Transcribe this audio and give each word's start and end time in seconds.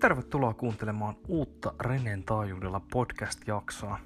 Tervetuloa 0.00 0.54
kuuntelemaan 0.54 1.16
uutta 1.28 1.74
Renen 1.80 2.22
taajuudella 2.22 2.80
podcast-jaksoa. 2.92 3.98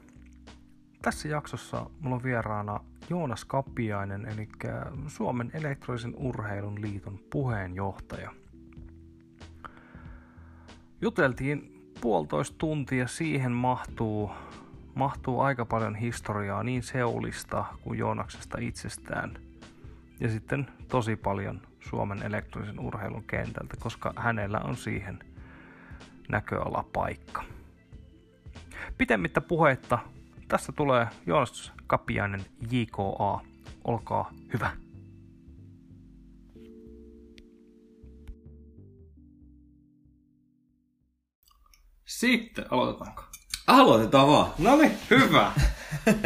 Tässä 1.02 1.28
jaksossa 1.28 1.90
mulla 2.00 2.16
on 2.16 2.22
vieraana 2.22 2.80
Joonas 3.10 3.44
Kapiainen, 3.44 4.26
eli 4.26 4.48
Suomen 5.06 5.50
elektronisen 5.54 6.14
urheilun 6.16 6.80
liiton 6.80 7.18
puheenjohtaja. 7.30 8.32
Juteltiin 11.00 11.90
puolitoista 12.00 12.58
tuntia, 12.58 13.06
siihen 13.06 13.52
mahtuu, 13.52 14.30
mahtuu 14.94 15.40
aika 15.40 15.64
paljon 15.64 15.94
historiaa 15.94 16.62
niin 16.62 16.82
Seulista 16.82 17.64
kuin 17.82 17.98
Joonaksesta 17.98 18.58
itsestään. 18.60 19.34
Ja 20.20 20.28
sitten 20.28 20.66
tosi 20.88 21.16
paljon 21.16 21.60
Suomen 21.80 22.22
elektronisen 22.22 22.80
urheilun 22.80 23.24
kentältä, 23.24 23.76
koska 23.80 24.12
hänellä 24.16 24.60
on 24.60 24.76
siihen 24.76 25.31
näköalapaikka. 26.28 27.44
Pitemmittä 28.98 29.40
puhetta, 29.40 29.98
tässä 30.48 30.72
tulee 30.72 31.06
Joonas 31.26 31.72
Kapiainen 31.86 32.44
JKA. 32.70 33.40
Olkaa 33.84 34.30
hyvä. 34.52 34.70
Sitten 42.04 42.64
aloitetaanko? 42.70 43.22
Aloitetaan 43.66 44.28
vaan. 44.28 44.50
No 44.58 44.76
niin, 44.76 44.92
hyvä. 45.10 45.52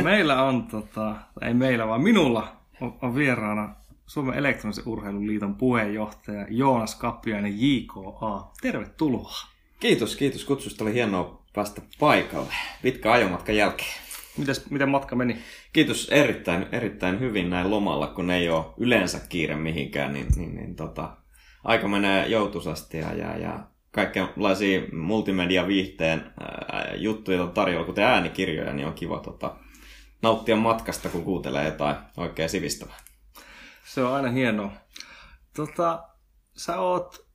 Meillä 0.02 0.42
on, 0.42 0.66
tota, 0.66 1.16
ei 1.42 1.54
meillä 1.54 1.86
vaan 1.86 2.00
minulla 2.00 2.56
on, 2.80 2.98
on 3.02 3.14
vieraana 3.14 3.74
Suomen 4.06 4.34
elektronisen 4.34 4.84
urheilun 4.86 5.26
liiton 5.26 5.54
puheenjohtaja 5.54 6.46
Joonas 6.50 6.94
Kapiainen 6.94 7.54
JKA. 7.60 8.52
Tervetuloa. 8.62 9.55
Kiitos, 9.80 10.16
kiitos 10.16 10.44
kutsusta. 10.44 10.84
Oli 10.84 10.94
hienoa 10.94 11.42
päästä 11.54 11.82
paikalle. 12.00 12.52
Pitkä 12.82 13.12
ajomatkan 13.12 13.56
jälkeen. 13.56 13.94
Mites, 14.36 14.70
miten 14.70 14.88
matka 14.88 15.16
meni? 15.16 15.38
Kiitos 15.72 16.08
erittäin, 16.10 16.66
erittäin 16.72 17.20
hyvin 17.20 17.50
näin 17.50 17.70
lomalla, 17.70 18.06
kun 18.06 18.30
ei 18.30 18.48
ole 18.48 18.64
yleensä 18.78 19.20
kiire 19.28 19.56
mihinkään, 19.56 20.12
niin, 20.12 20.26
niin, 20.36 20.54
niin 20.54 20.76
tota, 20.76 21.16
aika 21.64 21.88
menee 21.88 22.28
joutusasti 22.28 22.98
ja, 22.98 23.14
ja, 23.14 23.38
ja 23.38 23.66
kaikenlaisia 23.90 24.80
multimedia-viihteen 24.92 26.32
ää, 26.40 26.94
juttuja 26.94 27.42
on 27.42 27.52
tarjolla, 27.52 27.86
kuten 27.86 28.04
äänikirjoja, 28.04 28.72
niin 28.72 28.86
on 28.86 28.94
kiva 28.94 29.20
tota, 29.20 29.56
nauttia 30.22 30.56
matkasta, 30.56 31.08
kun 31.08 31.24
kuuntelee 31.24 31.64
jotain 31.64 31.96
oikein 32.16 32.48
sivistävää. 32.48 32.96
Se 33.84 34.02
on 34.02 34.14
aina 34.14 34.30
hienoa. 34.30 34.72
Tota, 35.56 36.02
sä 36.56 36.80
oot 36.80 37.25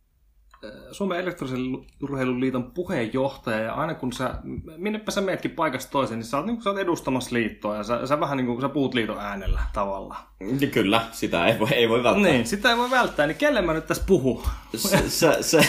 Suomen 0.91 1.19
elektronisen 1.19 1.59
urheilun 2.03 2.39
liiton 2.39 2.71
puheenjohtaja 2.71 3.59
ja 3.59 3.73
aina 3.73 3.93
kun 3.93 4.13
sä, 4.13 4.33
minnepä 4.77 5.11
sä 5.11 5.21
meetkin 5.21 5.51
paikasta 5.51 5.91
toiseen, 5.91 6.19
niin 6.19 6.25
sä 6.25 6.37
oot, 6.37 6.45
niin 6.45 6.55
kuin, 6.55 6.63
sä 6.63 6.69
oot 6.69 6.79
edustamassa 6.79 7.35
liittoa 7.35 7.75
ja 7.75 7.83
sä, 7.83 8.07
sä 8.07 8.19
vähän 8.19 8.37
niin 8.37 8.45
kuin, 8.45 8.61
sä 8.61 8.69
puhut 8.69 8.93
liiton 8.93 9.19
äänellä 9.19 9.61
tavallaan. 9.73 10.23
Ja 10.59 10.67
kyllä, 10.67 11.01
sitä 11.11 11.45
ei 11.45 11.59
voi, 11.59 11.69
ei 11.71 11.89
voi 11.89 12.03
välttää. 12.03 12.31
Niin, 12.31 12.47
sitä 12.47 12.71
ei 12.71 12.77
voi 12.77 12.89
välttää, 12.89 13.27
niin 13.27 13.37
kelle 13.37 13.61
mä 13.61 13.73
nyt 13.73 13.87
tässä 13.87 14.03
puhun? 14.07 14.43
Sä, 14.75 15.09
sä, 15.09 15.37
sä, 15.41 15.63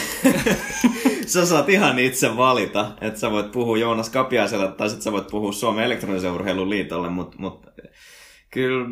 sä 1.33 1.45
saat 1.45 1.69
ihan 1.69 1.99
itse 1.99 2.37
valita, 2.37 2.91
että 3.01 3.19
sä 3.19 3.31
voit 3.31 3.51
puhua 3.51 3.77
Joonas 3.77 4.09
Kapiaiselle 4.09 4.71
tai 4.71 4.89
sitten 4.89 5.03
sä 5.03 5.11
voit 5.11 5.27
puhua 5.27 5.51
Suomen 5.51 5.85
elektronisen 5.85 6.31
urheilun 6.31 6.69
liitolle, 6.69 7.09
mutta 7.09 7.37
mut, 7.39 7.65
kyllä 8.49 8.85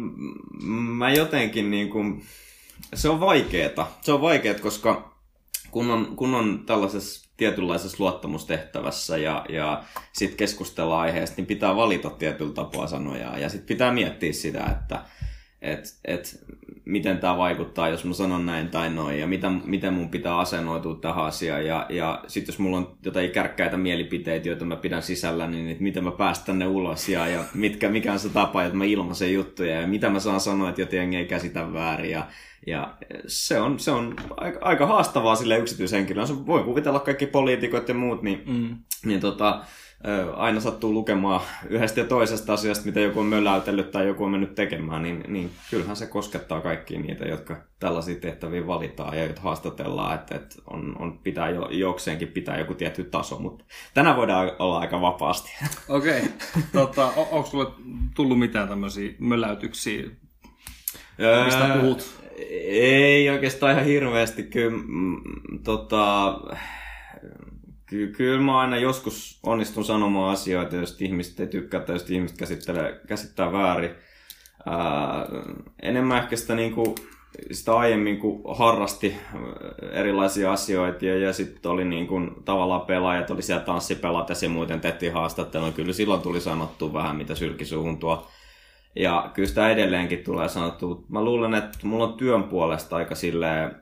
mä 0.98 1.14
jotenkin 1.14 1.72
niin 1.72 1.90
kuin, 1.90 2.24
se 2.94 3.10
on 3.10 3.20
vaikeeta. 3.20 3.88
Se 4.02 4.12
on 4.12 4.22
vaikeet, 4.22 4.60
koska 4.60 5.11
kun 5.72 5.92
on, 5.92 6.16
kun 6.16 6.36
on 6.36 6.64
tällaisessa 6.66 7.30
tietynlaisessa 7.38 7.98
luottamustehtävässä 8.00 9.18
ja, 9.18 9.46
ja 9.50 9.84
sitten 10.14 10.38
keskustellaan 10.38 11.02
aiheesta, 11.02 11.36
niin 11.38 11.46
pitää 11.46 11.76
valita 11.76 12.10
tietyllä 12.10 12.54
tapaa 12.54 12.88
sanoja. 12.88 13.38
Ja 13.38 13.50
sitten 13.50 13.68
pitää 13.68 13.92
miettiä 13.92 14.34
sitä, 14.34 14.66
että 14.66 15.02
et, 15.62 15.96
et, 16.06 16.40
miten 16.92 17.18
tämä 17.18 17.38
vaikuttaa, 17.38 17.90
jos 17.90 18.06
mä 18.06 18.14
sanon 18.14 18.46
näin 18.46 18.70
tai 18.70 18.90
noin, 18.90 19.20
ja 19.20 19.28
mitä, 19.28 19.50
miten 19.50 19.94
mun 19.94 20.10
pitää 20.10 20.38
asennoitua 20.38 20.96
tähän 20.96 21.26
asiaan. 21.26 21.66
Ja, 21.66 21.86
ja 21.90 22.24
sitten 22.28 22.54
jos 22.54 22.60
mulla 22.60 22.78
on 22.78 22.96
jotain 23.06 23.32
kärkkäitä 23.32 23.78
mielipiteitä, 23.78 24.48
joita 24.48 24.66
mä 24.66 24.76
pidän 24.76 25.04
sisällä, 25.04 25.48
niin 25.48 25.70
et 25.70 25.80
miten 25.80 26.04
mä 26.04 26.12
päästän 26.12 26.60
ne 26.60 26.68
ulos, 26.68 27.10
ja, 27.10 27.28
ja 27.28 27.44
mitkä, 27.54 27.90
mikä 27.90 28.14
on 28.14 28.20
se 28.20 28.30
tapa, 28.30 28.64
että 28.64 28.78
mä 28.78 28.86
ilmaisen 28.86 29.34
juttuja, 29.34 29.82
ja 29.82 29.88
mitä 29.88 30.10
mä 30.10 30.20
saan 30.20 30.40
sanoa, 30.40 30.70
että 30.70 30.82
jotenkin 30.82 31.20
ei 31.20 31.26
käsitä 31.26 31.74
väärin. 31.74 32.12
Ja, 32.12 32.28
ja 32.68 32.94
se 33.28 33.62
on, 33.62 33.80
se 33.80 33.92
on 33.92 34.16
aika, 34.38 34.60
aika 34.62 34.86
haastavaa 34.86 35.36
sille 35.36 35.58
yksityishenkilölle. 35.58 36.46
Voi 36.46 36.64
kuvitella 36.64 37.00
kaikki 37.00 37.28
poliitikot 37.28 37.88
ja 37.88 37.94
muut, 37.94 38.22
niin, 38.22 38.44
mm. 38.46 38.78
niin 39.06 39.20
tota, 39.20 39.62
aina 40.36 40.60
sattuu 40.60 40.94
lukemaan 40.94 41.42
yhdestä 41.70 42.00
ja 42.00 42.06
toisesta 42.06 42.54
asiasta, 42.54 42.86
mitä 42.86 43.00
joku 43.00 43.20
on 43.20 43.26
mölläytellyt 43.26 43.92
tai 43.92 44.08
joku 44.08 44.24
on 44.24 44.32
mennyt 44.32 44.56
tekemään, 44.56 45.04
niin, 45.04 45.24
niin 45.28 45.52
kyllähän 45.70 45.96
se 45.96 46.08
koskettaa 46.08 46.62
kaikkia 46.62 47.00
niitä, 47.00 47.26
jotka 47.26 47.58
tällaisia 47.80 48.16
tehtäviä 48.16 48.68
valitaan 48.68 49.18
ja 49.18 49.24
joita 49.24 49.42
haastatellaan, 49.42 50.16
että, 50.16 50.36
että 50.36 50.56
on, 50.68 50.96
on 51.00 51.20
pitää 51.20 51.50
jo, 51.50 51.68
jokseenkin 51.72 52.28
pitää 52.28 52.60
joku 52.60 52.74
tietty 52.74 53.04
taso, 53.04 53.40
mutta 53.40 53.66
tänään 53.94 54.16
voidaan 54.16 54.52
olla 54.60 54.80
aika 54.80 55.02
vapaasti. 55.02 55.52
Okei. 55.90 56.20
Okay. 56.20 56.32
Tota, 56.74 57.06
on, 57.06 57.28
onko 57.32 57.50
sulle 57.50 57.72
tullut 58.16 58.40
mitään 58.40 58.68
tämmöisiä 58.68 59.14
mölläytyksiä? 59.20 60.04
Mistä 61.46 61.78
puhut? 61.82 62.22
Ei 62.64 63.30
oikeastaan 63.30 63.74
ihan 63.74 63.86
hirveästi. 63.86 64.44
Kyllä, 64.44 64.78
mm, 64.88 65.22
tota, 65.64 66.34
Ky- 67.92 68.08
kyllä 68.08 68.42
mä 68.42 68.60
aina 68.60 68.78
joskus 68.78 69.40
onnistun 69.44 69.86
sanomaan 69.86 70.34
asioita, 70.34 70.76
jos 70.76 71.02
ihmiset 71.02 71.40
ei 71.40 71.48
tykkää 71.48 71.80
tai 71.80 71.96
jos 71.96 72.10
ihmiset 72.10 72.38
käsittelee, 72.38 73.02
käsittää 73.08 73.52
väärin. 73.52 73.92
Ää, 74.66 75.26
enemmän 75.82 76.24
ehkä 76.24 76.36
sitä, 76.36 76.56
niin 76.56 76.74
kuin, 76.74 76.96
sitä 77.52 77.74
aiemmin, 77.74 78.18
kun 78.18 78.42
harrasti 78.58 79.16
erilaisia 79.92 80.52
asioita 80.52 81.06
ja, 81.06 81.18
ja 81.18 81.34
sitten 81.34 81.72
oli 81.72 81.86
niin 81.86 82.08
kuin, 82.08 82.32
tavallaan 82.46 82.82
pelaajat, 82.82 83.30
oli 83.32 83.42
siellä 83.42 83.64
tanssipelat 83.64 84.30
ja 84.30 84.50
muuten 84.50 84.82
tehtiin 84.82 85.14
haastattelua. 85.14 85.72
Kyllä 85.72 85.94
silloin 85.94 86.22
tuli 86.22 86.42
sanottu 86.42 86.94
vähän, 86.94 87.16
mitä 87.16 87.36
sylkisuuhun 87.36 87.98
tuo. 87.98 88.28
Ja 88.96 89.32
kyllä 89.34 89.50
sitä 89.50 89.70
edelleenkin 89.70 90.24
tulee 90.24 90.50
sanottu. 90.50 91.06
Mä 91.10 91.24
luulen, 91.24 91.54
että 91.54 91.78
mulla 91.84 92.04
on 92.04 92.14
työn 92.14 92.44
puolesta 92.44 92.96
aika 92.96 93.16
silleen 93.16 93.76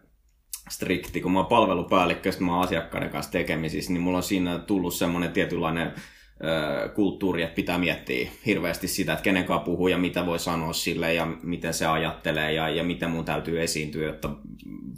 strikti, 0.69 1.21
kun 1.21 1.31
mä 1.31 1.39
oon 1.39 1.47
palvelupäällikkö, 1.47 2.31
mä 2.39 2.55
oon 2.55 2.63
asiakkaiden 2.63 3.09
kanssa 3.09 3.31
tekemisissä, 3.31 3.93
niin 3.93 4.01
mulla 4.01 4.17
on 4.17 4.23
siinä 4.23 4.59
tullut 4.59 4.93
semmoinen 4.93 5.31
tietynlainen 5.31 5.93
kulttuuri, 6.95 7.43
että 7.43 7.55
pitää 7.55 7.77
miettiä 7.77 8.29
hirveästi 8.45 8.87
sitä, 8.87 9.13
että 9.13 9.23
kenen 9.23 9.45
kanssa 9.45 9.65
puhuu 9.65 9.87
ja 9.87 9.97
mitä 9.97 10.25
voi 10.25 10.39
sanoa 10.39 10.73
sille 10.73 11.13
ja 11.13 11.27
miten 11.43 11.73
se 11.73 11.85
ajattelee 11.85 12.53
ja, 12.53 12.69
ja 12.69 12.83
miten 12.83 13.09
mun 13.09 13.25
täytyy 13.25 13.61
esiintyä, 13.61 14.07
jotta 14.07 14.29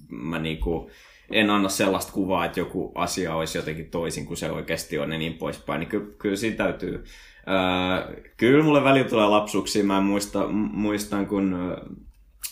mä 0.10 0.40
niinku, 0.40 0.90
en 1.32 1.50
anna 1.50 1.70
sellaista 1.70 2.12
kuvaa, 2.12 2.46
että 2.46 2.60
joku 2.60 2.92
asia 2.96 3.36
olisi 3.36 3.58
jotenkin 3.58 3.92
toisin 3.92 4.26
kuin 4.26 4.38
se 4.38 4.52
oikeasti 4.52 5.00
on 5.00 5.12
ja 5.12 5.18
niin 5.18 5.34
poispäin. 5.34 5.80
Niin 5.80 5.90
ky- 5.90 6.16
kyllä 6.20 6.36
siinä 6.36 6.56
täytyy... 6.56 7.04
Öö, 7.48 8.22
kyllä 8.38 8.64
mulle 8.64 8.84
välillä 8.84 9.10
tulee 9.10 9.28
lapsuksia. 9.28 9.84
Mä 9.84 10.02
muista, 10.02 10.48
muistan, 10.50 11.28
kun 11.28 11.76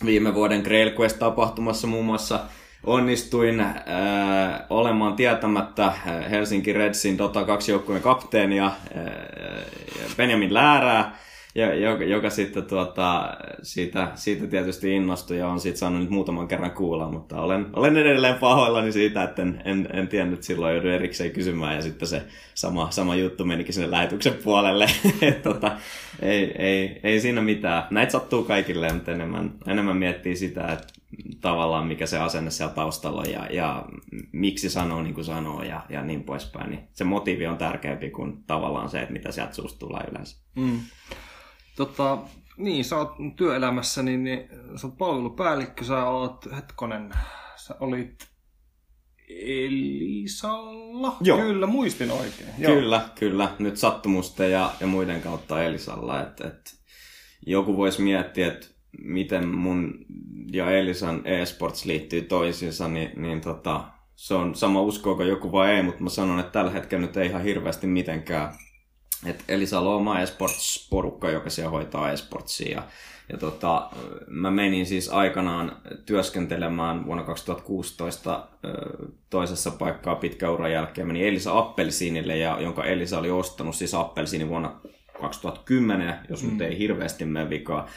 viime 0.05 0.33
vuoden 0.33 0.61
Grail 0.61 0.89
Quest-tapahtumassa 0.89 1.87
muun 1.87 2.05
muassa 2.05 2.39
onnistuin 2.83 3.59
äh, 3.59 3.75
olemaan 4.69 5.15
tietämättä 5.15 5.93
Helsinki 6.29 6.73
Redsin 6.73 7.17
Dota 7.17 7.43
2 7.43 7.71
joukkueen 7.71 8.01
kapteenia 8.01 8.65
äh, 8.65 8.73
Benjamin 10.17 10.53
Läärää, 10.53 11.17
joka, 11.65 12.03
joka 12.03 12.29
sitten 12.29 12.63
tuota, 12.65 13.37
siitä, 13.61 14.11
siitä 14.15 14.47
tietysti 14.47 14.95
innostui 14.95 15.37
ja 15.37 15.47
on 15.47 15.59
sitten 15.59 15.77
saanut 15.77 16.01
nyt 16.01 16.09
muutaman 16.09 16.47
kerran 16.47 16.71
kuulla, 16.71 17.11
mutta 17.11 17.41
olen, 17.41 17.65
olen 17.73 17.97
edelleen 17.97 18.35
pahoillani 18.35 18.91
siitä, 18.91 19.23
että 19.23 19.41
en, 19.41 19.61
en, 19.65 19.89
en 19.93 20.07
tiennyt 20.07 20.43
silloin 20.43 20.73
joudun 20.73 20.91
erikseen 20.91 21.31
kysymään 21.31 21.75
ja 21.75 21.81
sitten 21.81 22.07
se 22.07 22.21
sama, 22.53 22.91
sama 22.91 23.15
juttu 23.15 23.45
menikin 23.45 23.73
sinne 23.73 23.91
lähetyksen 23.91 24.33
puolelle. 24.43 24.87
tota, 25.43 25.71
ei, 26.21 26.51
ei, 26.57 26.99
ei 27.03 27.19
siinä 27.19 27.41
mitään. 27.41 27.83
Näitä 27.91 28.11
sattuu 28.11 28.43
kaikille, 28.43 28.93
mutta 28.93 29.11
enemmän, 29.11 29.53
enemmän 29.67 29.97
miettii 29.97 30.35
sitä, 30.35 30.67
että 30.67 30.87
tavallaan 31.41 31.87
mikä 31.87 32.05
se 32.05 32.17
asenne 32.17 32.51
siellä 32.51 32.73
taustalla 32.73 33.23
ja, 33.23 33.47
ja 33.51 33.85
miksi 34.31 34.69
sanoo 34.69 35.01
niin 35.01 35.13
kuin 35.13 35.25
sanoo 35.25 35.63
ja, 35.63 35.85
ja 35.89 36.01
niin 36.01 36.23
poispäin. 36.23 36.69
Niin 36.69 36.87
se 36.93 37.03
motiivi 37.03 37.47
on 37.47 37.57
tärkeämpi 37.57 38.09
kuin 38.09 38.43
tavallaan 38.47 38.89
se, 38.89 39.01
että 39.01 39.13
mitä 39.13 39.31
sieltä 39.31 39.53
suusta 39.53 39.79
tulee 39.79 40.03
yleensä. 40.11 40.37
Mm. 40.55 40.79
Tota, 41.79 42.17
niin, 42.57 42.85
sä 42.85 42.97
oot 42.97 43.15
työelämässä, 43.35 44.03
niin, 44.03 44.23
niin 44.23 44.49
sä 44.75 44.87
oot 44.87 44.97
palvelupäällikkö, 44.97 45.83
sä 45.83 46.05
oot, 46.05 46.45
hetkonen, 46.55 47.09
sä 47.55 47.75
olit 47.79 48.27
Elisalla? 49.29 51.17
Joo. 51.21 51.37
Kyllä, 51.37 51.67
muistin 51.67 52.11
oikein. 52.11 52.49
Joo. 52.57 52.73
Kyllä, 52.73 53.09
kyllä. 53.19 53.55
Nyt 53.59 53.77
sattumusten 53.77 54.51
ja, 54.51 54.71
ja 54.79 54.87
muiden 54.87 55.21
kautta 55.21 55.63
Elisalla. 55.63 56.21
Et, 56.21 56.41
et, 56.41 56.75
joku 57.47 57.77
voisi 57.77 58.01
miettiä, 58.01 58.47
että 58.47 58.67
miten 59.01 59.47
mun 59.47 60.05
ja 60.51 60.71
Elisan 60.71 61.27
eSports 61.27 61.85
liittyy 61.85 62.21
toisiinsa, 62.21 62.87
niin, 62.87 63.21
niin 63.21 63.41
tota, 63.41 63.83
se 64.15 64.33
on 64.33 64.55
sama 64.55 64.81
uskoako 64.81 65.23
joku 65.23 65.51
vai 65.51 65.71
ei, 65.71 65.83
mutta 65.83 66.03
mä 66.03 66.09
sanon, 66.09 66.39
että 66.39 66.51
tällä 66.51 66.71
hetkellä 66.71 67.05
nyt 67.05 67.17
ei 67.17 67.27
ihan 67.27 67.43
hirveästi 67.43 67.87
mitenkään. 67.87 68.53
Et 69.25 69.43
Elisalo 69.47 69.91
on 69.91 69.97
oma 69.97 70.19
esports-porukka, 70.19 71.29
joka 71.29 71.49
siellä 71.49 71.71
hoitaa 71.71 72.11
esportsia. 72.11 72.75
Ja, 72.75 72.83
ja 73.29 73.37
tota, 73.37 73.89
mä 74.27 74.51
menin 74.51 74.85
siis 74.85 75.09
aikanaan 75.09 75.77
työskentelemään 76.05 77.05
vuonna 77.05 77.23
2016 77.23 78.47
toisessa 79.29 79.71
paikkaa 79.71 80.15
pitkä 80.15 80.51
uran 80.51 80.71
jälkeen. 80.71 81.07
Meni 81.07 81.27
Elisa 81.27 81.57
Appelsiinille, 81.57 82.37
ja, 82.37 82.61
jonka 82.61 82.85
Elisa 82.85 83.19
oli 83.19 83.29
ostanut 83.29 83.75
siis 83.75 83.93
Appelsiinin 83.93 84.49
vuonna 84.49 84.79
2010, 85.21 86.15
jos 86.29 86.43
mm. 86.43 86.49
nyt 86.49 86.61
ei 86.61 86.77
hirveästi 86.77 87.25
mene 87.25 87.49
vikaa. 87.49 87.87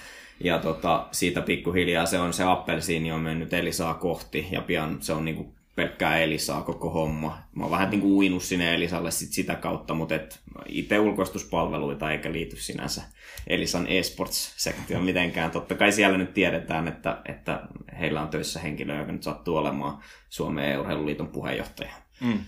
Ja 0.45 0.59
tota, 0.59 1.07
siitä 1.13 1.41
pikkuhiljaa 1.41 2.07
se 2.07 2.19
on 2.19 2.33
se 2.33 2.45
appelsiini 2.45 3.13
on 3.13 3.21
mennyt 3.21 3.53
Elisaa 3.53 3.95
kohti 3.95 4.47
ja 4.51 4.61
pian 4.61 4.97
se 5.01 5.13
on 5.13 5.25
niinku 5.25 5.55
pelkkää 5.75 6.19
Elisaa 6.19 6.63
koko 6.63 6.91
homma. 6.91 7.39
Mä 7.55 7.65
oon 7.65 7.71
vähän 7.71 7.91
niin 7.91 8.01
kuin 8.01 8.13
uinut 8.13 8.43
sinne 8.43 8.75
Elisalle 8.75 9.11
sit 9.11 9.33
sitä 9.33 9.55
kautta, 9.55 9.95
mutta 9.95 10.15
et 10.15 10.41
itse 10.67 11.01
ulkoistuspalveluita 11.01 12.11
eikä 12.13 12.33
liity 12.33 12.57
sinänsä 12.57 13.03
Elisan 13.47 13.87
esports-sektioon 13.87 15.05
mitenkään. 15.05 15.51
Totta 15.51 15.75
kai 15.75 15.93
siellä 15.93 16.19
nyt 16.19 16.35
tiedetään, 16.35 16.89
että, 16.89 17.23
että 17.25 17.63
heillä 18.01 18.23
on 18.23 18.29
töissä 18.29 18.61
henkilö, 18.61 18.99
joka 18.99 19.13
nyt 19.13 19.23
sattuu 19.23 19.57
olemaan 19.57 20.03
Suomen 20.29 20.81
Urheiluliiton 20.81 21.29
puheenjohtaja. 21.29 21.93
Mm. 22.21 22.39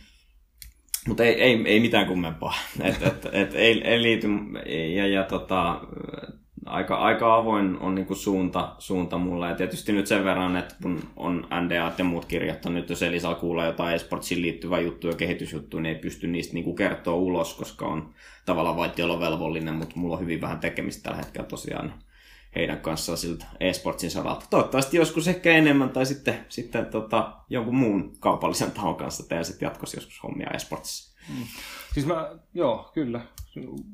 Mutta 1.08 1.24
ei, 1.24 1.42
ei, 1.42 1.62
ei 1.66 1.80
mitään 1.80 2.06
kummempaa. 2.06 2.54
Et, 2.80 3.02
et, 3.02 3.26
et, 3.32 3.54
ei, 3.54 3.82
ei 3.84 4.02
liity. 4.02 4.28
Ja, 4.96 5.06
ja 5.06 5.24
tota, 5.24 5.80
aika, 6.66 6.96
aika 6.96 7.36
avoin 7.36 7.78
on 7.80 7.94
niin 7.94 8.06
kuin 8.06 8.16
suunta, 8.16 8.74
suunta 8.78 9.18
mulle. 9.18 9.48
Ja 9.48 9.54
tietysti 9.54 9.92
nyt 9.92 10.06
sen 10.06 10.24
verran, 10.24 10.56
että 10.56 10.74
kun 10.82 11.00
on 11.16 11.46
NDA 11.60 11.92
ja 11.98 12.04
muut 12.04 12.24
kirjoittanut, 12.24 12.90
jos 12.90 13.02
Elisa 13.02 13.34
kuulee 13.34 13.66
jotain 13.66 13.94
esportsiin 13.94 14.42
liittyvää 14.42 14.80
juttuja 14.80 15.12
ja 15.12 15.16
kehitysjuttuja, 15.16 15.82
niin 15.82 15.96
ei 15.96 16.02
pysty 16.02 16.26
niistä 16.26 16.54
niin 16.54 16.64
kuin 16.64 16.76
kertoa 16.76 17.14
ulos, 17.14 17.54
koska 17.54 17.86
on 17.86 18.14
tavallaan 18.46 18.76
velvollinen, 19.20 19.74
mutta 19.74 19.96
mulla 19.96 20.14
on 20.14 20.20
hyvin 20.20 20.40
vähän 20.40 20.60
tekemistä 20.60 21.02
tällä 21.02 21.18
hetkellä 21.18 21.48
tosiaan 21.48 21.92
heidän 22.54 22.80
kanssaan 22.80 23.18
siltä 23.18 23.46
esportsin 23.60 24.10
saralta. 24.10 24.46
Toivottavasti 24.50 24.96
joskus 24.96 25.28
ehkä 25.28 25.52
enemmän 25.52 25.90
tai 25.90 26.06
sitten, 26.06 26.46
sitten 26.48 26.86
tota, 26.86 27.32
jonkun 27.50 27.74
muun 27.74 28.12
kaupallisen 28.20 28.70
tahon 28.70 28.96
kanssa 28.96 29.28
tehdä 29.28 29.42
sitten 29.42 29.66
jatkossa 29.66 29.96
joskus 29.96 30.22
hommia 30.22 30.50
esportsissa. 30.54 31.13
Mm. 31.28 31.44
Siis 31.94 32.06
mä, 32.06 32.30
joo, 32.54 32.90
kyllä. 32.94 33.20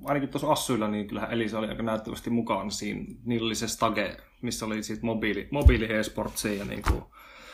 Ainakin 0.05 0.29
tuossa 0.29 0.53
Assuilla, 0.53 0.88
niin 0.88 1.09
kyllähän 1.09 1.32
Elisa 1.32 1.59
oli 1.59 1.69
aika 1.69 1.82
näyttävästi 1.82 2.31
mukaan 2.31 2.71
siinä. 2.71 3.05
Niillä 3.25 3.47
oli 3.47 3.55
se 3.55 3.69
stage, 3.69 4.17
missä 4.43 4.67
oli 4.67 4.82
sitten 4.82 5.06
mobiili, 5.06 5.49
mobiili 5.50 5.93
e-sportsia 5.93 6.55
ja 6.55 6.65
niin 6.65 6.82
kuin, 6.82 7.03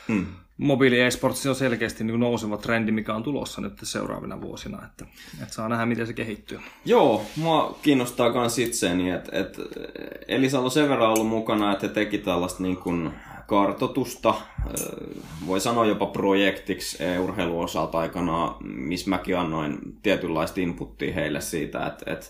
mm. 0.08 0.26
mobiili 0.56 1.00
e-sportsi 1.00 1.49
on 1.49 1.55
selkeästi 1.55 2.05
niin 2.05 2.20
nouseva 2.20 2.56
trendi, 2.56 2.93
mikä 2.93 3.14
on 3.14 3.23
tulossa 3.23 3.61
nyt 3.61 3.78
seuraavina 3.82 4.40
vuosina, 4.40 4.87
että, 4.87 5.06
että 5.43 5.55
saa 5.55 5.69
nähdä, 5.69 5.87
miten 5.87 6.06
se 6.06 6.12
kehittyy. 6.12 6.61
Joo, 6.84 7.25
mua 7.37 7.79
kiinnostaa 7.82 8.32
myös 8.32 8.58
itseäni, 8.58 9.11
että, 9.11 9.38
että 9.38 9.62
Elisa 10.29 10.61
on 10.61 10.70
sen 10.70 10.88
verran 10.88 11.11
ollut 11.11 11.29
mukana, 11.29 11.72
että 11.72 11.88
teki 11.88 12.19
tällaista 12.19 12.62
niin 12.62 12.76
kuin 12.76 13.12
kartotusta, 13.46 14.34
voi 15.46 15.60
sanoa 15.60 15.87
jopa 15.87 16.06
projektiksi 16.06 16.98
urheiluosalta 17.22 17.98
aikanaan, 17.98 18.56
missä 18.64 19.10
mäkin 19.10 19.38
annoin 19.38 19.78
tietynlaista 20.02 20.60
inputtia 20.60 21.14
heille 21.14 21.40
siitä, 21.40 21.87
että, 21.87 22.12
että 22.12 22.26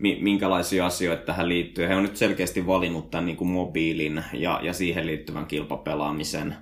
minkälaisia 0.00 0.86
asioita 0.86 1.24
tähän 1.24 1.48
liittyy. 1.48 1.88
He 1.88 1.94
on 1.96 2.02
nyt 2.02 2.16
selkeästi 2.16 2.66
valinnut 2.66 3.10
tämän 3.10 3.26
niin 3.26 3.36
kuin 3.36 3.50
mobiilin 3.50 4.24
ja, 4.32 4.60
ja 4.62 4.72
siihen 4.72 5.06
liittyvän 5.06 5.46
kilpapelaamisen. 5.46 6.56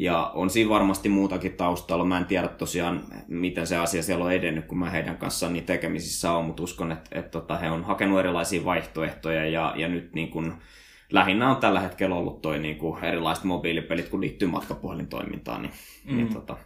Ja 0.00 0.30
on 0.34 0.50
siinä 0.50 0.70
varmasti 0.70 1.08
muutakin 1.08 1.52
taustalla. 1.52 2.04
Mä 2.04 2.18
en 2.18 2.24
tiedä 2.24 2.48
tosiaan, 2.48 3.04
miten 3.28 3.66
se 3.66 3.76
asia 3.76 4.02
siellä 4.02 4.24
on 4.24 4.32
edennyt, 4.32 4.64
kun 4.64 4.78
mä 4.78 4.90
heidän 4.90 5.18
kanssaan 5.18 5.52
niin 5.52 5.64
tekemisissä 5.64 6.32
on, 6.32 6.44
mutta 6.44 6.62
uskon, 6.62 6.92
että, 6.92 7.02
että, 7.02 7.18
että 7.18 7.30
tota, 7.30 7.58
he 7.58 7.70
on 7.70 7.84
hakenut 7.84 8.18
erilaisia 8.18 8.64
vaihtoehtoja 8.64 9.46
ja, 9.46 9.74
ja 9.76 9.88
nyt 9.88 10.14
niin 10.14 10.30
kuin, 10.30 10.52
lähinnä 11.10 11.50
on 11.50 11.56
tällä 11.56 11.80
hetkellä 11.80 12.14
ollut 12.14 12.42
toi 12.42 12.58
niin 12.58 12.76
kuin 12.76 13.04
erilaiset 13.04 13.44
mobiilipelit, 13.44 14.08
kun 14.08 14.20
liittyy 14.20 14.48
matkapuhelintoimintaan, 14.48 15.62
niin, 15.62 15.72
mm. 16.04 16.16
niin 16.16 16.34
tota, 16.34 16.56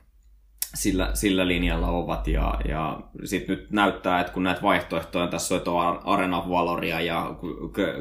sillä, 0.75 1.11
sillä 1.15 1.49
linjalla 1.49 1.89
ovat. 1.89 2.29
Ja, 2.29 2.61
ja 2.69 3.01
sitten 3.25 3.57
nyt 3.57 3.71
näyttää, 3.71 4.21
että 4.21 4.33
kun 4.33 4.43
näitä 4.43 4.63
vaihtoehtoja, 4.63 5.27
tässä 5.27 5.55
on 5.67 6.01
Arena 6.05 6.49
Valoria 6.49 7.01
ja 7.01 7.35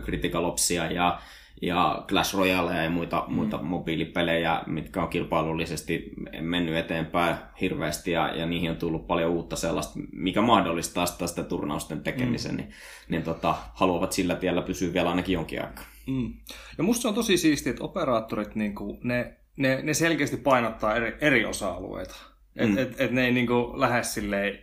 Critical 0.03 0.43
Opsia 0.43 0.91
ja, 0.91 1.19
ja 1.61 2.05
Clash 2.07 2.35
Royale 2.35 2.83
ja 2.83 2.89
muita, 2.89 3.23
mm. 3.27 3.33
muita 3.33 3.57
mobiilipelejä, 3.61 4.61
mitkä 4.67 5.01
on 5.01 5.09
kilpailullisesti 5.09 6.11
mennyt 6.41 6.75
eteenpäin 6.75 7.35
hirveästi 7.61 8.11
ja, 8.11 8.35
ja 8.35 8.45
niihin 8.45 8.71
on 8.71 8.77
tullut 8.77 9.07
paljon 9.07 9.31
uutta 9.31 9.55
sellaista, 9.55 9.99
mikä 10.11 10.41
mahdollistaa 10.41 11.05
sitä, 11.05 11.27
sitä 11.27 11.43
turnausten 11.43 12.03
tekemisen, 12.03 12.51
mm. 12.51 12.57
niin, 12.57 12.69
niin 13.09 13.23
tota, 13.23 13.55
haluavat 13.73 14.11
sillä 14.11 14.35
tiellä 14.35 14.61
pysyä 14.61 14.93
vielä 14.93 15.09
ainakin 15.09 15.33
jonkin 15.33 15.61
aikaa. 15.61 15.92
Mm. 16.07 16.33
Ja 16.77 16.83
musta 16.83 17.01
se 17.01 17.07
on 17.07 17.13
tosi 17.13 17.37
siistiä, 17.37 17.69
että 17.69 17.83
operaattorit, 17.83 18.55
niin 18.55 18.75
kuin, 18.75 18.99
ne, 19.03 19.37
ne, 19.57 19.81
ne 19.81 19.93
selkeästi 19.93 20.37
painottaa 20.37 20.95
eri, 20.95 21.17
eri 21.21 21.45
osa-alueita. 21.45 22.15
Mm. 22.55 22.77
Että 22.77 22.81
et, 22.81 23.01
et 23.01 23.11
ne 23.11 23.25
ei 23.25 23.31
niin 23.31 23.47
kuin, 23.47 23.79
lähde 23.79 24.03
silleen 24.03 24.53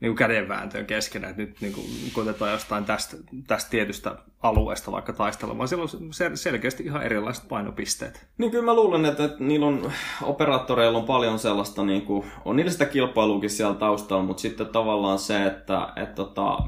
niin 0.00 0.10
kuin 0.10 0.16
kädenvääntöön 0.16 0.86
keskenään, 0.86 1.30
että 1.30 1.42
nyt 1.42 1.60
niin 1.60 1.72
kuin, 1.72 1.86
koitetaan 2.12 2.52
jostain 2.52 2.84
tästä, 2.84 3.16
tästä 3.46 3.70
tietystä 3.70 4.18
alueesta 4.46 4.92
vaikka 4.92 5.12
taistella, 5.12 5.58
vaan 5.58 5.68
siellä 5.68 5.82
on 5.82 6.36
selkeästi 6.36 6.82
ihan 6.82 7.02
erilaiset 7.02 7.48
painopisteet. 7.48 8.26
Niin 8.38 8.50
kyllä 8.50 8.64
mä 8.64 8.74
luulen, 8.74 9.04
että, 9.04 9.24
että 9.24 9.44
niillä 9.44 9.66
on, 9.66 9.92
operaattoreilla 10.22 10.98
on 10.98 11.04
paljon 11.04 11.38
sellaista, 11.38 11.84
niin 11.84 12.02
kuin, 12.02 12.24
on 12.44 12.56
niillä 12.56 12.72
sitä 12.72 12.84
kilpailuakin 12.84 13.50
siellä 13.50 13.74
taustalla, 13.74 14.24
mutta 14.24 14.40
sitten 14.40 14.66
tavallaan 14.66 15.18
se, 15.18 15.46
että, 15.46 15.88
että 15.96 16.14
tota, 16.14 16.58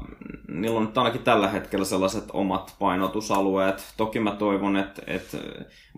niillä 0.47 0.77
on 0.77 0.85
nyt 0.85 0.97
ainakin 0.97 1.23
tällä 1.23 1.47
hetkellä 1.47 1.85
sellaiset 1.85 2.23
omat 2.33 2.75
painotusalueet. 2.79 3.93
Toki 3.97 4.19
mä 4.19 4.31
toivon, 4.31 4.77
että, 4.77 5.01
että 5.07 5.37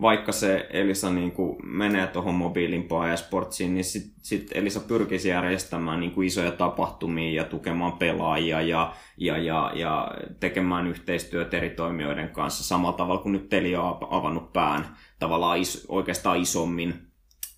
vaikka 0.00 0.32
se 0.32 0.66
Elisa 0.70 1.10
niin 1.10 1.32
kuin 1.32 1.56
menee 1.62 2.06
tuohon 2.06 2.34
mobiilimpaan 2.34 3.10
ja 3.10 3.16
sportsiin, 3.16 3.74
niin 3.74 3.84
sitten 3.84 4.12
sit 4.22 4.50
Elisa 4.54 4.80
pyrkisi 4.80 5.28
järjestämään 5.28 6.00
niin 6.00 6.12
kuin 6.12 6.26
isoja 6.26 6.52
tapahtumia 6.52 7.42
ja 7.42 7.44
tukemaan 7.44 7.92
pelaajia 7.92 8.60
ja, 8.60 8.94
ja, 9.16 9.38
ja, 9.38 9.72
ja 9.74 10.14
tekemään 10.40 10.86
yhteistyötä 10.86 11.56
eri 11.56 11.70
toimijoiden 11.70 12.28
kanssa 12.30 12.64
samalla 12.64 12.96
tavalla 12.96 13.22
kuin 13.22 13.32
nyt 13.32 13.48
Telia 13.48 13.82
on 13.82 13.98
avannut 14.10 14.52
pään 14.52 14.96
tavallaan 15.18 15.58
is, 15.58 15.86
oikeastaan 15.88 16.40
isommin 16.40 17.11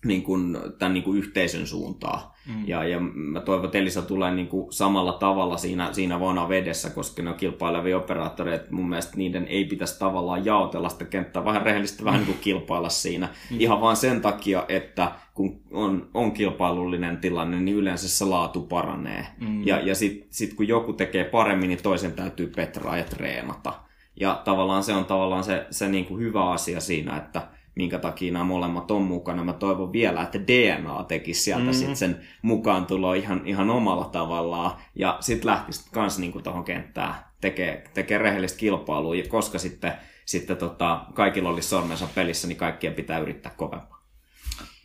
niin 0.05 0.23
kuin, 0.23 0.57
tämän 0.79 0.93
niin 0.93 1.03
kuin 1.03 1.17
yhteisön 1.17 1.67
suuntaan. 1.67 2.19
Mm. 2.47 2.67
Ja, 2.67 2.83
ja 2.83 2.99
mä 2.99 3.39
toivon, 3.39 3.65
että 3.65 3.77
Elisa 3.77 4.01
tulee 4.01 4.31
niin 4.31 4.47
kuin 4.47 4.73
samalla 4.73 5.13
tavalla 5.13 5.57
siinä, 5.57 5.93
siinä 5.93 6.19
vana 6.19 6.49
vedessä, 6.49 6.89
koska 6.89 7.23
ne 7.23 7.29
on 7.29 7.35
kilpailevia 7.35 7.97
operaattoreita. 7.97 8.65
Mun 8.71 8.89
mielestä 8.89 9.17
niiden 9.17 9.47
ei 9.47 9.65
pitäisi 9.65 9.99
tavallaan 9.99 10.45
jaotella 10.45 10.89
sitä 10.89 11.05
kenttää, 11.05 11.45
vähän 11.45 11.61
rehellisesti 11.61 12.05
vähän 12.05 12.19
niin 12.19 12.27
kuin 12.27 12.39
kilpailla 12.41 12.89
siinä. 12.89 13.29
Mm. 13.51 13.57
Ihan 13.59 13.81
vaan 13.81 13.95
sen 13.95 14.21
takia, 14.21 14.65
että 14.67 15.11
kun 15.33 15.61
on, 15.71 16.09
on 16.13 16.31
kilpailullinen 16.31 17.17
tilanne, 17.17 17.59
niin 17.59 17.77
yleensä 17.77 18.09
se 18.09 18.25
laatu 18.25 18.61
paranee. 18.61 19.27
Mm. 19.39 19.67
Ja, 19.67 19.79
ja 19.79 19.95
sitten 19.95 20.27
sit 20.29 20.53
kun 20.53 20.67
joku 20.67 20.93
tekee 20.93 21.23
paremmin, 21.23 21.69
niin 21.69 21.83
toisen 21.83 22.11
täytyy 22.11 22.47
petraa 22.47 22.97
ja 22.97 23.03
treenata. 23.03 23.73
Ja 24.19 24.41
tavallaan 24.45 24.83
se 24.83 24.93
on 24.93 25.05
tavallaan 25.05 25.43
se, 25.43 25.65
se 25.69 25.87
niin 25.87 26.05
kuin 26.05 26.21
hyvä 26.21 26.51
asia 26.51 26.79
siinä, 26.79 27.17
että 27.17 27.47
minkä 27.75 27.99
takia 27.99 28.33
nämä 28.33 28.45
molemmat 28.45 28.91
on 28.91 29.01
mukana. 29.01 29.43
Mä 29.43 29.53
toivon 29.53 29.93
vielä, 29.93 30.21
että 30.21 30.39
DNA 30.39 31.03
tekisi 31.03 31.41
sieltä 31.41 31.63
mm-hmm. 31.63 31.73
sit 31.73 31.95
sen 31.95 32.21
mukaan 32.41 32.85
tulo 32.85 33.13
ihan, 33.13 33.41
ihan 33.45 33.69
omalla 33.69 34.05
tavallaan. 34.05 34.71
Ja 34.95 35.17
sitten 35.19 35.47
lähtisi 35.47 35.89
kans 35.91 36.19
niinku 36.19 36.41
tuohon 36.41 36.63
kenttään 36.63 37.15
tekee, 37.41 37.83
tekee 37.93 38.17
rehellistä 38.17 38.59
kilpailua, 38.59 39.13
koska 39.27 39.59
sitten, 39.59 39.93
sitten 40.25 40.57
tota, 40.57 41.05
kaikilla 41.13 41.49
olisi 41.49 41.69
sormensa 41.69 42.07
pelissä, 42.15 42.47
niin 42.47 42.57
kaikkien 42.57 42.93
pitää 42.93 43.19
yrittää 43.19 43.53
kovempaa. 43.57 44.03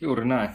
Juuri 0.00 0.24
näin. 0.24 0.50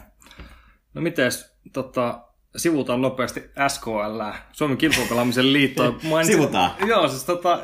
No 0.94 1.02
mites, 1.02 1.56
tota, 1.72 2.20
sivutaan 2.56 3.02
nopeasti 3.02 3.42
SKL, 3.68 4.20
Suomen 4.52 4.76
kilpailupelaamisen 4.76 5.52
liitto. 5.52 5.94
Sivutaan. 6.26 6.70
Joo, 6.86 7.08
siis 7.08 7.24
tota, 7.24 7.60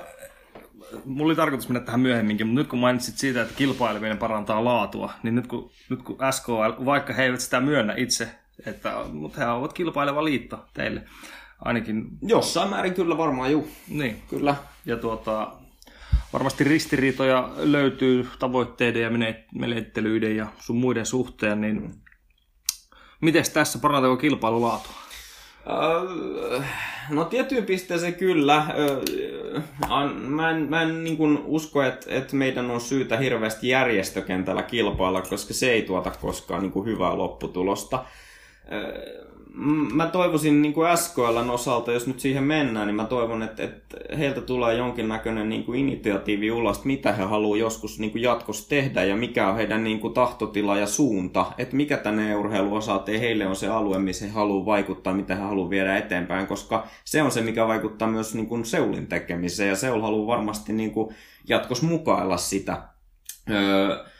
mulla 1.04 1.28
oli 1.28 1.37
tarkoitus 1.37 1.68
mennä 1.68 1.80
tähän 1.80 2.00
myöhemminkin, 2.00 2.46
mutta 2.46 2.61
nyt 2.61 2.68
kun 2.68 2.78
mainitsit 2.78 3.18
siitä, 3.18 3.42
että 3.42 3.54
kilpaileminen 3.54 4.18
parantaa 4.18 4.64
laatua, 4.64 5.12
niin 5.22 5.34
nyt 5.34 5.46
kun, 5.46 5.70
nyt 5.88 6.02
kun 6.02 6.18
SKL, 6.30 6.84
vaikka 6.84 7.12
he 7.12 7.25
eivät 7.25 7.40
sitä 7.40 7.61
myönnä 7.61 7.94
itse, 7.96 8.28
että, 8.66 8.94
mutta 9.12 9.40
he 9.40 9.46
ovat 9.46 9.72
kilpaileva 9.72 10.25
liitto 10.25 10.64
teille, 10.75 11.02
ainakin... 11.61 12.04
Jossain 12.22 12.70
määrin 12.70 12.94
kyllä 12.94 13.18
varmaan, 13.18 13.52
juu. 13.52 13.68
Niin. 13.88 14.22
Kyllä. 14.30 14.54
Ja 14.87 14.96
tuota, 14.96 15.52
varmasti 16.32 16.64
ristiriitoja 16.64 17.50
löytyy 17.56 18.28
tavoitteiden 18.38 19.02
ja 19.02 19.11
menettelyiden 19.54 20.37
ja 20.37 20.46
sun 20.61 20.76
muiden 20.76 21.06
suhteen, 21.06 21.61
niin 21.61 21.82
mm. 21.82 21.92
miten 23.20 23.44
tässä 23.54 23.78
parantaako 23.78 24.16
kilpailulaatua? 24.16 25.01
Äh, 25.66 26.64
no 27.11 27.25
tiettyyn 27.25 27.64
pisteeseen 27.64 28.14
kyllä. 28.14 28.66
Mä 30.28 30.50
en, 30.50 30.57
mä 30.69 30.83
en 30.83 31.04
niin 31.04 31.16
kuin 31.16 31.38
usko, 31.45 31.83
että, 31.83 32.07
että 32.09 32.37
meidän 32.37 32.71
on 32.71 32.81
syytä 32.81 33.16
hirveästi 33.16 33.69
järjestökentällä 33.69 34.62
kilpailla, 34.62 35.23
koska 35.23 35.54
se 35.54 35.71
ei 35.71 35.83
tuota 35.83 36.11
koskaan 36.21 36.62
niin 36.62 36.73
kuin 36.73 36.87
hyvää 36.87 37.19
lopputulosta. 37.19 38.04
Mä 39.94 40.06
toivoisin 40.06 40.62
niin 40.62 40.75
kuin 40.75 40.99
SKLn 40.99 41.50
osalta, 41.50 41.92
jos 41.92 42.06
nyt 42.06 42.21
siihen 42.21 42.44
mennään, 42.44 42.87
niin 42.87 42.94
mä 42.94 43.04
toivon, 43.04 43.42
että, 43.42 43.62
että 43.62 43.99
heiltä 44.18 44.40
tulee 44.40 44.75
jonkinnäköinen 44.75 45.49
niin 45.49 45.64
kuin 45.64 45.80
initiatiivi 45.80 46.50
ulos, 46.50 46.85
mitä 46.85 47.12
he 47.12 47.23
haluaa 47.23 47.59
joskus 47.59 47.99
niin 47.99 48.11
kuin 48.11 48.23
jatkossa 48.23 48.68
tehdä 48.68 49.04
ja 49.04 49.16
mikä 49.16 49.49
on 49.49 49.56
heidän 49.56 49.85
niin 49.85 50.00
kuin 50.00 50.14
tahtotila 50.14 50.78
ja 50.78 50.87
suunta, 50.87 51.47
että 51.59 51.76
mikä 51.76 51.97
tänne 51.97 52.37
urheiluosalta 52.37 53.11
heille 53.11 53.47
on 53.47 53.56
se 53.56 53.68
alue, 53.68 53.99
missä 53.99 54.25
he 54.25 54.30
haluaa 54.30 54.66
vaikuttaa, 54.66 55.14
mitä 55.14 55.35
he 55.35 55.42
haluaa 55.42 55.71
viedä 55.71 55.97
eteenpäin, 55.97 56.47
koska 56.47 56.87
se 57.04 57.23
on 57.23 57.30
se, 57.30 57.40
mikä 57.40 57.68
vaikuttaa 57.68 58.09
myös 58.09 58.35
niin 58.35 58.47
kuin 58.47 58.64
Seulin 58.64 59.06
tekemiseen 59.06 59.68
ja 59.68 59.76
Seul 59.76 60.00
haluaa 60.00 60.37
varmasti 60.37 60.73
niin 60.73 60.90
kuin 60.90 61.14
jatkossa 61.49 61.87
mukailla 61.87 62.37
sitä. 62.37 62.82
Öö, 63.50 64.12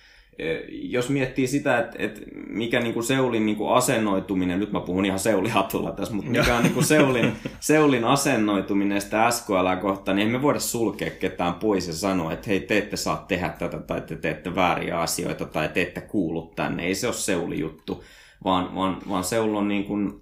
jos 0.69 1.09
miettii 1.09 1.47
sitä, 1.47 1.79
että, 1.79 1.97
että 1.99 2.21
mikä 2.49 2.81
niin 2.81 2.95
kuin 2.95 3.05
Seulin 3.05 3.47
niin 3.47 3.57
kuin 3.57 3.75
asennoituminen, 3.75 4.61
nyt 4.61 4.73
mä 4.73 4.81
puhun 4.81 5.05
ihan 5.05 5.19
Seulihatulla 5.19 5.93
tässä, 5.93 6.15
mutta 6.15 6.31
mikä 6.31 6.57
on 6.57 6.63
niin 6.63 6.75
kuin 6.75 6.85
Seulin, 6.85 7.33
Seulin 7.61 8.05
asennoituminen 8.05 9.01
sitä 9.01 9.31
SKL 9.31 9.81
kohtaan, 9.81 10.17
niin 10.17 10.27
emme 10.27 10.39
me 10.39 10.43
voida 10.43 10.59
sulkea 10.59 11.11
ketään 11.11 11.55
pois 11.55 11.87
ja 11.87 11.93
sanoa, 11.93 12.33
että 12.33 12.47
hei, 12.47 12.61
te 12.61 12.79
ette 12.79 12.97
saa 12.97 13.25
tehdä 13.29 13.49
tätä, 13.49 13.79
tai 13.79 14.01
te 14.01 14.17
teette 14.17 14.55
vääriä 14.55 15.01
asioita, 15.01 15.45
tai 15.45 15.69
te 15.69 15.83
ette 15.83 16.01
kuulu 16.01 16.53
tänne. 16.57 16.87
Ei 16.87 16.95
se 16.95 17.07
ole 17.07 17.15
Seuli 17.15 17.61
juttu, 17.61 18.05
vaan, 18.45 18.75
vaan, 18.75 18.99
vaan 19.09 19.25
Seul 19.25 19.55
on 19.55 19.69
niin 19.69 19.85
kuin 19.85 20.22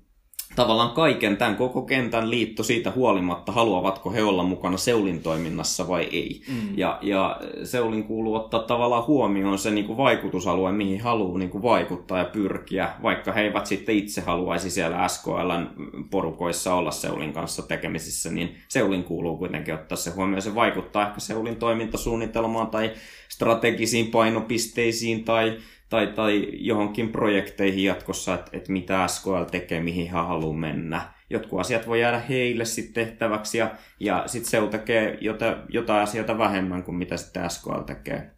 tavallaan 0.57 0.90
kaiken 0.90 1.37
tämän 1.37 1.57
koko 1.57 1.83
kentän 1.83 2.30
liitto 2.30 2.62
siitä 2.62 2.90
huolimatta, 2.90 3.52
haluavatko 3.52 4.12
he 4.12 4.23
olla 4.23 4.42
mukana 4.42 4.76
Seulin 4.76 5.23
toiminnassa 5.23 5.88
vai 5.88 6.09
ei. 6.12 6.42
Mm. 6.49 6.78
Ja, 6.78 6.99
ja 7.02 7.40
Seulin 7.64 8.04
kuuluu 8.04 8.35
ottaa 8.35 8.62
tavallaan 8.62 9.07
huomioon 9.07 9.59
se 9.59 9.71
niin 9.71 9.85
kuin 9.85 9.97
vaikutusalue, 9.97 10.73
mihin 10.73 11.00
haluaa 11.00 11.38
niin 11.38 11.50
kuin 11.50 11.62
vaikuttaa 11.62 12.19
ja 12.19 12.25
pyrkiä, 12.25 12.88
vaikka 13.02 13.33
he 13.33 13.40
eivät 13.40 13.66
sitten 13.66 13.95
itse 13.95 14.21
haluaisi 14.21 14.71
siellä 14.71 15.09
SKLn 15.09 15.69
porukoissa 16.11 16.75
olla 16.75 16.90
Seulin 16.90 17.33
kanssa 17.33 17.62
tekemisissä, 17.62 18.30
niin 18.30 18.57
Seulin 18.69 19.04
kuuluu 19.04 19.37
kuitenkin 19.37 19.75
ottaa 19.75 19.97
se 19.97 20.11
huomioon. 20.11 20.42
Se 20.42 20.54
vaikuttaa 20.54 21.07
ehkä 21.09 21.21
Seulin 21.21 21.57
toimintasuunnitelmaan 21.57 22.66
tai 22.66 22.90
strategisiin 23.28 24.07
painopisteisiin 24.07 25.25
tai 25.25 25.59
tai, 25.90 26.06
tai 26.06 26.49
johonkin 26.52 27.09
projekteihin 27.09 27.85
jatkossa, 27.85 28.35
että, 28.35 28.50
että 28.52 28.73
mitä 28.73 29.06
SKL 29.09 29.42
tekee, 29.50 29.80
mihin 29.80 30.11
hän 30.11 30.26
haluaa 30.26 30.56
mennä. 30.56 31.02
Jotkut 31.30 31.61
asiat 31.61 31.87
voi 31.87 32.00
jäädä 32.00 32.18
heille 32.18 32.64
sitten 32.64 33.04
tehtäväksi 33.04 33.59
ja, 33.59 33.70
ja 34.00 34.23
sitten 34.26 34.50
se 34.50 34.68
tekee 34.70 35.18
jota, 35.20 35.56
jotain 35.68 36.02
asioita 36.02 36.38
vähemmän 36.38 36.82
kuin 36.82 36.94
mitä 36.94 37.16
sitten 37.16 37.50
SKL 37.50 37.80
tekee. 37.87 38.30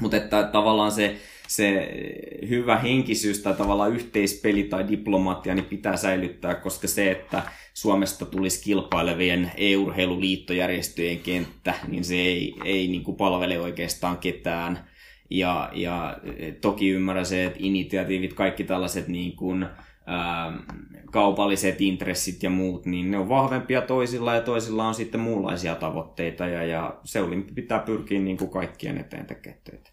Mutta 0.00 0.16
että 0.16 0.42
tavallaan 0.42 0.92
se, 0.92 1.16
se 1.48 1.88
hyvä 2.48 2.78
henkisyys 2.78 3.38
tai 3.38 3.54
tavallaan 3.54 3.92
yhteispeli 3.92 4.64
tai 4.64 4.88
diplomatia 4.88 5.54
niin 5.54 5.64
pitää 5.64 5.96
säilyttää, 5.96 6.54
koska 6.54 6.88
se, 6.88 7.10
että 7.10 7.42
Suomesta 7.74 8.26
tulisi 8.26 8.64
kilpailevien 8.64 9.52
EU-urheiluliittojärjestöjen 9.56 11.18
kenttä, 11.18 11.74
niin 11.88 12.04
se 12.04 12.14
ei, 12.14 12.54
ei 12.64 12.88
niin 12.88 13.04
kuin 13.04 13.16
palvele 13.16 13.60
oikeastaan 13.60 14.18
ketään 14.18 14.89
ja, 15.30 15.70
ja 15.72 16.16
toki 16.60 16.90
ymmärrän 16.90 17.26
se, 17.26 17.44
että 17.44 17.58
initiatiivit, 17.62 18.34
kaikki 18.34 18.64
tällaiset 18.64 19.08
niin 19.08 19.36
kuin, 19.36 19.66
ää, 20.06 20.52
kaupalliset 21.12 21.80
intressit 21.80 22.42
ja 22.42 22.50
muut, 22.50 22.86
niin 22.86 23.10
ne 23.10 23.18
on 23.18 23.28
vahvempia 23.28 23.82
toisilla 23.82 24.34
ja 24.34 24.40
toisilla 24.40 24.88
on 24.88 24.94
sitten 24.94 25.20
muunlaisia 25.20 25.74
tavoitteita 25.74 26.46
ja, 26.46 26.64
ja 26.64 27.00
Seulin 27.04 27.54
pitää 27.54 27.78
pyrkiä 27.78 28.20
niin 28.20 28.36
kuin 28.36 28.50
kaikkien 28.50 28.98
eteen 28.98 29.26
tekemään 29.26 29.60
töitä. 29.64 29.90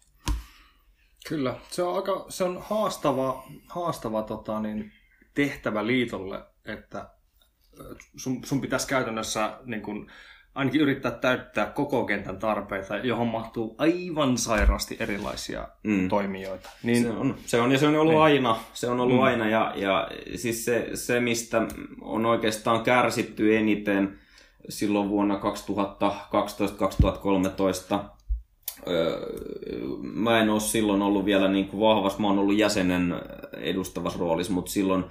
Kyllä, 1.28 1.54
se 1.70 1.82
on 1.82 1.96
aika 1.96 2.26
se 2.28 2.44
on 2.44 2.58
haastava, 2.62 3.44
haastava 3.68 4.22
tota, 4.22 4.60
niin, 4.60 4.92
tehtävä 5.34 5.86
liitolle, 5.86 6.44
että 6.64 7.10
sun, 8.16 8.44
sun 8.44 8.60
pitäisi 8.60 8.88
käytännössä 8.88 9.58
niin 9.64 9.82
kuin, 9.82 10.10
ainakin 10.58 10.80
yrittää 10.80 11.10
täyttää 11.10 11.66
koko 11.66 12.04
kentän 12.04 12.38
tarpeita, 12.38 12.96
johon 12.96 13.26
mahtuu 13.26 13.74
aivan 13.78 14.38
sairaasti 14.38 14.96
erilaisia 15.00 15.68
mm. 15.82 16.08
toimijoita. 16.08 16.70
Niin, 16.82 17.02
se, 17.02 17.10
on, 17.10 17.34
se 17.46 17.60
on, 17.60 17.72
ja 17.72 17.78
se 17.78 17.86
on 17.86 17.96
ollut 17.96 18.12
niin. 18.12 18.22
aina, 18.22 18.58
se 18.74 18.88
on 18.88 19.00
ollut 19.00 19.16
mm. 19.16 19.22
aina, 19.22 19.48
ja, 19.48 19.72
ja 19.76 20.08
siis 20.36 20.64
se, 20.64 20.90
se, 20.94 21.20
mistä 21.20 21.66
on 22.00 22.26
oikeastaan 22.26 22.82
kärsitty 22.82 23.56
eniten 23.56 24.18
silloin 24.68 25.08
vuonna 25.08 25.40
2012-2013, 25.40 25.40
mä 30.02 30.40
en 30.40 30.50
ole 30.50 30.60
silloin 30.60 31.02
ollut 31.02 31.24
vielä 31.24 31.48
niin 31.48 31.68
kuin 31.68 31.80
vahvassa, 31.80 32.18
mä 32.18 32.26
oon 32.26 32.38
ollut 32.38 32.58
jäsenen 32.58 33.14
edustavassa 33.52 34.18
roolissa, 34.18 34.52
mutta 34.52 34.70
silloin 34.70 35.04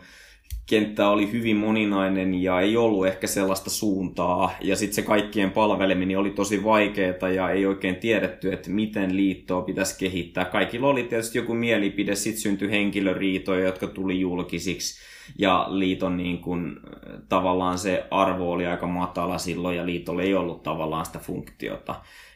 kenttä 0.68 1.10
oli 1.10 1.32
hyvin 1.32 1.58
moninainen 1.58 2.42
ja 2.42 2.62
ei 2.62 2.78
ollut 2.78 3.08
ehkä 3.08 3.28
sellaista 3.28 3.70
suuntaa. 3.70 4.56
Ja 4.62 4.76
sitten 4.76 4.96
se 4.96 5.02
kaikkien 5.02 5.52
palveleminen 5.52 6.18
oli 6.18 6.30
tosi 6.30 6.64
vaikeaa 6.64 7.30
ja 7.36 7.50
ei 7.50 7.66
oikein 7.66 7.96
tiedetty, 7.96 8.54
että 8.54 8.70
miten 8.70 9.18
liittoa 9.18 9.62
pitäisi 9.62 10.00
kehittää. 10.00 10.46
Kaikilla 10.46 10.88
oli 10.88 11.04
tietysti 11.04 11.38
joku 11.38 11.54
mielipide, 11.54 12.16
sitten 12.16 12.42
syntyi 12.42 12.72
henkilöriitoja, 12.72 13.66
jotka 13.66 13.88
tuli 13.88 14.20
julkisiksi. 14.20 15.00
Ja 15.40 15.68
liiton 15.70 16.18
niin 16.18 16.40
kun, 16.40 16.80
tavallaan 17.30 17.78
se 17.78 18.08
arvo 18.12 18.52
oli 18.52 18.68
aika 18.68 18.88
matala 18.88 19.38
silloin 19.38 19.78
ja 19.78 19.86
liitolla 19.86 20.22
ei 20.22 20.36
ollut 20.36 20.64
tavallaan 20.64 21.06
sitä 21.06 21.20
funktiota. 21.20 21.96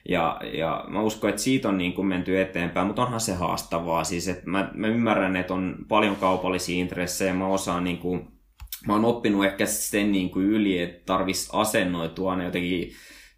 Ja, 0.09 0.39
ja 0.53 0.85
mä 0.87 1.01
uskon, 1.01 1.29
että 1.29 1.41
siitä 1.41 1.69
on 1.69 1.77
niin 1.77 1.93
kuin 1.93 2.07
menty 2.07 2.41
eteenpäin, 2.41 2.87
mutta 2.87 3.01
onhan 3.01 3.19
se 3.19 3.33
haastavaa. 3.33 4.03
Siis, 4.03 4.27
että 4.27 4.49
mä, 4.49 4.71
mä 4.73 4.87
ymmärrän, 4.87 5.35
että 5.35 5.53
on 5.53 5.75
paljon 5.87 6.15
kaupallisia 6.15 6.79
intressejä, 6.79 7.33
mä 7.33 7.47
osaan 7.47 7.83
niin 7.83 7.97
kuin, 7.97 8.27
mä 8.87 8.93
oon 8.93 9.05
oppinut 9.05 9.45
ehkä 9.45 9.65
sen 9.65 10.11
niin 10.11 10.29
kuin 10.29 10.45
yli, 10.45 10.79
että 10.79 11.01
tarvitsisi 11.05 11.49
asennoitua 11.53 12.31
aina 12.31 12.43
jotenkin 12.43 12.91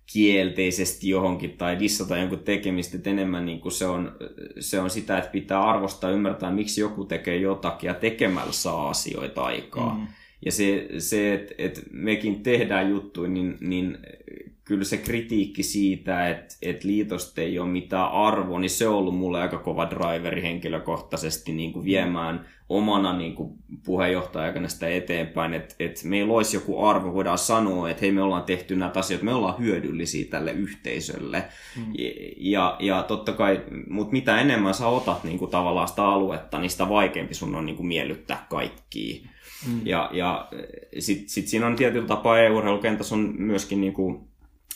kielteisesti 0.06 1.10
johonkin 1.10 1.58
tai 1.58 1.80
dissata 1.80 2.18
jonkun 2.18 2.40
tekemistä, 2.40 2.98
että 2.98 3.10
enemmän 3.10 3.46
niin 3.46 3.60
kuin 3.60 3.72
se, 3.72 3.86
on, 3.86 4.12
se 4.60 4.80
on 4.80 4.90
sitä, 4.90 5.18
että 5.18 5.30
pitää 5.30 5.64
arvostaa 5.64 6.10
ymmärtää, 6.10 6.52
miksi 6.52 6.82
joku 6.82 7.06
tekee 7.06 7.38
jotakin 7.38 7.88
ja 7.88 7.94
tekemällä 7.94 8.52
saa 8.52 8.90
asioita 8.90 9.44
aikaa. 9.44 9.96
Mm. 9.96 10.08
Ja 10.46 10.52
se, 10.52 10.88
se 10.98 11.34
että, 11.34 11.56
että 11.58 11.82
mekin 11.92 12.44
tehdään 12.44 12.90
juttuja, 12.90 13.30
niin, 13.30 13.58
niin 13.62 13.98
kyllä 14.66 14.84
se 14.84 14.98
kritiikki 14.98 15.64
siitä, 15.64 16.30
että, 16.30 16.56
että 16.62 16.88
liitosta 16.88 17.42
ei 17.42 17.60
ole 17.60 17.70
mitään 17.70 18.12
arvoa, 18.12 18.60
niin 18.60 18.70
se 18.70 18.88
on 18.88 18.96
ollut 18.96 19.18
mulle 19.18 19.42
aika 19.42 19.58
kova 19.58 19.90
driveri 19.90 20.42
henkilökohtaisesti 20.42 21.52
niin 21.52 21.74
kuin 21.74 21.86
viemään 21.86 22.46
omana 22.70 23.18
niin 23.18 23.36
kuin 23.36 23.54
puheenjohtajana 23.86 24.68
sitä 24.68 24.90
eteenpäin, 24.90 25.54
että, 25.54 25.76
että 25.80 26.08
meillä 26.08 26.34
olisi 26.34 26.58
joku 26.58 26.86
arvo, 26.86 27.14
voidaan 27.14 27.38
sanoa, 27.38 27.90
että 27.90 28.02
hei 28.02 28.12
me 28.12 28.22
ollaan 28.22 28.44
tehty 28.44 28.76
näitä 28.76 29.00
asioita, 29.00 29.26
me 29.26 29.34
ollaan 29.34 29.60
hyödyllisiä 29.60 30.26
tälle 30.30 30.52
yhteisölle. 30.52 31.44
Mm. 31.78 31.94
Ja, 32.38 32.76
ja 32.80 33.04
totta 33.04 33.32
kai, 33.32 33.62
mutta 33.90 34.12
mitä 34.12 34.42
enemmän 34.42 34.74
sä 34.74 34.88
otat 34.88 35.24
niin 35.24 35.40
kuin 35.40 35.52
tavallaan 35.52 35.88
sitä 35.88 36.06
aluetta, 36.06 36.60
niin 36.60 36.70
sitä 36.70 36.90
vaikeampi 36.90 37.34
sun 37.34 37.56
on 37.56 37.66
niin 37.66 37.76
kuin 37.76 37.88
miellyttää 37.88 38.46
kaikkia. 38.50 39.28
Mm. 39.68 39.82
Ja, 39.86 40.10
ja 40.14 40.50
sitten 41.00 41.30
sit 41.30 41.48
siinä 41.48 41.68
on 41.68 41.76
tietyllä 41.76 42.08
tapaa 42.08 42.40
EU-urheilukentässä 42.40 43.16
on 43.16 43.34
myöskin 43.38 43.82
niin 43.82 43.94
kuin 43.94 44.33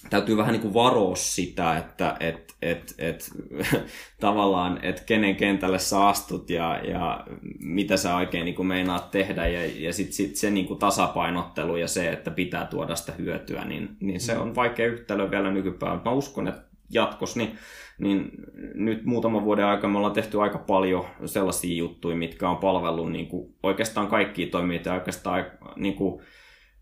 täytyy 0.09 0.37
vähän 0.37 0.53
niin 0.53 0.61
kuin 0.61 0.73
varoa 0.73 1.15
sitä, 1.15 1.77
että 1.77 2.17
et, 2.19 2.55
et, 2.61 2.95
et, 2.97 3.29
tavallaan, 4.19 4.79
että 4.81 5.01
kenen 5.05 5.35
kentälle 5.35 5.79
sä 5.79 6.07
astut 6.07 6.49
ja, 6.49 6.79
ja 6.83 7.27
mitä 7.59 7.97
sä 7.97 8.15
oikein 8.15 8.45
niin 8.45 8.55
kuin 8.55 8.67
meinaat 8.67 9.11
tehdä 9.11 9.47
ja, 9.47 9.65
ja 9.75 9.93
sitten 9.93 10.13
sit 10.13 10.35
se 10.35 10.49
niin 10.49 10.65
kuin 10.65 10.79
tasapainottelu 10.79 11.77
ja 11.77 11.87
se, 11.87 12.09
että 12.09 12.31
pitää 12.31 12.65
tuoda 12.65 12.95
sitä 12.95 13.11
hyötyä, 13.11 13.65
niin, 13.65 13.89
niin 13.99 14.19
se 14.19 14.37
on 14.37 14.55
vaikea 14.55 14.87
yhtälö 14.87 15.31
vielä 15.31 15.51
nykypäivänä. 15.51 16.01
Mä 16.05 16.11
uskon, 16.11 16.47
että 16.47 16.67
jatkos, 16.89 17.35
niin, 17.35 17.57
niin 17.97 18.31
nyt 18.73 19.05
muutaman 19.05 19.43
vuoden 19.43 19.65
aikana 19.65 19.91
me 19.91 19.97
ollaan 19.97 20.13
tehty 20.13 20.41
aika 20.41 20.57
paljon 20.57 21.05
sellaisia 21.25 21.77
juttuja, 21.77 22.15
mitkä 22.15 22.49
on 22.49 22.57
palvellut 22.57 23.11
niin 23.11 23.27
kuin 23.27 23.55
oikeastaan 23.63 24.07
kaikkia 24.07 24.47
toimijoita 24.51 24.93
oikeastaan 24.93 25.45
niin 25.75 25.95
kuin 25.95 26.21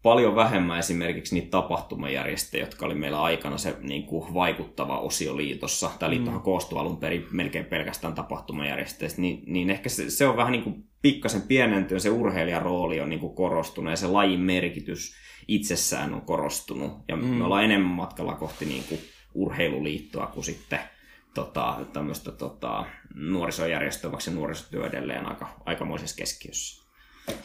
paljon 0.05 0.35
vähemmän 0.35 0.79
esimerkiksi 0.79 1.35
niitä 1.35 1.50
tapahtumajärjestöjä, 1.50 2.63
jotka 2.63 2.85
oli 2.85 2.95
meillä 2.95 3.21
aikana 3.21 3.57
se 3.57 3.77
niin 3.81 4.03
kuin 4.03 4.33
vaikuttava 4.33 5.00
osio 5.00 5.38
liitossa. 5.38 5.91
Tämä 6.00 6.09
liittohan 6.09 6.39
mm. 6.39 6.43
koostuu 6.43 6.77
alun 6.77 6.97
perin 6.97 7.27
melkein 7.31 7.65
pelkästään 7.65 8.13
tapahtumajärjestöistä, 8.13 9.21
niin, 9.21 9.43
niin 9.47 9.69
ehkä 9.69 9.89
se, 9.89 10.09
se 10.09 10.27
on 10.27 10.38
vähän 10.38 10.51
niin 10.51 10.63
kuin 10.63 10.83
pikkasen 11.01 11.41
pienentynyt, 11.41 12.03
se 12.03 12.09
urheilijan 12.09 12.62
rooli 12.62 13.01
on 13.01 13.09
niin 13.09 13.19
kuin 13.19 13.35
korostunut 13.35 13.91
ja 13.91 13.97
se 13.97 14.07
lajin 14.07 14.39
merkitys 14.39 15.15
itsessään 15.47 16.13
on 16.13 16.21
korostunut. 16.21 16.91
Ja 17.07 17.15
mm. 17.15 17.25
me 17.25 17.43
ollaan 17.43 17.63
enemmän 17.63 17.91
matkalla 17.91 18.35
kohti 18.35 18.65
niin 18.65 18.83
kuin 18.89 19.00
urheiluliittoa 19.33 20.27
kuin 20.27 20.43
sitten 20.43 20.79
tota, 21.33 21.77
tämmöistä 21.93 22.31
tota, 22.31 22.85
nuorisojärjestöä, 23.15 24.12
vaikka 24.12 24.24
se 24.24 24.31
nuorisotyö 24.31 24.88
edelleen 24.88 25.25
aika, 25.25 25.62
aikamoisessa 25.65 26.17
keskiössä. 26.17 26.85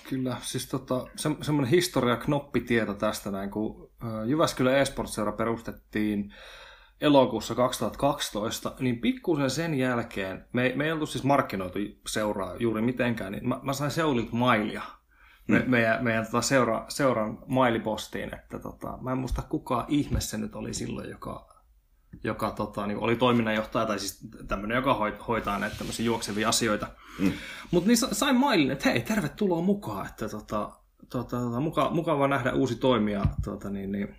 Kyllä, 0.08 0.36
siis 0.42 0.68
tota, 0.68 1.06
se, 1.16 1.30
semmoinen 1.42 1.70
historia 1.70 2.16
knoppitieto 2.16 2.94
tästä 2.94 3.30
näin, 3.30 3.50
kun 3.50 3.90
Jyväskylän 4.26 4.74
eSports-seura 4.74 5.32
perustettiin 5.32 6.32
elokuussa 7.00 7.54
2012, 7.54 8.74
niin 8.80 9.00
pikkusen 9.00 9.50
sen 9.50 9.74
jälkeen, 9.74 10.44
me, 10.52 10.72
me 10.76 10.84
ei 10.84 10.92
oltu 10.92 11.06
siis 11.06 11.24
markkinoitu 11.24 11.78
seuraa 12.06 12.56
juuri 12.56 12.82
mitenkään, 12.82 13.32
niin 13.32 13.48
mä, 13.48 13.60
mä 13.62 13.72
sain 13.72 13.90
Seulilta 13.90 14.36
mailia, 14.36 14.82
me, 15.48 15.64
meidän, 15.66 16.04
meidän 16.04 16.24
tota 16.24 16.42
seura, 16.42 16.84
seuran 16.88 17.38
mailipostiin, 17.46 18.34
että 18.34 18.58
tota, 18.58 18.98
mä 19.00 19.12
en 19.12 19.18
muista 19.18 19.42
kuka 19.42 19.84
ihme 19.88 20.20
se 20.20 20.38
nyt 20.38 20.54
oli 20.54 20.74
silloin, 20.74 21.10
joka, 21.10 21.49
joka 22.24 22.50
tota, 22.50 22.86
niin 22.86 22.98
oli 22.98 23.16
toiminnanjohtaja 23.16 23.86
tai 23.86 23.98
siis 23.98 24.18
tämmöinen, 24.48 24.76
joka 24.76 25.14
hoitaa 25.28 25.58
näitä 25.58 25.76
tämmöisiä 25.76 26.06
juoksevia 26.06 26.48
asioita. 26.48 26.86
Mm. 27.18 27.32
Mutta 27.70 27.88
niin 27.88 27.96
sain 27.96 28.36
mailin, 28.36 28.70
että 28.70 28.90
hei, 28.90 29.00
tervetuloa 29.00 29.62
mukaan, 29.62 30.06
että 30.06 30.28
tota, 30.28 30.70
tota, 31.08 31.40
tota, 31.40 31.60
muka, 31.60 31.90
mukava 31.90 32.28
nähdä 32.28 32.52
uusi 32.52 32.74
toimija 32.74 33.24
tota, 33.44 33.70
niin, 33.70 33.92
niin, 33.92 34.16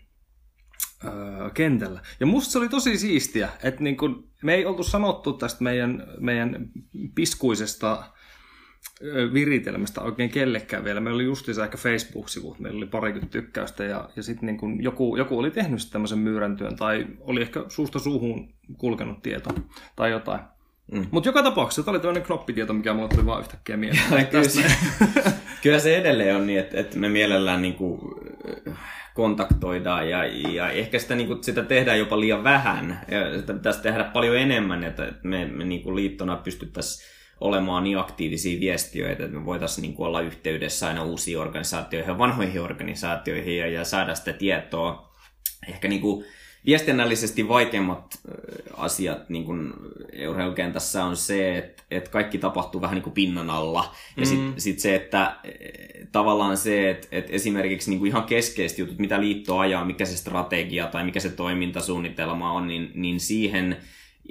öö, 1.05 1.49
kentällä. 1.49 2.01
Ja 2.19 2.25
musta 2.25 2.51
se 2.51 2.57
oli 2.57 2.69
tosi 2.69 2.97
siistiä, 2.97 3.49
että 3.63 3.83
niin 3.83 3.97
kun, 3.97 4.31
me 4.43 4.53
ei 4.53 4.65
oltu 4.65 4.83
sanottu 4.83 5.33
tästä 5.33 5.63
meidän, 5.63 6.03
meidän 6.19 6.69
piskuisesta 7.15 8.03
viritelmästä 9.33 10.01
oikein 10.01 10.29
kellekään 10.29 10.83
vielä. 10.83 10.99
Meillä 10.99 11.15
oli 11.15 11.23
justiinsa 11.23 11.63
ehkä 11.63 11.77
Facebook-sivut, 11.77 12.59
meillä 12.59 12.77
oli 12.77 12.87
parikymmentä 12.87 13.31
tykkäystä 13.31 13.83
ja, 13.83 14.09
ja 14.15 14.23
sitten 14.23 14.45
niin 14.45 14.83
joku, 14.83 15.15
joku 15.15 15.39
oli 15.39 15.51
tehnyt 15.51 15.79
tämmöisen 15.91 16.19
myyräntyön 16.19 16.75
tai 16.75 17.07
oli 17.19 17.41
ehkä 17.41 17.65
suusta 17.67 17.99
suuhun 17.99 18.53
kulkenut 18.77 19.21
tieto 19.21 19.49
tai 19.95 20.11
jotain. 20.11 20.39
Mm. 20.91 21.05
Mutta 21.11 21.29
joka 21.29 21.43
tapauksessa 21.43 21.83
tämä 21.83 21.91
oli 21.91 21.99
tämmöinen 21.99 22.23
knoppitieto, 22.23 22.73
mikä 22.73 22.93
mulle 22.93 23.09
tuli 23.09 23.25
vaan 23.25 23.41
yhtäkkiä 23.41 23.77
mieleen. 23.87 24.27
kyllä, 24.27 24.43
se, 24.43 24.63
kyllä 25.63 25.79
se 25.79 25.97
edelleen 25.97 26.35
on 26.35 26.47
niin, 26.47 26.59
että, 26.59 26.79
että 26.79 26.97
me 26.97 27.09
mielellään 27.09 27.61
niin 27.61 27.75
kuin 27.75 28.01
kontaktoidaan 29.13 30.09
ja, 30.09 30.25
ja 30.25 30.69
ehkä 30.69 30.99
sitä, 30.99 31.15
niin 31.15 31.27
kuin, 31.27 31.43
sitä 31.43 31.63
tehdään 31.63 31.99
jopa 31.99 32.19
liian 32.19 32.43
vähän. 32.43 33.01
Ja 33.11 33.39
sitä 33.39 33.53
pitäisi 33.53 33.81
tehdä 33.81 34.03
paljon 34.03 34.37
enemmän, 34.37 34.83
että 34.83 35.13
me, 35.23 35.45
me 35.45 35.63
niin 35.63 35.83
kuin 35.83 35.95
liittona 35.95 36.35
pystyttäisiin 36.35 37.20
olemaan 37.41 37.83
niin 37.83 37.97
aktiivisia 37.97 38.59
viestiöitä, 38.59 39.25
että 39.25 39.37
me 39.37 39.45
voitaisiin 39.45 39.81
niin 39.81 39.93
kuin 39.93 40.07
olla 40.07 40.21
yhteydessä 40.21 40.87
aina 40.87 41.03
uusiin 41.03 41.39
organisaatioihin 41.39 42.11
ja 42.11 42.17
vanhoihin 42.17 42.61
organisaatioihin 42.61 43.57
ja, 43.57 43.67
ja 43.67 43.85
saada 43.85 44.15
sitä 44.15 44.33
tietoa. 44.33 45.11
Ehkä 45.67 45.87
niin 45.87 46.01
kuin 46.01 46.25
viestinnällisesti 46.65 47.47
vaikeimmat 47.47 48.19
asiat 48.77 49.29
niin 49.29 49.43
kuin 49.45 49.73
urheilukentässä 50.29 51.03
on 51.03 51.17
se, 51.17 51.57
että, 51.57 51.83
että 51.91 52.09
kaikki 52.09 52.37
tapahtuu 52.37 52.81
vähän 52.81 52.95
niin 52.95 53.03
kuin 53.03 53.13
pinnan 53.13 53.49
alla. 53.49 53.95
Ja 54.17 54.25
sitten 54.25 54.47
mm. 54.47 54.53
sit 54.57 54.79
se, 54.79 54.95
että 54.95 55.35
e, 55.43 55.49
tavallaan 56.11 56.57
se, 56.57 56.89
että, 56.89 57.07
että 57.11 57.31
esimerkiksi 57.33 57.89
niin 57.89 57.99
kuin 57.99 58.09
ihan 58.09 58.23
keskeiset 58.23 58.77
jutut, 58.79 58.99
mitä 58.99 59.21
liitto 59.21 59.59
ajaa, 59.59 59.85
mikä 59.85 60.05
se 60.05 60.17
strategia 60.17 60.87
tai 60.87 61.03
mikä 61.03 61.19
se 61.19 61.29
toimintasuunnitelma 61.29 62.51
on, 62.51 62.67
niin, 62.67 62.91
niin 62.95 63.19
siihen– 63.19 63.77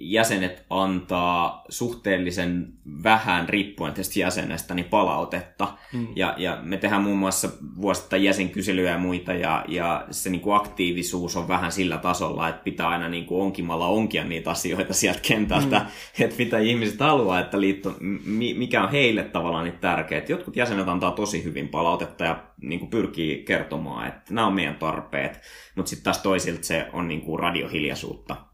jäsenet 0.00 0.64
antaa 0.70 1.64
suhteellisen 1.68 2.72
vähän 3.02 3.48
riippuen 3.48 3.94
tästä 3.94 4.20
jäsenestä 4.20 4.74
niin 4.74 4.84
palautetta. 4.84 5.68
Mm. 5.92 6.08
Ja, 6.16 6.34
ja 6.36 6.58
me 6.62 6.76
tehdään 6.76 7.02
muun 7.02 7.18
muassa 7.18 7.48
vuosittain 7.80 8.24
jäsenkyselyjä 8.24 8.90
ja 8.90 8.98
muita, 8.98 9.32
ja, 9.32 9.64
ja 9.68 10.06
se 10.10 10.30
niin 10.30 10.40
kuin 10.40 10.56
aktiivisuus 10.56 11.36
on 11.36 11.48
vähän 11.48 11.72
sillä 11.72 11.98
tasolla, 11.98 12.48
että 12.48 12.62
pitää 12.62 12.88
aina 12.88 13.08
niin 13.08 13.26
kuin 13.26 13.42
onkimalla 13.42 13.86
onkia 13.86 14.24
niitä 14.24 14.50
asioita 14.50 14.94
sieltä 14.94 15.20
kentältä, 15.22 15.78
mm. 15.78 16.24
että 16.24 16.36
mitä 16.38 16.58
ihmiset 16.58 17.00
haluaa, 17.00 17.40
että 17.40 17.60
liitto, 17.60 17.96
mikä 18.54 18.82
on 18.82 18.90
heille 18.90 19.22
tavallaan 19.22 19.64
niin 19.64 19.78
tärkeää. 19.78 20.22
Jotkut 20.28 20.56
jäsenet 20.56 20.88
antaa 20.88 21.10
tosi 21.10 21.44
hyvin 21.44 21.68
palautetta 21.68 22.24
ja 22.24 22.44
niin 22.62 22.80
kuin 22.80 22.90
pyrkii 22.90 23.44
kertomaan, 23.44 24.08
että 24.08 24.34
nämä 24.34 24.46
on 24.46 24.54
meidän 24.54 24.76
tarpeet, 24.76 25.40
mutta 25.76 25.90
sitten 25.90 26.04
taas 26.04 26.18
toisilta 26.18 26.62
se 26.62 26.86
on 26.92 27.08
niin 27.08 27.20
kuin 27.20 27.40
radiohiljaisuutta 27.40 28.50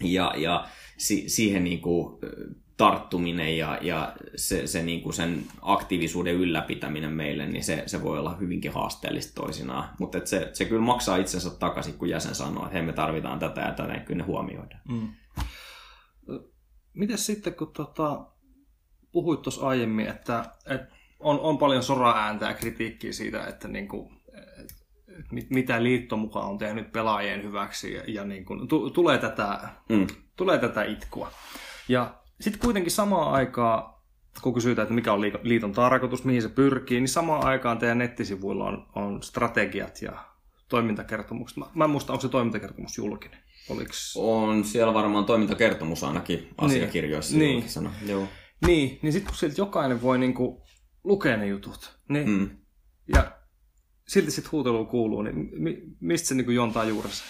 ja, 0.00 0.34
ja 0.36 0.64
si, 0.96 1.28
siihen 1.28 1.64
niin 1.64 1.80
kuin 1.80 2.18
tarttuminen 2.76 3.58
ja, 3.58 3.78
ja 3.82 4.16
se, 4.36 4.66
se 4.66 4.82
niin 4.82 5.02
kuin 5.02 5.14
sen 5.14 5.44
aktiivisuuden 5.62 6.34
ylläpitäminen 6.34 7.12
meille, 7.12 7.46
niin 7.46 7.64
se, 7.64 7.82
se 7.86 8.02
voi 8.02 8.18
olla 8.18 8.36
hyvinkin 8.36 8.72
haasteellista 8.72 9.42
toisinaan. 9.42 9.88
Mutta 9.98 10.18
se, 10.24 10.50
se 10.52 10.64
kyllä 10.64 10.82
maksaa 10.82 11.16
itsensä 11.16 11.50
takaisin, 11.50 11.94
kun 11.94 12.08
jäsen 12.08 12.34
sanoo, 12.34 12.64
että 12.64 12.76
hei 12.76 12.82
me 12.82 12.92
tarvitaan 12.92 13.38
tätä 13.38 13.60
ja 13.60 13.72
tätä, 13.72 14.00
kyllä 14.00 14.18
ne 14.18 14.24
huomioidaan. 14.24 14.82
Mm. 14.88 15.08
Miten 16.94 17.18
sitten, 17.18 17.54
kun 17.54 17.72
tota, 17.72 18.26
puhuit 19.12 19.42
tuossa 19.42 19.66
aiemmin, 19.66 20.06
että, 20.06 20.44
että 20.66 20.94
on, 21.20 21.40
on 21.40 21.58
paljon 21.58 21.82
sora-ääntä 21.82 22.46
ja 22.46 22.54
kritiikkiä 22.54 23.12
siitä, 23.12 23.46
että 23.46 23.68
niin 23.68 23.88
kuin, 23.88 24.20
mitä 25.50 25.82
liitto 25.82 26.16
mukaan 26.16 26.48
on 26.50 26.58
tehnyt 26.58 26.92
pelaajien 26.92 27.42
hyväksi 27.42 27.92
ja, 27.92 28.02
ja 28.06 28.24
niin 28.24 28.44
kuin, 28.44 28.68
t- 28.68 28.92
tulee, 28.94 29.18
tätä, 29.18 29.68
mm. 29.88 30.06
tulee 30.36 30.58
tätä 30.58 30.84
itkua. 30.84 31.30
Ja 31.88 32.14
sitten 32.40 32.60
kuitenkin 32.60 32.92
samaan 32.92 33.32
aikaan, 33.32 33.94
kun 34.42 34.54
kysytään, 34.54 34.84
että 34.84 34.94
mikä 34.94 35.12
on 35.12 35.20
liiton 35.42 35.72
tarkoitus, 35.72 36.24
mihin 36.24 36.42
se 36.42 36.48
pyrkii, 36.48 37.00
niin 37.00 37.08
samaan 37.08 37.44
aikaan 37.44 37.78
teidän 37.78 37.98
nettisivuilla 37.98 38.64
on, 38.64 38.86
on 38.94 39.22
strategiat 39.22 40.02
ja 40.02 40.12
toimintakertomukset. 40.68 41.58
Mä, 41.58 41.66
mä 41.74 41.84
en 41.84 41.90
muista, 41.90 42.12
onko 42.12 42.22
se 42.22 42.28
toimintakertomus 42.28 42.98
julkinen? 42.98 43.38
Oliks... 43.68 44.16
On 44.16 44.64
siellä 44.64 44.94
varmaan 44.94 45.24
toimintakertomus 45.24 46.04
ainakin 46.04 46.48
asiakirjoissa. 46.58 47.36
Niin, 47.36 47.64
niin. 47.80 48.10
Joo. 48.10 48.28
niin, 48.66 48.98
niin 49.02 49.12
sitten 49.12 49.30
kun 49.30 49.36
sieltä 49.36 49.60
jokainen 49.60 50.02
voi 50.02 50.18
niinku 50.18 50.66
lukea 51.04 51.36
ne 51.36 51.46
jutut, 51.46 51.98
niin, 52.08 52.28
mm. 52.30 52.50
ja 53.14 53.32
silti 54.06 54.30
sitten 54.30 54.52
huutelu 54.52 54.84
kuuluu, 54.84 55.22
niin 55.22 55.50
mi, 55.52 55.82
mistä 56.00 56.28
se 56.28 56.34
niin 56.34 56.54
juontaa 56.54 56.84
juuressa? 56.84 57.24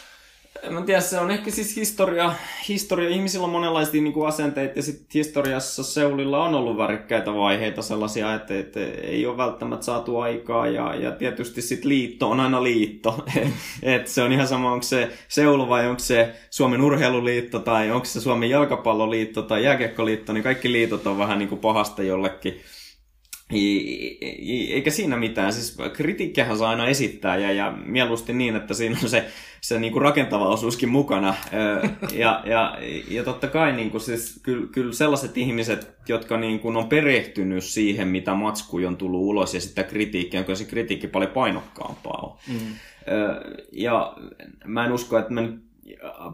Mä 0.71 0.83
tiedä, 0.83 1.01
se 1.01 1.21
on 1.21 1.31
ehkä 1.31 1.51
siis 1.51 1.77
historia. 1.77 2.33
historia. 2.69 3.09
Ihmisillä 3.09 3.45
on 3.45 3.51
monenlaisia 3.51 4.03
niin 4.03 4.13
kuin 4.13 4.29
asenteita 4.29 4.79
ja 4.79 4.83
sitten 4.83 5.07
historiassa 5.15 5.83
Seulilla 5.83 6.45
on 6.45 6.55
ollut 6.55 6.77
värikkäitä 6.77 7.35
vaiheita 7.35 7.83
sellaisia, 7.83 8.35
että, 8.35 8.59
että 8.59 8.81
ei 8.81 9.27
ole 9.27 9.37
välttämättä 9.37 9.87
saatu 9.87 10.19
aikaa 10.19 10.67
ja, 10.67 10.95
ja 10.95 11.11
tietysti 11.11 11.63
sitten 11.63 11.89
liitto 11.89 12.31
on 12.31 12.41
aina 12.41 12.63
liitto. 12.63 13.25
et 13.83 14.09
se 14.09 14.23
on 14.23 14.33
ihan 14.33 14.49
sama, 14.49 14.73
onko 14.73 14.83
se 14.83 15.11
Seulu 15.29 15.69
vai 15.69 15.87
onko 15.87 16.01
se 16.01 16.35
Suomen 16.51 16.81
urheiluliitto 16.81 17.59
tai 17.59 17.91
onko 17.91 18.05
se 18.05 18.21
Suomen 18.21 18.51
jalkapalloliitto 18.51 19.43
tai 19.43 19.65
jääkiekkoliitto, 19.65 20.33
niin 20.33 20.45
kaikki 20.45 20.73
liitot 20.73 21.07
on 21.07 21.19
vähän 21.19 21.39
niin 21.39 21.49
kuin 21.49 21.61
pahasta 21.61 22.03
jollekin 22.03 22.61
eikä 24.71 24.91
siinä 24.91 25.17
mitään. 25.17 25.53
Siis 25.53 25.77
kritiikkihän 25.93 26.59
saa 26.59 26.71
aina 26.71 26.87
esittää 26.87 27.37
ja, 27.37 27.53
ja 27.53 27.73
mieluusti 27.85 28.33
niin, 28.33 28.57
että 28.57 28.75
siinä 28.75 28.99
on 29.03 29.09
se, 29.09 29.25
se 29.61 29.79
niin 29.79 29.93
kuin 29.93 30.03
rakentava 30.03 30.49
osuuskin 30.49 30.89
mukana. 30.89 31.35
Ja, 32.13 32.43
ja, 32.47 32.79
ja 33.09 33.25
totta 33.25 33.49
kai 33.49 33.73
niin 33.73 33.91
kuin 33.91 34.01
siis, 34.01 34.41
kyllä, 34.43 34.67
kyllä 34.73 34.93
sellaiset 34.93 35.39
ihmiset, 35.39 35.95
jotka 36.09 36.37
niin 36.37 36.61
kuin 36.61 36.77
on 36.77 36.89
perehtynyt 36.89 37.65
siihen, 37.65 38.09
mitä 38.09 38.35
matsku 38.35 38.77
on 38.77 38.97
tullut 38.97 39.21
ulos 39.21 39.55
ja 39.55 39.61
sitä 39.61 39.83
kritiikkiä, 39.83 40.41
onko 40.41 40.55
se 40.55 40.65
kritiikki 40.65 41.09
paljon 41.09 41.33
painokkaampaa 41.33 42.21
on. 42.23 42.39
Mm. 42.49 42.75
Ja 43.73 44.17
mä 44.65 44.85
en 44.85 44.93
usko, 44.93 45.19
että 45.19 45.33
mä 45.33 45.41
nyt 45.41 45.65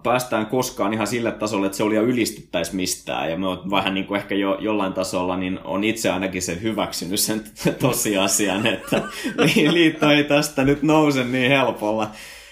päästään 0.03 0.47
koskaan 0.47 0.95
ihan 0.95 1.07
sille 1.07 1.33
tasolle, 1.33 1.67
että 1.67 1.77
se 1.77 1.83
oli 1.83 1.95
jo 1.95 2.03
ylistyttäisi 2.03 2.77
mistään. 2.77 3.31
Ja 3.31 3.37
me 3.37 3.47
on 3.47 3.71
vähän 3.71 3.95
niin 3.95 4.07
kuin 4.07 4.21
ehkä 4.21 4.35
jo 4.35 4.59
jollain 4.61 4.93
tasolla, 4.93 5.37
niin 5.37 5.61
on 5.65 5.85
itse 5.85 6.11
ainakin 6.11 6.43
sen 6.43 6.63
hyväksynyt 6.63 7.21
sen 7.21 7.45
tosiasian, 7.81 8.67
että 8.67 9.03
liitto 9.73 10.11
ei 10.11 10.25
tästä 10.25 10.65
nyt 10.65 10.83
nouse 10.83 11.25
niin 11.25 11.51
helpolla. 11.51 12.11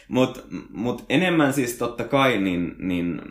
Mutta 0.09 0.41
mut 0.71 1.05
enemmän 1.09 1.53
siis 1.53 1.75
totta 1.75 2.05
kai, 2.05 2.39
niin, 2.39 2.75
niin 2.79 3.23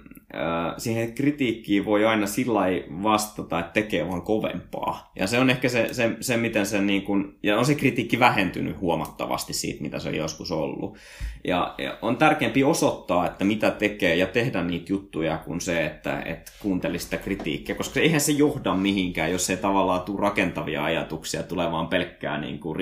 siihen 0.77 1.13
kritiikkiin 1.13 1.85
voi 1.85 2.05
aina 2.05 2.27
sillä 2.27 2.61
vastata, 3.03 3.59
että 3.59 3.71
tekee 3.71 4.07
vaan 4.07 4.21
kovempaa. 4.21 5.11
Ja 5.15 5.27
se 5.27 5.39
on 5.39 5.49
ehkä 5.49 5.69
se, 5.69 5.93
se, 5.93 6.15
se 6.21 6.37
miten 6.37 6.65
se 6.65 6.81
niin 6.81 7.01
kun, 7.01 7.37
ja 7.43 7.57
on 7.57 7.65
se 7.65 7.75
kritiikki 7.75 8.19
vähentynyt 8.19 8.79
huomattavasti 8.79 9.53
siitä, 9.53 9.81
mitä 9.81 9.99
se 9.99 10.09
on 10.09 10.15
joskus 10.15 10.51
ollut. 10.51 10.97
Ja, 11.43 11.75
ja 11.77 11.97
on 12.01 12.17
tärkeämpi 12.17 12.63
osoittaa, 12.63 13.27
että 13.27 13.45
mitä 13.45 13.71
tekee 13.71 14.15
ja 14.15 14.27
tehdä 14.27 14.63
niitä 14.63 14.93
juttuja 14.93 15.37
kuin 15.37 15.61
se, 15.61 15.85
että, 15.85 16.21
että 16.21 16.51
kuuntelisi 16.61 17.03
sitä 17.03 17.17
kritiikkiä, 17.17 17.75
koska 17.75 17.99
eihän 17.99 18.21
se 18.21 18.31
johda 18.31 18.75
mihinkään, 18.75 19.31
jos 19.31 19.49
ei 19.49 19.57
tavallaan 19.57 20.01
tule 20.01 20.21
rakentavia 20.21 20.83
ajatuksia, 20.83 21.43
tulee 21.43 21.71
vaan 21.71 21.87
pelkkää 21.87 22.37
niin 22.37 22.59
kuin 22.59 22.77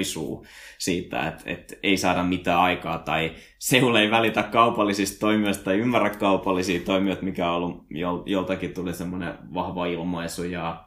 siitä, 0.78 1.28
että, 1.28 1.44
että 1.46 1.76
ei 1.84 1.98
saada 1.98 2.24
mitään 2.24 2.60
aikaa 2.60 2.98
tai 2.98 3.32
Seul 3.66 3.96
ei 3.96 4.12
välitä 4.12 4.44
kaupallisista 4.44 5.20
toimijoista 5.20 5.64
tai 5.64 5.78
ymmärrä 5.78 6.10
kaupallisia 6.10 6.80
toimijoita, 6.80 7.24
mikä 7.24 7.52
on 7.52 7.56
ollut, 7.56 7.86
joltakin 8.26 8.74
tuli 8.74 8.94
semmoinen 8.94 9.34
vahva 9.54 9.86
ilmaisu 9.86 10.44
ja 10.44 10.86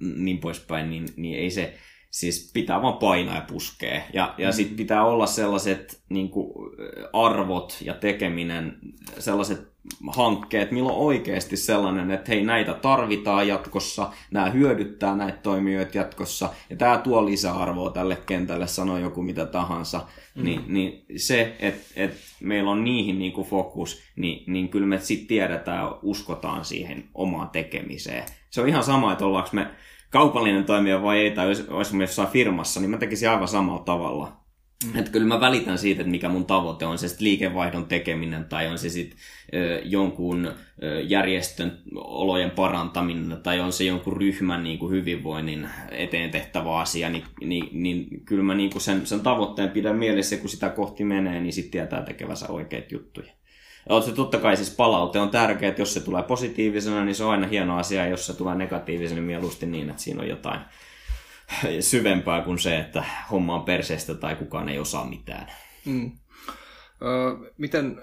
niin 0.00 0.38
poispäin, 0.38 0.90
niin, 0.90 1.08
niin 1.16 1.38
ei 1.38 1.50
se, 1.50 1.74
siis 2.10 2.50
pitää 2.54 2.82
vaan 2.82 2.98
painaa 2.98 3.34
ja 3.34 3.40
puskea. 3.40 4.02
Ja, 4.12 4.34
ja 4.38 4.48
mm. 4.48 4.52
sitten 4.52 4.76
pitää 4.76 5.04
olla 5.04 5.26
sellaiset 5.26 6.02
niin 6.08 6.30
kuin, 6.30 6.52
arvot 7.12 7.78
ja 7.84 7.94
tekeminen, 7.94 8.78
sellaiset 9.18 9.71
hankkeet, 10.06 10.70
milloin 10.70 10.98
oikeasti 10.98 11.56
sellainen, 11.56 12.10
että 12.10 12.32
hei 12.32 12.44
näitä 12.44 12.74
tarvitaan 12.74 13.48
jatkossa, 13.48 14.10
nämä 14.30 14.50
hyödyttää 14.50 15.16
näitä 15.16 15.38
toimijoita 15.42 15.98
jatkossa, 15.98 16.50
ja 16.70 16.76
tämä 16.76 16.98
tuo 16.98 17.24
lisäarvoa 17.24 17.90
tälle 17.90 18.16
kentälle, 18.16 18.66
sano 18.66 18.98
joku 18.98 19.22
mitä 19.22 19.46
tahansa, 19.46 20.06
mm. 20.34 20.44
niin, 20.44 20.64
niin 20.68 21.04
se, 21.16 21.56
että 21.58 21.92
et 21.96 22.14
meillä 22.40 22.70
on 22.70 22.84
niihin 22.84 23.18
niinku 23.18 23.44
fokus, 23.44 24.02
niin, 24.16 24.44
niin 24.46 24.68
kyllä 24.68 24.86
me 24.86 24.98
sitten 24.98 25.28
tiedetään, 25.28 25.88
uskotaan 26.02 26.64
siihen 26.64 27.04
omaan 27.14 27.50
tekemiseen. 27.50 28.24
Se 28.50 28.60
on 28.60 28.68
ihan 28.68 28.84
sama, 28.84 29.12
että 29.12 29.26
ollaanko 29.26 29.50
me 29.52 29.66
kaupallinen 30.10 30.64
toimija 30.64 31.02
vai 31.02 31.18
ei, 31.18 31.30
tai 31.30 31.46
olisi, 31.46 31.64
olisi 31.68 31.98
jossain 31.98 32.28
firmassa, 32.28 32.80
niin 32.80 32.90
mä 32.90 32.98
tekisin 32.98 33.30
aivan 33.30 33.48
samalla 33.48 33.82
tavalla. 33.82 34.41
Mm. 34.86 34.98
Että 34.98 35.10
kyllä 35.10 35.26
mä 35.26 35.40
välitän 35.40 35.78
siitä, 35.78 36.00
että 36.00 36.10
mikä 36.10 36.28
mun 36.28 36.44
tavoite 36.44 36.86
on, 36.86 36.98
se 36.98 37.08
sitten 37.08 37.24
liikevaihdon 37.24 37.86
tekeminen 37.86 38.44
tai 38.44 38.66
on 38.66 38.78
se 38.78 38.88
sitten 38.88 39.18
jonkun 39.84 40.52
järjestön 41.02 41.78
olojen 41.94 42.50
parantaminen 42.50 43.38
tai 43.42 43.60
on 43.60 43.72
se 43.72 43.84
jonkun 43.84 44.16
ryhmän 44.16 44.64
niin 44.64 44.78
kuin 44.78 44.92
hyvinvoinnin 44.92 45.68
eteen 45.90 46.30
tehtävä 46.30 46.78
asia, 46.78 47.10
niin, 47.10 47.24
niin, 47.40 47.68
niin 47.72 48.24
kyllä 48.24 48.42
mä 48.42 48.54
niin 48.54 48.70
kuin 48.70 48.82
sen, 48.82 49.06
sen 49.06 49.20
tavoitteen 49.20 49.70
pidän 49.70 49.96
mielessä, 49.96 50.36
kun 50.36 50.48
sitä 50.48 50.68
kohti 50.68 51.04
menee, 51.04 51.40
niin 51.40 51.52
sitten 51.52 51.70
tietää 51.70 52.02
tekevänsä 52.02 52.48
oikeita 52.48 52.94
juttuja. 52.94 53.32
Ja 53.88 54.00
se 54.00 54.12
totta 54.12 54.38
kai 54.38 54.56
siis 54.56 54.70
palaute 54.70 55.20
on 55.20 55.30
tärkeää, 55.30 55.70
että 55.70 55.82
jos 55.82 55.94
se 55.94 56.00
tulee 56.00 56.22
positiivisena, 56.22 57.04
niin 57.04 57.14
se 57.14 57.24
on 57.24 57.30
aina 57.30 57.46
hieno 57.46 57.76
asia, 57.76 58.08
jos 58.08 58.26
se 58.26 58.36
tulee 58.36 58.54
negatiivisena, 58.54 59.14
niin 59.14 59.26
mieluusti 59.26 59.66
niin, 59.66 59.90
että 59.90 60.02
siinä 60.02 60.22
on 60.22 60.28
jotain 60.28 60.60
syvempää 61.80 62.42
kuin 62.42 62.58
se, 62.58 62.78
että 62.78 63.04
homma 63.30 63.54
on 63.54 63.64
perseestä 63.64 64.14
tai 64.14 64.36
kukaan 64.36 64.68
ei 64.68 64.78
osaa 64.78 65.04
mitään. 65.04 65.46
Mm. 65.84 66.12
Öö, 67.02 67.52
miten 67.58 68.02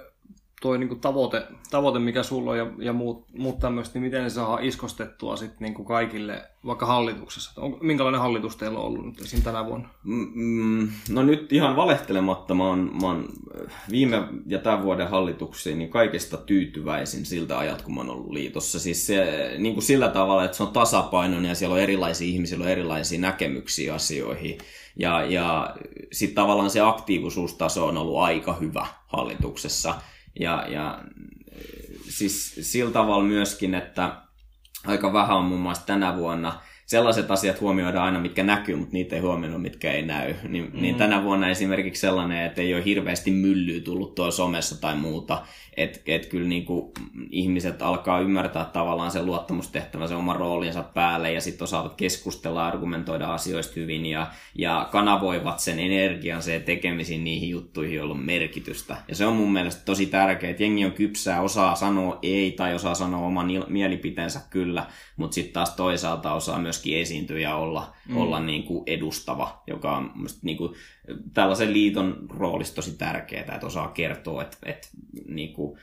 toi 0.61 0.77
niinku 0.77 0.95
tavoite, 0.95 1.47
tavoite, 1.69 1.99
mikä 1.99 2.23
sulla 2.23 2.51
on 2.51 2.57
ja, 2.57 2.67
ja 2.77 2.93
muut, 2.93 3.25
muut 3.37 3.59
tämmöistä, 3.59 3.99
niin 3.99 4.03
miten 4.03 4.29
se 4.29 4.33
saa 4.35 4.59
iskostettua 4.61 5.35
sit 5.35 5.59
niinku 5.59 5.83
kaikille, 5.83 6.41
vaikka 6.65 6.85
hallituksessa? 6.85 7.61
On, 7.61 7.77
minkälainen 7.81 8.21
hallitus 8.21 8.55
teillä 8.55 8.79
on 8.79 8.85
ollut 8.85 9.05
nyt 9.05 9.21
esim. 9.21 9.41
tänä 9.41 9.65
vuonna? 9.65 9.89
Mm, 10.03 10.89
no 11.09 11.23
nyt 11.23 11.53
ihan 11.53 11.75
valehtelematta, 11.75 12.55
mä 12.55 12.67
oon, 12.67 12.91
mä 13.01 13.07
oon 13.07 13.25
viime 13.91 14.23
ja 14.47 14.59
tämän 14.59 14.83
vuoden 14.83 15.09
hallituksiin 15.09 15.79
niin 15.79 15.89
kaikista 15.89 16.37
tyytyväisin 16.37 17.25
siltä 17.25 17.57
ajat, 17.57 17.81
kun 17.81 17.93
mä 17.93 17.99
oon 17.99 18.09
ollut 18.09 18.31
liitossa. 18.31 18.79
Siis 18.79 19.07
se, 19.07 19.51
niin 19.57 19.73
kuin 19.73 19.83
sillä 19.83 20.07
tavalla, 20.07 20.45
että 20.45 20.57
se 20.57 20.63
on 20.63 20.73
tasapainoinen 20.73 21.49
ja 21.49 21.55
siellä 21.55 21.73
on 21.73 21.81
erilaisia 21.81 22.27
ihmisiä, 22.27 22.57
on 22.57 22.67
erilaisia 22.67 23.19
näkemyksiä 23.19 23.93
asioihin. 23.93 24.57
Ja, 24.95 25.23
ja 25.25 25.75
sitten 26.11 26.35
tavallaan 26.35 26.69
se 26.69 26.79
aktiivisuustaso 26.79 27.87
on 27.87 27.97
ollut 27.97 28.17
aika 28.17 28.53
hyvä 28.53 28.87
hallituksessa. 29.07 29.95
Ja, 30.39 30.65
ja 30.67 31.03
siis 32.09 32.55
sillä 32.61 32.91
tavalla 32.91 33.23
myöskin, 33.23 33.75
että 33.75 34.21
aika 34.85 35.13
vähän 35.13 35.37
on 35.37 35.45
muun 35.45 35.61
muassa 35.61 35.85
tänä 35.85 36.15
vuonna 36.15 36.61
sellaiset 36.89 37.31
asiat 37.31 37.61
huomioidaan 37.61 38.05
aina, 38.05 38.19
mitkä 38.19 38.43
näkyy, 38.43 38.75
mutta 38.75 38.93
niitä 38.93 39.15
ei 39.15 39.21
huomioida, 39.21 39.57
mitkä 39.57 39.91
ei 39.91 40.01
näy. 40.01 40.33
Niin, 40.47 40.71
mm. 40.73 40.81
niin 40.81 40.95
tänä 40.95 41.23
vuonna 41.23 41.49
esimerkiksi 41.49 42.01
sellainen, 42.01 42.45
että 42.45 42.61
ei 42.61 42.73
ole 42.73 42.85
hirveästi 42.85 43.31
myllyä 43.31 43.81
tullut 43.81 44.15
tuolla 44.15 44.31
somessa 44.31 44.81
tai 44.81 44.95
muuta, 44.95 45.43
että 45.77 45.99
et 46.05 46.25
kyllä 46.25 46.47
niin 46.47 46.65
kuin 46.65 46.91
ihmiset 47.31 47.81
alkaa 47.81 48.19
ymmärtää 48.19 48.65
tavallaan 48.65 49.11
sen 49.11 49.25
luottamustehtävän, 49.25 50.07
sen 50.07 50.17
oman 50.17 50.35
roolinsa 50.35 50.83
päälle 50.83 51.33
ja 51.33 51.41
sitten 51.41 51.63
osaavat 51.63 51.95
keskustella, 51.95 52.67
argumentoida 52.67 53.33
asioista 53.33 53.73
hyvin 53.75 54.05
ja, 54.05 54.27
ja 54.55 54.87
kanavoivat 54.91 55.59
sen 55.59 55.79
energian, 55.79 56.43
se 56.43 56.59
tekemisiin 56.59 57.23
niihin 57.23 57.49
juttuihin, 57.49 57.95
joilla 57.95 58.13
on 58.13 58.25
merkitystä. 58.25 58.97
Ja 59.07 59.15
se 59.15 59.25
on 59.25 59.35
mun 59.35 59.53
mielestä 59.53 59.81
tosi 59.85 60.05
tärkeää, 60.05 60.51
että 60.51 60.63
jengi 60.63 60.85
on 60.85 60.91
kypsää, 60.91 61.41
osaa 61.41 61.75
sanoa 61.75 62.19
ei 62.21 62.51
tai 62.51 62.75
osaa 62.75 62.95
sanoa 62.95 63.27
oman 63.27 63.47
mielipiteensä 63.67 64.41
kyllä, 64.49 64.85
mutta 65.17 65.35
sitten 65.35 65.53
taas 65.53 65.69
toisaalta 65.69 66.33
osaa 66.33 66.59
myöskin 66.79 67.01
esiintyä 67.01 67.39
ja 67.39 67.55
olla, 67.55 67.93
mm. 68.07 68.17
olla 68.17 68.39
niin 68.39 68.63
kuin 68.63 68.83
edustava, 68.87 69.63
joka 69.67 69.97
on 69.97 70.11
niin 70.41 70.57
kuin 70.57 70.73
tällaisen 71.33 71.73
liiton 71.73 72.17
roolista 72.29 72.75
tosi 72.75 72.97
tärkeää, 72.97 73.53
että 73.53 73.67
osaa 73.67 73.87
kertoa, 73.87 74.41
että, 74.41 74.57
että 74.65 74.87
niin 75.27 75.53
kuin, 75.53 75.79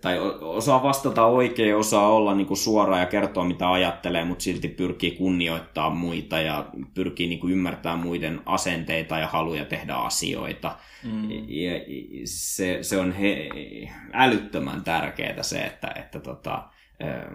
tai 0.00 0.18
osaa 0.40 0.82
vastata 0.82 1.24
oikein, 1.24 1.76
osaa 1.76 2.08
olla 2.08 2.34
niin 2.34 2.46
kuin 2.46 2.58
suora 2.58 2.98
ja 2.98 3.06
kertoa 3.06 3.44
mitä 3.44 3.72
ajattelee, 3.72 4.24
mutta 4.24 4.42
silti 4.42 4.68
pyrkii 4.68 5.10
kunnioittaa 5.10 5.90
muita 5.90 6.40
ja 6.40 6.66
pyrkii 6.94 7.28
niin 7.28 7.40
kuin 7.40 7.52
ymmärtää 7.52 7.96
muiden 7.96 8.40
asenteita 8.46 9.18
ja 9.18 9.26
haluja 9.26 9.64
tehdä 9.64 9.94
asioita. 9.94 10.76
Mm. 11.04 11.30
Ja 11.48 11.72
se, 12.24 12.78
se 12.82 12.98
on 12.98 13.12
he, 13.12 13.48
älyttömän 14.12 14.84
tärkeää 14.84 15.42
se, 15.42 15.60
että, 15.60 15.92
että 15.96 16.20
tota, 16.20 16.68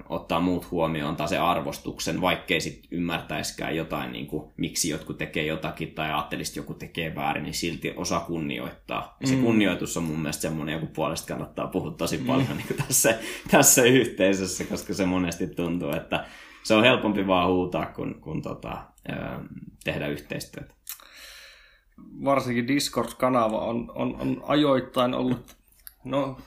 ottaa 0.09 0.39
muut 0.39 0.71
huomioon 0.71 1.15
tai 1.15 1.27
se 1.27 1.37
arvostuksen, 1.37 2.21
vaikkei 2.21 2.61
sitten 2.61 2.87
ymmärtäisikään 2.91 3.75
jotain, 3.75 4.11
niin 4.11 4.27
kuin, 4.27 4.51
miksi 4.57 4.89
jotkut 4.89 5.17
tekee 5.17 5.45
jotakin 5.45 5.91
tai 5.91 6.07
ajattelisi, 6.07 6.51
että 6.51 6.59
joku 6.59 6.73
tekee 6.73 7.15
väärin, 7.15 7.43
niin 7.43 7.53
silti 7.53 7.93
osa 7.95 8.19
kunnioittaa. 8.19 9.17
Ja 9.21 9.27
se 9.27 9.35
mm. 9.35 9.43
kunnioitus 9.43 9.97
on 9.97 10.03
mun 10.03 10.19
mielestä 10.19 10.41
semmoinen, 10.41 10.73
joku 10.73 10.85
puolesta 10.85 11.27
kannattaa 11.27 11.67
puhua 11.67 11.91
tosi 11.91 12.17
mm. 12.17 12.25
paljon 12.25 12.57
niin 12.57 12.67
kuin 12.67 12.77
tässä, 12.87 13.19
tässä 13.51 13.83
yhteisössä, 13.83 14.63
koska 14.63 14.93
se 14.93 15.05
monesti 15.05 15.47
tuntuu, 15.47 15.91
että 15.91 16.25
se 16.63 16.73
on 16.73 16.83
helpompi 16.83 17.27
vaan 17.27 17.49
huutaa 17.49 17.85
kuin, 17.85 18.21
kuin 18.21 18.41
tota, 18.41 18.77
tehdä 19.83 20.07
yhteistyötä. 20.07 20.73
Varsinkin 22.23 22.67
Discord-kanava 22.67 23.59
on, 23.59 23.91
on, 23.95 24.15
on 24.21 24.43
ajoittain 24.47 25.13
ollut 25.13 25.55
no, 26.03 26.37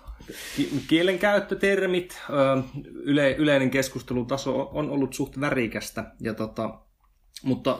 kielenkäyttötermit, 0.89 2.23
yle, 2.93 3.33
yleinen 3.33 3.71
keskustelutaso 3.71 4.71
on 4.73 4.91
ollut 4.91 5.15
suht 5.15 5.41
värikästä, 5.41 6.13
ja 6.21 6.35
tota, 6.35 6.79
mutta 7.43 7.79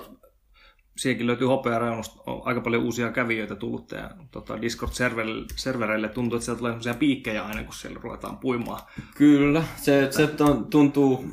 sielläkin 0.97 1.27
löytyy 1.27 1.47
hopeareunosta 1.47 2.23
aika 2.45 2.61
paljon 2.61 2.85
uusia 2.85 3.13
kävijöitä 3.13 3.57
tullut 3.57 3.93
ja 3.93 4.11
tota, 4.31 4.63
Discord-servereille 4.63 6.09
tuntuu, 6.09 6.37
että 6.37 6.45
sieltä 6.45 6.59
tulee 6.59 6.73
sellaisia 6.73 6.95
piikkejä 6.95 7.45
aina, 7.45 7.65
kun 7.65 7.75
siellä 7.75 8.01
ruvetaan 8.03 8.39
puimaan. 8.39 8.81
Kyllä, 9.17 9.63
se, 9.77 10.09
se 10.11 10.29
tuntuu 10.71 11.25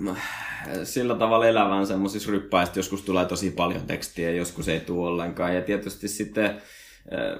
sillä 0.83 1.15
tavalla 1.15 1.47
elävän 1.47 1.87
semmoisissa 1.87 2.31
ryppäistä, 2.31 2.79
joskus 2.79 3.01
tulee 3.01 3.25
tosi 3.25 3.51
paljon 3.51 3.81
tekstiä, 3.81 4.31
joskus 4.31 4.67
ei 4.67 4.79
tule 4.79 5.07
ollenkaan. 5.07 5.55
Ja 5.55 5.61
tietysti 5.61 6.07
sitten 6.07 6.61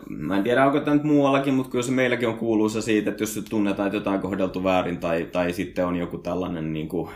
Mä 0.09 0.37
en 0.37 0.43
tiedä, 0.43 0.65
onko 0.65 0.79
tämä 0.79 0.95
nyt 0.95 1.03
muuallakin, 1.03 1.53
mutta 1.53 1.71
kyllä 1.71 1.83
se 1.83 1.91
meilläkin 1.91 2.27
on 2.27 2.37
kuuluisa 2.37 2.81
siitä, 2.81 3.09
että 3.09 3.23
jos 3.23 3.45
tunnetaan, 3.49 3.87
että 3.87 3.97
jotain 3.97 4.19
kohdeltu 4.19 4.63
väärin 4.63 4.97
tai, 4.97 5.29
tai 5.31 5.53
sitten 5.53 5.85
on 5.85 5.95
joku 5.95 6.17
tällainen 6.17 6.73
niin 6.73 6.87
kuin, 6.87 7.09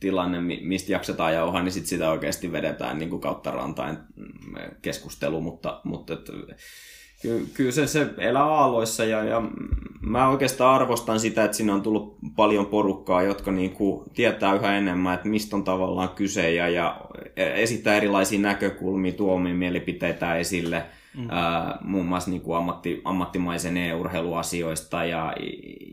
tilanne, 0.00 0.40
mistä 0.40 0.92
jaksetaan 0.92 1.34
jauhaa, 1.34 1.62
niin 1.62 1.72
sitten 1.72 1.88
sitä 1.88 2.10
oikeasti 2.10 2.52
vedetään 2.52 2.98
niin 2.98 3.10
kuin 3.10 3.20
kautta 3.20 3.50
rantain 3.50 3.96
mm, 4.16 4.24
keskustelu, 4.82 5.40
mutta, 5.40 5.80
mutta 5.84 6.12
et, 6.12 6.30
ky, 7.22 7.46
kyllä 7.54 7.72
se, 7.72 7.86
se 7.86 8.06
elää 8.18 8.44
aalloissa 8.44 9.04
ja, 9.04 9.24
ja 9.24 9.42
mä 10.00 10.28
oikeastaan 10.28 10.74
arvostan 10.74 11.20
sitä, 11.20 11.44
että 11.44 11.56
sinne 11.56 11.72
on 11.72 11.82
tullut 11.82 12.16
paljon 12.36 12.66
porukkaa, 12.66 13.22
jotka 13.22 13.52
niin 13.52 13.70
kuin 13.70 14.10
tietää 14.14 14.54
yhä 14.54 14.78
enemmän, 14.78 15.14
että 15.14 15.28
mistä 15.28 15.56
on 15.56 15.64
tavallaan 15.64 16.08
kyse 16.08 16.50
ja, 16.50 16.68
ja 16.68 17.00
esittää 17.36 17.96
erilaisia 17.96 18.40
näkökulmia, 18.40 19.12
tuomia 19.12 19.54
mielipiteitä 19.54 20.36
esille– 20.36 20.84
mm. 21.16 21.30
ää, 21.30 21.78
muun 21.80 22.06
muassa 22.06 22.30
niin 22.30 22.42
kuin 22.42 22.58
ammatti, 22.58 23.00
ammattimaisen 23.04 23.76
e-urheiluasioista 23.76 25.04
ja, 25.04 25.34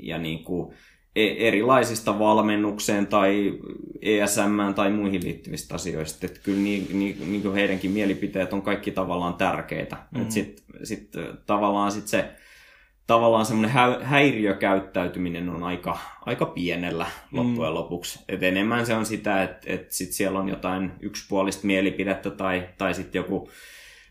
ja 0.03 0.17
niin 0.17 0.43
kuin 0.43 0.73
e, 1.15 1.47
erilaisista 1.47 2.19
valmennukseen 2.19 3.07
tai 3.07 3.59
ESM 4.01 4.73
tai 4.75 4.91
muihin 4.91 5.23
liittyvistä 5.23 5.75
asioista. 5.75 6.25
Että 6.25 6.39
kyllä 6.43 6.59
niin, 6.59 6.87
niin, 6.99 7.31
niin 7.31 7.41
kuin 7.41 7.53
heidänkin 7.53 7.91
mielipiteet 7.91 8.53
on 8.53 8.61
kaikki 8.61 8.91
tavallaan 8.91 9.33
tärkeitä. 9.33 9.97
Mm. 10.11 10.29
Sitten 10.29 10.65
sit, 10.83 11.11
tavallaan 11.45 11.91
sit 11.91 12.07
se 12.07 12.29
tavallaan 13.07 13.45
semmoinen 13.45 13.71
hä- 13.71 13.99
häiriökäyttäytyminen 14.01 15.49
on 15.49 15.63
aika, 15.63 15.97
aika 16.25 16.45
pienellä 16.45 17.05
loppujen 17.31 17.71
mm. 17.71 17.75
lopuksi. 17.75 18.19
Et 18.27 18.43
enemmän 18.43 18.85
se 18.85 18.93
on 18.93 19.05
sitä, 19.05 19.43
että 19.43 19.73
et 19.73 19.91
sit 19.91 20.11
siellä 20.11 20.39
on 20.39 20.49
jotain 20.49 20.91
yksipuolista 20.99 21.67
mielipidettä 21.67 22.29
tai, 22.29 22.69
tai 22.77 22.93
sitten 22.93 23.19
joku 23.19 23.49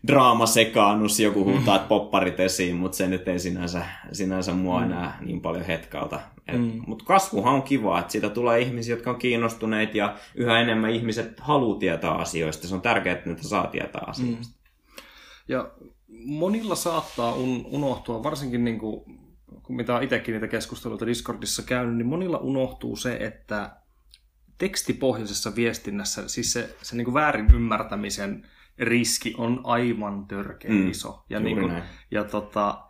draamasekaannus, 0.07 1.19
joku 1.19 1.45
huutaa 1.45 1.77
mm. 1.77 1.87
popparit 1.87 2.39
esiin, 2.39 2.75
mutta 2.75 2.97
se 2.97 3.07
nyt 3.07 3.27
ei 3.27 3.39
sinänsä, 3.39 3.85
sinänsä 4.11 4.53
mua 4.53 4.79
mm. 4.79 4.85
enää 4.85 5.17
niin 5.21 5.41
paljon 5.41 5.65
hetkalta. 5.65 6.19
Mm. 6.51 6.81
Mutta 6.87 7.05
kasvuhan 7.05 7.53
on 7.53 7.63
kiva, 7.63 7.99
että 7.99 8.11
siitä 8.11 8.29
tulee 8.29 8.59
ihmisiä, 8.59 8.95
jotka 8.95 9.09
on 9.09 9.19
kiinnostuneet 9.19 9.95
ja 9.95 10.15
yhä 10.35 10.59
enemmän 10.59 10.89
ihmiset 10.89 11.39
haluaa 11.39 11.79
tietää 11.79 12.11
asioista. 12.11 12.67
Se 12.67 12.75
on 12.75 12.81
tärkeää, 12.81 13.15
että 13.15 13.29
niitä 13.29 13.43
saa 13.43 13.67
tietää 13.67 14.03
asioista. 14.07 14.47
Mm. 14.47 14.53
Ja 15.47 15.71
monilla 16.25 16.75
saattaa 16.75 17.35
un- 17.35 17.65
unohtua, 17.65 18.23
varsinkin 18.23 18.63
niin 18.63 18.79
kuin, 18.79 19.03
kun 19.63 19.75
mitä 19.75 20.01
itsekin 20.01 20.33
niitä 20.33 20.47
keskusteluita 20.47 21.05
Discordissa 21.05 21.63
käynyt, 21.63 21.95
niin 21.95 22.07
monilla 22.07 22.37
unohtuu 22.37 22.95
se, 22.95 23.15
että 23.15 23.75
tekstipohjaisessa 24.57 25.55
viestinnässä, 25.55 26.27
siis 26.27 26.53
se, 26.53 26.75
se 26.81 26.95
niin 26.95 27.05
kuin 27.05 27.13
väärin 27.13 27.47
ymmärtämisen 27.53 28.47
riski 28.79 29.33
on 29.37 29.61
aivan 29.63 30.27
törkeä 30.27 30.71
mm, 30.71 30.89
iso. 30.89 31.25
Ja, 31.29 31.39
niin 31.39 31.59
kuin, 31.59 31.83
ja 32.11 32.23
tota, 32.23 32.83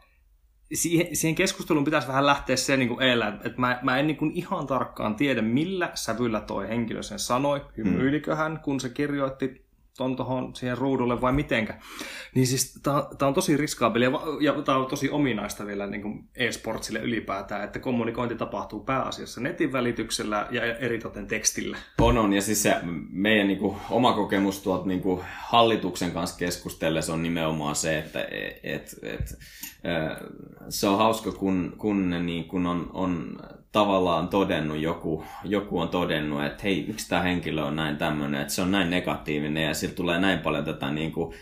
siihen, 0.73 1.15
siihen 1.15 1.35
keskusteluun 1.35 1.85
pitäisi 1.85 2.07
vähän 2.07 2.25
lähteä 2.25 2.55
se 2.55 2.77
niin 2.77 3.01
eellä, 3.01 3.27
että 3.27 3.61
mä, 3.61 3.79
mä 3.81 3.97
en 3.97 4.07
niin 4.07 4.17
kuin 4.17 4.31
ihan 4.35 4.67
tarkkaan 4.67 5.15
tiedä, 5.15 5.41
millä 5.41 5.91
sävyllä 5.93 6.41
toi 6.41 6.67
henkilö 6.67 7.03
sen 7.03 7.19
sanoi, 7.19 7.65
hymyilikö 7.77 8.35
hän, 8.35 8.59
kun 8.59 8.79
se 8.79 8.89
kirjoitti 8.89 9.62
ton 9.97 10.15
tohon 10.15 10.55
siihen 10.55 10.77
ruudulle 10.77 11.21
vai 11.21 11.33
mitenkä. 11.33 11.73
Niin 12.35 12.47
siis 12.47 12.79
tämä 12.83 13.27
on 13.27 13.33
tosi 13.33 13.57
riskaabelia 13.57 14.11
ja 14.41 14.53
tämä 14.61 14.77
on 14.77 14.85
tosi 14.85 15.09
ominaista 15.09 15.65
vielä 15.65 15.87
niin 15.87 16.01
kuin 16.01 16.29
e-sportsille 16.35 16.99
ylipäätään, 16.99 17.63
että 17.63 17.79
kommunikointi 17.79 18.35
tapahtuu 18.35 18.79
pääasiassa 18.79 19.41
netin 19.41 19.73
välityksellä 19.73 20.47
ja 20.51 20.75
eritoten 20.75 21.27
tekstillä. 21.27 21.77
On, 22.01 22.17
on. 22.17 22.33
Ja 22.33 22.41
siis 22.41 22.63
se 22.63 22.75
meidän 23.09 23.47
niin 23.47 23.59
kuin, 23.59 23.77
oma 23.89 24.13
kokemus 24.13 24.61
tuolta 24.61 24.87
niin 24.87 25.01
kuin, 25.01 25.21
hallituksen 25.39 26.11
kanssa 26.11 26.37
keskustellessa 26.37 27.13
on 27.13 27.23
nimenomaan 27.23 27.75
se, 27.75 27.99
että 27.99 28.27
et, 28.63 28.95
et, 29.03 29.37
se 30.69 30.87
on 30.87 30.97
hauska, 30.97 31.31
kun, 31.31 31.73
kun 31.77 32.09
ne 32.09 32.23
niin 32.23 32.47
kun 32.47 32.65
on, 32.65 32.89
on 32.93 33.37
tavallaan 33.73 34.27
todennut, 34.27 34.77
joku, 34.77 35.23
joku 35.43 35.79
on 35.79 35.89
todennut, 35.89 36.43
että 36.43 36.63
hei, 36.63 36.85
miksi 36.87 37.09
tämä 37.09 37.21
henkilö 37.21 37.63
on 37.63 37.75
näin 37.75 37.97
tämmöinen, 37.97 38.41
että 38.41 38.53
se 38.53 38.61
on 38.61 38.71
näin 38.71 38.89
negatiivinen 38.89 39.63
ja 39.63 39.73
sillä 39.73 39.95
tulee 39.95 40.19
näin 40.19 40.39
paljon 40.39 40.65
tätä 40.65 40.91
niin 40.91 41.11
kuin, 41.11 41.33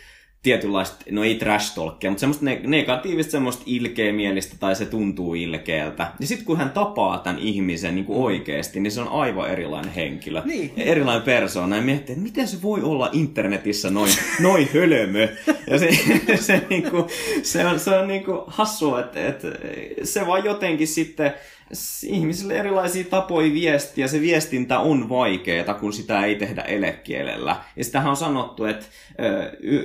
tietynlaista, 0.42 0.96
no 1.10 1.24
ei 1.24 1.34
trash 1.34 1.74
talkia, 1.74 2.10
mutta 2.10 2.20
semmoista 2.20 2.44
negatiivista, 2.66 3.30
semmoista 3.32 3.62
ilkeämielistä 3.66 4.56
tai 4.60 4.76
se 4.76 4.86
tuntuu 4.86 5.34
ilkeältä. 5.34 6.12
Ja 6.20 6.26
sitten 6.26 6.46
kun 6.46 6.56
hän 6.56 6.70
tapaa 6.70 7.18
tämän 7.18 7.38
ihmisen 7.38 7.94
niin 7.94 8.04
kuin 8.04 8.18
mm. 8.18 8.24
oikeasti, 8.24 8.80
niin 8.80 8.90
se 8.90 9.00
on 9.00 9.08
aivan 9.08 9.50
erilainen 9.50 9.92
henkilö. 9.92 10.42
Niin. 10.44 10.72
Erilainen 10.76 11.22
persoona. 11.22 11.76
Ja 11.76 11.82
miettii, 11.82 12.12
että 12.12 12.22
miten 12.22 12.48
se 12.48 12.62
voi 12.62 12.82
olla 12.82 13.10
internetissä 13.12 13.90
noin, 13.90 14.12
noin 14.40 14.68
hölmö. 14.74 15.28
Ja 15.70 15.78
se, 15.78 15.88
se, 16.46 16.62
niin 16.70 16.90
kuin, 16.90 17.04
se 17.42 17.66
on, 17.66 17.80
se 17.80 17.90
on 17.90 18.08
niin 18.08 18.24
kuin 18.24 18.40
hassua, 18.46 19.00
että, 19.00 19.26
että 19.26 19.48
se 20.04 20.26
vaan 20.26 20.44
jotenkin 20.44 20.88
sitten 20.88 21.34
ihmisille 22.06 22.54
erilaisia 22.54 23.04
tapoja 23.04 23.52
viestiä. 23.52 24.08
Se 24.08 24.20
viestintä 24.20 24.78
on 24.78 25.08
vaikeaa, 25.08 25.74
kun 25.74 25.92
sitä 25.92 26.24
ei 26.24 26.34
tehdä 26.34 26.62
elekielellä. 26.62 27.56
Ja 27.76 27.84
sitähän 27.84 28.10
on 28.10 28.16
sanottu, 28.16 28.64
että 28.64 28.86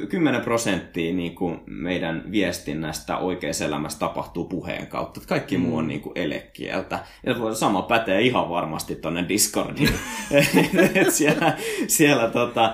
10 0.10 0.42
prosenttia 0.42 1.14
niin 1.14 1.36
kuin 1.36 1.60
meidän 1.66 2.24
viestinnästä 2.32 3.18
oikeassa 3.18 3.66
elämässä 3.66 4.00
tapahtuu 4.00 4.46
puheen 4.46 4.88
kautta. 4.88 5.22
Kaikki 5.28 5.58
muu 5.58 5.78
on 5.78 5.84
mm. 5.84 5.88
niin 5.88 6.02
kuin 6.02 6.14
elekieltä. 6.16 7.00
Ja 7.26 7.36
sama 7.54 7.82
pätee 7.82 8.22
ihan 8.22 8.50
varmasti 8.50 8.96
tuonne 8.96 9.26
Discordiin. 9.30 9.90
siellä, 11.10 11.58
siellä 11.88 12.30
tota, 12.30 12.74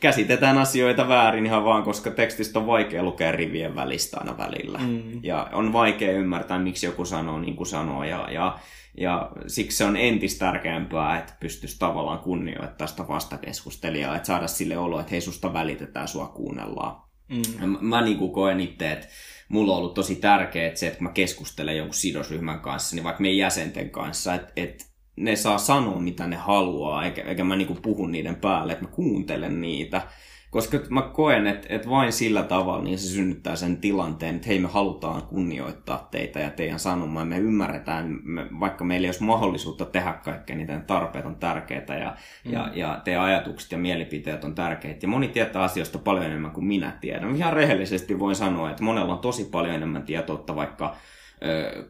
käsitetään 0.00 0.58
asioita 0.58 1.08
väärin 1.08 1.46
ihan 1.46 1.64
vaan, 1.64 1.82
koska 1.82 2.10
tekstistä 2.10 2.58
on 2.58 2.66
vaikea 2.66 3.02
lukea 3.02 3.32
rivien 3.32 3.74
välistä 3.74 4.16
aina 4.20 4.38
välillä. 4.38 4.78
Mm. 4.78 5.20
Ja 5.22 5.48
on 5.52 5.72
vaikea 5.72 6.12
ymmärtää, 6.12 6.58
miksi 6.58 6.86
joku 6.86 7.04
sanoo 7.04 7.38
niin 7.38 7.56
kuin 7.56 7.66
sanoo. 7.66 8.04
Ja, 8.04 8.28
ja, 8.30 8.58
ja 8.96 9.30
siksi 9.46 9.76
se 9.76 9.84
on 9.84 9.96
entistä 9.96 10.46
tärkeämpää, 10.46 11.18
että 11.18 11.34
pystyisi 11.40 11.78
tavallaan 11.78 12.18
kunnioittamaan 12.18 12.88
sitä 12.88 13.08
vastakeskustelijaa, 13.08 14.16
että 14.16 14.26
saada 14.26 14.46
sille 14.46 14.78
olo, 14.78 15.00
että 15.00 15.10
hei, 15.10 15.20
susta 15.20 15.52
välitetään, 15.52 16.08
sua 16.08 16.26
kuunnellaan. 16.26 17.02
Mm. 17.28 17.68
Mä, 17.70 17.78
mä 17.80 18.02
niin 18.02 18.18
kuin 18.18 18.32
koen 18.32 18.60
itse, 18.60 18.92
että 18.92 19.06
mulla 19.48 19.72
on 19.72 19.78
ollut 19.78 19.94
tosi 19.94 20.14
tärkeää 20.14 20.74
se, 20.74 20.86
että 20.86 21.02
mä 21.02 21.10
keskustelen 21.10 21.76
jonkun 21.76 21.94
sidosryhmän 21.94 22.60
kanssa, 22.60 22.96
niin 22.96 23.04
vaikka 23.04 23.22
meidän 23.22 23.38
jäsenten 23.38 23.90
kanssa, 23.90 24.34
että, 24.34 24.52
että 24.56 24.84
ne 25.18 25.36
saa 25.36 25.58
sanoa, 25.58 26.00
mitä 26.00 26.26
ne 26.26 26.36
haluaa, 26.36 27.04
eikä, 27.04 27.22
eikä 27.22 27.44
mä 27.44 27.56
niinku 27.56 27.74
puhu 27.74 28.06
niiden 28.06 28.36
päälle, 28.36 28.72
että 28.72 28.84
mä 28.84 28.90
kuuntelen 28.90 29.60
niitä. 29.60 30.02
Koska 30.50 30.78
mä 30.90 31.02
koen, 31.02 31.46
että, 31.46 31.66
että 31.70 31.90
vain 31.90 32.12
sillä 32.12 32.42
tavalla 32.42 32.84
niin 32.84 32.98
se 32.98 33.08
synnyttää 33.08 33.56
sen 33.56 33.76
tilanteen, 33.76 34.36
että 34.36 34.48
hei 34.48 34.58
me 34.58 34.68
halutaan 34.68 35.22
kunnioittaa 35.22 36.08
teitä 36.10 36.40
ja 36.40 36.50
teidän 36.50 36.78
sanomaa. 36.78 37.24
Me 37.24 37.38
ymmärretään, 37.38 38.20
me, 38.22 38.46
vaikka 38.60 38.84
meillä 38.84 39.04
ei 39.04 39.08
olisi 39.08 39.22
mahdollisuutta 39.22 39.84
tehdä 39.84 40.12
kaikkea, 40.12 40.56
niin 40.56 40.66
teidän 40.66 40.84
tarpeet 40.84 41.26
on 41.26 41.36
tärkeitä 41.36 41.94
ja, 41.94 42.16
mm. 42.44 42.52
ja, 42.52 42.70
ja 42.74 43.00
teidän 43.04 43.22
ajatukset 43.22 43.72
ja 43.72 43.78
mielipiteet 43.78 44.44
on 44.44 44.54
tärkeitä. 44.54 44.98
Ja 45.04 45.08
moni 45.08 45.28
tietää 45.28 45.62
asioista 45.62 45.98
paljon 45.98 46.26
enemmän 46.26 46.50
kuin 46.50 46.66
minä 46.66 46.98
tiedän. 47.00 47.36
Ihan 47.36 47.52
rehellisesti 47.52 48.18
voin 48.18 48.36
sanoa, 48.36 48.70
että 48.70 48.84
monella 48.84 49.12
on 49.12 49.18
tosi 49.18 49.44
paljon 49.44 49.74
enemmän 49.74 50.02
tietoutta 50.02 50.56
vaikka 50.56 50.96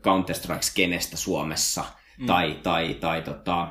Counter-Strike-skenestä 0.02 1.16
Suomessa– 1.16 1.84
mm. 2.18 2.26
tai, 2.26 2.58
tai, 2.62 2.94
tai 2.94 3.22
tota, 3.22 3.68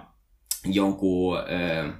jonkun 0.65 1.37
ö, 1.37 1.93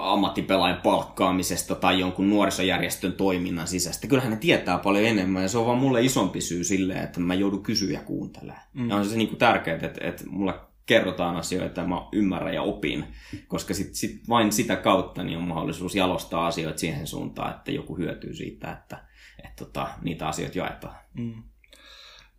ammattipelaajan 0.00 0.80
palkkaamisesta 0.82 1.74
tai 1.74 2.00
jonkun 2.00 2.30
nuorisojärjestön 2.30 3.12
toiminnan 3.12 3.68
sisästä. 3.68 4.06
Kyllähän 4.06 4.30
ne 4.30 4.36
tietää 4.36 4.78
paljon 4.78 5.04
enemmän 5.04 5.42
ja 5.42 5.48
se 5.48 5.58
on 5.58 5.66
vaan 5.66 5.78
mulle 5.78 6.02
isompi 6.02 6.40
syy 6.40 6.64
sille, 6.64 6.94
että 6.94 7.20
mä 7.20 7.34
joudun 7.34 7.62
kysyä 7.62 7.92
ja 7.92 8.00
kuuntelemaan. 8.00 8.62
Mm. 8.72 8.90
Ja 8.90 8.96
on 8.96 9.06
se 9.06 9.16
niin 9.16 9.36
tärkeää, 9.36 9.78
että, 9.82 10.08
että 10.08 10.24
mulle 10.26 10.54
kerrotaan 10.86 11.36
asioita 11.36 11.80
ja 11.80 11.86
mä 11.86 11.96
ymmärrän 12.12 12.54
ja 12.54 12.62
opin, 12.62 13.04
koska 13.48 13.74
sit, 13.74 13.94
sit 13.94 14.28
vain 14.28 14.52
sitä 14.52 14.76
kautta 14.76 15.24
niin 15.24 15.38
on 15.38 15.44
mahdollisuus 15.44 15.94
jalostaa 15.94 16.46
asioita 16.46 16.78
siihen 16.78 17.06
suuntaan, 17.06 17.54
että 17.54 17.72
joku 17.72 17.98
hyötyy 17.98 18.34
siitä, 18.34 18.72
että, 18.72 19.04
että 19.44 19.64
tota, 19.64 19.88
niitä 20.02 20.28
asioita 20.28 20.58
jaetaan. 20.58 20.96
Mm. 21.14 21.42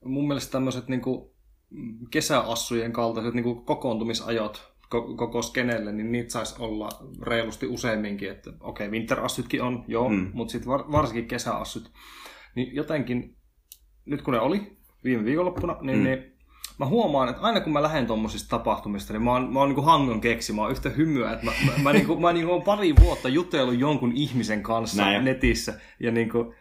Mun 0.05 0.27
mielestä 0.27 0.51
tämmöiset 0.51 0.87
niin 0.87 1.01
kesäassujen 2.11 2.93
kaltaiset 2.93 3.33
niin 3.33 3.43
kuin 3.43 3.65
kokoontumisajot 3.65 4.71
koko 5.17 5.41
skenelle, 5.41 5.91
niin 5.91 6.11
niitä 6.11 6.29
saisi 6.29 6.55
olla 6.59 6.89
reilusti 7.21 7.67
useamminkin. 7.67 8.31
Että 8.31 8.49
okei, 8.49 8.87
okay, 8.87 8.99
winterassytkin 8.99 9.61
on, 9.61 9.83
joo, 9.87 10.09
mm. 10.09 10.31
mutta 10.33 10.51
sitten 10.51 10.71
var, 10.71 10.91
varsinkin 10.91 11.27
kesäassyt. 11.27 11.91
Niin 12.55 12.75
jotenkin, 12.75 13.37
nyt 14.05 14.21
kun 14.21 14.33
ne 14.33 14.39
oli 14.39 14.77
viime 15.03 15.25
viikonloppuna, 15.25 15.77
niin, 15.81 15.97
mm. 15.97 16.03
niin 16.03 16.31
mä 16.79 16.85
huomaan, 16.85 17.29
että 17.29 17.41
aina 17.41 17.59
kun 17.59 17.73
mä 17.73 17.83
lähden 17.83 18.07
tuommoisista 18.07 18.49
tapahtumista, 18.49 19.13
niin 19.13 19.23
mä 19.23 19.31
oon, 19.31 19.53
mä 19.53 19.59
oon 19.59 19.69
niin 19.69 19.85
hangon 19.85 20.21
keksi, 20.21 20.53
mä 20.53 20.61
oon 20.61 20.71
yhtä 20.71 20.89
hymyä, 20.89 21.31
että 21.31 21.45
mä, 21.45 21.51
mä, 21.65 21.83
mä, 21.83 21.93
niin 21.93 22.07
kuin, 22.07 22.21
mä 22.21 22.33
niin 22.33 22.45
kuin 22.47 22.61
pari 22.61 22.93
vuotta 22.99 23.29
jutellut 23.29 23.79
jonkun 23.79 24.11
ihmisen 24.15 24.63
kanssa 24.63 25.03
Näin. 25.03 25.25
netissä, 25.25 25.79
ja 25.99 26.11
niin 26.11 26.29
kuin, 26.29 26.55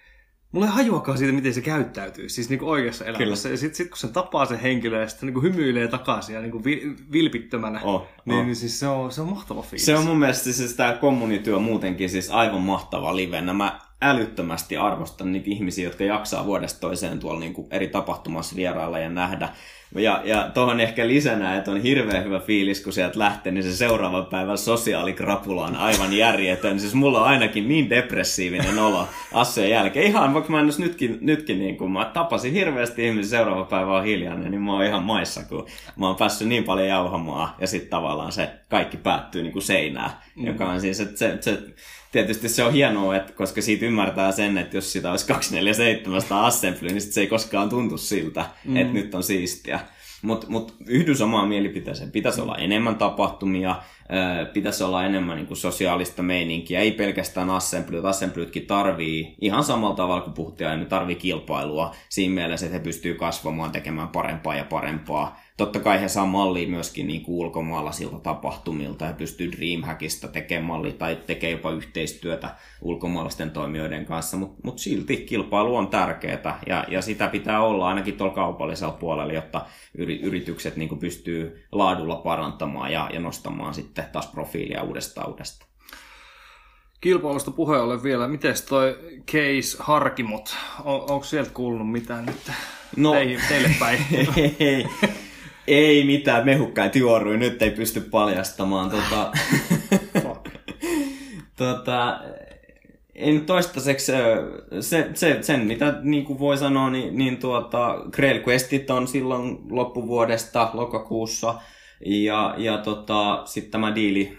Mulla 0.53 0.67
ei 0.67 0.73
hajuakaan 0.73 1.19
siitä, 1.19 1.33
miten 1.33 1.55
se 1.55 1.61
käyttäytyy, 1.61 2.29
siis 2.29 2.51
niin 2.51 2.65
oikeassa 2.65 3.05
elämässä. 3.05 3.49
Kyllä. 3.49 3.55
Ja 3.55 3.59
sitten 3.59 3.77
sit, 3.77 3.89
kun 3.89 3.99
se 3.99 4.09
tapaa 4.09 4.47
sen 4.47 4.61
henkilö 4.61 5.01
ja 5.01 5.09
sitten 5.09 5.27
niin 5.35 5.43
hymyilee 5.43 5.89
takaisin 5.89 6.35
ja 6.35 6.41
niin 6.41 6.65
vi, 6.65 6.97
vilpittömänä, 7.13 7.81
oh, 7.83 8.07
niin, 8.25 8.39
oh. 8.39 8.45
niin 8.45 8.57
siis 8.57 8.81
se 8.81 8.87
on, 8.87 9.13
se 9.13 9.21
on 9.21 9.29
mahtava 9.29 9.63
fiilis. 9.63 9.87
Se 9.87 9.97
on 9.97 10.05
mun 10.05 10.19
mielestä 10.19 10.53
siis 10.53 10.75
tämä 10.75 10.93
kommunityö 10.93 11.59
muutenkin 11.59 12.11
siis 12.11 12.31
aivan 12.31 12.61
mahtava 12.61 13.17
live. 13.17 13.41
Mä 13.41 13.81
älyttömästi 14.03 14.77
arvostan 14.77 15.33
niitä 15.33 15.51
ihmisiä, 15.51 15.85
jotka 15.85 16.05
jaksaa 16.05 16.47
vuodesta 16.47 16.81
toiseen 16.81 17.19
tuolla 17.19 17.41
niin 17.41 17.55
kuin 17.55 17.67
eri 17.71 17.89
tapahtumassa 17.89 18.57
vierailla 18.57 18.99
ja 18.99 19.09
nähdä 19.09 19.49
ja, 19.95 20.23
ja 20.25 20.51
tuohon 20.55 20.81
ehkä 20.81 21.09
lisänä, 21.09 21.57
että 21.57 21.71
on 21.71 21.83
hirveän 21.83 22.25
hyvä 22.25 22.41
fiilis, 22.41 22.81
kun 22.81 22.93
sieltä 22.93 23.19
lähtee, 23.19 23.53
niin 23.53 23.65
se 23.65 23.77
seuraavan 23.77 24.27
päivän 24.27 24.59
sosiaalikrapula 24.59 25.65
on 25.65 25.77
aivan 25.77 26.13
järjetön. 26.13 26.81
Siis 26.81 26.95
mulla 26.95 27.21
on 27.21 27.29
ainakin 27.29 27.69
niin 27.69 27.91
depressiivinen 27.91 28.79
olo 28.79 29.09
asseen 29.33 29.71
jälkeen. 29.71 30.07
Ihan 30.07 30.35
vaikka 30.35 30.53
mä 30.53 30.61
en 30.61 30.69
nytkin, 30.79 31.19
nytkin 31.21 31.59
niin 31.59 31.77
kun 31.77 31.93
mä 31.93 32.05
tapasin 32.05 32.53
hirveästi 32.53 33.07
ihmisiä 33.07 33.31
seuraava 33.31 33.65
päivä 33.65 33.97
on 33.97 34.05
hiljainen, 34.05 34.51
niin 34.51 34.63
mä 34.63 34.73
oon 34.73 34.85
ihan 34.85 35.03
maissa, 35.03 35.45
kun 35.45 35.67
mä 35.97 36.07
oon 36.07 36.17
päässyt 36.17 36.49
niin 36.49 36.65
paljon 36.65 36.89
jauhamaan. 36.89 37.55
Ja 37.61 37.67
sitten 37.67 37.91
tavallaan 37.91 38.33
se 38.33 38.51
kaikki 38.69 38.97
päättyy 38.97 39.43
niin 39.43 39.53
kuin 39.53 39.63
seinään, 39.63 40.11
mm. 40.37 40.47
joka 40.47 40.69
on 40.69 40.81
siis, 40.81 41.01
että 41.01 41.19
se, 41.19 41.39
se 41.41 41.59
tietysti 42.13 42.49
se 42.49 42.65
on 42.65 42.73
hienoa, 42.73 43.17
että 43.17 43.33
koska 43.33 43.63
siitä 43.63 43.87
ymmärtää 43.87 44.33
sen, 44.33 44.59
että 44.59 44.77
jos 44.77 44.93
sitä 44.93 45.11
olisi 45.11 45.27
247 45.27 46.45
assembly, 46.45 46.89
niin 46.89 47.01
sit 47.01 47.13
se 47.13 47.21
ei 47.21 47.27
koskaan 47.27 47.69
tuntu 47.69 47.99
siltä, 47.99 48.45
mm. 48.65 48.77
että 48.77 48.93
nyt 48.93 49.15
on 49.15 49.23
siistiä. 49.23 49.81
Mutta 50.23 50.47
mut 50.51 50.75
yhdyn 50.87 51.17
samaan 51.17 51.49
mielipiteeseen. 51.49 52.11
Pitäisi 52.11 52.41
olla 52.41 52.57
enemmän 52.57 52.97
tapahtumia, 52.97 53.83
pitäisi 54.53 54.85
olla 54.85 55.05
enemmän 55.05 55.37
niin 55.37 55.47
kuin 55.47 55.57
sosiaalista 55.57 56.23
meininkiä. 56.23 56.81
Ei 56.81 56.93
pelkästään 56.93 57.51
assemblyt. 57.51 58.05
Assemblytkin 58.05 58.67
tarvii 58.67 59.35
ihan 59.41 59.65
samalla 59.65 59.97
tavalla 59.97 60.23
kuin 60.23 60.35
puhuttiin 60.35 60.69
aiemmin, 60.69 60.89
tarvii 60.89 61.17
kilpailua 61.17 61.95
siinä 62.09 62.35
mielessä, 62.35 62.67
että 62.67 62.79
he 62.79 62.85
pystyy 62.85 63.15
kasvamaan, 63.15 63.71
tekemään 63.71 64.09
parempaa 64.09 64.55
ja 64.55 64.65
parempaa 64.65 65.41
totta 65.65 65.81
kai 65.81 66.01
he 66.01 66.09
saa 66.09 66.27
mallia 66.27 66.69
myöskin 66.69 67.07
niin 67.07 67.23
kuin 67.23 67.37
ulkomaalaisilta 67.37 68.19
tapahtumilta 68.19 69.05
ja 69.05 69.13
pystyy 69.13 69.53
Dreamhackista 69.53 70.29
tekemään 70.29 70.65
malli 70.65 70.93
tai 70.93 71.17
tekee 71.17 71.51
jopa 71.51 71.71
yhteistyötä 71.71 72.55
ulkomaalaisten 72.83 73.51
toimijoiden 73.51 74.07
kanssa, 74.07 74.37
mutta 74.37 74.61
mut 74.65 74.79
silti 74.79 75.17
kilpailu 75.17 75.77
on 75.77 75.89
tärkeää 75.89 76.61
ja, 76.67 76.85
ja 76.89 77.03
sitä 77.03 77.29
pitää 77.29 77.63
olla 77.63 77.89
ainakin 77.89 78.17
tuolla 78.17 78.35
kaupallisella 78.35 78.93
puolella, 78.93 79.33
jotta 79.33 79.67
yri, 79.95 80.21
yritykset 80.21 80.77
niin 80.77 80.89
kuin 80.89 80.99
pystyy 80.99 81.67
laadulla 81.73 82.17
parantamaan 82.17 82.93
ja, 82.93 83.11
ja 83.13 83.21
nostamaan 83.21 83.75
sitten 83.75 84.00
taas 84.03 84.27
profiilia 84.27 84.83
uudestaan 84.83 85.31
uudestaan. 85.31 85.71
Kilpailusta 87.01 87.51
puheen 87.51 87.83
ollen 87.83 88.03
vielä, 88.03 88.29
miten 88.29 88.55
toi 88.69 88.99
case 89.27 89.77
Harkimot, 89.81 90.57
on, 90.85 91.01
onko 91.01 91.25
sieltä 91.25 91.51
kuulunut 91.55 91.91
mitään 91.91 92.27
nyt 92.27 92.53
no, 92.97 93.13
teille 93.49 93.71
päin? 93.79 94.07
ei, 94.61 94.87
ei 95.67 96.05
mitään, 96.05 96.45
mehukkaita 96.45 96.99
juorui, 96.99 97.37
nyt 97.37 97.63
ei 97.63 97.71
pysty 97.71 98.01
paljastamaan. 98.01 98.91
Tota, 98.91 99.33
tota, 101.57 102.21
en 103.15 103.47
toistaiseksi, 103.47 104.13
se, 104.81 105.11
se, 105.15 105.39
sen 105.43 105.61
mitä 105.61 105.95
niin 106.03 106.25
kuin 106.25 106.39
voi 106.39 106.59
sanoa, 106.59 106.91
niin, 106.91 107.19
niin 107.19 107.37
tuota, 107.37 107.99
Grail 108.11 108.43
Questit 108.49 108.91
on 108.91 109.09
silloin 109.09 109.59
loppuvuodesta 109.71 110.71
lokakuussa. 110.75 111.55
Ja, 112.07 112.55
ja 112.59 112.79
tota, 112.79 113.43
sitten 113.45 113.71
tämä 113.71 113.95
diili 113.95 114.39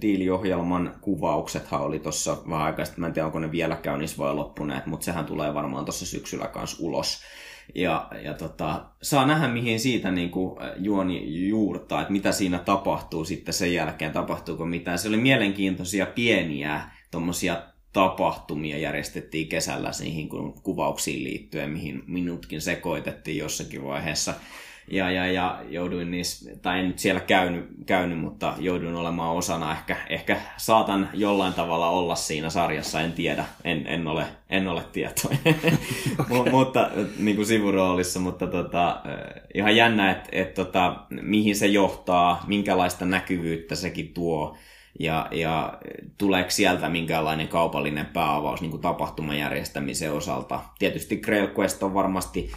diiliohjelman 0.00 0.94
kuvauksethan 1.00 1.80
oli 1.80 1.98
tuossa 1.98 2.36
vähän 2.48 2.66
aikaa 2.66 2.84
sitten, 2.84 3.00
mä 3.00 3.06
en 3.06 3.12
tiedä 3.12 3.26
onko 3.26 3.38
ne 3.38 3.52
vielä 3.52 3.76
käynnissä 3.76 4.18
vai 4.18 4.34
loppuneet, 4.34 4.86
mutta 4.86 5.04
sehän 5.04 5.24
tulee 5.24 5.54
varmaan 5.54 5.84
tuossa 5.84 6.06
syksyllä 6.06 6.46
kanssa 6.46 6.76
ulos. 6.80 7.20
Ja, 7.74 8.08
ja 8.22 8.34
tota, 8.34 8.84
saa 9.02 9.26
nähdä, 9.26 9.48
mihin 9.48 9.80
siitä 9.80 10.10
niin 10.10 10.30
kuin 10.30 10.56
juoni 10.76 11.48
juurtaa, 11.48 12.00
että 12.00 12.12
mitä 12.12 12.32
siinä 12.32 12.58
tapahtuu 12.58 13.24
sitten 13.24 13.54
sen 13.54 13.74
jälkeen, 13.74 14.12
tapahtuuko 14.12 14.66
mitään. 14.66 14.98
Se 14.98 15.08
oli 15.08 15.16
mielenkiintoisia 15.16 16.06
pieniä 16.06 16.80
tuommoisia 17.10 17.62
tapahtumia 17.92 18.78
järjestettiin 18.78 19.48
kesällä 19.48 19.90
niihin 20.00 20.28
kuvauksiin 20.62 21.24
liittyen, 21.24 21.70
mihin 21.70 22.02
minutkin 22.06 22.60
sekoitettiin 22.60 23.38
jossakin 23.38 23.84
vaiheessa. 23.84 24.34
Ja, 24.90 25.10
ja, 25.10 25.26
ja 25.26 25.60
jouduin 25.68 26.10
niissä, 26.10 26.56
tai 26.62 26.80
en 26.80 26.86
nyt 26.86 26.98
siellä 26.98 27.20
käynyt, 27.20 27.68
käynyt 27.86 28.18
mutta 28.18 28.54
jouduin 28.58 28.94
olemaan 28.94 29.36
osana. 29.36 29.72
Ehkä, 29.72 29.96
ehkä 30.08 30.40
saatan 30.56 31.08
jollain 31.14 31.52
tavalla 31.52 31.88
olla 31.88 32.14
siinä 32.14 32.50
sarjassa, 32.50 33.00
en 33.00 33.12
tiedä, 33.12 33.44
en, 33.64 33.86
en, 33.86 34.06
ole, 34.06 34.26
en 34.50 34.68
ole 34.68 34.82
tietoinen. 34.92 35.40
okay. 36.30 36.50
mutta 36.50 36.90
niin 37.18 37.36
kuin 37.36 37.46
sivuroolissa, 37.46 38.20
mutta 38.20 38.46
tota, 38.46 39.00
ihan 39.54 39.76
jännä, 39.76 40.10
että 40.10 40.28
et, 40.32 40.54
tota, 40.54 40.96
mihin 41.22 41.56
se 41.56 41.66
johtaa, 41.66 42.44
minkälaista 42.46 43.04
näkyvyyttä 43.04 43.74
sekin 43.74 44.14
tuo 44.14 44.56
ja, 44.98 45.28
ja 45.30 45.78
tuleeko 46.18 46.50
sieltä 46.50 46.88
minkäänlainen 46.88 47.48
kaupallinen 47.48 48.06
pääavaus 48.06 48.60
niin 48.60 48.70
kuin 48.70 48.82
tapahtuman 48.82 49.38
järjestämisen 49.38 50.12
osalta. 50.12 50.60
Tietysti 50.78 51.16
Grail 51.16 51.48
Quest 51.58 51.82
on 51.82 51.94
varmasti 51.94 52.52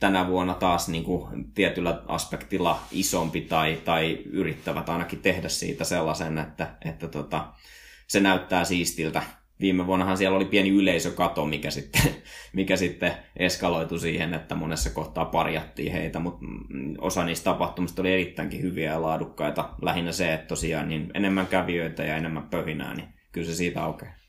tänä 0.00 0.26
vuonna 0.26 0.54
taas 0.54 0.88
niin 0.88 1.04
kuin 1.04 1.52
tietyllä 1.52 2.02
aspektilla 2.08 2.80
isompi 2.90 3.40
tai, 3.40 3.80
tai 3.84 4.18
yrittävät 4.30 4.88
ainakin 4.88 5.18
tehdä 5.18 5.48
siitä 5.48 5.84
sellaisen, 5.84 6.38
että, 6.38 6.74
että 6.84 7.08
tota, 7.08 7.52
se 8.06 8.20
näyttää 8.20 8.64
siistiltä 8.64 9.22
viime 9.60 9.86
vuonnahan 9.86 10.16
siellä 10.16 10.36
oli 10.36 10.44
pieni 10.44 10.68
yleisökato, 10.68 11.46
mikä 11.46 11.70
sitten, 11.70 12.02
mikä 12.52 12.76
sitten 12.76 13.12
eskaloitu 13.36 13.98
siihen, 13.98 14.34
että 14.34 14.54
monessa 14.54 14.90
kohtaa 14.90 15.24
parjattiin 15.24 15.92
heitä, 15.92 16.18
mutta 16.18 16.46
osa 16.98 17.24
niistä 17.24 17.44
tapahtumista 17.44 18.02
oli 18.02 18.12
erittäinkin 18.12 18.62
hyviä 18.62 18.90
ja 18.90 19.02
laadukkaita. 19.02 19.70
Lähinnä 19.82 20.12
se, 20.12 20.34
että 20.34 20.46
tosiaan 20.46 20.88
niin 20.88 21.10
enemmän 21.14 21.46
kävijöitä 21.46 22.04
ja 22.04 22.16
enemmän 22.16 22.48
pöhinää, 22.50 22.94
niin 22.94 23.08
kyllä 23.32 23.46
se 23.46 23.54
siitä 23.54 23.84
aukeaa. 23.84 24.25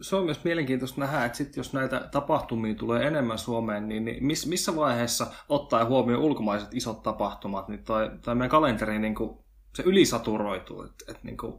Se 0.00 0.16
on 0.16 0.24
myös 0.24 0.44
mielenkiintoista 0.44 1.00
nähdä, 1.00 1.24
että 1.24 1.38
sit 1.38 1.56
jos 1.56 1.72
näitä 1.72 2.08
tapahtumia 2.12 2.74
tulee 2.74 3.06
enemmän 3.06 3.38
Suomeen, 3.38 3.88
niin, 3.88 4.04
niin 4.04 4.24
miss, 4.24 4.46
missä 4.46 4.76
vaiheessa 4.76 5.26
ottaa 5.48 5.84
huomioon 5.84 6.22
ulkomaiset 6.22 6.74
isot 6.74 7.02
tapahtumat, 7.02 7.68
niin 7.68 7.84
tai, 7.84 8.10
tai 8.22 8.34
meidän 8.34 8.50
kalenteri 8.50 8.98
niin 8.98 9.14
kuin, 9.14 9.38
se 9.74 9.82
ylisaturoituu, 9.86 10.82
että, 10.82 11.04
että 11.08 11.20
niin 11.22 11.36
kuin, 11.36 11.54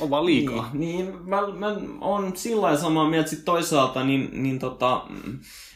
on 0.00 0.10
vaan 0.10 0.26
liikaa. 0.26 0.70
Niin, 0.72 1.06
niin 1.06 1.28
mä, 1.28 1.48
mä 1.48 1.76
oon 2.00 2.36
sillä 2.36 2.76
samaa 2.76 3.10
mieltä 3.10 3.30
sit 3.30 3.44
toisaalta, 3.44 4.04
niin, 4.04 4.30
niin 4.32 4.58
tota, 4.58 5.06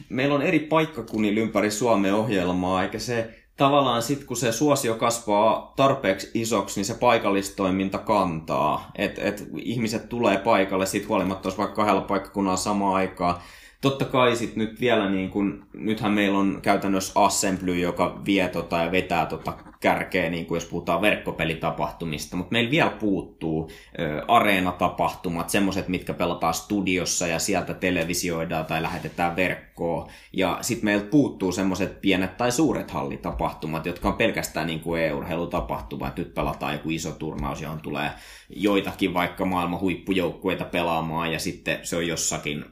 meillä 0.09 0.35
on 0.35 0.41
eri 0.41 0.59
paikkakunnilla 0.59 1.41
ympäri 1.41 1.71
Suomen 1.71 2.13
ohjelmaa, 2.13 2.83
eikä 2.83 2.99
se 2.99 3.39
tavallaan 3.59 4.01
sitten 4.01 4.27
kun 4.27 4.37
se 4.37 4.51
suosio 4.51 4.95
kasvaa 4.95 5.73
tarpeeksi 5.75 6.31
isoksi, 6.33 6.79
niin 6.79 6.85
se 6.85 6.93
paikallistoiminta 6.93 7.97
kantaa. 7.97 8.91
Että 8.95 9.21
et 9.21 9.47
ihmiset 9.57 10.09
tulee 10.09 10.37
paikalle 10.37 10.85
siitä 10.85 11.07
huolimatta, 11.07 11.47
jos 11.47 11.57
vaikka 11.57 11.75
kahdella 11.75 12.01
paikkakunnalla 12.01 12.57
samaan 12.57 12.95
aikaan. 12.95 13.35
Totta 13.81 14.05
kai 14.05 14.35
sit 14.35 14.55
nyt 14.55 14.81
vielä, 14.81 15.09
niin 15.09 15.29
kun, 15.29 15.65
nythän 15.73 16.11
meillä 16.11 16.37
on 16.37 16.59
käytännössä 16.61 17.11
Assembly, 17.15 17.79
joka 17.79 18.21
vie 18.25 18.47
tota 18.47 18.77
ja 18.77 18.91
vetää 18.91 19.25
tota 19.25 19.53
kärkeä, 19.79 20.29
niin 20.29 20.45
kuin 20.45 20.57
jos 20.57 20.65
puhutaan 20.65 21.01
verkkopelitapahtumista, 21.01 22.37
mutta 22.37 22.51
meillä 22.51 22.71
vielä 22.71 22.89
puuttuu 22.89 23.69
ö, 23.99 24.25
areenatapahtumat, 24.27 25.49
semmoiset, 25.49 25.87
mitkä 25.87 26.13
pelataan 26.13 26.53
studiossa 26.53 27.27
ja 27.27 27.39
sieltä 27.39 27.73
televisioidaan 27.73 28.65
tai 28.65 28.81
lähetetään 28.81 29.35
verkkoon. 29.35 30.07
Ja 30.33 30.57
sitten 30.61 30.85
meillä 30.85 31.05
puuttuu 31.05 31.51
semmoiset 31.51 32.01
pienet 32.01 32.37
tai 32.37 32.51
suuret 32.51 32.91
hallitapahtumat, 32.91 33.85
jotka 33.85 34.07
on 34.07 34.13
pelkästään 34.13 34.67
niin 34.67 34.79
kuin 34.79 35.01
e-urheilutapahtuma, 35.01 36.07
että 36.07 36.21
nyt 36.21 36.33
pelataan 36.33 36.73
joku 36.73 36.89
iso 36.89 37.11
turnaus, 37.11 37.61
johon 37.61 37.81
tulee 37.81 38.11
joitakin 38.49 39.13
vaikka 39.13 39.45
maailman 39.45 39.79
huippujoukkueita 39.79 40.65
pelaamaan 40.65 41.31
ja 41.31 41.39
sitten 41.39 41.79
se 41.83 41.95
on 41.95 42.07
jossakin 42.07 42.65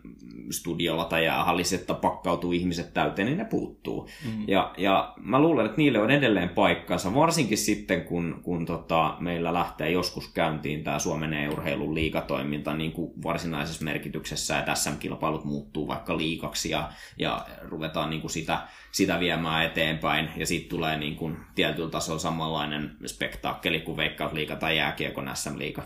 studiolla 0.52 1.06
tai 1.06 1.26
hallissa, 1.26 1.76
että 1.76 1.94
pakkautuu 1.94 2.52
ihmiset 2.52 2.94
täyteen, 2.94 3.26
niin 3.26 3.38
ne 3.38 3.46
puuttuu. 3.46 4.10
Mm. 4.26 4.44
Ja, 4.48 4.74
ja 4.78 5.14
mä 5.18 5.40
luulen, 5.40 5.66
että 5.66 5.78
niille 5.78 6.00
on 6.00 6.12
edelleen 6.12 6.50
paikkansa, 6.98 7.20
varsinkin 7.20 7.58
sitten 7.58 8.02
kun, 8.02 8.40
kun 8.44 8.66
tota, 8.66 9.18
meillä 9.20 9.54
lähtee 9.54 9.92
joskus 9.92 10.28
käyntiin 10.28 10.84
tämä 10.84 11.00
Suomen 11.00 11.34
e-urheilun 11.34 11.96
liikatoiminta 11.96 12.74
niin 12.74 12.92
kuin 12.92 13.12
varsinaisessa 13.24 13.84
merkityksessä, 13.84 14.60
että 14.60 14.76
SM-kilpailut 14.76 15.46
muuttuu 15.46 15.88
vaikka 15.88 16.18
liikaksi 16.18 16.70
ja, 16.70 16.92
ja 17.20 17.46
ruvetaan 17.62 18.10
niin 18.10 18.22
kuin 18.22 18.32
sitä, 18.32 18.68
sitä 18.92 19.20
viemään 19.20 19.66
eteenpäin 19.66 20.30
ja 20.38 20.46
sitten 20.46 20.70
tulee 20.70 20.98
niin 20.98 21.16
kuin 21.16 21.38
tietyllä 21.56 21.90
tasolla 21.90 22.20
samanlainen 22.20 22.92
spektaakkeli 23.06 23.80
kuin 23.80 23.98
Veikkausliiga 23.98 24.56
tai 24.56 24.78
Jääkiekon 24.78 25.32
SM-liiga. 25.34 25.84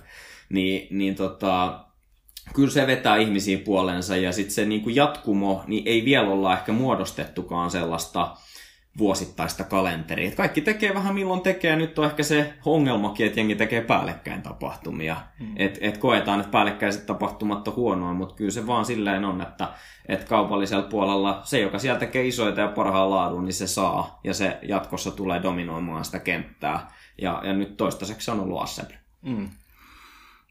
Niin, 0.50 0.88
niin 0.98 1.16
tota, 1.16 1.86
kyllä 2.54 2.72
se 2.72 2.88
vetää 2.88 3.18
ihmisiin 3.18 3.60
puolensa 3.60 4.18
ja 4.18 4.32
sitten 4.32 4.56
se 4.56 4.66
niin 4.66 4.82
kuin 4.82 4.96
jatkumo, 4.96 5.64
niin 5.68 5.84
ei 5.86 6.06
vielä 6.06 6.30
olla 6.30 6.54
ehkä 6.54 6.72
muodostettukaan 6.72 7.72
sellaista 7.72 8.36
vuosittaista 8.98 9.64
kalenteria. 9.64 10.28
Et 10.28 10.36
kaikki 10.36 10.62
tekee 10.62 10.94
vähän 10.94 11.16
milloin 11.16 11.42
tekee, 11.42 11.76
nyt 11.76 12.00
on 12.00 12.06
ehkä 12.06 12.24
se 12.24 12.54
ongelmakin, 12.66 13.26
että 13.26 13.40
jengi 13.40 13.56
tekee 13.56 13.82
päällekkäin 13.82 14.42
tapahtumia. 14.42 15.18
Mm. 15.40 15.54
Et, 15.56 15.78
et 15.82 15.98
koetaan, 15.98 16.40
että 16.40 16.52
päällekkäiset 16.52 17.06
tapahtumat 17.06 17.68
on 17.68 17.76
huonoa, 17.76 18.14
mutta 18.14 18.36
kyllä 18.36 18.52
se 18.52 18.68
vaan 18.68 18.86
silleen 18.86 19.26
on, 19.26 19.42
että 19.42 19.68
et 20.08 20.24
kaupallisella 20.24 20.88
puolella 20.88 21.42
se, 21.44 21.60
joka 21.60 21.80
sieltä 21.80 22.00
tekee 22.00 22.28
isoita 22.28 22.62
ja 22.62 22.68
parhaan 22.68 23.12
laadun, 23.12 23.46
niin 23.46 23.54
se 23.54 23.68
saa. 23.68 24.20
Ja 24.24 24.34
se 24.34 24.60
jatkossa 24.62 25.12
tulee 25.12 25.44
dominoimaan 25.44 26.06
sitä 26.06 26.20
kenttää. 26.20 26.92
Ja, 27.22 27.42
ja 27.46 27.54
nyt 27.54 27.78
toistaiseksi 27.78 28.26
se 28.26 28.32
on 28.32 28.40
ollut 28.40 28.62
Assembly. 28.62 28.98
Mm. 29.22 29.50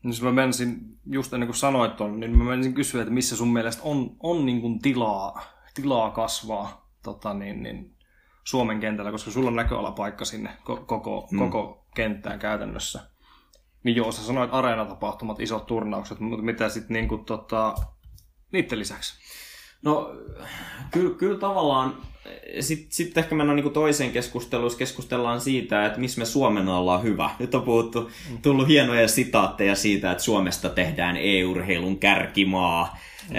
Niin 0.02 0.14
mä 0.24 0.32
menisin, 0.32 0.78
just 1.06 1.32
ennen 1.32 1.46
kuin 1.46 1.56
sanoit 1.56 1.96
ton, 1.96 2.20
niin 2.20 2.38
mä 2.38 2.44
menisin 2.44 2.74
kysyä, 2.74 3.02
että 3.02 3.14
missä 3.14 3.36
sun 3.36 3.52
mielestä 3.52 3.82
on, 3.84 4.16
on 4.20 4.46
niin 4.46 4.60
kuin 4.60 4.78
tilaa, 4.78 5.42
tilaa 5.74 6.10
kasvaa 6.10 6.90
tota 7.02 7.34
niin, 7.34 7.62
niin, 7.62 7.96
Suomen 8.44 8.80
kentällä, 8.80 9.10
koska 9.10 9.30
sulla 9.30 9.48
on 9.48 9.56
näköalapaikka 9.56 10.24
sinne 10.24 10.50
koko, 10.86 11.28
mm. 11.30 11.38
koko 11.38 11.86
kenttään 11.94 12.38
käytännössä. 12.38 13.00
Niin 13.82 13.96
joo, 13.96 14.12
sä 14.12 14.22
sanoit 14.22 14.54
areenatapahtumat, 14.54 15.40
isot 15.40 15.66
turnaukset, 15.66 16.20
mutta 16.20 16.44
mitä 16.44 16.68
sitten 16.68 16.94
niin 16.94 17.08
kuin, 17.08 17.24
tota, 17.24 17.74
niiden 18.52 18.78
lisäksi? 18.78 19.14
No, 19.82 20.10
kyllä, 20.90 21.16
kyllä 21.16 21.38
tavallaan 21.38 21.96
sitten 22.60 22.86
sit 22.90 23.18
ehkä 23.18 23.34
mennään 23.34 23.56
niin 23.56 23.72
toiseen 23.72 24.12
keskusteluun, 24.12 24.76
keskustellaan 24.78 25.40
siitä, 25.40 25.86
että 25.86 26.00
missä 26.00 26.18
me 26.18 26.24
Suomena 26.24 26.78
ollaan 26.78 27.02
hyvä. 27.02 27.30
Nyt 27.38 27.54
on 27.54 27.62
puhuttu, 27.62 28.10
tullut 28.42 28.68
hienoja 28.68 29.08
sitaatteja 29.08 29.74
siitä, 29.74 30.10
että 30.10 30.24
Suomesta 30.24 30.68
tehdään 30.68 31.16
e-urheilun 31.16 31.98
kärkimaa. 31.98 32.98
Mm. 33.28 33.36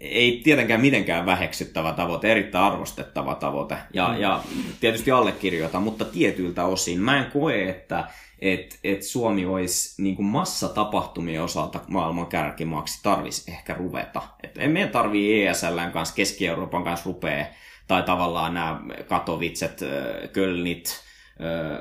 Ei 0.00 0.40
tietenkään 0.44 0.80
mitenkään 0.80 1.26
väheksyttävä 1.26 1.92
tavoite, 1.92 2.32
erittäin 2.32 2.64
arvostettava 2.64 3.34
tavoite. 3.34 3.76
Ja, 3.94 4.08
mm. 4.08 4.20
ja 4.20 4.42
tietysti 4.80 5.10
allekirjoita, 5.10 5.80
mutta 5.80 6.04
tietyiltä 6.04 6.64
osin. 6.64 7.00
Mä 7.00 7.18
en 7.18 7.30
koe, 7.30 7.68
että 7.68 8.04
et, 8.38 8.78
et 8.84 9.02
Suomi 9.02 9.46
olisi 9.46 10.02
niin 10.02 10.16
kuin 10.16 10.26
massatapahtumien 10.26 11.42
osalta 11.42 11.80
maailman 11.88 12.26
kärkimaaksi 12.26 13.00
tarvisi 13.02 13.50
ehkä 13.50 13.74
ruveta. 13.74 14.22
Et 14.42 14.58
ei 14.58 14.68
meidän 14.68 14.90
tarvii 14.90 15.46
ESLn 15.46 15.90
kanssa, 15.92 16.14
Keski-Euroopan 16.14 16.84
kanssa 16.84 17.06
rupea 17.06 17.46
tai 17.90 18.02
tavallaan 18.02 18.54
nämä 18.54 18.80
Katowicet, 19.08 19.84
Kölnit, 20.32 21.00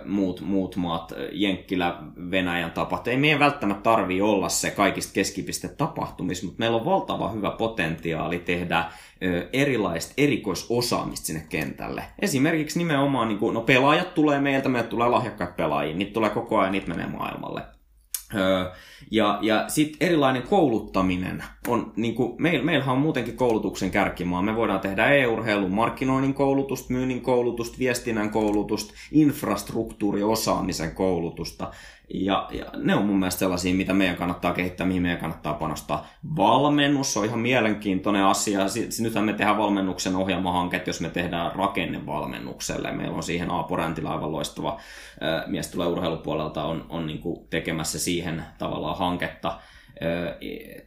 muut, 0.05 0.41
muut 0.41 0.75
maat, 0.75 1.13
Jenkkilä, 1.31 1.95
Venäjän 2.31 2.71
tapat. 2.71 3.07
Ei 3.07 3.17
meidän 3.17 3.39
välttämättä 3.39 3.83
tarvi 3.83 4.21
olla 4.21 4.49
se 4.49 4.71
kaikista 4.71 5.13
keskipiste 5.13 5.67
tapahtumissa, 5.67 6.45
mutta 6.45 6.59
meillä 6.59 6.77
on 6.77 6.85
valtava 6.85 7.31
hyvä 7.31 7.51
potentiaali 7.51 8.39
tehdä 8.39 8.85
erilaista 9.53 10.13
erikoisosaamista 10.17 11.25
sinne 11.25 11.45
kentälle. 11.49 12.03
Esimerkiksi 12.19 12.79
nimenomaan, 12.79 13.27
niin 13.27 13.39
kuin, 13.39 13.53
no 13.53 13.61
pelaajat 13.61 14.13
tulee 14.13 14.39
meiltä, 14.39 14.69
meiltä 14.69 14.89
tulee 14.89 15.09
lahjakkaat 15.09 15.55
pelaajia, 15.55 15.95
niitä 15.95 16.13
tulee 16.13 16.29
koko 16.29 16.59
ajan, 16.59 16.71
niitä 16.71 16.87
menee 16.87 17.07
maailmalle. 17.07 17.61
Ja 19.11 19.39
ja 19.41 19.65
sitten 19.67 20.07
erilainen 20.07 20.43
kouluttaminen 20.43 21.43
on, 21.67 21.93
niin 21.95 22.15
kuin, 22.15 22.35
meil, 22.41 22.63
meillähän 22.63 22.95
on 22.95 23.01
muutenkin 23.01 23.37
koulutuksen 23.37 23.91
kärkimaa. 23.91 24.41
Me 24.41 24.55
voidaan 24.55 24.79
tehdä 24.79 25.09
e-urheilun 25.09 25.71
markkinoinnin 25.71 26.33
koulutusta, 26.33 26.93
myynnin 26.93 27.21
koulutusta, 27.21 27.79
viestinnän 27.79 28.29
koulutusta, 28.29 28.93
infrastruktuuriosaamisen 29.11 30.95
koulutusta. 30.95 31.71
Ja, 32.13 32.47
ja 32.51 32.65
ne 32.77 32.95
on 32.95 33.05
mun 33.05 33.19
mielestä 33.19 33.39
sellaisia, 33.39 33.73
mitä 33.73 33.93
meidän 33.93 34.15
kannattaa 34.15 34.53
kehittää, 34.53 34.87
mihin 34.87 35.01
meidän 35.01 35.19
kannattaa 35.19 35.53
panostaa. 35.53 36.07
Valmennus 36.35 37.17
on 37.17 37.25
ihan 37.25 37.39
mielenkiintoinen 37.39 38.23
asia. 38.23 38.59
Nythän 39.01 39.23
me 39.23 39.33
tehdään 39.33 39.57
valmennuksen 39.57 40.15
ohjelmahanket, 40.15 40.87
jos 40.87 41.01
me 41.01 41.09
tehdään 41.09 41.55
rakennevalmennukselle. 41.55 42.91
Meillä 42.91 43.15
on 43.15 43.23
siihen 43.23 43.51
Aapo 43.51 43.75
Räntila 43.75 44.11
aivan 44.11 44.31
loistava 44.31 44.79
mies 45.47 45.71
tulee 45.71 45.87
urheilupuolelta, 45.87 46.63
on, 46.63 46.85
on 46.89 47.07
niin 47.07 47.21
tekemässä 47.49 47.99
siihen 47.99 48.43
tavallaan 48.57 48.97
hanketta 48.97 49.59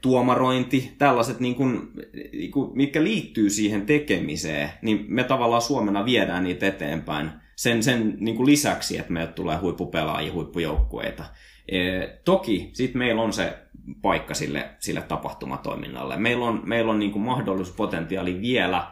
tuomarointi, 0.00 0.94
tällaiset, 0.98 1.40
niin 1.40 1.54
kuin, 1.54 1.90
niin 2.32 2.50
kuin, 2.50 2.70
mitkä 2.74 3.04
liittyy 3.04 3.50
siihen 3.50 3.86
tekemiseen, 3.86 4.70
niin 4.82 5.04
me 5.08 5.24
tavallaan 5.24 5.62
Suomena 5.62 6.04
viedään 6.04 6.44
niitä 6.44 6.66
eteenpäin 6.66 7.30
sen, 7.56 7.82
sen 7.82 8.16
niin 8.20 8.36
kuin 8.36 8.46
lisäksi, 8.46 8.98
että 8.98 9.12
meiltä 9.12 9.32
tulee 9.32 9.56
huippupelaajia, 9.56 10.32
huippujoukkueita. 10.32 11.24
E, 11.68 11.78
toki 12.24 12.70
sitten 12.72 12.98
meillä 12.98 13.22
on 13.22 13.32
se 13.32 13.58
paikka 14.02 14.34
sille, 14.34 14.70
sille 14.78 15.02
tapahtumatoiminnalle. 15.02 16.16
Meillä 16.16 16.44
on, 16.44 16.62
meillä 16.64 16.92
on 16.92 16.98
niin 16.98 17.12
kuin 17.12 17.22
mahdollisuuspotentiaali 17.22 18.40
vielä 18.40 18.86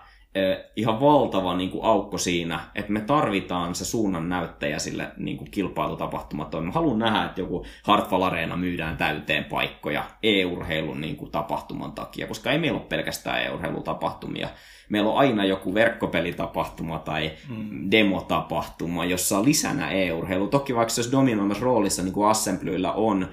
ihan 0.76 1.00
valtava 1.00 1.56
niin 1.56 1.70
kuin 1.70 1.84
aukko 1.84 2.18
siinä, 2.18 2.60
että 2.74 2.92
me 2.92 3.00
tarvitaan 3.00 3.74
se 3.74 3.84
suunnan 3.84 4.28
näyttäjä 4.28 4.78
sille 4.78 5.08
niin 5.16 5.36
kuin 5.36 5.50
kilpailutapahtumaton. 5.50 6.66
Mä 6.66 6.72
haluan 6.72 6.98
nähdä, 6.98 7.24
että 7.24 7.40
joku 7.40 7.66
Hartwall 7.82 8.22
Arena 8.22 8.56
myydään 8.56 8.96
täyteen 8.96 9.44
paikkoja 9.44 10.04
e-urheilun 10.22 11.00
niin 11.00 11.16
kuin 11.16 11.30
tapahtuman 11.30 11.92
takia, 11.92 12.26
koska 12.26 12.52
ei 12.52 12.58
meillä 12.58 12.78
ole 12.78 12.86
pelkästään 12.88 13.42
e-urheilutapahtumia. 13.42 14.48
Meillä 14.88 15.10
on 15.10 15.18
aina 15.18 15.44
joku 15.44 15.74
verkkopelitapahtuma 15.74 16.98
tai 16.98 17.30
mm. 17.48 17.90
demotapahtuma, 17.90 19.04
jossa 19.04 19.38
on 19.38 19.44
lisänä 19.44 19.90
e-urheilu. 19.90 20.48
Toki 20.48 20.74
vaikka 20.74 20.94
se 20.94 21.00
olisi 21.00 21.12
dominoimassa 21.12 21.64
roolissa, 21.64 22.02
niin 22.02 22.12
kuin 22.12 22.28
Assemblyllä 22.28 22.92
on, 22.92 23.28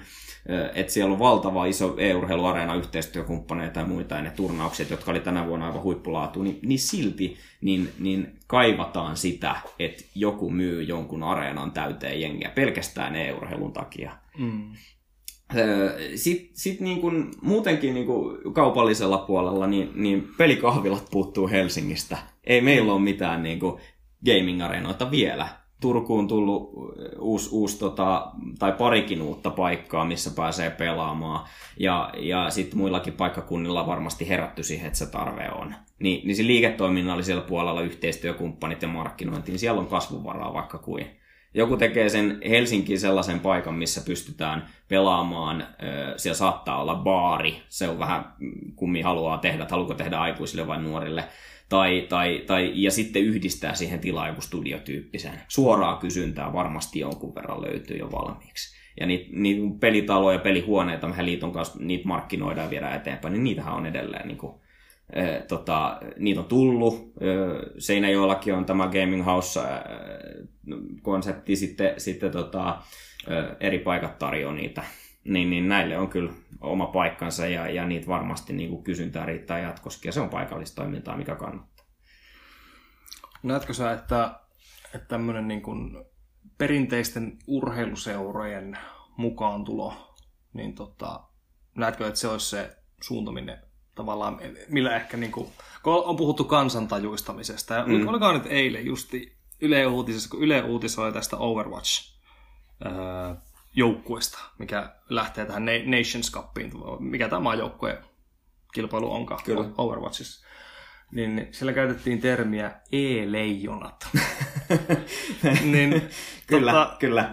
että 0.74 0.92
siellä 0.92 1.12
on 1.12 1.18
valtava 1.18 1.66
iso 1.66 1.94
e-urheiluareena 1.98 2.74
yhteistyökumppaneita 2.74 3.80
ja 3.80 3.86
muita, 3.86 4.14
ja 4.14 4.22
ne 4.22 4.30
turnaukset, 4.30 4.90
jotka 4.90 5.10
oli 5.10 5.20
tänä 5.20 5.46
vuonna 5.46 5.66
aivan 5.66 5.82
huippulaatu, 5.82 6.42
niin, 6.42 6.58
niin 6.62 6.78
silti 6.78 7.36
niin, 7.60 7.92
niin 7.98 8.38
kaivataan 8.46 9.16
sitä, 9.16 9.56
että 9.78 10.04
joku 10.14 10.50
myy 10.50 10.82
jonkun 10.82 11.22
areenan 11.22 11.72
täyteen 11.72 12.20
jengiä 12.20 12.50
pelkästään 12.54 13.16
e-urheilun 13.16 13.72
takia. 13.72 14.12
Mm. 14.38 14.72
Sitten 16.14 16.50
sit 16.56 16.80
niin 16.80 17.00
kun, 17.00 17.30
muutenkin 17.42 17.94
niin 17.94 18.06
kun 18.06 18.40
kaupallisella 18.52 19.18
puolella 19.18 19.66
niin, 19.66 19.90
niin 19.94 20.28
pelikahvilat 20.38 21.08
puuttuu 21.10 21.48
Helsingistä. 21.48 22.18
Ei 22.44 22.60
meillä 22.60 22.92
ole 22.92 23.00
mitään 23.00 23.42
niin 23.42 23.60
gaming-areenoita 24.26 25.10
vielä. 25.10 25.48
Turkuun 25.80 26.28
tullut 26.28 26.72
uusi, 27.18 27.48
uusi 27.52 27.78
tota, 27.78 28.32
tai 28.58 28.72
parikin 28.72 29.22
uutta 29.22 29.50
paikkaa, 29.50 30.04
missä 30.04 30.30
pääsee 30.36 30.70
pelaamaan. 30.70 31.46
Ja, 31.76 32.12
ja 32.16 32.50
sitten 32.50 32.78
muillakin 32.78 33.12
paikkakunnilla 33.12 33.86
varmasti 33.86 34.28
herätty 34.28 34.62
siihen, 34.62 34.86
että 34.86 34.98
se 34.98 35.10
tarve 35.10 35.50
on. 35.50 35.74
Ni, 35.98 36.22
niin 36.24 36.36
se 36.36 36.46
liiketoiminnallisella 36.46 37.42
puolella 37.42 37.80
yhteistyökumppanit 37.80 38.82
ja 38.82 38.88
markkinointi, 38.88 39.52
niin 39.52 39.58
siellä 39.58 39.80
on 39.80 39.86
kasvuvaraa 39.86 40.54
vaikka 40.54 40.78
kuin. 40.78 41.06
Joku 41.54 41.76
tekee 41.76 42.08
sen 42.08 42.40
Helsinkiin 42.48 43.00
sellaisen 43.00 43.40
paikan, 43.40 43.74
missä 43.74 44.00
pystytään 44.06 44.66
pelaamaan. 44.88 45.66
Siellä 46.16 46.36
saattaa 46.36 46.82
olla 46.82 46.94
baari. 46.94 47.62
Se 47.68 47.88
on 47.88 47.98
vähän 47.98 48.32
kummi 48.76 49.00
haluaa 49.00 49.38
tehdä, 49.38 49.62
että 49.62 49.74
haluaako 49.74 49.94
tehdä 49.94 50.18
aikuisille 50.18 50.66
vai 50.66 50.82
nuorille 50.82 51.24
tai, 51.68 52.06
tai, 52.08 52.44
tai, 52.46 52.72
ja 52.74 52.90
sitten 52.90 53.22
yhdistää 53.22 53.74
siihen 53.74 54.00
tilaa 54.00 54.28
joku 54.28 54.40
studiotyyppisen. 54.40 55.40
Suoraa 55.48 55.96
kysyntää 55.96 56.52
varmasti 56.52 56.98
jonkun 56.98 57.34
verran 57.34 57.62
löytyy 57.62 57.96
jo 57.96 58.12
valmiiksi. 58.12 58.78
Ja 59.00 59.06
niitä, 59.06 59.28
niitä 59.32 59.78
pelitaloja, 59.80 60.38
pelihuoneita, 60.38 61.08
mehän 61.08 61.26
liiton 61.26 61.52
kanssa 61.52 61.78
niitä 61.78 62.08
markkinoidaan 62.08 62.70
viedään 62.70 62.96
eteenpäin, 62.96 63.32
niin 63.32 63.44
niitähän 63.44 63.74
on 63.74 63.86
edelleen 63.86 64.28
niin 64.28 64.38
kuin, 64.38 64.54
äh, 65.18 65.42
tota, 65.48 66.00
niitä 66.16 66.40
on 66.40 66.46
tullut. 66.46 66.94
Äh, 66.94 67.02
Seinäjoellakin 67.78 68.54
on 68.54 68.64
tämä 68.64 68.86
Gaming 68.86 69.26
House-konsepti, 69.26 71.56
sitten, 71.56 71.94
sitten 71.98 72.30
tota, 72.30 72.68
äh, 72.68 72.78
eri 73.60 73.78
paikat 73.78 74.18
tarjoaa 74.18 74.54
niitä. 74.54 74.82
Niin, 75.28 75.50
niin 75.50 75.68
näille 75.68 75.98
on 75.98 76.08
kyllä 76.08 76.32
oma 76.60 76.86
paikkansa 76.86 77.46
ja, 77.46 77.70
ja 77.70 77.86
niitä 77.86 78.06
varmasti 78.06 78.52
niin 78.52 78.70
kuin 78.70 78.84
kysyntää 78.84 79.26
riittää 79.26 79.58
jatkoskin 79.58 80.08
ja 80.08 80.12
se 80.12 80.20
on 80.20 80.28
paikallista 80.28 80.82
toimintaa, 80.82 81.16
mikä 81.16 81.34
kannattaa. 81.34 81.86
Näetkö 83.42 83.74
sä, 83.74 83.92
että, 83.92 84.40
että 84.94 85.08
tämmöinen 85.08 85.48
niin 85.48 85.62
kuin 85.62 86.04
perinteisten 86.58 87.38
urheiluseurojen 87.46 88.78
mukaantulo, 89.16 90.14
niin 90.52 90.74
tota, 90.74 91.20
näetkö, 91.74 92.06
että 92.06 92.20
se 92.20 92.28
olisi 92.28 92.46
se 92.46 92.76
suunta, 93.02 93.32
minne 93.32 93.58
tavallaan, 93.94 94.40
millä 94.68 94.96
ehkä 94.96 95.16
niin 95.16 95.32
kuin, 95.32 95.48
kun 95.82 96.04
on 96.04 96.16
puhuttu 96.16 96.44
kansantajuistamisesta, 96.44 97.74
ja 97.74 97.86
mm. 97.86 98.08
olikaan 98.08 98.34
nyt 98.34 98.46
eilen 98.46 98.86
justi 98.86 99.36
Yle 99.60 99.86
Uutisessa, 99.86 100.30
kun 100.30 100.42
Yle 100.42 100.62
uutisoi 100.62 101.12
tästä 101.12 101.36
Overwatch 101.36 102.18
öö, 102.86 103.34
joukkuesta, 103.74 104.38
mikä 104.58 104.92
lähtee 105.08 105.46
tähän 105.46 105.64
Nations 105.64 106.32
Cupiin, 106.32 106.72
mikä 106.98 107.28
tämä 107.28 107.54
joukkueen 107.54 107.98
kilpailu 108.74 109.12
onkaan 109.12 109.40
Kyllä. 109.44 109.64
Overwatchissa. 109.78 110.46
Niin 111.12 111.48
siellä 111.50 111.72
käytettiin 111.72 112.20
termiä 112.20 112.70
e-leijonat. 112.92 114.08
niin, 115.72 116.02
kyllä, 116.46 116.72
tota, 116.72 116.96
kyllä. 116.98 117.30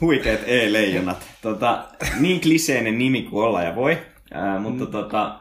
Huikeat 0.00 0.40
e-leijonat. 0.46 1.26
Tota, 1.42 1.88
niin 2.20 2.40
kliseinen 2.40 2.98
nimi 2.98 3.22
kuin 3.22 3.44
olla 3.44 3.62
ja 3.62 3.76
voi. 3.76 4.13
Ää, 4.32 4.58
mutta 4.58 4.84
mm. 4.84 4.90
tota, 4.90 5.38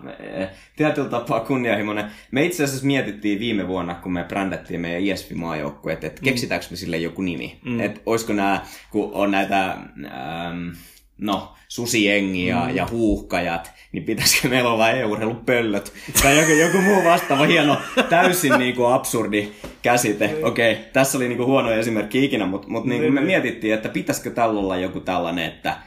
tietyllä 0.76 1.10
tapaa 1.10 1.40
kunnianhimoinen. 1.40 2.06
Me 2.32 2.46
itse 2.46 2.64
asiassa 2.64 2.86
mietittiin 2.86 3.40
viime 3.40 3.68
vuonna, 3.68 3.96
kun 3.96 4.14
me 4.14 4.24
brändättiin 4.24 4.82
meidän 4.82 5.02
ISV-maajoukkueet, 5.02 6.04
että 6.04 6.22
mm. 6.22 6.26
keksitäänkö 6.26 6.68
me 6.70 6.76
sille 6.76 6.98
joku 6.98 7.22
nimi. 7.22 7.60
Mm. 7.66 7.80
Että 7.80 8.02
olisiko 8.06 8.34
nämä, 8.34 8.62
kun 8.92 9.12
on 9.14 9.32
näitä... 9.32 9.78
Ähm, 10.06 10.70
no, 11.18 11.54
susiengi 11.68 12.46
ja, 12.46 12.66
mm. 12.70 12.76
ja 12.76 12.88
huuhkajat, 12.92 13.72
niin 13.92 14.04
pitäisikö 14.04 14.48
meillä 14.48 14.70
olla 14.70 14.90
e-urheilupöllöt 14.90 15.94
tai 16.24 16.38
joku, 16.40 16.52
joku 16.52 16.82
muu 16.82 17.04
vastaava 17.04 17.46
hieno, 17.46 17.78
täysin 18.10 18.54
niin 18.58 18.76
kuin 18.76 18.94
absurdi 18.94 19.52
käsite. 19.82 20.28
Niin. 20.28 20.46
Okei, 20.46 20.72
okay, 20.72 20.84
tässä 20.94 21.18
oli 21.18 21.28
niin 21.28 21.38
kuin 21.38 21.48
huono 21.48 21.72
esimerkki 21.72 22.26
ikinä, 22.26 22.46
mutta, 22.46 22.68
mutta 22.68 22.90
niin 22.90 23.02
kuin 23.02 23.14
me 23.14 23.20
niin. 23.20 23.28
mietittiin, 23.28 23.74
että 23.74 23.90
pitäisikö 23.90 24.32
tällä 24.32 24.60
olla 24.60 24.78
joku 24.78 25.00
tällainen, 25.00 25.46
että 25.46 25.78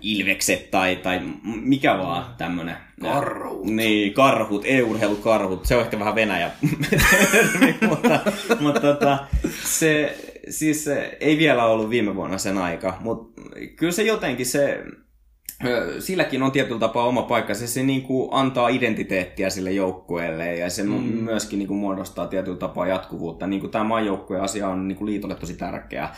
ilvekset 0.00 0.70
tai, 0.70 0.96
tai 0.96 1.20
mikä 1.44 1.98
vaan 1.98 2.34
tämmönen. 2.38 2.76
Karhut. 3.00 3.64
Niin, 3.64 4.14
karhut, 4.14 4.62
e-urheilukarhut. 4.64 5.66
Se 5.66 5.76
on 5.76 5.82
ehkä 5.82 5.98
vähän 5.98 6.14
Venäjä. 6.14 6.50
mutta 7.88 8.20
mutta 8.60 8.80
tota, 8.80 9.18
se, 9.64 10.18
siis 10.50 10.88
ei 11.20 11.38
vielä 11.38 11.64
ollut 11.64 11.90
viime 11.90 12.14
vuonna 12.14 12.38
sen 12.38 12.58
aika, 12.58 12.96
mutta 13.00 13.42
kyllä 13.76 13.92
se 13.92 14.02
jotenkin 14.02 14.46
se, 14.46 14.84
silläkin 15.98 16.42
on 16.42 16.52
tietyllä 16.52 16.80
tapaa 16.80 17.06
oma 17.06 17.22
paikka. 17.22 17.54
Se, 17.54 17.66
se 17.66 17.82
niin 17.82 18.02
kuin 18.02 18.28
antaa 18.32 18.68
identiteettiä 18.68 19.50
sille 19.50 19.72
joukkueelle 19.72 20.56
ja 20.56 20.70
se 20.70 20.82
mm. 20.82 20.90
myöskin 21.00 21.58
niin 21.58 21.68
kuin 21.68 21.78
muodostaa 21.78 22.26
tietyllä 22.26 22.58
tapaa 22.58 22.86
jatkuvuutta. 22.86 23.46
Niin 23.46 23.60
kuin 23.60 23.70
tämä 23.70 23.84
maajoukkueen 23.84 24.42
asia 24.42 24.68
on 24.68 24.88
niin 24.88 24.98
kuin 24.98 25.06
liitolle 25.06 25.34
tosi 25.34 25.54
tärkeä. 25.54 26.08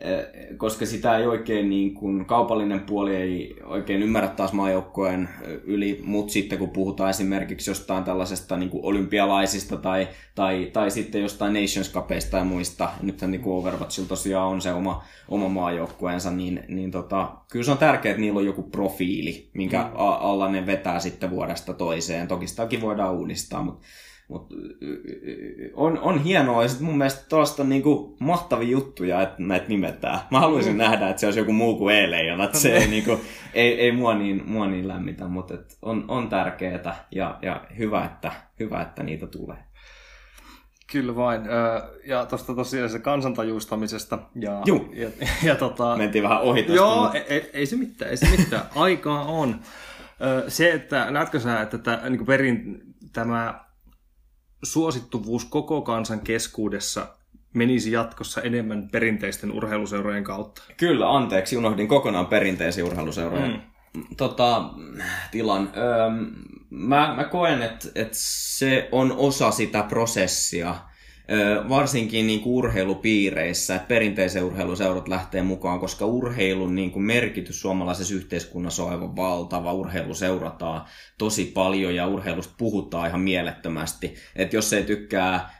Eh, 0.00 0.56
koska 0.56 0.86
sitä 0.86 1.18
ei 1.18 1.26
oikein 1.26 1.68
niin 1.68 1.94
kuin, 1.94 2.26
kaupallinen 2.26 2.80
puoli 2.80 3.16
ei 3.16 3.56
oikein 3.64 4.02
ymmärrä 4.02 4.28
taas 4.28 4.52
maajoukkojen 4.52 5.28
yli, 5.64 6.00
mutta 6.04 6.32
sitten 6.32 6.58
kun 6.58 6.70
puhutaan 6.70 7.10
esimerkiksi 7.10 7.70
jostain 7.70 8.04
tällaisesta 8.04 8.56
niin 8.56 8.70
kuin 8.70 8.84
olympialaisista 8.84 9.76
tai, 9.76 10.08
tai, 10.34 10.70
tai 10.72 10.90
sitten 10.90 11.22
jostain 11.22 11.52
Nations 11.52 11.92
Cupeista 11.92 12.36
ja 12.36 12.44
muista, 12.44 12.88
nythän 13.02 13.30
niin 13.30 13.40
kuin 13.40 13.56
Overwatchilla 13.56 14.08
tosiaan 14.08 14.48
on 14.48 14.60
se 14.60 14.72
oma, 14.72 15.04
oma 15.28 15.48
maajoukkueensa, 15.48 16.30
niin, 16.30 16.64
niin 16.68 16.90
tota, 16.90 17.32
kyllä 17.50 17.64
se 17.64 17.70
on 17.70 17.78
tärkeää, 17.78 18.10
että 18.10 18.20
niillä 18.20 18.38
on 18.38 18.46
joku 18.46 18.62
profiili, 18.62 19.50
minkä 19.54 19.82
mm. 19.82 19.90
alla 19.96 20.48
ne 20.48 20.66
vetää 20.66 21.00
sitten 21.00 21.30
vuodesta 21.30 21.72
toiseen. 21.72 22.28
Toki 22.28 22.46
sitäkin 22.46 22.80
voidaan 22.80 23.14
uudistaa, 23.14 23.62
mutta 23.62 23.86
mutta 24.28 24.54
on, 25.74 25.98
on 25.98 26.24
hienoa 26.24 26.62
ja 26.62 26.68
mun 26.80 26.98
mielestä 26.98 27.24
tuosta 27.28 27.62
on 27.62 27.68
niinku 27.68 28.16
mahtavia 28.20 28.68
juttuja, 28.68 29.22
että 29.22 29.36
näitä 29.38 29.68
nimetään. 29.68 30.18
Mä 30.30 30.40
haluaisin 30.40 30.72
mm. 30.72 30.78
nähdä, 30.78 31.08
että 31.08 31.20
se 31.20 31.26
olisi 31.26 31.38
joku 31.38 31.52
muu 31.52 31.78
kuin 31.78 31.94
Eileijana, 31.94 32.44
että 32.44 32.58
se 32.58 32.76
ei, 32.76 32.88
niinku, 32.88 33.20
ei, 33.54 33.80
ei 33.80 33.92
mua, 33.92 34.14
niin, 34.14 34.42
mua 34.46 34.66
niin 34.66 34.88
lämmitä, 34.88 35.28
mutta 35.28 35.54
on, 35.82 36.04
on 36.08 36.28
tärkeää 36.28 37.06
ja, 37.10 37.38
ja 37.42 37.64
hyvä, 37.78 38.04
että, 38.04 38.32
hyvä, 38.60 38.82
että 38.82 39.02
niitä 39.02 39.26
tulee. 39.26 39.56
Kyllä 40.92 41.16
vain. 41.16 41.42
Ja 42.06 42.26
tuosta 42.26 42.54
tosiaan 42.54 42.90
se 42.90 42.98
kansantajuistamisesta. 42.98 44.18
Ja, 44.34 44.62
Juu. 44.66 44.92
ja, 44.94 45.08
ja 45.42 45.54
tota... 45.54 45.96
Mentiin 45.96 46.24
vähän 46.24 46.40
ohi 46.40 46.62
tästä. 46.62 46.76
Joo, 46.76 47.02
mutta... 47.02 47.18
ei, 47.18 47.24
ei, 47.28 47.50
ei, 47.52 47.66
se 47.66 47.76
mitään, 47.76 48.10
ei 48.10 48.16
se 48.16 48.26
mitään. 48.38 48.62
Aikaa 48.76 49.24
on. 49.24 49.60
Se, 50.48 50.72
että 50.72 51.10
näetkö 51.10 51.40
sä, 51.40 51.60
että 51.60 51.78
tämä, 51.78 52.10
niin 52.10 52.26
perin, 52.26 52.82
tämä 53.12 53.65
suosittuvuus 54.66 55.44
koko 55.44 55.82
kansan 55.82 56.20
keskuudessa 56.20 57.06
menisi 57.54 57.92
jatkossa 57.92 58.42
enemmän 58.42 58.88
perinteisten 58.92 59.52
urheiluseurojen 59.52 60.24
kautta? 60.24 60.62
Kyllä, 60.76 61.16
anteeksi, 61.16 61.56
unohdin 61.56 61.88
kokonaan 61.88 62.26
perinteisiä 62.26 62.84
urheiluseuroja. 62.84 63.46
Mm. 63.46 63.60
Tota, 64.16 64.70
tilan. 65.30 65.72
Öö, 65.76 66.10
mä, 66.70 67.14
mä 67.16 67.24
koen, 67.24 67.62
että, 67.62 67.88
että 67.94 68.18
se 68.20 68.88
on 68.92 69.14
osa 69.16 69.50
sitä 69.50 69.82
prosessia, 69.82 70.74
varsinkin 71.68 72.26
niin 72.26 72.40
kuin 72.40 72.54
urheilupiireissä, 72.54 73.74
että 73.74 73.88
perinteisen 73.88 74.44
urheiluseurat 74.44 75.08
lähtee 75.08 75.42
mukaan, 75.42 75.80
koska 75.80 76.06
urheilun 76.06 76.74
niin 76.74 76.90
kuin 76.90 77.02
merkitys 77.02 77.60
suomalaisessa 77.60 78.14
yhteiskunnassa 78.14 78.84
on 78.84 78.90
aivan 78.90 79.16
valtava. 79.16 79.72
Urheilu 79.72 80.14
seurataan 80.14 80.84
tosi 81.18 81.44
paljon 81.44 81.94
ja 81.94 82.06
urheilusta 82.06 82.54
puhutaan 82.58 83.08
ihan 83.08 83.20
mielettömästi. 83.20 84.14
Että 84.36 84.56
jos 84.56 84.72
ei 84.72 84.82
tykkää 84.82 85.56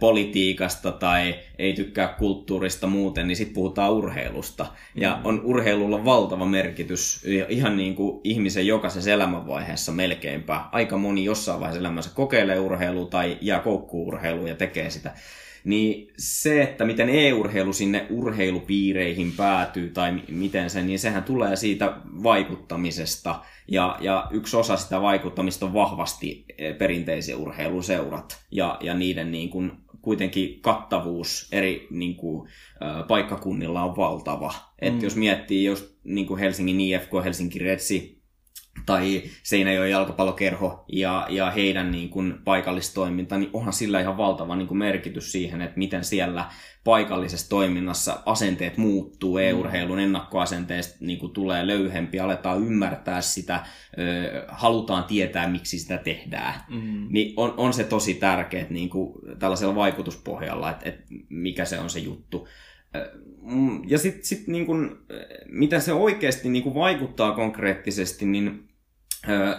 politiikasta 0.00 0.92
tai 0.92 1.34
ei 1.58 1.72
tykkää 1.72 2.08
kulttuurista 2.08 2.86
muuten, 2.86 3.28
niin 3.28 3.36
sitten 3.36 3.54
puhutaan 3.54 3.92
urheilusta. 3.92 4.66
Ja 4.94 5.16
mm. 5.16 5.20
on 5.24 5.40
urheilulla 5.44 6.04
valtava 6.04 6.44
merkitys 6.44 7.26
ihan 7.48 7.76
niin 7.76 7.94
kuin 7.94 8.20
ihmisen 8.24 8.66
jokaisessa 8.66 9.10
elämänvaiheessa 9.10 9.92
melkeinpä. 9.92 10.60
Aika 10.72 10.96
moni 10.96 11.24
jossain 11.24 11.60
vaiheessa 11.60 11.80
elämässä 11.80 12.10
kokeilee 12.14 12.58
urheilua 12.58 13.06
tai 13.06 13.38
jää 13.40 13.60
koukkuurheilua 13.60 14.48
ja 14.48 14.54
tekee 14.54 14.90
sitä. 14.90 14.99
Niin 15.64 16.12
se, 16.18 16.62
että 16.62 16.84
miten 16.84 17.08
e-urheilu 17.08 17.72
sinne 17.72 18.06
urheilupiireihin 18.10 19.32
päätyy 19.36 19.90
tai 19.90 20.22
miten 20.28 20.70
se, 20.70 20.82
niin 20.82 20.98
sehän 20.98 21.24
tulee 21.24 21.56
siitä 21.56 21.96
vaikuttamisesta. 22.22 23.40
Ja, 23.68 23.98
ja 24.00 24.28
yksi 24.30 24.56
osa 24.56 24.76
sitä 24.76 25.02
vaikuttamista 25.02 25.66
on 25.66 25.72
vahvasti 25.72 26.44
perinteisiä 26.78 27.36
urheiluseurat 27.36 28.44
ja, 28.50 28.78
ja 28.80 28.94
niiden 28.94 29.32
niin 29.32 29.50
kuin 29.50 29.72
kuitenkin 30.02 30.60
kattavuus 30.60 31.48
eri 31.52 31.86
niin 31.90 32.16
kuin, 32.16 32.48
ä, 32.82 33.02
paikkakunnilla 33.02 33.84
on 33.84 33.96
valtava. 33.96 34.48
Mm. 34.48 34.88
Et 34.88 35.02
jos 35.02 35.16
miettii 35.16 35.64
just 35.64 35.94
niin 36.04 36.26
kuin 36.26 36.40
Helsingin 36.40 36.80
IFK, 36.80 37.10
Helsinki 37.24 37.58
Retsi, 37.58 38.19
tai 38.86 39.22
Seinäjoen 39.42 39.90
jalkapallokerho 39.90 40.84
ja, 40.92 41.26
ja 41.28 41.50
heidän 41.50 41.90
niin 41.90 42.08
kuin 42.08 42.34
paikallistoiminta, 42.44 43.38
niin 43.38 43.50
onhan 43.52 43.72
sillä 43.72 44.00
ihan 44.00 44.16
valtava 44.16 44.56
niin 44.56 44.68
kuin 44.68 44.78
merkitys 44.78 45.32
siihen, 45.32 45.60
että 45.60 45.78
miten 45.78 46.04
siellä 46.04 46.50
paikallisessa 46.84 47.48
toiminnassa 47.48 48.22
asenteet 48.26 48.76
muuttuu, 48.76 49.36
mm. 49.36 49.42
e-urheilun 49.42 49.98
ennakkoasenteesta 49.98 50.96
niin 51.00 51.18
kuin 51.18 51.32
tulee 51.32 51.66
löyhempi, 51.66 52.20
aletaan 52.20 52.62
ymmärtää 52.62 53.20
sitä, 53.20 53.64
ö, 53.98 54.44
halutaan 54.48 55.04
tietää, 55.04 55.48
miksi 55.48 55.78
sitä 55.78 55.98
tehdään. 55.98 56.54
Mm. 56.68 57.06
Niin 57.10 57.34
on, 57.36 57.54
on 57.56 57.72
se 57.72 57.84
tosi 57.84 58.14
tärkeää 58.14 58.66
niin 58.70 58.90
kuin 58.90 59.12
tällaisella 59.38 59.74
vaikutuspohjalla, 59.74 60.70
että, 60.70 60.88
että 60.88 61.04
mikä 61.28 61.64
se 61.64 61.78
on 61.78 61.90
se 61.90 61.98
juttu. 61.98 62.48
Mm, 63.42 63.82
ja 63.86 63.98
sitten 63.98 64.24
sit 64.24 64.46
niin 64.46 64.66
kun, 64.66 64.98
mitä 65.48 65.80
se 65.80 65.92
oikeasti 65.92 66.48
niin 66.48 66.62
kun 66.62 66.74
vaikuttaa 66.74 67.32
konkreettisesti, 67.32 68.26
niin 68.26 68.68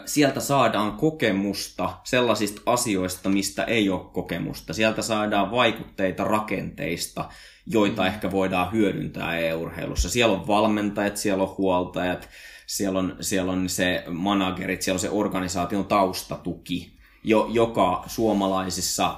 sieltä 0.05 0.39
saadaan 0.39 0.91
kokemusta 0.91 1.89
sellaisista 2.03 2.61
asioista, 2.65 3.29
mistä 3.29 3.63
ei 3.63 3.89
ole 3.89 4.05
kokemusta. 4.13 4.73
Sieltä 4.73 5.01
saadaan 5.01 5.51
vaikutteita 5.51 6.23
rakenteista, 6.23 7.29
joita 7.65 8.01
mm. 8.01 8.07
ehkä 8.07 8.31
voidaan 8.31 8.71
hyödyntää 8.71 9.39
e-urheilussa. 9.39 10.09
Siellä 10.09 10.37
on 10.37 10.47
valmentajat, 10.47 11.17
siellä 11.17 11.43
on 11.43 11.55
huoltajat, 11.57 12.29
siellä 12.67 12.99
on, 12.99 13.15
siellä 13.21 13.51
on 13.51 13.69
se 13.69 14.03
managerit, 14.07 14.81
siellä 14.81 14.95
on 14.95 14.99
se 14.99 15.09
organisaation 15.09 15.85
taustatuki 15.85 17.01
jo, 17.23 17.47
joka 17.49 18.03
suomalaisissa 18.07 19.17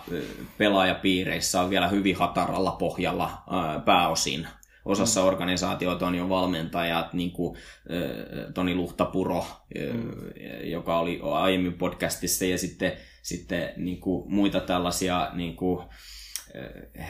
pelaajapiireissä 0.57 1.61
on 1.61 1.69
vielä 1.69 1.87
hyvin 1.87 2.15
hataralla 2.15 2.71
pohjalla 2.71 3.43
ää, 3.49 3.79
pääosin. 3.79 4.47
Osassa 4.85 5.21
mm. 5.21 5.27
organisaatioita 5.27 6.07
on 6.07 6.15
jo 6.15 6.29
valmentajat, 6.29 7.13
niin 7.13 7.31
kuin 7.31 7.57
Toni 8.53 8.75
Luhtapuro, 8.75 9.45
mm. 9.93 10.11
joka 10.63 10.99
oli 10.99 11.19
aiemmin 11.23 11.73
podcastissa, 11.73 12.45
ja 12.45 12.57
sitten, 12.57 12.91
sitten 13.21 13.73
niin 13.77 13.99
kuin 13.99 14.33
muita 14.33 14.59
tällaisia 14.59 15.29
niin 15.33 15.55
kuin, 15.55 15.83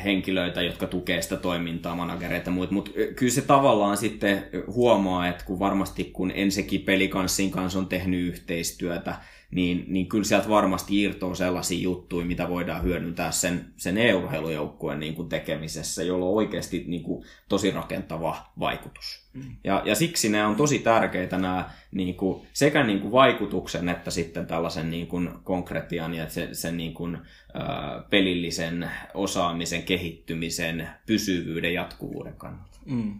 henkilöitä, 0.03 0.61
jotka 0.61 0.87
tukee 0.87 1.21
sitä 1.21 1.37
toimintaa, 1.37 1.95
managereita 1.95 2.49
ja 2.49 2.53
muut, 2.53 2.71
mutta 2.71 2.91
kyllä 3.15 3.31
se 3.31 3.41
tavallaan 3.41 3.97
sitten 3.97 4.45
huomaa, 4.67 5.27
että 5.27 5.45
kun 5.45 5.59
varmasti 5.59 6.03
kun 6.03 6.31
Ensekin 6.35 6.81
pelikanssin 6.81 7.51
kanssa 7.51 7.79
on 7.79 7.87
tehnyt 7.87 8.27
yhteistyötä, 8.27 9.15
niin, 9.53 9.85
niin 9.87 10.09
kyllä 10.09 10.23
sieltä 10.23 10.49
varmasti 10.49 11.01
irtoaa 11.01 11.35
sellaisia 11.35 11.83
juttuja, 11.83 12.25
mitä 12.25 12.49
voidaan 12.49 12.83
hyödyntää 12.83 13.31
sen, 13.31 13.65
sen 13.77 13.97
e-urheilujoukkueen 13.97 14.99
niin 14.99 15.15
kuin 15.15 15.29
tekemisessä, 15.29 16.03
jolla 16.03 16.25
on 16.25 16.33
oikeasti 16.33 16.83
niin 16.87 17.03
kuin, 17.03 17.25
tosi 17.49 17.71
rakentava 17.71 18.37
vaikutus. 18.59 19.29
Mm. 19.33 19.55
Ja, 19.63 19.81
ja 19.85 19.95
siksi 19.95 20.29
ne 20.29 20.45
on 20.45 20.55
tosi 20.55 20.79
tärkeitä 20.79 21.37
nämä 21.37 21.69
niin 21.91 22.15
kuin, 22.15 22.47
sekä 22.53 22.83
niin 22.83 22.99
kuin 22.99 23.11
vaikutuksen 23.11 23.89
että 23.89 24.11
sitten 24.11 24.45
tällaisen 24.45 24.89
niin 24.89 25.07
kuin, 25.07 25.29
konkretian 25.43 26.13
ja 26.13 26.29
sen, 26.29 26.55
sen 26.55 26.77
niin 26.77 26.93
kuin, 26.93 27.17
ää, 27.53 28.03
pelillisen 28.09 28.89
osaamisen, 29.13 29.83
kehittymisen, 29.83 30.89
pysyvyyden, 31.05 31.73
jatkuvuuden 31.73 32.35
kannalta. 32.35 32.79
Mm 32.85 33.19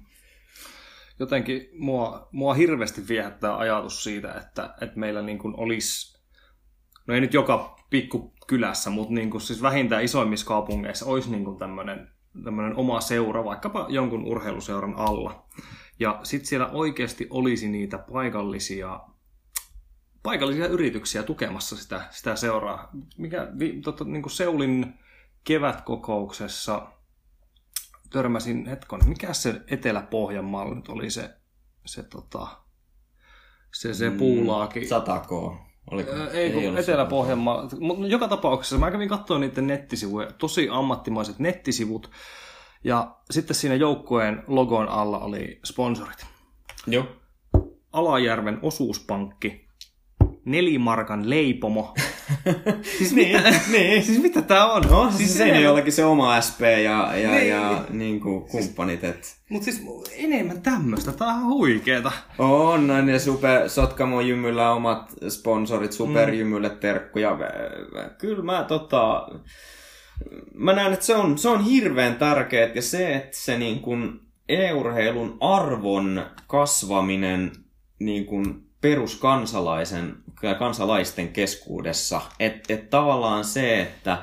jotenkin 1.20 1.70
mua, 1.74 2.28
mua 2.32 2.54
hirveästi 2.54 3.02
viehättää 3.08 3.58
ajatus 3.58 4.04
siitä, 4.04 4.34
että, 4.34 4.76
että 4.82 5.00
meillä 5.00 5.22
niin 5.22 5.40
kuin 5.40 5.54
olisi 5.58 6.12
no 7.08 7.14
ei 7.14 7.22
nyt 7.22 7.34
joka 7.34 7.76
pikku 7.89 8.34
kylässä, 8.47 8.89
mutta 8.89 9.14
niin 9.14 9.30
kuin 9.30 9.41
siis 9.41 9.62
vähintään 9.62 10.04
isoimmissa 10.04 10.45
kaupungeissa 10.45 11.06
olisi 11.06 11.32
niin 11.32 11.45
kuin 11.45 11.58
tämmöinen, 11.58 12.08
tämmöinen 12.43 12.76
oma 12.76 13.01
seura, 13.01 13.43
vaikkapa 13.43 13.86
jonkun 13.89 14.26
urheiluseuran 14.26 14.95
alla. 14.97 15.45
Ja 15.99 16.20
sitten 16.24 16.47
siellä 16.47 16.68
oikeasti 16.68 17.28
olisi 17.30 17.70
niitä 17.70 17.97
paikallisia, 17.97 18.99
paikallisia 20.24 20.68
yrityksiä 20.68 21.24
tukemassa 21.24 21.76
sitä, 21.76 22.08
sitä 22.10 22.36
seuraa. 22.36 22.89
Mikä, 23.18 23.47
totta, 23.84 24.04
niin 24.04 24.22
kuin 24.22 24.32
Seulin 24.32 24.93
kevätkokouksessa 25.43 26.88
törmäsin, 28.10 28.66
hetkon, 28.66 29.01
mikä 29.06 29.34
se 29.34 29.62
Etelä-Pohjanmaalla 29.68 30.76
nyt 30.76 30.88
oli 30.88 31.10
se, 31.10 31.30
se, 31.86 32.04
tota, 32.04 32.47
se, 33.74 33.93
se 33.93 34.10
mm, 34.10 34.18
puulaaki? 34.18 34.88
Satako. 34.88 35.73
Oliko? 35.92 36.12
Ei, 36.34 36.52
ei 36.52 36.78
Etelä-Pohjanmaa. 36.78 37.70
Mutta 37.80 38.08
joka 38.08 38.28
tapauksessa 38.28 38.78
mä 38.78 38.92
kävin 38.92 39.10
katsoa 39.10 39.40
niiden 39.40 39.68
nettisivuja, 39.68 40.32
tosi 40.32 40.68
ammattimaiset 40.72 41.40
nettisivut. 41.40 42.12
Ja 42.84 43.16
sitten 43.32 43.56
siinä 43.56 43.76
joukkueen 43.76 44.44
logon 44.48 44.88
alla 44.88 45.20
oli 45.20 45.60
sponsorit. 45.66 46.26
Joo. 46.88 47.06
Alajärven 47.92 48.60
osuuspankki, 48.62 49.68
nelimarkan 50.46 51.30
leipomo. 51.30 51.94
siis 52.98 53.14
niin, 53.14 53.38
mitä, 53.38 53.54
niin. 53.72 54.04
Siis 54.04 54.22
mitä 54.22 54.42
tää 54.42 54.66
on? 54.66 54.82
No, 54.82 55.06
siis, 55.06 55.18
siis 55.18 55.38
se 55.38 55.52
on 55.54 55.64
jollakin 55.64 55.94
se 55.94 56.06
oma 56.06 56.42
SP 56.48 56.62
ja, 56.62 57.18
ja, 57.18 57.32
niin. 57.32 57.50
ja 57.50 57.86
niin 57.90 58.20
kuin 58.20 58.42
kumppanit. 58.42 59.04
Et... 59.04 59.36
Mutta 59.50 59.66
siis 59.66 59.84
enemmän 60.18 60.62
tämmöistä, 60.62 61.12
tää 61.12 61.28
on 61.28 61.46
huikeeta. 61.46 62.12
On, 62.38 62.88
näin 62.88 63.10
ja 63.10 63.20
super, 63.20 63.70
Sotkamo 63.70 64.22
Jymyllä 64.22 64.72
omat 64.72 65.14
sponsorit, 65.30 65.92
Superjymylle 65.92 66.70
mm. 66.70 66.78
terkkuja. 66.78 67.38
Kyllä 68.18 68.44
mä 68.44 68.66
tota... 68.68 69.28
Mä 70.54 70.74
näen, 70.74 70.94
että 70.94 71.06
se 71.06 71.16
on, 71.16 71.38
se 71.38 71.50
on 71.50 71.64
hirveän 71.64 72.16
tärkeää 72.16 72.70
ja 72.76 72.82
se, 72.82 73.16
että 73.16 73.38
se 73.38 73.58
niin 73.58 73.80
kuin 73.80 74.20
e-urheilun 74.50 75.38
arvon 75.40 76.26
kasvaminen 76.48 77.52
niin 78.00 78.26
kuin 78.26 78.73
peruskansalaisen 78.84 80.16
kansalaisten 80.60 81.28
keskuudessa. 81.28 82.22
Että 82.40 82.74
et 82.74 82.90
tavallaan 82.90 83.44
se, 83.44 83.82
että 83.82 84.18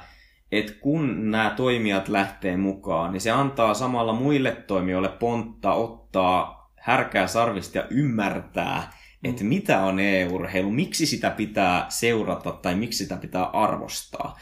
et 0.53 0.71
kun 0.81 1.31
nämä 1.31 1.55
toimijat 1.57 2.09
lähtee 2.09 2.57
mukaan, 2.57 3.13
niin 3.13 3.21
se 3.21 3.31
antaa 3.31 3.75
samalla 3.75 4.13
muille 4.13 4.53
toimijoille 4.53 5.09
pontta 5.09 5.73
ottaa 5.73 6.71
härkää 6.77 7.27
sarvista 7.27 7.79
ja 7.79 7.85
ymmärtää, 7.91 8.93
että 9.25 9.43
mm. 9.43 9.49
mitä 9.49 9.81
on 9.81 10.01
e-urheilu, 10.01 10.71
miksi 10.71 11.07
sitä 11.07 11.31
pitää 11.31 11.87
seurata 11.89 12.53
tai 12.53 12.75
miksi 12.75 12.99
sitä 12.99 13.17
pitää 13.17 13.45
arvostaa. 13.45 14.39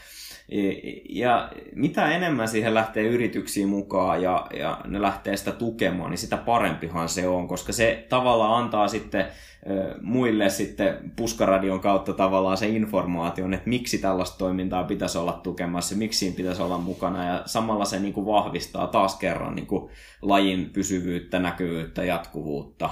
Ja 1.09 1.51
mitä 1.75 2.11
enemmän 2.11 2.47
siihen 2.47 2.73
lähtee 2.73 3.03
yrityksiin 3.03 3.69
mukaan 3.69 4.21
ja, 4.21 4.47
ja 4.59 4.81
ne 4.85 5.01
lähtee 5.01 5.37
sitä 5.37 5.51
tukemaan, 5.51 6.09
niin 6.09 6.17
sitä 6.17 6.37
parempihan 6.37 7.09
se 7.09 7.27
on, 7.27 7.47
koska 7.47 7.73
se 7.73 8.05
tavallaan 8.09 8.63
antaa 8.63 8.87
sitten 8.87 9.25
muille 10.01 10.49
sitten 10.49 11.11
puskaradion 11.15 11.79
kautta 11.79 12.13
tavallaan 12.13 12.57
se 12.57 12.67
informaation, 12.67 13.53
että 13.53 13.69
miksi 13.69 13.97
tällaista 13.97 14.37
toimintaa 14.37 14.83
pitäisi 14.83 15.17
olla 15.17 15.33
tukemassa, 15.33 15.95
miksi 15.95 16.19
siinä 16.19 16.35
pitäisi 16.35 16.61
olla 16.61 16.77
mukana. 16.77 17.25
Ja 17.25 17.41
samalla 17.45 17.85
se 17.85 17.99
niin 17.99 18.13
kuin 18.13 18.25
vahvistaa 18.25 18.87
taas 18.87 19.15
kerran 19.15 19.55
niin 19.55 19.67
kuin 19.67 19.91
lajin 20.21 20.69
pysyvyyttä, 20.69 21.39
näkyvyyttä, 21.39 22.03
jatkuvuutta 22.03 22.89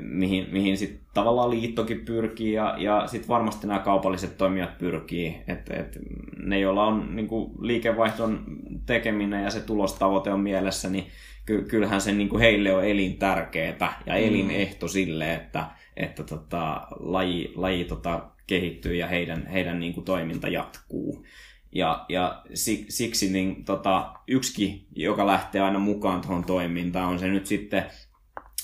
mihin, 0.00 0.46
mihin 0.52 0.78
sitten 0.78 1.00
tavallaan 1.14 1.50
liittokin 1.50 2.04
pyrkii 2.04 2.52
ja, 2.52 2.74
ja 2.78 3.06
sitten 3.06 3.28
varmasti 3.28 3.66
nämä 3.66 3.78
kaupalliset 3.78 4.36
toimijat 4.36 4.78
pyrkii. 4.78 5.36
Että 5.48 5.76
et 5.76 5.98
ne, 6.36 6.60
joilla 6.60 6.84
on 6.84 7.16
niin 7.16 7.28
kuin 7.28 7.50
liikevaihdon 7.60 8.44
tekeminen 8.86 9.44
ja 9.44 9.50
se 9.50 9.60
tulostavoite 9.60 10.30
on 10.30 10.40
mielessä, 10.40 10.90
niin 10.90 11.06
ky, 11.46 11.62
kyllähän 11.62 12.00
se 12.00 12.12
niin 12.12 12.28
kuin 12.28 12.40
heille 12.40 12.74
on 12.74 12.84
elintärkeää 12.84 14.02
ja 14.06 14.14
mm. 14.14 14.26
elinehto 14.26 14.86
mm. 14.86 14.90
sille, 14.90 15.34
että, 15.34 15.66
että 15.96 16.22
tota, 16.22 16.86
laji, 17.00 17.52
laji 17.56 17.84
tota, 17.84 18.30
kehittyy 18.46 18.94
ja 18.94 19.06
heidän, 19.06 19.46
heidän 19.46 19.80
niin 19.80 19.94
kuin 19.94 20.04
toiminta 20.04 20.48
jatkuu. 20.48 21.26
Ja, 21.72 22.04
ja 22.08 22.42
siksi 22.88 23.32
niin, 23.32 23.64
tota, 23.64 24.12
yksikin, 24.28 24.86
joka 24.96 25.26
lähtee 25.26 25.60
aina 25.60 25.78
mukaan 25.78 26.20
tuohon 26.20 26.44
toimintaan, 26.44 27.08
on 27.08 27.18
se 27.18 27.28
nyt 27.28 27.46
sitten 27.46 27.84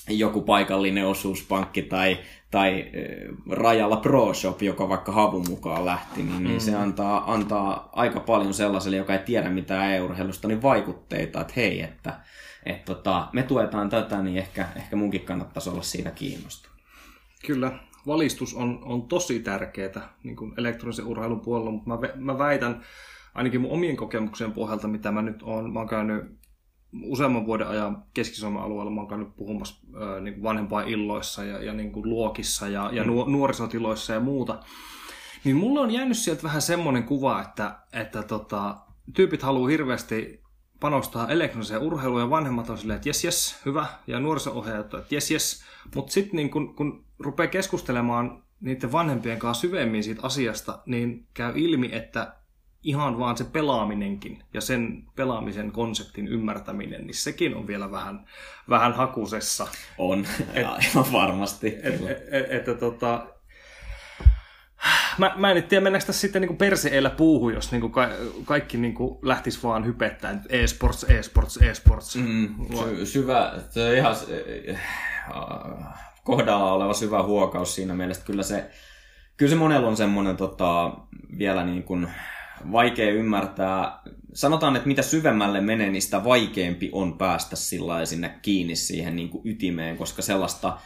joku 0.09 0.41
paikallinen 0.41 1.07
osuuspankki 1.07 1.81
tai, 1.81 2.17
tai 2.51 2.85
rajalla 3.49 3.97
Pro 3.97 4.33
Shop, 4.33 4.61
joka 4.61 4.89
vaikka 4.89 5.11
havun 5.11 5.45
mukaan 5.49 5.85
lähti, 5.85 6.23
niin, 6.23 6.43
niin 6.43 6.61
se 6.61 6.71
mm. 6.71 6.81
antaa, 6.81 7.33
antaa 7.33 7.89
aika 7.93 8.19
paljon 8.19 8.53
sellaiselle, 8.53 8.97
joka 8.97 9.13
ei 9.13 9.19
tiedä 9.19 9.49
mitään 9.49 9.93
e-urheilusta, 9.93 10.47
niin 10.47 10.61
vaikutteita, 10.61 11.41
että 11.41 11.53
hei, 11.55 11.81
että 11.81 12.19
et 12.65 12.85
tota, 12.85 13.27
me 13.33 13.43
tuetaan 13.43 13.89
tätä, 13.89 14.21
niin 14.21 14.37
ehkä, 14.37 14.67
ehkä 14.75 14.95
munkin 14.95 15.21
kannattaisi 15.21 15.69
olla 15.69 15.81
siitä 15.81 16.11
kiinnostunut. 16.11 16.77
Kyllä, 17.45 17.79
valistus 18.07 18.53
on, 18.53 18.79
on 18.83 19.07
tosi 19.07 19.39
tärkeää 19.39 20.13
niin 20.23 20.35
kuin 20.35 20.53
elektronisen 20.57 21.05
urheilun 21.05 21.39
puolella, 21.39 21.71
mutta 21.71 21.89
mä, 21.89 21.97
mä 22.15 22.37
väitän, 22.37 22.81
ainakin 23.33 23.61
mun 23.61 23.71
omien 23.71 23.95
kokemuksien 23.95 24.51
pohjalta, 24.51 24.87
mitä 24.87 25.11
mä 25.11 25.21
nyt 25.21 25.43
oon, 25.43 25.73
mä 25.73 25.79
oon 25.79 25.89
käynyt 25.89 26.44
useamman 27.03 27.45
vuoden 27.45 27.67
ajan 27.67 28.03
Keski-Suomen 28.13 28.61
alueella 28.61 28.91
mä 28.91 29.01
oon 29.01 29.09
käynyt 29.09 29.35
puhumassa 29.35 29.75
äh, 29.95 30.21
niin 30.21 30.43
vanhempaa 30.43 30.81
illoissa 30.81 31.43
ja, 31.43 31.63
ja 31.63 31.73
niin 31.73 31.91
kuin 31.91 32.09
luokissa 32.09 32.67
ja, 32.67 32.89
ja 32.93 33.03
mm. 33.03 33.31
nuorisotiloissa 33.31 34.13
ja 34.13 34.19
muuta. 34.19 34.59
Niin 35.43 35.55
mulle 35.55 35.79
on 35.79 35.91
jäänyt 35.91 36.17
sieltä 36.17 36.43
vähän 36.43 36.61
semmoinen 36.61 37.03
kuva, 37.03 37.41
että, 37.41 37.79
että 37.93 38.23
tota, 38.23 38.77
tyypit 39.13 39.41
haluaa 39.41 39.69
hirveästi 39.69 40.43
panostaa 40.79 41.29
elektroniseen 41.29 41.81
urheiluun 41.81 42.21
ja 42.21 42.29
vanhemmat 42.29 42.69
on 42.69 42.77
silleen, 42.77 42.95
että 42.95 43.09
jes 43.09 43.23
jes, 43.23 43.61
hyvä, 43.65 43.85
ja 44.07 44.19
nuoriso-ohjaajat, 44.19 44.93
että 44.93 45.15
jes 45.15 45.31
jes. 45.31 45.63
Mutta 45.95 46.11
sitten 46.11 46.35
niin 46.35 46.49
kun, 46.49 46.75
kun 46.75 47.05
rupeaa 47.19 47.47
keskustelemaan 47.47 48.43
niiden 48.61 48.91
vanhempien 48.91 49.39
kanssa 49.39 49.61
syvemmin 49.61 50.03
siitä 50.03 50.21
asiasta, 50.23 50.79
niin 50.85 51.27
käy 51.33 51.53
ilmi, 51.55 51.89
että 51.91 52.35
ihan 52.85 53.19
vaan 53.19 53.37
se 53.37 53.43
pelaaminenkin 53.43 54.43
ja 54.53 54.61
sen 54.61 55.03
pelaamisen 55.15 55.71
konseptin 55.71 56.27
ymmärtäminen, 56.27 57.07
niin 57.07 57.15
sekin 57.15 57.55
on 57.55 57.67
vielä 57.67 57.91
vähän, 57.91 58.25
vähän 58.69 58.93
hakusessa. 58.93 59.67
On, 59.97 60.25
et, 60.53 60.65
aivan 60.95 61.11
varmasti. 61.11 61.67
Että 61.83 62.11
et, 62.11 62.51
et, 62.51 62.67
et, 62.67 62.79
tota, 62.79 63.27
mä, 65.17 65.33
mä 65.35 65.51
en 65.51 65.63
tiedä, 65.63 65.83
mennäänkö 65.83 66.05
tässä 66.05 66.21
sitten 66.21 66.41
niin 66.41 66.57
perseellä 66.57 67.09
puuhun, 67.09 67.53
jos 67.53 67.71
niin 67.71 67.81
kuin 67.81 67.91
ka- 67.91 68.09
kaikki 68.45 68.77
niin 68.77 68.93
kuin 68.93 69.19
lähtisi 69.21 69.63
vaan 69.63 69.85
hypettämään, 69.85 70.43
e-sports, 70.49 71.03
e-sports, 71.03 71.57
e-sports. 71.57 72.15
Mm, 72.15 72.55
sy- 72.79 73.05
syvä, 73.05 73.53
se 73.69 73.89
on 73.89 73.95
ihan 73.95 74.15
äh, 74.69 74.79
kohdalla 76.23 76.73
oleva 76.73 76.93
syvä 76.93 77.23
huokaus 77.23 77.75
siinä 77.75 77.93
mielessä. 77.93 78.25
Kyllä 78.25 78.43
se, 78.43 78.69
kyllä 79.37 79.49
se 79.49 79.55
monella 79.55 79.87
on 79.87 79.97
semmoinen 79.97 80.37
tota, 80.37 80.93
vielä 81.37 81.65
niin 81.65 81.83
kuin, 81.83 82.07
vaikea 82.71 83.11
ymmärtää. 83.11 83.99
Sanotaan, 84.33 84.75
että 84.75 84.87
mitä 84.87 85.01
syvemmälle 85.01 85.61
menee, 85.61 85.89
niin 85.89 86.01
sitä 86.01 86.23
vaikeampi 86.23 86.89
on 86.93 87.17
päästä 87.17 87.55
sillä 87.55 88.05
sinne 88.05 88.35
kiinni 88.41 88.75
siihen 88.75 89.15
niin 89.15 89.29
kuin 89.29 89.41
ytimeen, 89.45 89.97
koska 89.97 90.21
sellaista 90.21 90.77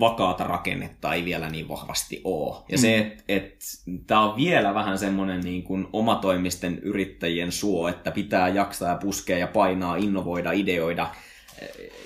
vakaata 0.00 0.44
rakennetta 0.44 1.14
ei 1.14 1.24
vielä 1.24 1.50
niin 1.50 1.68
vahvasti 1.68 2.20
ole. 2.24 2.64
Ja 2.68 2.78
mm. 2.78 2.80
se, 2.80 2.98
että 2.98 3.24
et, 3.28 3.64
tämä 4.06 4.20
on 4.20 4.36
vielä 4.36 4.74
vähän 4.74 4.98
semmoinen 4.98 5.40
niin 5.40 5.62
kuin 5.62 5.86
omatoimisten 5.92 6.78
yrittäjien 6.78 7.52
suo, 7.52 7.88
että 7.88 8.10
pitää 8.10 8.48
jaksaa 8.48 8.88
ja 8.88 8.96
puskea 8.96 9.38
ja 9.38 9.46
painaa, 9.46 9.96
innovoida, 9.96 10.52
ideoida, 10.52 11.10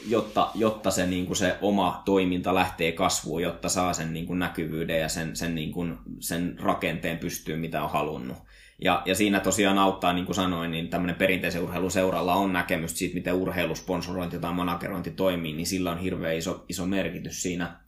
jotta, 0.08 0.50
jotta 0.54 0.90
se, 0.90 1.06
niin 1.06 1.26
kuin 1.26 1.36
se 1.36 1.56
oma 1.60 2.02
toiminta 2.04 2.54
lähtee 2.54 2.92
kasvuun, 2.92 3.42
jotta 3.42 3.68
saa 3.68 3.92
sen 3.92 4.12
niin 4.12 4.26
kuin 4.26 4.38
näkyvyyden 4.38 5.00
ja 5.00 5.08
sen, 5.08 5.36
sen, 5.36 5.54
niin 5.54 5.72
kuin, 5.72 5.98
sen 6.20 6.56
rakenteen 6.58 7.18
pystyyn, 7.18 7.58
mitä 7.58 7.82
on 7.82 7.90
halunnut. 7.90 8.36
Ja, 8.82 9.02
ja 9.04 9.14
siinä 9.14 9.40
tosiaan 9.40 9.78
auttaa, 9.78 10.12
niin 10.12 10.24
kuin 10.24 10.36
sanoin, 10.36 10.70
niin 10.70 10.88
tämmöinen 10.88 11.16
perinteisen 11.16 11.62
urheiluseuralla 11.62 12.34
on 12.34 12.52
näkemys 12.52 12.98
siitä, 12.98 13.14
miten 13.14 13.34
urheilusponsorointi 13.34 14.38
tai 14.38 14.52
managerointi 14.52 15.10
toimii, 15.10 15.52
niin 15.52 15.66
sillä 15.66 15.90
on 15.90 15.98
hirveän 15.98 16.36
iso, 16.36 16.64
iso 16.68 16.86
merkitys 16.86 17.42
siinä. 17.42 17.80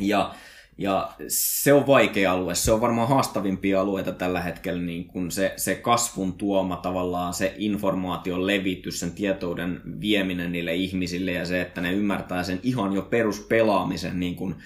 Ja, 0.00 0.34
ja 0.78 1.12
se 1.28 1.72
on 1.72 1.86
vaikea 1.86 2.32
alue, 2.32 2.54
se 2.54 2.72
on 2.72 2.80
varmaan 2.80 3.08
haastavimpia 3.08 3.80
alueita 3.80 4.12
tällä 4.12 4.40
hetkellä, 4.40 4.82
niin 4.82 5.04
kun 5.04 5.30
se, 5.30 5.54
se 5.56 5.74
kasvun 5.74 6.32
tuoma 6.32 6.76
tavallaan, 6.76 7.34
se 7.34 7.54
informaation 7.58 8.46
levitys, 8.46 9.00
sen 9.00 9.12
tietouden 9.12 9.80
vieminen 10.00 10.52
niille 10.52 10.74
ihmisille 10.74 11.32
ja 11.32 11.46
se, 11.46 11.60
että 11.60 11.80
ne 11.80 11.92
ymmärtää 11.92 12.42
sen 12.42 12.60
ihan 12.62 12.92
jo 12.92 13.02
peruspelaamisen 13.02 14.20
niin 14.20 14.36
kun, 14.36 14.56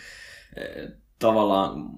eh, 0.56 0.88
tavallaan 1.18 1.90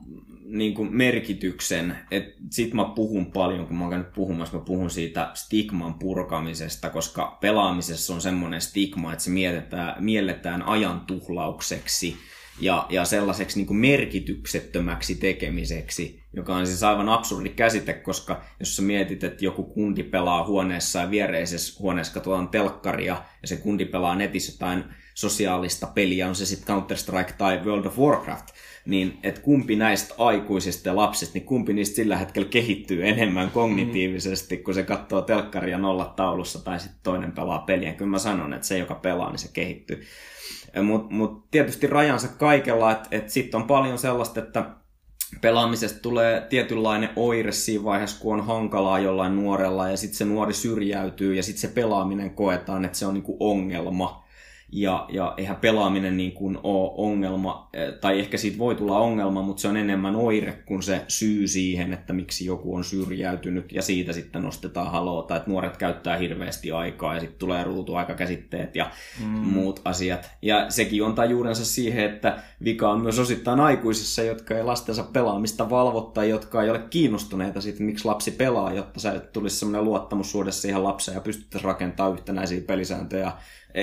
niin 0.51 0.75
kuin 0.75 0.97
merkityksen, 0.97 1.99
että 2.11 2.41
sit 2.51 2.75
mä 2.75 2.85
puhun 2.85 3.33
paljon, 3.33 3.67
kun 3.67 3.77
mä 3.77 3.83
oon 3.83 3.91
käynyt 3.91 4.13
puhumassa, 4.13 4.59
mä 4.59 4.65
puhun 4.65 4.91
siitä 4.91 5.31
stigman 5.35 5.95
purkamisesta, 5.95 6.91
koska 6.91 7.39
pelaamisessa 7.41 8.15
on 8.15 8.21
semmoinen 8.21 8.61
stigma, 8.61 9.13
että 9.13 9.25
se 9.25 9.31
mielletään, 9.31 10.05
mielletään 10.05 10.63
ajan 10.63 11.01
tuhlaukseksi 11.01 12.17
ja, 12.61 12.87
ja 12.91 13.05
sellaiseksi 13.05 13.59
niin 13.59 13.67
kuin 13.67 13.77
merkityksettömäksi 13.77 15.15
tekemiseksi, 15.15 16.23
joka 16.33 16.57
on 16.57 16.67
siis 16.67 16.83
aivan 16.83 17.09
absurdi 17.09 17.49
käsite, 17.49 17.93
koska 17.93 18.43
jos 18.61 18.77
sä 18.77 18.83
mietit, 18.83 19.25
että 19.25 19.45
joku 19.45 19.63
kundi 19.63 20.03
pelaa 20.03 20.47
huoneessa 20.47 20.99
ja 20.99 21.11
viereisessä 21.11 21.81
huoneessa 21.81 22.15
katsotaan 22.15 22.49
telkkaria 22.49 23.23
ja 23.43 23.49
se 23.49 23.57
kundi 23.57 23.85
pelaa 23.85 24.15
netissä 24.15 24.53
jotain 24.53 24.85
sosiaalista 25.15 25.87
peliä, 25.87 26.29
on 26.29 26.35
se 26.35 26.47
sitten 26.47 26.77
Counter-Strike 26.77 27.33
tai 27.39 27.61
World 27.65 27.85
of 27.85 27.99
Warcraft, 27.99 28.49
niin 28.87 29.19
että 29.23 29.41
kumpi 29.41 29.77
näistä 29.77 30.15
aikuisista 30.19 30.89
ja 30.89 30.97
lapsista, 30.97 31.35
niin 31.35 31.47
kumpi 31.47 31.73
niistä 31.73 31.97
sillä 31.97 32.17
hetkellä 32.17 32.49
kehittyy 32.49 33.09
enemmän 33.09 33.51
kognitiivisesti, 33.51 34.57
kun 34.57 34.75
se 34.75 34.83
katsoo 34.83 35.23
telkkaria 35.23 35.79
nolla 35.79 36.13
taulussa 36.17 36.65
tai 36.65 36.81
sitten 36.81 37.01
toinen 37.03 37.33
pelaa 37.33 37.59
peliä. 37.59 37.93
Kyllä 37.93 38.11
mä 38.11 38.19
sanon, 38.19 38.53
että 38.53 38.67
se, 38.67 38.79
joka 38.79 38.95
pelaa, 38.95 39.31
niin 39.31 39.39
se 39.39 39.49
kehittyy. 39.53 40.03
Mutta 40.83 41.15
mut 41.15 41.51
tietysti 41.51 41.87
rajansa 41.87 42.29
kaikella, 42.29 42.93
että 42.93 43.09
et 43.11 43.31
sitten 43.31 43.61
on 43.61 43.67
paljon 43.67 43.99
sellaista, 43.99 44.41
että 44.41 44.71
pelaamisesta 45.41 46.01
tulee 46.01 46.47
tietynlainen 46.51 47.11
oire 47.17 47.53
siinä 47.53 47.85
vaiheessa, 47.85 48.21
kun 48.21 48.35
on 48.35 48.47
hankalaa 48.47 48.99
jollain 48.99 49.37
nuorella 49.37 49.89
ja 49.89 49.97
sitten 49.97 50.19
se 50.19 50.25
nuori 50.25 50.53
syrjäytyy 50.53 51.35
ja 51.35 51.43
sitten 51.43 51.61
se 51.61 51.69
pelaaminen 51.69 52.31
koetaan, 52.31 52.85
että 52.85 52.99
se 52.99 53.07
on 53.07 53.15
niinku 53.15 53.37
ongelma 53.41 54.28
ja, 54.73 55.07
ja 55.09 55.35
eihän 55.37 55.57
pelaaminen 55.57 56.17
niin 56.17 56.33
kuin 56.33 56.59
ole 56.63 56.91
ongelma, 56.97 57.69
eh, 57.73 57.93
tai 58.01 58.19
ehkä 58.19 58.37
siitä 58.37 58.59
voi 58.59 58.75
tulla 58.75 58.99
ongelma, 58.99 59.43
mutta 59.43 59.61
se 59.61 59.69
on 59.69 59.77
enemmän 59.77 60.17
oire 60.17 60.63
kuin 60.67 60.83
se 60.83 61.05
syy 61.09 61.49
siihen, 61.49 61.93
että 61.93 62.13
miksi 62.13 62.47
joku 62.47 62.75
on 62.75 62.85
syrjäytynyt, 62.85 63.73
ja 63.73 63.83
siitä 63.83 64.13
sitten 64.13 64.43
nostetaan 64.43 64.91
haloota, 64.91 65.37
että 65.37 65.51
nuoret 65.51 65.77
käyttää 65.77 66.17
hirveästi 66.17 66.73
aikaa, 66.73 67.15
ja 67.15 67.21
sitten 67.21 67.39
tulee 67.39 67.65
ruutuaikakäsitteet 67.65 68.77
ja 68.77 68.91
mm. 69.21 69.27
muut 69.27 69.81
asiat. 69.85 70.31
Ja 70.43 70.71
sekin 70.71 71.03
on 71.03 71.31
juurensa 71.31 71.65
siihen, 71.65 72.05
että 72.05 72.39
vika 72.65 72.91
on 72.91 73.01
myös 73.01 73.19
osittain 73.19 73.61
aikuisissa, 73.61 74.23
jotka 74.23 74.57
ei 74.57 74.65
lastensa 74.65 75.03
pelaamista 75.03 75.71
valvottaa, 75.71 76.25
jotka 76.25 76.63
ei 76.63 76.71
ole 76.71 76.79
kiinnostuneita 76.91 77.61
siitä, 77.61 77.83
miksi 77.83 78.05
lapsi 78.05 78.31
pelaa, 78.31 78.73
jotta 78.73 79.01
se 79.01 79.21
tulisi 79.21 79.57
semmoinen 79.57 79.85
luottamus 79.85 80.37
siihen 80.51 80.85
lapseen 80.85 81.15
ja 81.15 81.21
pystyttäisiin 81.21 81.69
rakentamaan 81.69 82.15
yhtenäisiä 82.19 82.61
pelisääntöjä 82.61 83.33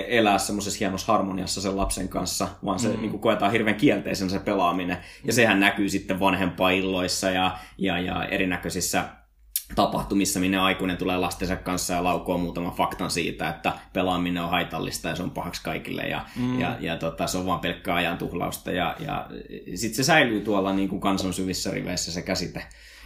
elää 0.02 0.38
semmoisessa 0.38 0.80
hienossa 0.80 1.12
harmoniassa 1.12 1.62
sen 1.62 1.78
lapsen 1.78 2.10
kanssa, 2.10 2.48
vaan 2.66 2.80
se 2.80 2.88
mm. 2.88 3.02
niin 3.02 3.12
kuin 3.12 3.22
koetaan 3.22 3.52
hirveän 3.52 3.76
kielteisen 3.76 4.30
se 4.30 4.40
pelaaminen. 4.40 4.98
Ja 5.24 5.34
sehän 5.34 5.60
näkyy 5.60 5.90
sitten 5.90 6.20
vanhempailloissa 6.20 7.30
ja, 7.30 7.58
ja, 7.78 8.00
ja 8.00 8.26
erinäköisissä 8.26 9.04
tapahtumissa, 9.76 10.40
minne 10.40 10.58
aikuinen 10.58 10.98
tulee 10.98 11.18
lastensa 11.18 11.56
kanssa 11.56 11.94
ja 11.94 12.04
laukoo 12.04 12.38
muutaman 12.38 12.74
faktan 12.74 13.12
siitä, 13.12 13.50
että 13.50 13.74
pelaaminen 13.94 14.44
on 14.44 14.50
haitallista 14.50 15.10
ja 15.10 15.16
se 15.16 15.24
on 15.24 15.32
pahaksi 15.32 15.64
kaikille 15.64 16.02
ja, 16.02 16.26
mm. 16.36 16.60
ja, 16.60 16.78
ja 16.80 16.98
tota, 16.98 17.28
se 17.28 17.38
on 17.38 17.46
vaan 17.46 17.60
pelkkää 17.60 17.96
ajan 17.96 18.18
tuhlausta 18.18 18.72
ja, 18.72 18.96
ja 19.00 19.30
sitten 19.76 19.96
se 19.96 20.04
säilyy 20.04 20.42
tuolla 20.42 20.74
niin 20.74 20.90
kuin 20.90 21.02
kansan 21.02 21.34
syvissä 21.34 21.72
riveissä 21.72 22.12
se 22.12 22.22
käsite. 22.22 22.64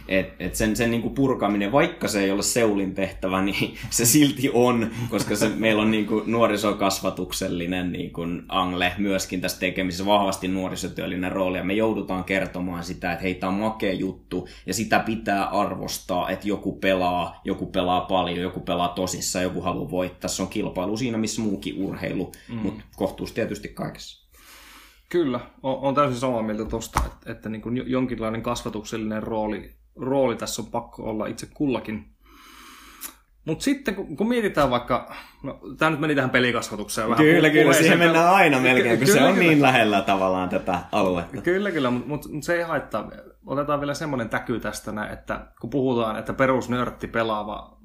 Et, 0.08 0.34
et 0.38 0.54
sen, 0.54 0.76
sen 0.76 0.90
niin 0.90 1.02
kuin 1.02 1.14
purkaminen, 1.14 1.72
vaikka 1.72 2.08
se 2.08 2.24
ei 2.24 2.30
ole 2.30 2.42
Seulin 2.42 2.94
tehtävä, 2.94 3.42
niin 3.44 3.74
se 3.90 4.04
silti 4.04 4.50
on, 4.52 4.90
koska 5.10 5.36
se, 5.36 5.48
meillä 5.48 5.82
on 5.82 5.90
niin 5.90 6.06
kuin 6.06 6.32
nuorisokasvatuksellinen 6.32 7.92
niin 7.92 8.12
kuin 8.12 8.42
angle 8.48 8.92
myöskin 8.98 9.40
tässä 9.40 9.60
tekemisessä, 9.60 10.06
vahvasti 10.06 10.48
nuorisotyöllinen 10.48 11.32
rooli, 11.32 11.58
ja 11.58 11.64
me 11.64 11.74
joudutaan 11.74 12.24
kertomaan 12.24 12.84
sitä, 12.84 13.12
että 13.12 13.22
hei, 13.22 13.34
tämä 13.34 13.52
on 13.52 13.58
makea 13.58 13.92
juttu, 13.92 14.48
ja 14.66 14.74
sitä 14.74 14.98
pitää 14.98 15.44
arvostaa, 15.44 16.30
että 16.30 16.48
joku 16.50 16.72
pelaa, 16.72 17.40
joku 17.44 17.66
pelaa 17.66 18.00
paljon, 18.00 18.38
joku 18.38 18.60
pelaa 18.60 18.88
tosissaan, 18.88 19.42
joku 19.42 19.60
haluaa 19.60 19.90
voittaa, 19.90 20.28
se 20.28 20.42
on 20.42 20.48
kilpailu 20.48 20.96
siinä, 20.96 21.18
missä 21.18 21.42
muukin 21.42 21.84
urheilu, 21.84 22.32
mm. 22.48 22.54
mutta 22.54 22.84
kohtuus 22.96 23.32
tietysti 23.32 23.68
kaikessa. 23.68 24.30
Kyllä, 25.08 25.40
on, 25.62 25.94
täysin 25.94 26.20
samaa 26.20 26.42
mieltä 26.42 26.64
tuosta, 26.64 27.00
että, 27.06 27.32
että 27.32 27.48
niin 27.48 27.62
kuin 27.62 27.90
jonkinlainen 27.90 28.42
kasvatuksellinen 28.42 29.22
rooli 29.22 29.80
rooli 29.96 30.36
tässä 30.36 30.62
on 30.62 30.68
pakko 30.68 31.02
olla 31.02 31.26
itse 31.26 31.48
kullakin. 31.54 32.06
Mutta 33.44 33.64
sitten 33.64 33.94
kun, 33.94 34.16
kun 34.16 34.28
mietitään 34.28 34.70
vaikka, 34.70 35.14
no 35.42 35.60
tämä 35.78 35.90
nyt 35.90 36.00
meni 36.00 36.14
tähän 36.14 36.30
pelikasvatukseen 36.30 37.08
vähän 37.10 37.24
Kyllä, 37.24 37.50
kyllä, 37.50 37.72
siihen 37.72 37.98
mennään 37.98 38.34
aina 38.34 38.60
melkein, 38.60 38.98
kun 38.98 39.06
kyllä, 39.06 39.20
se 39.20 39.24
on 39.24 39.34
kyllä. 39.34 39.48
niin 39.48 39.62
lähellä 39.62 40.00
tavallaan 40.00 40.48
tätä 40.48 40.78
aluetta. 40.92 41.42
Kyllä, 41.42 41.70
kyllä, 41.70 41.90
mutta 41.90 42.08
mut, 42.08 42.32
mut 42.32 42.44
se 42.44 42.54
ei 42.54 42.62
haittaa. 42.62 43.10
Otetaan 43.50 43.80
vielä 43.80 43.94
semmoinen 43.94 44.28
täky 44.28 44.60
tästä, 44.60 45.06
että 45.06 45.46
kun 45.60 45.70
puhutaan, 45.70 46.18
että 46.18 46.32
perusnörtti 46.32 47.08
pelaava, 47.08 47.78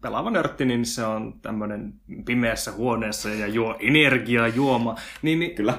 pelaava 0.00 0.30
nörtti, 0.30 0.64
niin 0.64 0.86
se 0.86 1.04
on 1.04 1.40
tämmöinen 1.42 1.94
pimeässä 2.24 2.72
huoneessa 2.72 3.28
ja 3.28 3.46
juo 3.46 3.76
energiaa 3.80 4.48
juoma. 4.48 4.96
Niin, 5.22 5.38
niin, 5.38 5.54
kyllä 5.54 5.74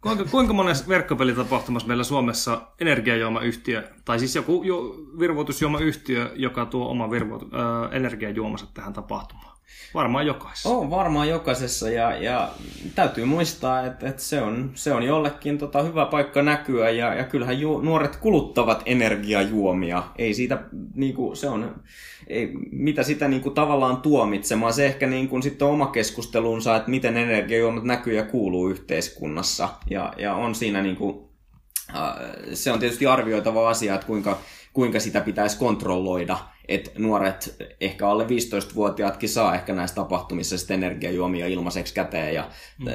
Kuinka, 0.00 0.24
kuinka 0.24 0.52
monessa 0.52 0.88
verkkopelitapahtumassa 0.88 1.88
meillä 1.88 2.04
Suomessa 2.04 2.62
energiajuomayhtiö, 2.80 3.88
tai 4.04 4.18
siis 4.18 4.36
joku 4.36 4.62
jo, 4.62 4.94
virvoitusjuomayhtiö, 5.18 6.32
joka 6.34 6.66
tuo 6.66 6.88
oman 6.88 7.10
virvoitu, 7.10 7.44
äh, 7.44 7.96
energiajuomansa 7.96 8.66
tähän 8.74 8.92
tapahtumaan? 8.92 9.53
Varmaan 9.94 10.26
jokaisessa. 10.26 10.68
On 10.68 10.90
varmaan 10.90 11.28
jokaisessa 11.28 11.90
ja, 11.90 12.16
ja 12.16 12.50
täytyy 12.94 13.24
muistaa, 13.24 13.86
että, 13.86 14.08
että 14.08 14.22
se, 14.22 14.42
on, 14.42 14.70
se 14.74 14.92
on 14.92 15.02
jollekin 15.02 15.58
tota, 15.58 15.82
hyvä 15.82 16.06
paikka 16.06 16.42
näkyä 16.42 16.90
ja, 16.90 17.14
ja 17.14 17.24
kyllähän 17.24 17.60
ju, 17.60 17.80
nuoret 17.80 18.16
kuluttavat 18.16 18.82
energiajuomia. 18.86 20.02
Ei 20.18 20.34
siitä, 20.34 20.58
niinku, 20.94 21.34
se 21.34 21.48
on, 21.48 21.82
ei, 22.26 22.52
mitä 22.70 23.02
sitä 23.02 23.28
niinku, 23.28 23.50
tavallaan 23.50 23.96
tuomitsemaan. 23.96 24.72
Se 24.72 24.86
ehkä 24.86 25.06
niinku, 25.06 25.42
sitten 25.42 25.68
oma 25.68 25.86
keskustelunsa, 25.86 26.76
että 26.76 26.90
miten 26.90 27.16
energiajuomat 27.16 27.84
näkyy 27.84 28.14
ja 28.14 28.24
kuuluu 28.24 28.68
yhteiskunnassa. 28.68 29.68
Ja, 29.90 30.12
ja 30.18 30.34
on 30.34 30.54
siinä 30.54 30.82
niinku, 30.82 31.30
äh, 31.96 32.14
se 32.54 32.72
on 32.72 32.78
tietysti 32.78 33.06
arvioitava 33.06 33.68
asia, 33.68 33.94
että 33.94 34.06
kuinka, 34.06 34.38
kuinka 34.74 35.00
sitä 35.00 35.20
pitäisi 35.20 35.58
kontrolloida– 35.58 36.38
että 36.68 36.90
nuoret, 36.98 37.56
ehkä 37.80 38.08
alle 38.08 38.24
15-vuotiaatkin 38.24 39.28
saa 39.28 39.54
ehkä 39.54 39.72
näissä 39.74 39.94
tapahtumissa 39.94 40.58
sitten 40.58 40.84
energiajuomia 40.84 41.46
ilmaiseksi 41.46 41.94
käteen 41.94 42.34
ja 42.34 42.50
mm. 42.78 42.86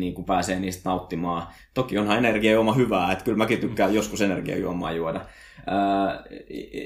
niin 0.00 0.14
kuin 0.14 0.24
pääsee 0.24 0.60
niistä 0.60 0.88
nauttimaan. 0.88 1.46
Toki 1.74 1.98
onhan 1.98 2.18
energiajuoma 2.18 2.72
hyvää, 2.72 3.12
että 3.12 3.24
kyllä 3.24 3.38
mäkin 3.38 3.60
tykkään 3.60 3.90
mm. 3.90 3.96
joskus 3.96 4.20
energiajuomaa 4.20 4.92
juoda. 4.92 5.20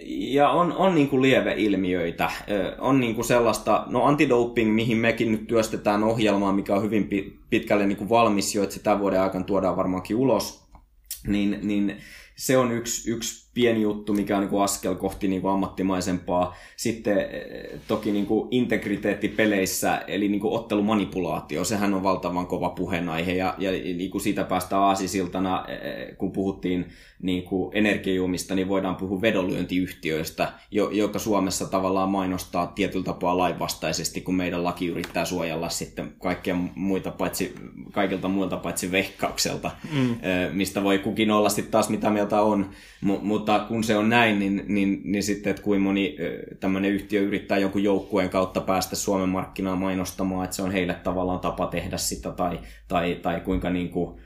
Ja 0.07 0.51
on, 0.51 0.72
on 0.72 0.95
niin 0.95 1.09
kuin 1.09 1.22
lieveilmiöitä. 1.22 2.30
On 2.78 3.01
niin 3.01 3.14
kuin 3.14 3.24
sellaista, 3.24 3.84
no 3.86 4.05
antidoping, 4.05 4.74
mihin 4.74 4.99
mekin 4.99 5.32
nyt 5.32 5.47
työstetään 5.47 6.05
ohjelmaa, 6.05 6.53
mikä 6.53 6.74
on 6.74 6.82
hyvin 6.82 7.09
pitkälle 7.51 7.86
niin 7.86 7.99
kuin 7.99 8.11
valmis 8.11 8.55
jo, 8.55 8.62
että 8.62 8.74
se 8.74 8.82
tämän 8.82 9.01
vuoden 9.01 9.20
aikana 9.20 9.45
tuodaan 9.45 9.76
varmaankin 9.76 10.16
ulos, 10.16 10.68
niin, 11.26 11.59
niin 11.62 11.97
se 12.36 12.59
on 12.59 12.72
yksi, 12.72 13.11
yksi 13.11 13.47
pieni 13.59 13.82
juttu, 13.82 14.14
mikä 14.14 14.36
on 14.36 14.40
niin 14.40 14.50
kuin 14.50 14.62
askel 14.62 14.94
kohti 14.94 15.28
niin 15.28 15.42
kuin 15.42 15.52
ammattimaisempaa. 15.52 16.56
Sitten 16.76 17.18
eh, 17.18 17.80
toki 17.88 18.12
niin 18.12 18.26
kuin 18.26 18.48
integriteetti 18.50 19.28
peleissä, 19.28 19.98
eli 20.06 20.28
niin 20.28 20.40
kuin 20.40 20.54
ottelumanipulaatio, 20.54 21.64
sehän 21.64 21.94
on 21.94 22.02
valtavan 22.02 22.46
kova 22.46 22.68
puheenaihe, 22.68 23.32
ja, 23.32 23.54
ja 23.59 23.70
niin 23.70 24.11
kuin 24.11 24.22
siitä 24.22 24.44
päästään 24.44 24.82
aasisiltana, 24.82 25.64
eh, 25.68 26.16
kun 26.16 26.32
puhuttiin 26.32 26.86
niin 27.22 27.42
kuin 27.42 27.70
energiajuomista, 27.74 28.54
niin 28.54 28.68
voidaan 28.68 28.96
puhua 28.96 29.20
vedonlyöntiyhtiöistä, 29.20 30.52
jo, 30.70 30.90
joka 30.90 31.18
Suomessa 31.18 31.66
tavallaan 31.66 32.09
mainostaa 32.09 32.66
tietyllä 32.66 33.04
tapaa 33.04 33.38
lainvastaisesti, 33.38 34.20
kun 34.20 34.34
meidän 34.34 34.64
laki 34.64 34.86
yrittää 34.86 35.24
suojella 35.24 35.68
sitten 35.68 36.12
kaikkia 36.22 36.56
muita 36.74 37.11
paitsi, 37.11 37.54
kaikilta 37.92 38.28
muilta 38.28 38.56
paitsi 38.56 38.92
vehkaukselta, 38.92 39.70
mm. 39.92 40.16
mistä 40.52 40.82
voi 40.82 40.98
kukin 40.98 41.30
olla 41.30 41.48
sitten 41.48 41.72
taas 41.72 41.88
mitä 41.88 42.11
mieltä 42.11 42.42
on, 42.42 42.70
M- 43.00 43.22
mutta 43.22 43.47
kun 43.59 43.84
se 43.84 43.96
on 43.96 44.09
näin, 44.09 44.38
niin, 44.38 44.64
niin, 44.68 45.01
niin 45.05 45.22
sitten, 45.22 45.51
että 45.51 45.62
kuinka 45.62 45.84
moni 45.84 46.16
tämmöinen 46.61 46.90
yhtiö 46.90 47.20
yrittää 47.20 47.59
jonkun 47.59 47.82
joukkueen 47.82 48.30
kautta 48.30 48.61
päästä 48.61 48.96
Suomen 48.96 49.28
markkinaan 49.28 49.78
mainostamaan, 49.78 50.44
että 50.44 50.57
se 50.57 50.62
on 50.62 50.70
heille 50.70 50.94
tavallaan 50.94 51.40
tapa 51.40 51.66
tehdä 51.66 51.96
sitä, 51.96 52.32
tai, 52.32 52.59
tai, 52.88 53.18
tai 53.22 53.40
kuinka 53.40 53.70
niin 53.70 53.88
kuin, 53.88 54.20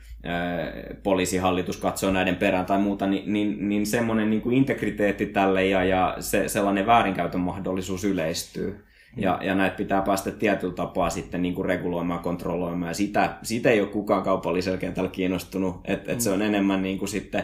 poliisihallitus 1.03 1.77
katsoo 1.77 2.11
näiden 2.11 2.35
perään 2.35 2.65
tai 2.65 2.79
muuta, 2.79 3.07
niin, 3.07 3.33
niin, 3.33 3.69
niin 3.69 3.85
semmoinen 3.85 4.29
niin 4.29 4.41
kuin 4.41 4.55
integriteetti 4.55 5.25
tälle 5.25 5.65
ja, 5.65 5.83
ja 5.83 6.15
se, 6.19 6.47
sellainen 6.47 6.85
väärinkäytön 6.85 7.41
mahdollisuus 7.41 8.03
yleistyy. 8.03 8.83
Ja, 9.17 9.39
ja 9.41 9.55
näitä 9.55 9.75
pitää 9.75 10.01
päästä 10.01 10.31
tietyllä 10.31 10.73
tapaa 10.73 11.09
sitten 11.09 11.41
niin 11.41 11.53
kuin 11.53 11.65
reguloimaan, 11.65 12.19
kontrolloimaan. 12.19 12.89
Ja 12.89 12.93
sitä, 12.93 13.37
sitä 13.43 13.69
ei 13.69 13.81
ole 13.81 13.89
kukaan 13.89 14.23
kaupallisella 14.23 14.77
kentällä 14.77 15.09
kiinnostunut. 15.09 15.75
Että 15.85 16.11
et 16.11 16.21
se 16.21 16.29
on 16.29 16.41
enemmän 16.41 16.81
niin 16.81 16.97
kuin 16.97 17.09
sitten, 17.09 17.43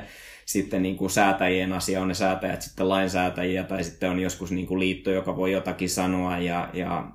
sitten 0.49 0.81
niin 0.81 0.97
kuin 0.97 1.09
säätäjien 1.09 1.73
asia, 1.73 2.01
on 2.01 2.07
ne 2.07 2.13
säätäjät 2.13 2.61
sitten 2.61 2.89
lainsäätäjiä, 2.89 3.63
tai 3.63 3.83
sitten 3.83 4.09
on 4.09 4.19
joskus 4.19 4.51
niin 4.51 4.67
kuin 4.67 4.79
liitto, 4.79 5.11
joka 5.11 5.35
voi 5.35 5.51
jotakin 5.51 5.89
sanoa 5.89 6.37
ja, 6.37 6.69
ja 6.73 7.11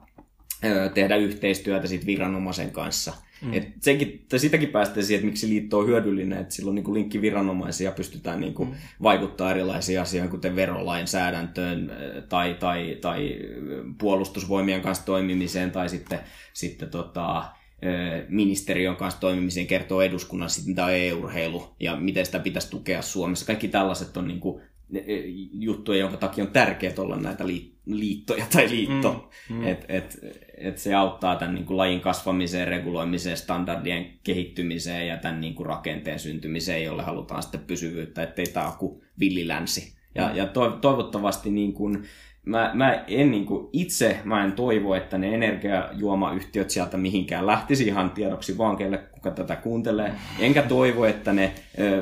tehdä 0.95 1.17
yhteistyötä 1.17 1.87
sit 1.87 2.07
viranomaisen 2.07 2.71
kanssa. 2.71 3.13
Mm. 3.43 3.55
Et 3.55 3.69
senkin, 3.81 4.27
tai 4.29 4.39
sitäkin 4.39 4.69
päästään 4.69 5.07
siihen, 5.07 5.19
että 5.19 5.27
miksi 5.27 5.49
liitto 5.49 5.79
on 5.79 5.87
hyödyllinen, 5.87 6.39
että 6.39 6.55
silloin 6.55 6.75
niin 6.75 6.85
kuin 6.85 6.95
linkki 6.95 7.21
viranomaisia 7.21 7.93
pystytään 7.93 8.41
niin 8.41 8.55
kuin 8.55 8.69
mm. 8.69 8.75
vaikuttaa 9.03 9.51
erilaisiin 9.51 10.01
asioihin, 10.01 10.31
kuten 10.31 10.57
verolainsäädäntöön 10.57 11.93
tai, 12.29 12.55
tai, 12.55 12.99
tai 13.01 13.39
puolustusvoimien 13.99 14.83
kanssa 14.83 15.07
toimimiseen 15.07 15.71
tai 15.71 15.89
sitten, 15.89 16.19
sitten 16.53 16.91
tota, 16.91 17.45
ministeriön 18.29 18.97
kanssa 18.97 19.21
toimimiseen 19.21 19.67
kertoo 19.67 20.03
eduskunnan 20.03 20.51
sitten, 20.51 20.71
mitä 20.71 20.85
on 20.85 20.93
e-urheilu 20.93 21.75
ja 21.81 21.97
miten 21.97 22.27
sitä 22.27 22.39
pitäisi 22.39 22.71
tukea 22.71 23.03
Suomessa. 23.03 23.47
Kaikki 23.47 23.69
tällaiset 23.69 24.17
on 24.17 24.29
niin 24.29 24.41
kuin 24.41 24.63
juttuja, 25.53 25.99
jonka 25.99 26.17
takia 26.17 26.45
on 26.45 26.51
tärkeää 26.51 26.95
olla 26.99 27.17
näitä 27.17 27.45
liittoja 27.87 28.47
tai 28.53 28.71
liitto. 28.71 29.31
Mm, 29.51 29.57
mm. 29.57 29.67
Että 29.67 29.87
et, 29.89 30.19
et 30.59 30.79
se 30.79 30.95
auttaa 30.95 31.37
tämän 31.37 31.55
niin 31.55 31.65
kuin 31.65 31.77
lajin 31.77 32.01
kasvamiseen, 32.01 32.69
reguloimiseen, 32.69 33.37
standardien 33.37 34.07
kehittymiseen 34.23 35.09
ja 35.09 35.17
tämän 35.17 35.41
niin 35.41 35.55
kuin 35.55 35.67
rakenteen 35.67 36.19
syntymiseen, 36.19 36.85
jolle 36.85 37.03
halutaan 37.03 37.43
sitten 37.43 37.61
pysyvyyttä, 37.61 38.23
ettei 38.23 38.47
tämä 38.47 38.73
ole 38.81 39.01
villilänsi. 39.21 39.95
Ja, 40.15 40.29
mm. 40.29 40.37
ja 40.37 40.47
toivottavasti 40.81 41.51
niin 41.51 41.73
kuin 41.73 42.05
mä, 42.45 42.71
mä 42.75 43.05
en 43.09 43.31
niin 43.31 43.47
kuin, 43.47 43.69
itse 43.73 44.21
mä 44.25 44.45
en 44.45 44.53
toivo, 44.53 44.95
että 44.95 45.19
ne 45.19 45.35
energiajuomayhtiöt 45.35 46.71
sieltä 46.71 46.97
mihinkään 46.97 47.47
lähtisi 47.47 47.87
ihan 47.87 48.11
tiedoksi 48.11 48.59
vaan 48.59 48.77
kelle 48.77 48.99
kuka 48.99 49.31
tätä 49.31 49.57
kuuntelee. 49.57 50.15
Enkä 50.39 50.63
toivo, 50.63 51.05
että 51.05 51.33
ne 51.33 51.53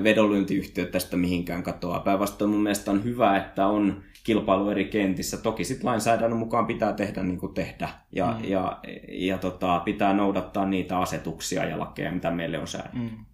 vedonlyöntiyhtiöt 0.02 0.90
tästä 0.90 1.16
mihinkään 1.16 1.62
katoaa. 1.62 2.00
Päinvastoin 2.00 2.50
mun 2.50 2.62
mielestä 2.62 2.90
on 2.90 3.04
hyvä, 3.04 3.36
että 3.36 3.66
on 3.66 4.02
kilpailu 4.24 4.70
eri 4.70 4.84
kentissä. 4.84 5.36
Toki 5.36 5.64
sitten 5.64 5.86
lainsäädännön 5.86 6.38
mukaan 6.38 6.66
pitää 6.66 6.92
tehdä 6.92 7.22
niin 7.22 7.38
kuin 7.38 7.54
tehdä 7.54 7.88
ja, 8.12 8.36
mm. 8.38 8.44
ja, 8.50 8.80
ja 9.08 9.38
tota, 9.38 9.80
pitää 9.84 10.14
noudattaa 10.14 10.66
niitä 10.66 10.98
asetuksia 10.98 11.64
ja 11.64 11.78
lakeja, 11.78 12.12
mitä 12.12 12.30
meille 12.30 12.58
on 12.58 12.68
säädetty. 12.68 12.98
Mm. 12.98 13.24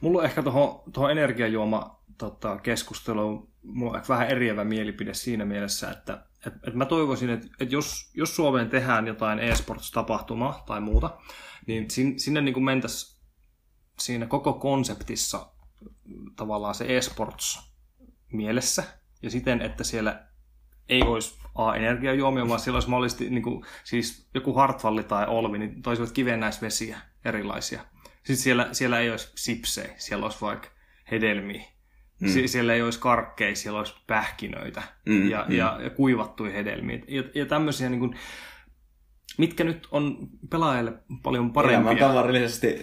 Mulla 0.00 0.18
on 0.18 0.24
ehkä 0.24 0.42
tuohon 0.42 1.10
energiajuoma 1.10 2.00
tota, 2.18 2.56
keskusteluun 2.56 3.48
mulla 3.66 3.92
on 3.92 4.02
vähän 4.08 4.28
eriävä 4.28 4.64
mielipide 4.64 5.14
siinä 5.14 5.44
mielessä, 5.44 5.90
että 5.90 6.25
et, 6.46 6.54
et 6.66 6.74
mä 6.74 6.86
toivoisin, 6.86 7.30
että 7.30 7.48
et 7.60 7.72
jos, 7.72 8.10
jos 8.14 8.36
Suomeen 8.36 8.70
tehdään 8.70 9.06
jotain 9.06 9.38
e-sports-tapahtumaa 9.38 10.64
tai 10.66 10.80
muuta, 10.80 11.18
niin 11.66 11.90
sin, 11.90 12.20
sinne 12.20 12.40
niin 12.40 12.64
mentäisiin 12.64 13.22
siinä 13.98 14.26
koko 14.26 14.52
konseptissa 14.52 15.52
tavallaan 16.36 16.74
se 16.74 16.96
e-sports 16.96 17.72
mielessä 18.32 18.84
ja 19.22 19.30
siten, 19.30 19.62
että 19.62 19.84
siellä 19.84 20.26
ei 20.88 21.02
olisi 21.02 21.38
A, 21.54 21.74
energiajuomia, 21.74 22.48
vaan 22.48 22.60
siellä 22.60 22.76
olisi 22.76 22.90
mahdollisesti 22.90 23.30
niin 23.30 23.42
kuin, 23.42 23.64
siis 23.84 24.28
joku 24.34 24.52
Hartvalli 24.52 25.04
tai 25.04 25.26
Olvi, 25.26 25.58
niin 25.58 25.82
toisivat 25.82 26.12
kivennäisvesiä 26.12 27.00
erilaisia. 27.24 27.84
Sitten 28.16 28.36
siellä, 28.36 28.68
siellä 28.72 29.00
ei 29.00 29.10
olisi 29.10 29.32
sipsejä, 29.34 29.94
siellä 29.96 30.26
olisi 30.26 30.40
vaikka 30.40 30.68
hedelmiä 31.10 31.75
Mm. 32.20 32.28
Sie- 32.28 32.48
siellä 32.48 32.74
ei 32.74 32.82
olisi 32.82 33.00
karkkeja, 33.00 33.56
siellä 33.56 33.78
olisi 33.78 33.94
pähkinöitä 34.06 34.82
mm, 35.06 35.30
ja, 35.30 35.44
mm. 35.48 35.54
Ja, 35.54 35.78
ja 35.82 35.90
kuivattuja 35.90 36.52
hedelmiä. 36.52 36.98
Ja, 37.08 37.22
ja 37.34 37.46
tämmöisiä, 37.46 37.88
niin 37.88 38.00
kuin, 38.00 38.16
mitkä 39.38 39.64
nyt 39.64 39.88
on 39.90 40.28
pelaajalle 40.50 40.92
paljon 41.22 41.52
parempia. 41.52 41.76
Elämän 41.78 41.96
tavallisesti 41.96 42.68
äh, 42.68 42.74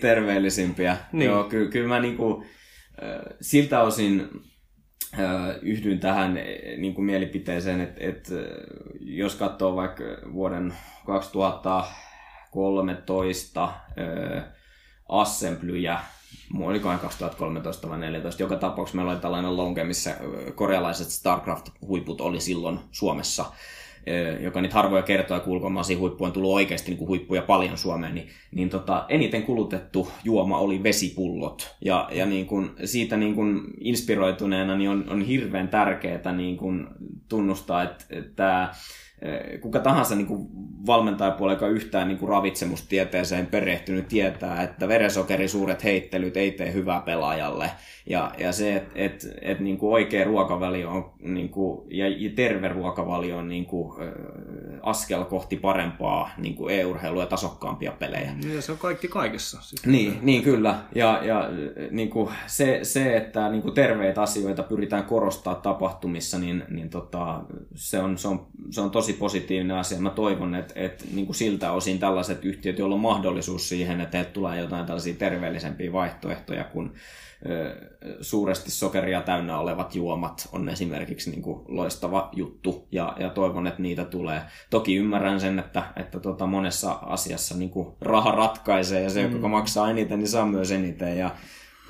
terveellisimpiä. 0.00 0.96
Niin. 1.12 1.30
Joo, 1.30 1.44
ky- 1.44 1.68
kyllä 1.68 1.88
mä 1.88 2.00
niin 2.00 2.16
kuin, 2.16 2.44
äh, 3.02 3.20
siltä 3.40 3.82
osin 3.82 4.28
äh, 5.18 5.56
yhdyn 5.62 6.00
tähän 6.00 6.34
niin 6.78 6.94
kuin 6.94 7.04
mielipiteeseen, 7.04 7.80
että, 7.80 8.00
että 8.04 8.34
jos 9.00 9.34
katsoo 9.34 9.76
vaikka 9.76 10.04
vuoden 10.32 10.74
2013 11.06 13.72
assemblyjä, 15.08 15.98
olikohan 16.60 16.98
2013 16.98 17.88
vai 17.88 17.98
2014, 17.98 18.42
joka 18.42 18.56
tapauksessa 18.56 18.96
meillä 18.96 19.12
oli 19.12 19.20
tällainen 19.20 19.56
lonke, 19.56 19.84
missä 19.84 20.16
korealaiset 20.54 21.08
StarCraft-huiput 21.08 22.20
oli 22.20 22.40
silloin 22.40 22.78
Suomessa 22.90 23.44
joka 24.40 24.60
niitä 24.60 24.74
harvoja 24.74 25.02
kertoja, 25.02 25.40
kun 25.40 25.52
ulkomaisia 25.52 25.98
huippuja 25.98 26.30
tullut 26.30 26.52
oikeasti 26.52 26.90
niin 26.90 26.98
kuin 26.98 27.08
huippuja 27.08 27.42
paljon 27.42 27.78
Suomeen, 27.78 28.14
niin, 28.14 28.28
niin 28.50 28.70
tota, 28.70 29.04
eniten 29.08 29.42
kulutettu 29.42 30.08
juoma 30.24 30.58
oli 30.58 30.82
vesipullot. 30.82 31.76
Ja, 31.80 32.08
ja 32.12 32.26
niin 32.26 32.46
kuin, 32.46 32.70
siitä 32.84 33.16
niin 33.16 33.34
kuin 33.34 33.60
inspiroituneena 33.80 34.76
niin 34.76 34.90
on, 34.90 35.04
on 35.08 35.22
hirveän 35.22 35.68
tärkeää 35.68 36.32
niin 36.32 36.56
kuin 36.56 36.86
tunnustaa, 37.28 37.82
että, 37.82 38.04
että 38.10 38.68
kuka 39.60 39.78
tahansa 39.78 40.14
niin 40.14 40.26
kuin 40.26 40.48
valmentajapuolella, 40.86 41.56
joka 41.56 41.68
yhtään 41.68 42.08
niin 42.08 42.18
kuin 42.18 42.28
ravitsemustieteeseen 42.28 43.46
perehtynyt, 43.46 44.08
tietää, 44.08 44.62
että 44.62 44.88
verensokerisuuret 44.88 45.84
heittelyt 45.84 46.36
ei 46.36 46.50
tee 46.50 46.72
hyvää 46.72 47.00
pelaajalle. 47.00 47.70
Ja, 48.06 48.32
ja 48.38 48.52
se, 48.52 48.76
että 48.76 48.90
et, 48.94 49.26
et, 49.42 49.60
niin 49.60 49.78
kuin 49.78 49.92
oikea 49.92 50.24
ruokavalio 50.24 50.90
on, 50.90 51.12
niin 51.20 51.48
kuin, 51.48 51.82
ja, 51.90 52.08
ja 52.08 52.30
terve 52.36 52.68
ruokavalio 52.68 53.36
on 53.36 53.48
niin 53.48 53.66
kuin, 53.66 54.02
äh, 54.02 54.08
askel 54.82 55.24
kohti 55.24 55.56
parempaa 55.56 56.30
niin 56.38 56.54
kuin 56.54 56.74
e-urheilua 56.74 57.22
ja 57.22 57.26
tasokkaampia 57.26 57.92
pelejä. 57.92 58.34
Ja 58.54 58.62
se 58.62 58.72
on 58.72 58.78
kaikki 58.78 59.08
kaikessa. 59.08 59.60
Siis 59.60 59.86
niin, 59.86 60.18
niin, 60.22 60.42
kyllä. 60.42 60.78
Ja, 60.94 61.20
ja 61.24 61.50
niin 61.90 62.10
kuin 62.10 62.30
se, 62.46 62.80
se, 62.82 63.16
että 63.16 63.48
niin 63.48 63.62
kuin 63.62 63.74
terveitä 63.74 64.22
asioita 64.22 64.62
pyritään 64.62 65.04
korostaa 65.04 65.54
tapahtumissa, 65.54 66.38
niin, 66.38 66.64
niin 66.68 66.90
tota, 66.90 67.40
se, 67.74 67.98
on, 67.98 68.18
se, 68.18 68.28
on, 68.28 68.46
se 68.70 68.80
on 68.80 68.90
tosi 68.90 69.03
positiivinen 69.12 69.76
asia. 69.76 69.98
Mä 69.98 70.10
toivon, 70.10 70.54
että, 70.54 70.74
että 70.76 71.04
niin 71.12 71.26
kuin 71.26 71.36
siltä 71.36 71.72
osin 71.72 71.98
tällaiset 71.98 72.44
yhtiöt, 72.44 72.78
joilla 72.78 72.94
on 72.94 73.00
mahdollisuus 73.00 73.68
siihen, 73.68 74.00
että 74.00 74.24
tulee 74.24 74.60
jotain 74.60 74.86
tällaisia 74.86 75.14
terveellisempiä 75.14 75.92
vaihtoehtoja 75.92 76.64
kuin 76.64 76.92
suuresti 78.20 78.70
sokeria 78.70 79.22
täynnä 79.22 79.58
olevat 79.58 79.94
juomat 79.94 80.48
on 80.52 80.68
esimerkiksi 80.68 81.30
niin 81.30 81.42
kuin 81.42 81.64
loistava 81.68 82.28
juttu 82.32 82.88
ja, 82.92 83.16
ja 83.18 83.30
toivon, 83.30 83.66
että 83.66 83.82
niitä 83.82 84.04
tulee. 84.04 84.42
Toki 84.70 84.96
ymmärrän 84.96 85.40
sen, 85.40 85.58
että, 85.58 85.82
että 85.96 86.20
tota 86.20 86.46
monessa 86.46 86.92
asiassa 86.92 87.56
niin 87.56 87.70
kuin 87.70 87.88
raha 88.00 88.30
ratkaisee 88.30 89.02
ja 89.02 89.10
se, 89.10 89.26
mm. 89.26 89.32
joka 89.32 89.48
maksaa 89.48 89.90
eniten, 89.90 90.18
niin 90.18 90.28
saa 90.28 90.46
myös 90.46 90.70
eniten 90.70 91.18
ja 91.18 91.30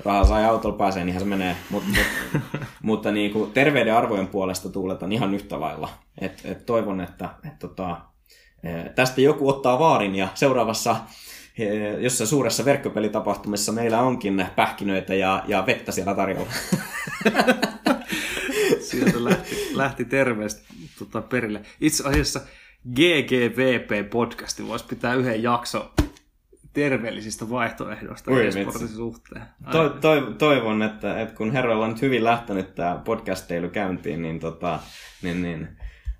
raha 0.03 0.25
saa 0.25 0.47
autolla 0.47 0.77
pääsee, 0.77 1.05
niin 1.05 1.19
se 1.19 1.25
menee. 1.25 1.55
Mut, 1.69 1.83
mut, 1.87 2.41
mutta 2.81 3.11
niin 3.11 3.31
kuin 3.31 3.51
terveyden 3.51 3.95
arvojen 3.95 4.27
puolesta 4.27 4.69
tuuletan 4.69 5.11
ihan 5.11 5.33
yhtä 5.33 5.59
lailla. 5.59 5.89
Et, 6.21 6.41
et 6.45 6.65
toivon, 6.65 7.01
että 7.01 7.29
et 7.47 7.59
tota, 7.59 7.97
tästä 8.95 9.21
joku 9.21 9.49
ottaa 9.49 9.79
vaarin 9.79 10.15
ja 10.15 10.27
seuraavassa 10.33 10.95
jossain 11.99 12.27
suuressa 12.27 12.65
verkkopelitapahtumassa 12.65 13.71
meillä 13.71 14.01
onkin 14.01 14.45
pähkinöitä 14.55 15.15
ja, 15.15 15.43
ja 15.47 15.65
vettä 15.65 15.91
siellä 15.91 16.15
tarjolla. 16.15 16.51
Sieltä 18.89 19.23
lähti, 19.23 19.55
lähti 19.73 20.05
terveesti 20.05 20.63
tota, 20.99 21.21
perille. 21.21 21.61
Itse 21.81 22.07
asiassa 22.07 22.41
GGVP-podcasti 22.89 24.67
voisi 24.67 24.85
pitää 24.85 25.13
yhden 25.13 25.43
jakso 25.43 25.91
terveellisistä 26.75 27.49
vaihtoehdoista 27.49 28.31
esportin 28.41 28.87
suhteen. 28.87 29.41
To, 29.71 29.89
to, 29.89 30.21
toivon, 30.21 30.81
että, 30.81 31.21
että 31.21 31.35
kun 31.35 31.51
herroilla 31.51 31.85
on 31.85 31.91
nyt 31.91 32.01
hyvin 32.01 32.23
lähtenyt 32.23 32.75
tämä 32.75 33.01
podcasteilu 33.05 33.69
käyntiin, 33.69 34.21
niin, 34.21 34.39
tota, 34.39 34.79
niin, 35.21 35.41
niin 35.41 35.67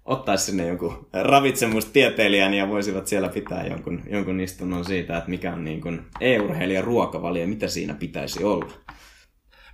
ottaisi 0.06 0.46
sinne 0.46 0.68
jonkun 0.68 1.10
ravitsemustieteilijän 1.14 2.54
ja 2.54 2.70
voisivat 2.70 3.08
siellä 3.08 3.30
pitää 3.30 3.66
jonkun, 3.66 4.04
jonkun 4.10 4.40
istunnon 4.40 4.86
siitä, 4.86 5.18
että 5.18 5.30
mikä 5.30 5.54
on 5.54 5.64
niin 5.64 5.82
kuin 5.82 6.02
e-urheilijan 6.22 6.84
ruokavalio 6.84 7.42
ja 7.42 7.48
mitä 7.48 7.68
siinä 7.68 7.94
pitäisi 7.94 8.44
olla. 8.44 8.74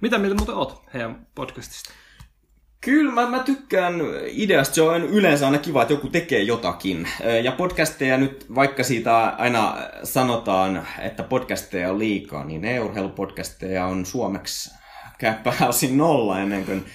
Mitä 0.02 0.18
mieltä 0.18 0.38
muuten 0.38 0.56
oot 0.56 0.84
heidän 0.94 1.28
podcastista? 1.36 1.94
Kyllä, 2.82 3.12
mä, 3.12 3.30
mä 3.30 3.40
tykkään 3.40 3.96
ideasta. 4.26 4.76
Se 4.76 4.82
on 4.82 5.04
yleensä 5.04 5.46
aina 5.46 5.58
kiva, 5.58 5.82
että 5.82 5.94
joku 5.94 6.08
tekee 6.08 6.42
jotakin. 6.42 7.08
Ja 7.44 7.52
podcasteja 7.52 8.18
nyt, 8.18 8.46
vaikka 8.56 8.84
siitä 8.84 9.18
aina 9.18 9.78
sanotaan, 10.04 10.88
että 11.00 11.24
podcasteja 11.24 11.92
on 11.92 12.00
liikaa, 12.00 12.46
niin 12.46 12.66
e-urheilupodcasteja 12.66 13.86
on 13.86 14.06
suomeksi 14.06 14.72
pääosin 15.44 15.98
nolla 15.98 16.40
ennen 16.40 16.66
kuin 16.66 16.86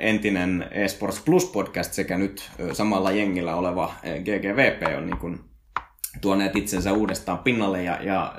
entinen 0.00 0.68
eSports 0.70 1.20
Plus 1.20 1.44
podcast 1.44 1.92
sekä 1.92 2.18
nyt 2.18 2.50
samalla 2.72 3.10
jengillä 3.10 3.56
oleva 3.56 3.94
GGVP 4.02 4.96
on 4.96 5.06
niin 5.06 5.18
kuin 5.18 5.40
tuoneet 6.20 6.56
itsensä 6.56 6.92
uudestaan 6.92 7.38
pinnalle 7.38 7.82
ja, 7.82 8.02
ja 8.02 8.34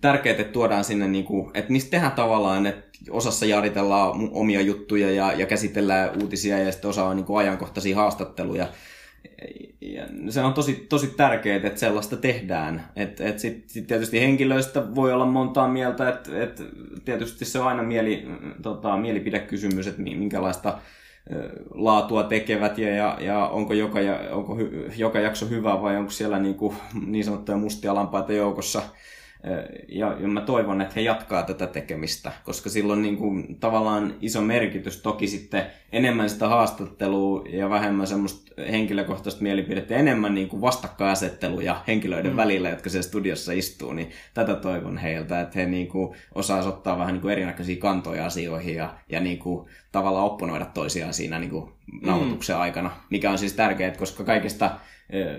tärkeää, 0.00 0.36
että 0.36 0.52
tuodaan 0.52 0.84
sinne, 0.84 1.08
niin 1.08 1.24
kuin, 1.24 1.50
että 1.54 1.72
niistä 1.72 1.90
tehdään 1.90 2.12
tavallaan, 2.12 2.66
että 2.66 2.98
osassa 3.10 3.46
jaaritellaan 3.46 4.28
omia 4.32 4.60
juttuja 4.60 5.10
ja, 5.10 5.32
ja 5.32 5.46
käsitellään 5.46 6.22
uutisia 6.22 6.58
ja 6.58 6.72
sitten 6.72 6.90
osa 6.90 7.04
on 7.04 7.16
niin 7.16 7.26
kuin 7.26 7.38
ajankohtaisia 7.38 7.96
haastatteluja 7.96 8.68
ja 9.80 10.06
se 10.28 10.40
on 10.40 10.54
tosi, 10.54 10.86
tosi 10.88 11.06
tärkeää, 11.06 11.56
että 11.56 11.80
sellaista 11.80 12.16
tehdään. 12.16 12.88
Et, 12.96 13.20
et 13.20 13.38
Sitten 13.38 13.70
sit 13.70 13.86
tietysti 13.86 14.20
henkilöistä 14.20 14.94
voi 14.94 15.12
olla 15.12 15.26
montaa 15.26 15.68
mieltä, 15.68 16.08
että 16.08 16.42
et 16.42 16.62
tietysti 17.04 17.44
se 17.44 17.58
on 17.58 17.66
aina 17.66 17.82
mieli, 17.82 18.26
tota, 18.62 18.96
mielipidekysymys, 18.96 19.86
että 19.86 20.02
minkälaista 20.02 20.78
laatua 21.74 22.22
tekevät 22.22 22.78
ja, 22.78 22.88
ja, 22.88 23.18
ja 23.20 23.46
onko, 23.46 23.74
joka, 23.74 23.98
onko 24.30 24.54
hy, 24.56 24.90
joka 24.96 25.20
jakso 25.20 25.48
hyvä 25.48 25.82
vai 25.82 25.96
onko 25.96 26.10
siellä 26.10 26.38
niin, 26.38 26.54
kuin, 26.54 26.76
niin 27.06 27.24
sanottuja 27.24 27.58
mustia 27.58 27.94
lampaita 27.94 28.32
joukossa 28.32 28.82
ja, 29.88 30.16
ja 30.20 30.28
mä 30.28 30.40
toivon, 30.40 30.80
että 30.80 30.94
he 30.96 31.00
jatkaa 31.00 31.42
tätä 31.42 31.66
tekemistä, 31.66 32.32
koska 32.44 32.70
silloin 32.70 33.02
niin 33.02 33.16
kuin, 33.16 33.56
tavallaan 33.60 34.14
iso 34.20 34.40
merkitys 34.40 35.02
toki 35.02 35.28
sitten 35.28 35.66
enemmän 35.92 36.30
sitä 36.30 36.48
haastattelua 36.48 37.44
ja 37.48 37.70
vähemmän 37.70 38.06
semmoista 38.06 38.62
henkilökohtaista 38.70 39.42
mielipidettä, 39.42 39.94
enemmän 39.94 40.34
niin 40.34 40.48
kuin 40.48 40.60
vastakkainasetteluja 40.60 41.82
henkilöiden 41.86 42.30
mm. 42.30 42.36
välillä, 42.36 42.68
jotka 42.68 42.90
siellä 42.90 43.08
studiossa 43.08 43.52
istuu, 43.52 43.92
niin 43.92 44.10
tätä 44.34 44.54
toivon 44.54 44.98
heiltä, 44.98 45.40
että 45.40 45.58
he 45.58 45.66
niin 45.66 45.88
kuin, 45.88 46.16
osaisivat 46.34 46.76
ottaa 46.76 46.98
vähän 46.98 47.12
niin 47.12 47.22
kuin 47.22 47.32
erinäköisiä 47.32 47.76
kantoja 47.76 48.26
asioihin 48.26 48.74
ja, 48.74 48.94
ja 49.08 49.20
niin 49.20 49.38
kuin, 49.38 49.68
tavallaan 49.92 50.26
opponoida 50.26 50.64
toisiaan 50.64 51.14
siinä 51.14 51.38
niin 51.38 51.50
kuin, 51.50 51.72
nauhoituksen 52.02 52.56
mm. 52.56 52.62
aikana, 52.62 52.90
mikä 53.10 53.30
on 53.30 53.38
siis 53.38 53.52
tärkeää, 53.52 53.90
koska 53.90 54.24
kaikista 54.24 54.70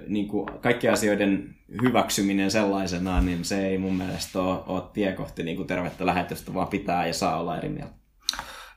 niin 0.07 0.28
kuin 0.28 0.45
kaikki 0.61 0.89
asioiden 0.89 1.55
hyväksyminen 1.82 2.51
sellaisenaan, 2.51 3.26
niin 3.26 3.45
se 3.45 3.68
ei 3.68 3.78
mun 3.78 3.95
mielestä 3.95 4.41
ole, 4.41 4.59
ole 4.68 4.84
tie 4.93 5.11
kohti 5.11 5.43
niin 5.43 5.57
kuin 5.57 5.68
tervettä 5.68 6.05
lähetystä, 6.05 6.53
vaan 6.53 6.68
pitää 6.68 7.07
ja 7.07 7.14
saa 7.14 7.39
olla 7.39 7.57
eri 7.57 7.70
mieltä. 7.70 7.93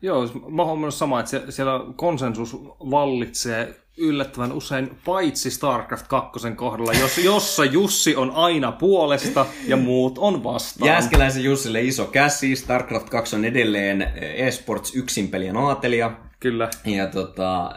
Joo, 0.03 0.29
mä 0.49 0.63
oon 0.63 0.93
sama, 0.93 1.21
että 1.21 1.51
siellä 1.51 1.81
konsensus 1.97 2.57
vallitsee 2.79 3.77
yllättävän 3.99 4.53
usein, 4.53 4.91
paitsi 5.05 5.51
StarCraft 5.51 6.07
2 6.09 6.51
kohdalla, 6.57 6.93
jos, 6.93 7.19
jossa 7.19 7.65
Jussi 7.65 8.17
on 8.17 8.31
aina 8.31 8.73
puolesta 8.73 9.47
ja 9.67 9.77
muut 9.77 10.19
on 10.19 10.45
vastaan. 10.45 10.89
Jääskeläisen 10.89 11.45
Jussille 11.45 11.83
iso 11.83 12.05
käsi, 12.05 12.57
StarCraft 12.57 13.09
2 13.09 13.37
on 13.37 13.45
edelleen 13.45 14.03
eSports 14.37 14.97
yksinpelien 14.97 15.57
aatelija. 15.57 16.26
Kyllä. 16.47 16.71
Ja 16.85 17.07
tota, 17.07 17.71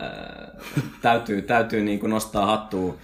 täytyy, 1.01 1.41
täytyy 1.41 1.83
niin 1.83 1.99
kuin 1.99 2.09
nostaa 2.09 2.45
hattua 2.45 2.97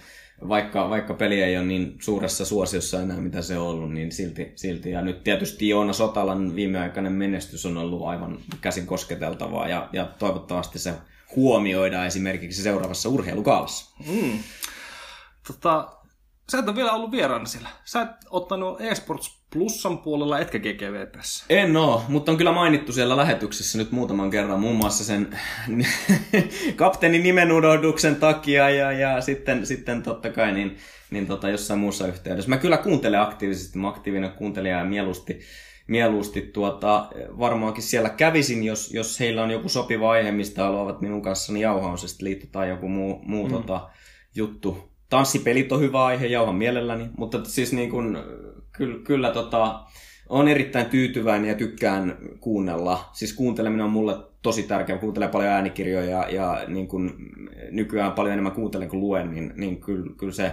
vaikka, 0.48 0.90
vaikka 0.90 1.14
peli 1.14 1.42
ei 1.42 1.56
ole 1.56 1.66
niin 1.66 1.96
suuressa 2.00 2.44
suosiossa 2.44 3.00
enää, 3.00 3.16
mitä 3.16 3.42
se 3.42 3.58
on 3.58 3.66
ollut, 3.66 3.92
niin 3.92 4.12
silti, 4.12 4.52
silti. 4.54 4.90
Ja 4.90 5.02
nyt 5.02 5.24
tietysti 5.24 5.68
Joona 5.68 5.92
Sotalan 5.92 6.56
viimeaikainen 6.56 7.12
menestys 7.12 7.66
on 7.66 7.76
ollut 7.76 8.06
aivan 8.06 8.38
käsin 8.60 8.86
kosketeltavaa, 8.86 9.68
ja, 9.68 9.88
ja 9.92 10.04
toivottavasti 10.18 10.78
se 10.78 10.94
huomioidaan 11.36 12.06
esimerkiksi 12.06 12.62
seuraavassa 12.62 13.08
urheilukaalassa. 13.08 13.96
Mm. 14.12 14.38
Tota, 15.46 15.95
sä 16.52 16.58
et 16.58 16.68
ole 16.68 16.76
vielä 16.76 16.92
ollut 16.92 17.10
vieraana 17.10 17.44
siellä. 17.44 17.68
Sä 17.84 18.02
et 18.02 18.10
ottanut 18.30 18.80
eSports 18.80 19.36
Plussan 19.52 19.98
puolella 19.98 20.38
etkä 20.38 20.58
GGVPssä. 20.58 21.44
En 21.50 21.76
oo, 21.76 22.04
mutta 22.08 22.32
on 22.32 22.38
kyllä 22.38 22.52
mainittu 22.52 22.92
siellä 22.92 23.16
lähetyksessä 23.16 23.78
nyt 23.78 23.92
muutaman 23.92 24.30
kerran, 24.30 24.60
muun 24.60 24.76
muassa 24.76 25.04
sen 25.04 25.38
kapteenin 26.76 27.22
nimenudohduksen 27.22 28.16
takia 28.16 28.70
ja, 28.70 28.92
ja 28.92 29.20
sitten, 29.20 29.66
sitten 29.66 30.02
totta 30.02 30.30
kai 30.30 30.52
niin, 30.52 30.76
niin 31.10 31.26
tota 31.26 31.48
jossain 31.48 31.80
muussa 31.80 32.06
yhteydessä. 32.06 32.48
Mä 32.48 32.56
kyllä 32.56 32.76
kuuntelen 32.76 33.20
aktiivisesti, 33.20 33.78
mä 33.78 33.88
aktiivinen 33.88 34.32
kuuntelija 34.32 34.78
ja 34.78 34.84
mieluusti 34.84 35.40
mieluusti 35.86 36.42
tuota, 36.42 37.08
varmaankin 37.38 37.82
siellä 37.82 38.10
kävisin, 38.10 38.64
jos, 38.64 38.94
jos 38.94 39.20
heillä 39.20 39.42
on 39.42 39.50
joku 39.50 39.68
sopiva 39.68 40.10
aihe, 40.10 40.32
mistä 40.32 40.62
haluavat 40.62 41.00
minun 41.00 41.22
kanssani 41.22 41.60
jauhaa, 41.60 41.90
on 41.90 41.98
se 41.98 42.08
sitten 42.08 42.24
liitto 42.24 42.46
tai 42.52 42.68
joku 42.68 42.88
muu, 42.88 43.20
muu 43.22 43.46
mm. 43.46 43.52
tota, 43.52 43.88
juttu. 44.34 44.95
Tanssipelit 45.08 45.72
on 45.72 45.80
hyvä 45.80 46.04
aihe, 46.04 46.26
jauhan 46.26 46.54
mielelläni, 46.54 47.08
mutta 47.16 47.44
siis 47.44 47.72
niin 47.72 47.90
kuin, 47.90 48.18
kyllä, 48.72 48.98
kyllä 49.04 49.30
tota, 49.30 49.80
on 50.28 50.48
erittäin 50.48 50.86
tyytyväinen 50.86 51.48
ja 51.48 51.54
tykkään 51.54 52.18
kuunnella. 52.40 53.10
Siis 53.12 53.32
kuunteleminen 53.32 53.84
on 53.84 53.92
mulle 53.92 54.16
tosi 54.42 54.62
tärkeä. 54.62 54.98
Kuuntelen 54.98 55.28
paljon 55.28 55.52
äänikirjoja 55.52 56.10
ja, 56.10 56.28
ja 56.30 56.64
niin 56.68 56.88
kun 56.88 57.14
nykyään 57.70 58.12
paljon 58.12 58.32
enemmän 58.32 58.52
kuuntelen 58.52 58.88
kuin 58.88 59.00
luen, 59.00 59.30
niin, 59.30 59.52
niin 59.56 59.80
kyllä, 59.80 60.10
kyllä 60.16 60.32
se, 60.32 60.52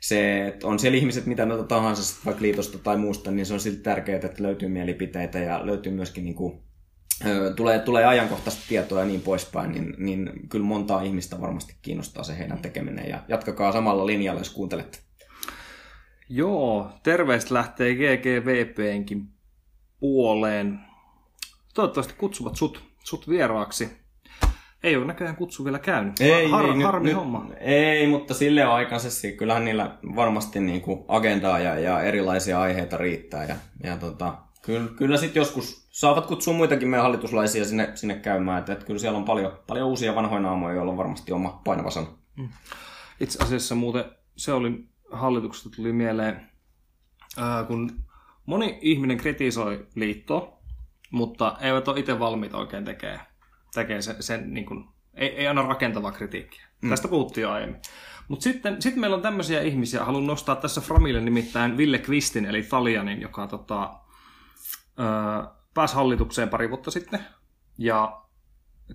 se, 0.00 0.46
että 0.46 0.66
on 0.66 0.78
siellä 0.78 0.98
ihmiset 0.98 1.26
mitä 1.26 1.46
tahansa, 1.68 2.20
vaikka 2.26 2.42
liitosta 2.42 2.78
tai 2.78 2.96
muusta, 2.96 3.30
niin 3.30 3.46
se 3.46 3.54
on 3.54 3.60
silti 3.60 3.80
tärkeää, 3.80 4.20
että 4.24 4.42
löytyy 4.42 4.68
mielipiteitä 4.68 5.38
ja 5.38 5.66
löytyy 5.66 5.92
myöskin 5.92 6.24
niin 6.24 6.34
kuin, 6.34 6.62
tulee, 7.56 7.78
tulee 7.78 8.04
ajankohtaista 8.04 8.62
tietoa 8.68 9.00
ja 9.00 9.06
niin 9.06 9.20
poispäin, 9.20 9.72
niin, 9.72 9.94
niin 9.98 10.30
kyllä 10.48 10.64
montaa 10.64 11.02
ihmistä 11.02 11.40
varmasti 11.40 11.76
kiinnostaa 11.82 12.24
se 12.24 12.38
heidän 12.38 12.58
tekeminen 12.58 13.08
ja 13.08 13.18
jatkakaa 13.28 13.72
samalla 13.72 14.06
linjalla, 14.06 14.40
jos 14.40 14.50
kuuntelette. 14.50 14.98
Joo, 16.28 16.90
terveistä 17.02 17.54
lähtee 17.54 17.94
GGVPnkin 17.94 19.28
puoleen. 20.00 20.80
Toivottavasti 21.74 22.14
kutsuvat 22.18 22.56
sut, 22.56 22.82
sut 23.04 23.28
vieraaksi. 23.28 23.88
Ei 24.82 24.96
ole 24.96 25.04
näköjään 25.04 25.36
kutsu 25.36 25.64
vielä 25.64 25.78
käynyt. 25.78 26.20
Ei, 26.20 26.50
Har, 26.50 26.64
ei, 26.64 26.82
harmi 26.82 27.04
nyt, 27.08 27.16
homma. 27.16 27.44
Nyt, 27.48 27.58
ei, 27.60 28.06
mutta 28.06 28.34
sille 28.34 28.66
on 28.66 28.74
aikansa. 28.74 29.08
Kyllähän 29.36 29.64
niillä 29.64 29.98
varmasti 30.16 30.60
niin 30.60 30.80
kuin 30.80 31.04
agendaa 31.08 31.58
ja, 31.58 31.78
ja 31.78 32.02
erilaisia 32.02 32.60
aiheita 32.60 32.96
riittää. 32.96 33.44
Ja, 33.44 33.56
ja 33.82 33.96
tota, 33.96 34.38
kyllä, 34.62 34.88
kyllä 34.96 35.16
sitten 35.16 35.40
joskus 35.40 35.81
saavat 35.92 36.26
kutsua 36.26 36.54
muitakin 36.54 36.88
meidän 36.88 37.02
hallituslaisia 37.02 37.64
sinne, 37.64 37.92
sinne 37.94 38.14
käymään. 38.14 38.58
Että, 38.58 38.72
että 38.72 38.86
kyllä 38.86 39.00
siellä 39.00 39.18
on 39.18 39.24
paljon, 39.24 39.58
paljon 39.66 39.88
uusia 39.88 40.14
vanhoja 40.14 40.42
naamoja, 40.42 40.74
joilla 40.74 40.92
on 40.92 40.98
varmasti 40.98 41.32
oma 41.32 41.60
painava 41.64 41.90
sana. 41.90 42.06
Mm. 42.36 42.48
Itse 43.20 43.44
asiassa 43.44 43.74
muuten 43.74 44.04
se 44.36 44.52
oli 44.52 44.84
hallituksesta 45.12 45.70
tuli 45.76 45.92
mieleen, 45.92 46.50
ää, 47.36 47.64
kun 47.64 47.90
moni 48.46 48.78
ihminen 48.80 49.16
kritisoi 49.16 49.86
liittoa, 49.94 50.58
mutta 51.10 51.56
eivät 51.60 51.88
ole 51.88 52.00
itse 52.00 52.18
valmiita 52.18 52.58
oikein 52.58 52.84
tekemään 52.84 53.26
tekee 53.74 54.02
sen, 54.02 54.22
sen 54.22 54.54
niin 54.54 54.66
kuin, 54.66 54.84
ei, 55.14 55.28
ei 55.28 55.46
anna 55.46 55.62
rakentavaa 55.62 56.12
kritiikkiä. 56.12 56.66
Mm. 56.82 56.90
Tästä 56.90 57.08
puhuttiin 57.08 57.48
aiemmin. 57.48 57.80
Mutta 58.28 58.42
sitten 58.42 58.82
sit 58.82 58.96
meillä 58.96 59.16
on 59.16 59.22
tämmöisiä 59.22 59.62
ihmisiä, 59.62 60.04
haluan 60.04 60.26
nostaa 60.26 60.56
tässä 60.56 60.80
Framille 60.80 61.20
nimittäin 61.20 61.76
Ville 61.76 61.98
Kvistin, 61.98 62.44
eli 62.44 62.62
Talianin, 62.62 63.20
joka 63.20 63.46
tota, 63.46 63.94
ö, 64.98 65.61
pääsi 65.74 65.94
hallitukseen 65.94 66.48
pari 66.48 66.68
vuotta 66.68 66.90
sitten. 66.90 67.20
Ja 67.78 68.22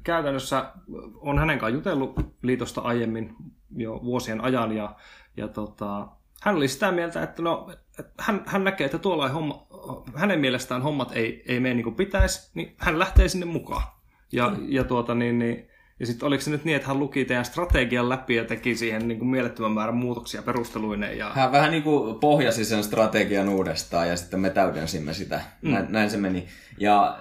käytännössä 0.04 0.72
on 1.16 1.40
hänen 1.40 1.60
kanssaan 1.60 1.74
jutellut 1.74 2.16
liitosta 2.42 2.82
aiemmin 2.82 3.36
jo 3.76 4.00
vuosien 4.04 4.42
ajan, 4.42 4.72
ja, 4.72 4.96
ja 5.38 5.48
tota, 5.48 6.08
hän 6.42 6.56
oli 6.56 6.68
sitä 6.68 6.92
mieltä, 6.92 7.24
että, 7.24 7.42
no, 7.42 7.70
että 8.00 8.12
hän, 8.20 8.44
hän 8.46 8.64
näkee, 8.64 8.86
että 8.86 8.98
tuolla 8.98 9.30
homma, 9.30 9.68
hänen 10.16 10.40
mielestään 10.40 10.82
hommat 10.82 11.12
ei, 11.12 11.44
ei 11.48 11.60
mene 11.60 11.76
niin 11.76 11.84
kuin 11.84 11.96
pitäisi, 11.96 12.52
niin 12.54 12.76
hän 12.78 13.00
lähtee 13.00 13.28
sinne 13.28 13.46
mukaan. 13.46 13.84
Ja, 14.32 14.50
mm. 14.50 14.66
ja, 14.70 14.84
tuota, 14.84 15.16
niin, 15.16 15.40
niin, 15.40 15.70
ja 16.00 16.06
sitten 16.06 16.28
oliko 16.28 16.44
se 16.44 16.52
nyt 16.52 16.66
niin, 16.66 16.76
että 16.76 16.88
hän 16.88 17.00
luki 17.00 17.26
teidän 17.26 17.46
strategian 17.46 18.10
läpi 18.10 18.36
ja 18.36 18.46
teki 18.46 18.76
siihen 18.76 19.08
niin 19.08 19.20
kuin 19.20 19.30
mielettömän 19.30 19.72
määrän 19.72 19.96
muutoksia 19.96 20.42
perusteluineen? 20.42 21.18
Ja... 21.18 21.32
Hän 21.34 21.52
vähän 21.52 21.72
niin 21.72 21.84
kuin 21.84 22.20
pohjasi 22.20 22.66
sen 22.66 22.84
strategian 22.84 23.50
uudestaan 23.50 24.10
ja 24.10 24.18
sitten 24.18 24.40
me 24.40 24.50
täydensimme 24.50 25.14
sitä. 25.14 25.42
Mm. 25.62 25.72
Näin, 25.72 25.86
näin 25.90 26.10
se 26.10 26.18
meni. 26.18 26.48
Ja 26.78 27.20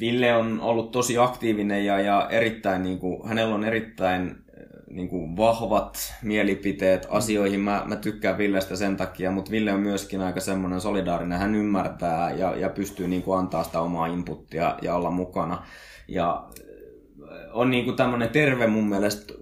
Ville 0.00 0.36
on 0.36 0.60
ollut 0.60 0.90
tosi 0.90 1.18
aktiivinen 1.18 1.84
ja, 1.84 2.00
ja 2.00 2.28
erittäin, 2.30 2.82
niin 2.82 2.98
kuin, 2.98 3.28
hänellä 3.28 3.54
on 3.54 3.64
erittäin 3.64 4.36
niin 4.90 5.08
kuin 5.08 5.36
vahvat 5.36 6.14
mielipiteet 6.22 7.06
asioihin. 7.10 7.60
Mä, 7.60 7.82
mä 7.86 7.96
tykkään 7.96 8.38
Villestä 8.38 8.76
sen 8.76 8.96
takia, 8.96 9.30
mutta 9.30 9.50
Ville 9.50 9.72
on 9.72 9.80
myöskin 9.80 10.20
aika 10.20 10.40
semmoinen 10.40 10.80
solidaarinen. 10.80 11.38
Hän 11.38 11.54
ymmärtää 11.54 12.30
ja, 12.30 12.56
ja 12.56 12.68
pystyy 12.68 13.08
niin 13.08 13.22
kuin 13.22 13.38
antaa 13.38 13.64
sitä 13.64 13.80
omaa 13.80 14.06
inputtia 14.06 14.76
ja 14.82 14.94
olla 14.94 15.10
mukana. 15.10 15.66
Ja 16.08 16.48
on 17.54 17.70
niin 17.70 17.84
kuin 17.84 17.96
tämmöinen 17.96 18.28
terve 18.28 18.66
mun 18.66 18.88
mielestä, 18.88 19.34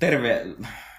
terve 0.00 0.46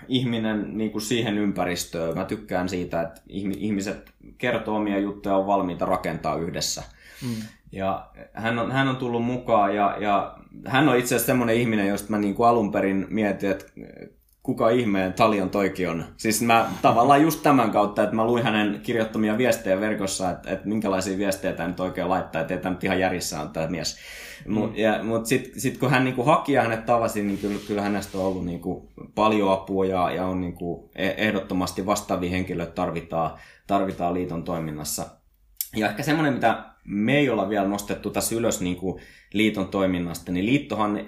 ihminen 0.07 0.77
niin 0.77 0.91
kuin 0.91 1.01
siihen 1.01 1.37
ympäristöön. 1.37 2.17
Mä 2.17 2.25
tykkään 2.25 2.69
siitä, 2.69 3.01
että 3.01 3.21
ihmiset 3.57 4.11
kertoo 4.37 4.75
omia 4.75 4.99
juttuja 4.99 5.35
on 5.35 5.47
valmiita 5.47 5.85
rakentaa 5.85 6.35
yhdessä. 6.35 6.83
Mm. 7.21 7.35
Ja 7.71 8.09
hän 8.33 8.59
on, 8.59 8.71
hän 8.71 8.87
on 8.87 8.97
tullut 8.97 9.25
mukaan 9.25 9.75
ja, 9.75 9.97
ja 9.99 10.37
hän 10.65 10.89
on 10.89 10.97
itse 10.97 11.15
asiassa 11.15 11.25
semmoinen 11.25 11.55
ihminen, 11.55 11.87
josta 11.87 12.09
mä 12.09 12.17
niin 12.17 12.35
kuin 12.35 12.49
alun 12.49 12.71
perin 12.71 13.07
mietin, 13.09 13.51
että 13.51 13.65
kuka 14.43 14.69
ihmeen 14.69 15.13
Talion 15.13 15.49
toikin 15.49 15.89
on. 15.89 16.05
Siis 16.17 16.41
mä 16.41 16.69
tavallaan 16.81 17.21
just 17.21 17.43
tämän 17.43 17.71
kautta, 17.71 18.03
että 18.03 18.15
mä 18.15 18.25
luin 18.25 18.43
hänen 18.43 18.79
kirjoittamia 18.83 19.37
viestejä 19.37 19.79
verkossa, 19.79 20.29
että, 20.29 20.51
että 20.51 20.67
minkälaisia 20.67 21.17
viestejä 21.17 21.53
tämä 21.53 21.69
nyt 21.69 21.79
oikein 21.79 22.09
laittaa, 22.09 22.41
että 22.41 22.57
tämä 22.57 22.73
nyt 22.73 22.83
ihan 22.83 22.99
järjissä 22.99 23.41
on 23.41 23.49
tämä 23.49 23.67
mies. 23.67 23.97
Mm. 24.45 25.07
Mutta 25.07 25.29
sitten 25.29 25.61
sit 25.61 25.77
kun 25.77 25.89
hän 25.89 26.03
niinku 26.03 26.23
haki 26.23 26.53
ja 26.53 26.61
hänet 26.61 26.85
tavasi, 26.85 27.23
niin 27.23 27.37
kyllä, 27.37 27.59
kyllä 27.67 27.81
hänestä 27.81 28.17
on 28.17 28.25
ollut 28.25 28.45
niinku 28.45 28.91
paljon 29.15 29.51
apua 29.51 29.85
ja, 29.85 30.11
ja 30.11 30.25
on 30.25 30.41
niinku 30.41 30.89
e- 30.95 31.13
ehdottomasti 31.17 31.85
vastaavia 31.85 32.29
henkilöitä 32.29 32.71
tarvitaan, 32.71 33.39
tarvitaan 33.67 34.13
liiton 34.13 34.43
toiminnassa. 34.43 35.05
Ja 35.75 35.89
ehkä 35.89 36.03
semmoinen, 36.03 36.33
mitä 36.33 36.65
me 36.85 37.17
ei 37.17 37.29
olla 37.29 37.49
vielä 37.49 37.67
nostettu 37.67 38.09
tässä 38.09 38.35
ylös 38.35 38.61
niin 38.61 38.75
kuin 38.75 39.01
liiton 39.33 39.67
toiminnasta, 39.67 40.31
niin 40.31 40.45
liittohan, 40.45 40.99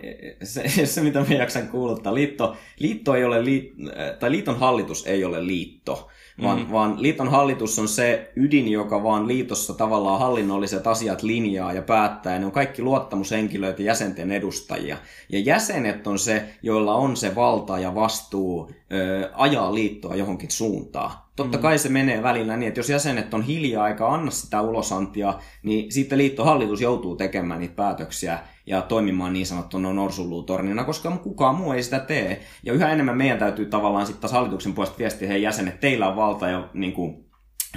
se, 0.43 0.67
se 0.85 1.01
mitä 1.01 1.25
me 1.29 1.35
jaksan 1.35 1.67
kuuluttaa, 1.67 2.13
liitto, 2.13 2.57
liitto 2.79 3.15
ei 3.15 3.23
ole, 3.23 3.45
liit, 3.45 3.73
tai 4.19 4.31
liiton 4.31 4.59
hallitus 4.59 5.07
ei 5.07 5.23
ole 5.23 5.47
liitto, 5.47 6.09
vaan, 6.41 6.57
mm-hmm. 6.57 6.73
vaan 6.73 7.01
liiton 7.01 7.31
hallitus 7.31 7.79
on 7.79 7.87
se 7.87 8.31
ydin, 8.35 8.71
joka 8.71 9.03
vaan 9.03 9.27
liitossa 9.27 9.73
tavallaan 9.73 10.19
hallinnolliset 10.19 10.87
asiat 10.87 11.23
linjaa 11.23 11.73
ja 11.73 11.81
päättää, 11.81 12.33
ja 12.33 12.39
ne 12.39 12.45
on 12.45 12.51
kaikki 12.51 12.81
luottamushenkilöitä 12.81 13.81
ja 13.81 13.85
jäsenten 13.85 14.31
edustajia. 14.31 14.97
Ja 15.29 15.39
jäsenet 15.39 16.07
on 16.07 16.19
se, 16.19 16.43
joilla 16.63 16.95
on 16.95 17.17
se 17.17 17.35
valta 17.35 17.79
ja 17.79 17.95
vastuu 17.95 18.71
ö, 18.91 19.29
ajaa 19.33 19.73
liittoa 19.73 20.15
johonkin 20.15 20.51
suuntaan. 20.51 21.26
Totta 21.37 21.57
mm. 21.57 21.61
kai 21.61 21.77
se 21.77 21.89
menee 21.89 22.23
välillä 22.23 22.57
niin, 22.57 22.67
että 22.67 22.79
jos 22.79 22.89
jäsenet 22.89 23.33
on 23.33 23.41
hiljaa 23.41 23.89
eikä 23.89 24.07
anna 24.07 24.31
sitä 24.31 24.61
ulosantia, 24.61 25.33
niin 25.63 25.91
sitten 25.91 26.17
liittohallitus 26.17 26.81
joutuu 26.81 27.15
tekemään 27.15 27.59
niitä 27.59 27.75
päätöksiä 27.75 28.39
ja 28.65 28.81
toimimaan 28.81 29.33
niin 29.33 29.45
sanottuna 29.45 29.93
norsulluutornina, 29.93 30.83
koska 30.83 31.11
kukaan 31.11 31.55
muu 31.55 31.71
ei 31.71 31.83
sitä 31.83 31.99
tee. 31.99 32.41
Ja 32.63 32.73
yhä 32.73 32.91
enemmän 32.91 33.17
meidän 33.17 33.39
täytyy 33.39 33.65
tavallaan 33.65 34.05
sitten 34.05 34.21
taas 34.21 34.31
hallituksen 34.31 34.73
puolesta 34.73 34.97
viestiä, 34.97 35.27
hei 35.27 35.41
jäsenet, 35.41 35.79
teillä 35.79 36.09
on 36.09 36.15
valta 36.15 36.49
ja 36.49 36.69
niin 36.73 36.93
kuin, 36.93 37.26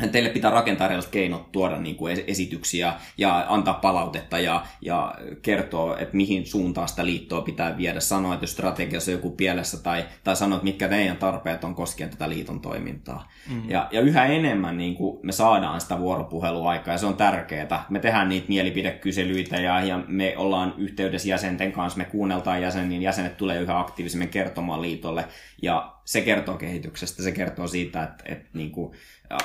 teille 0.09 0.31
pitää 0.31 0.51
rakentaa 0.51 0.87
erilaiset 0.87 1.11
keinot 1.11 1.53
tuoda 1.53 1.77
niin 1.77 1.97
kuin 1.97 2.25
esityksiä 2.27 2.93
ja 3.19 3.47
antaa 3.49 3.75
palautetta 3.75 4.39
ja, 4.39 4.63
ja 4.81 5.15
kertoa, 5.43 5.99
että 5.99 6.17
mihin 6.17 6.47
suuntaan 6.47 6.89
sitä 6.89 7.07
liittoa 7.07 7.43
pitää 7.43 7.77
viedä. 7.77 8.01
Sanoa, 8.01 8.35
että 8.35 8.45
jos 8.45 8.53
strategiassa 8.53 9.11
on 9.11 9.17
joku 9.17 9.31
pielessä 9.31 9.83
tai, 9.83 10.05
tai 10.25 10.37
sanoa, 10.37 10.57
että 10.57 10.65
mitkä 10.65 10.89
teidän 10.89 11.17
tarpeet 11.17 11.65
on 11.65 11.75
koskien 11.75 12.11
tätä 12.11 12.29
liiton 12.29 12.61
toimintaa. 12.61 13.29
Mm-hmm. 13.49 13.71
Ja, 13.71 13.89
ja 13.91 14.01
yhä 14.01 14.27
enemmän 14.27 14.79
niin 14.79 14.95
kuin 14.95 15.27
me 15.27 15.33
saadaan 15.33 15.81
sitä 15.81 15.99
vuoropuhelua 15.99 16.71
aikaa 16.71 16.95
ja 16.95 16.99
se 16.99 17.07
on 17.07 17.17
tärkeää. 17.17 17.87
Me 17.89 17.99
tehdään 17.99 18.29
niitä 18.29 18.49
mielipidekyselyitä 18.49 19.57
ja, 19.57 19.85
ja 19.85 20.01
me 20.09 20.35
ollaan 20.37 20.75
yhteydessä 20.79 21.29
jäsenten 21.29 21.73
kanssa, 21.73 21.99
me 21.99 22.05
kuunneltaan 22.05 22.63
jäsen, 22.63 22.89
niin 22.89 23.03
jäsenet 23.03 23.37
tulee 23.37 23.61
yhä 23.61 23.79
aktiivisemmin 23.79 24.29
kertomaan 24.29 24.83
liitolle 24.83 25.25
ja 25.63 26.00
se 26.11 26.21
kertoo 26.21 26.57
kehityksestä, 26.57 27.23
se 27.23 27.33
kertoo 27.33 27.67
siitä, 27.67 28.03
että, 28.03 28.25
että 28.27 28.49
niin 28.55 28.71
kuin, 28.71 28.93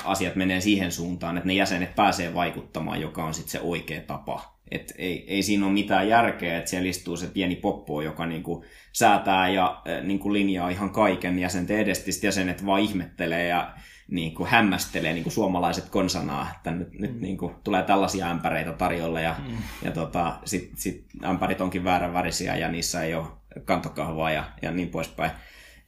asiat 0.04 0.36
menee 0.36 0.60
siihen 0.60 0.92
suuntaan, 0.92 1.36
että 1.36 1.46
ne 1.46 1.54
jäsenet 1.54 1.94
pääsee 1.94 2.34
vaikuttamaan, 2.34 3.00
joka 3.00 3.24
on 3.24 3.34
sitten 3.34 3.50
se 3.50 3.60
oikea 3.60 4.00
tapa. 4.00 4.56
Et 4.70 4.92
ei, 4.98 5.24
ei 5.28 5.42
siinä 5.42 5.66
ole 5.66 5.72
mitään 5.72 6.08
järkeä, 6.08 6.58
että 6.58 6.70
siellä 6.70 6.88
istuu 6.88 7.16
se 7.16 7.26
pieni 7.26 7.56
poppo, 7.56 8.02
joka 8.02 8.26
niinku 8.26 8.64
säätää 8.92 9.48
ja 9.48 9.82
niinku 10.02 10.32
linjaa 10.32 10.68
ihan 10.68 10.90
kaiken 10.90 11.38
jäsenten 11.38 11.78
edestä, 11.78 12.26
jäsenet 12.26 12.66
vaan 12.66 12.80
ihmettelee 12.80 13.48
ja 13.48 13.74
niinku 14.08 14.44
hämmästelee 14.44 15.12
niinku 15.12 15.30
suomalaiset 15.30 15.88
konsanaa, 15.88 16.48
että 16.56 16.70
nyt, 16.70 16.92
mm. 16.92 17.00
nyt 17.00 17.20
niinku 17.20 17.54
tulee 17.64 17.82
tällaisia 17.82 18.30
ämpäreitä 18.30 18.72
tarjolla 18.72 19.20
ja, 19.20 19.34
mm. 19.48 19.56
ja 19.82 19.90
tota, 19.90 20.38
sitten 20.44 20.76
sit 20.76 21.04
ämpärit 21.24 21.60
onkin 21.60 21.84
väärän 21.84 22.12
värisiä 22.12 22.56
ja 22.56 22.68
niissä 22.68 23.02
ei 23.02 23.14
ole 23.14 23.26
kantokahvaa 23.64 24.30
ja, 24.30 24.44
ja 24.62 24.70
niin 24.70 24.88
poispäin. 24.88 25.30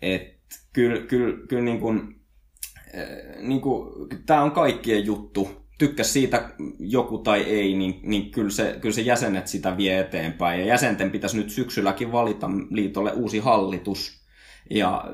Et 0.02 0.37
kyllä, 0.78 1.00
kyllä, 1.00 1.46
kyllä 1.48 1.62
niin 1.62 1.80
kuin, 1.80 2.20
niin 3.40 3.60
kuin, 3.60 4.08
tämä 4.26 4.42
on 4.42 4.50
kaikkien 4.50 5.06
juttu. 5.06 5.48
Tykkäs 5.78 6.12
siitä 6.12 6.50
joku 6.78 7.18
tai 7.18 7.42
ei, 7.42 7.74
niin, 7.74 8.00
niin 8.02 8.30
kyllä, 8.30 8.50
se, 8.50 8.78
kyllä 8.80 8.94
se 8.94 9.00
jäsenet 9.00 9.46
sitä 9.46 9.76
vie 9.76 9.98
eteenpäin. 9.98 10.60
Ja 10.60 10.66
jäsenten 10.66 11.10
pitäisi 11.10 11.36
nyt 11.36 11.50
syksylläkin 11.50 12.12
valita 12.12 12.50
liitolle 12.70 13.12
uusi 13.12 13.38
hallitus. 13.38 14.26
Ja 14.70 15.04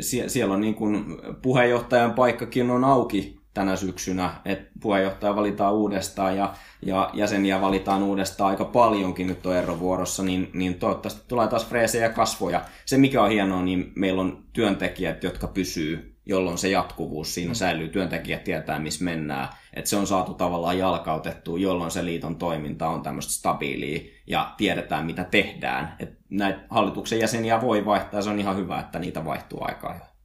sie, 0.00 0.28
siellä 0.28 0.54
on 0.54 0.60
niin 0.60 0.74
kuin 0.74 1.04
puheenjohtajan 1.42 2.14
paikkakin 2.14 2.70
on 2.70 2.84
auki 2.84 3.36
tänä 3.56 3.76
syksynä, 3.76 4.34
että 4.44 4.70
puheenjohtaja 4.80 5.36
valitaan 5.36 5.74
uudestaan 5.74 6.36
ja, 6.36 6.54
ja 6.82 7.10
jäseniä 7.14 7.60
valitaan 7.60 8.02
uudestaan 8.02 8.50
aika 8.50 8.64
paljonkin 8.64 9.26
nyt 9.26 9.46
on 9.46 9.56
erovuorossa, 9.56 10.22
niin, 10.22 10.50
niin 10.54 10.74
toivottavasti 10.74 11.22
tulee 11.28 11.48
taas 11.48 11.66
freesejä 11.66 12.04
ja 12.04 12.12
kasvoja. 12.12 12.64
Se 12.86 12.98
mikä 12.98 13.22
on 13.22 13.30
hienoa, 13.30 13.62
niin 13.62 13.92
meillä 13.94 14.20
on 14.20 14.44
työntekijät, 14.52 15.22
jotka 15.22 15.46
pysyy 15.46 16.12
jolloin 16.28 16.58
se 16.58 16.68
jatkuvuus 16.68 17.34
siinä 17.34 17.50
mm. 17.50 17.54
säilyy, 17.54 17.88
työntekijät 17.88 18.44
tietää, 18.44 18.78
missä 18.78 19.04
mennään, 19.04 19.48
että 19.74 19.90
se 19.90 19.96
on 19.96 20.06
saatu 20.06 20.34
tavallaan 20.34 20.78
jalkautettua, 20.78 21.58
jolloin 21.58 21.90
se 21.90 22.04
liiton 22.04 22.36
toiminta 22.36 22.88
on 22.88 23.02
tämmöistä 23.02 23.32
stabiilia 23.32 24.00
ja 24.26 24.54
tiedetään, 24.56 25.06
mitä 25.06 25.24
tehdään. 25.24 25.96
Et 25.98 26.18
näitä 26.30 26.60
hallituksen 26.70 27.18
jäseniä 27.18 27.60
voi 27.60 27.84
vaihtaa, 27.84 28.22
se 28.22 28.30
on 28.30 28.40
ihan 28.40 28.56
hyvä, 28.56 28.80
että 28.80 28.98
niitä 28.98 29.24
vaihtuu 29.24 29.58
aikaa. 29.64 30.16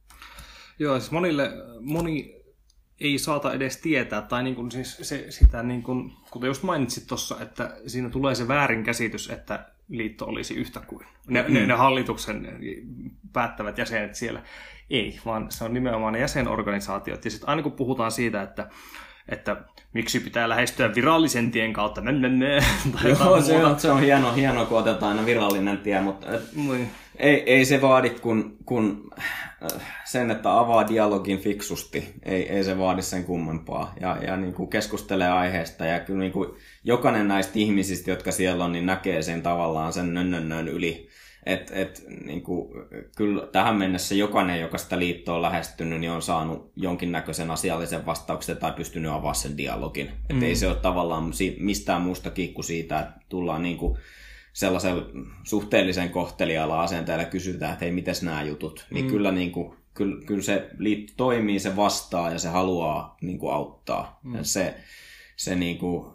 Joo, 0.78 1.00
siis 1.00 1.10
monille, 1.10 1.50
moni 1.80 2.41
ei 3.02 3.18
saata 3.18 3.52
edes 3.52 3.76
tietää, 3.76 4.22
tai 4.22 4.42
niin 4.42 4.54
kuin 4.54 4.70
siis 4.70 4.98
se, 5.02 5.26
sitä, 5.30 5.62
niin 5.62 5.82
kuin, 5.82 6.12
kuten 6.30 6.48
just 6.48 6.62
mainitsit 6.62 7.06
tuossa, 7.06 7.40
että 7.40 7.76
siinä 7.86 8.10
tulee 8.10 8.34
se 8.34 8.48
väärinkäsitys, 8.48 9.30
että 9.30 9.66
liitto 9.88 10.26
olisi 10.26 10.54
yhtä 10.54 10.80
kuin 10.80 11.06
ne, 11.26 11.42
mm. 11.42 11.54
ne, 11.54 11.66
ne 11.66 11.74
hallituksen 11.74 12.58
päättävät 13.32 13.78
jäsenet 13.78 14.14
siellä. 14.14 14.42
Ei, 14.90 15.20
vaan 15.24 15.50
se 15.50 15.64
on 15.64 15.74
nimenomaan 15.74 16.12
ne 16.12 16.18
jäsenorganisaatiot. 16.18 17.24
Ja 17.24 17.30
sitten 17.30 17.48
aina 17.48 17.62
kun 17.62 17.72
puhutaan 17.72 18.12
siitä, 18.12 18.42
että 18.42 18.70
että 19.28 19.64
miksi 19.92 20.20
pitää 20.20 20.48
lähestyä 20.48 20.94
virallisen 20.94 21.50
tien 21.50 21.72
kautta. 21.72 22.00
Mö, 22.00 22.12
mö, 22.12 22.28
mö, 22.28 22.60
tai 22.92 23.10
Joo, 23.10 23.40
se 23.40 23.64
on, 23.64 23.80
se 23.80 23.90
on 23.90 24.00
hieno, 24.00 24.32
hieno, 24.32 24.66
kun 24.66 24.78
otetaan 24.78 25.12
aina 25.12 25.26
virallinen 25.26 25.78
tie, 25.78 26.00
mutta 26.00 26.34
et, 26.34 26.42
niin. 26.56 26.90
ei, 27.16 27.42
ei 27.46 27.64
se 27.64 27.80
vaadi 27.80 28.10
kun, 28.10 28.56
kun 28.64 29.10
äh, 29.62 29.82
sen, 30.04 30.30
että 30.30 30.58
avaa 30.58 30.88
dialogin 30.88 31.38
fiksusti. 31.38 32.14
Ei, 32.22 32.48
ei 32.48 32.64
se 32.64 32.78
vaadi 32.78 33.02
sen 33.02 33.24
kummempaa. 33.24 33.94
Ja, 34.00 34.16
ja 34.26 34.36
niin 34.36 34.54
kuin 34.54 34.70
keskustelee 34.70 35.28
aiheesta 35.28 35.84
ja 35.84 36.00
kyllä 36.00 36.20
niin 36.20 36.32
kuin 36.32 36.48
jokainen 36.84 37.28
näistä 37.28 37.52
ihmisistä, 37.54 38.10
jotka 38.10 38.32
siellä 38.32 38.64
on, 38.64 38.72
niin 38.72 38.86
näkee 38.86 39.22
sen 39.22 39.42
tavallaan 39.42 39.92
sen 39.92 40.14
nönnönnön 40.14 40.68
yli 40.68 41.08
et, 41.46 41.70
et, 41.74 42.04
niin 42.24 42.42
kuin, 42.42 42.68
kyllä 43.16 43.46
tähän 43.46 43.76
mennessä 43.76 44.14
jokainen, 44.14 44.60
joka 44.60 44.78
sitä 44.78 44.98
liittoa 44.98 45.34
on 45.34 45.42
lähestynyt, 45.42 46.00
niin 46.00 46.10
on 46.10 46.22
saanut 46.22 46.72
jonkinnäköisen 46.76 47.50
asiallisen 47.50 48.06
vastauksen 48.06 48.56
tai 48.56 48.72
pystynyt 48.72 49.10
avaamaan 49.10 49.34
sen 49.34 49.56
dialogin. 49.56 50.08
Et 50.30 50.36
mm. 50.36 50.42
ei 50.42 50.56
se 50.56 50.68
ole 50.68 50.76
tavallaan 50.76 51.32
mistään 51.58 52.02
muusta 52.02 52.30
kuin 52.54 52.64
siitä, 52.64 53.00
että 53.00 53.20
tullaan 53.28 53.62
niin 53.62 53.76
kuin 53.76 53.98
sellaisella 54.52 55.06
suhteellisen 55.44 56.10
kohtelijalla 56.10 56.82
asenteella 56.82 57.24
kysytään, 57.24 57.72
että 57.72 57.84
hei, 57.84 57.92
miten 57.92 58.14
nämä 58.22 58.42
jutut. 58.42 58.86
Niin 58.90 59.04
mm. 59.04 59.10
kyllä, 59.10 59.32
niin 59.32 59.52
kuin, 59.52 59.74
kyllä, 59.94 60.24
kyllä 60.26 60.42
se 60.42 60.70
liitto 60.78 61.12
toimii, 61.16 61.58
se 61.58 61.76
vastaa 61.76 62.30
ja 62.30 62.38
se 62.38 62.48
haluaa 62.48 63.16
niin 63.20 63.38
kuin 63.38 63.54
auttaa. 63.54 64.20
Mm. 64.22 64.34
Ja 64.34 64.44
se, 64.44 64.74
se 65.36 65.54
niin 65.54 65.78
kuin, 65.78 66.11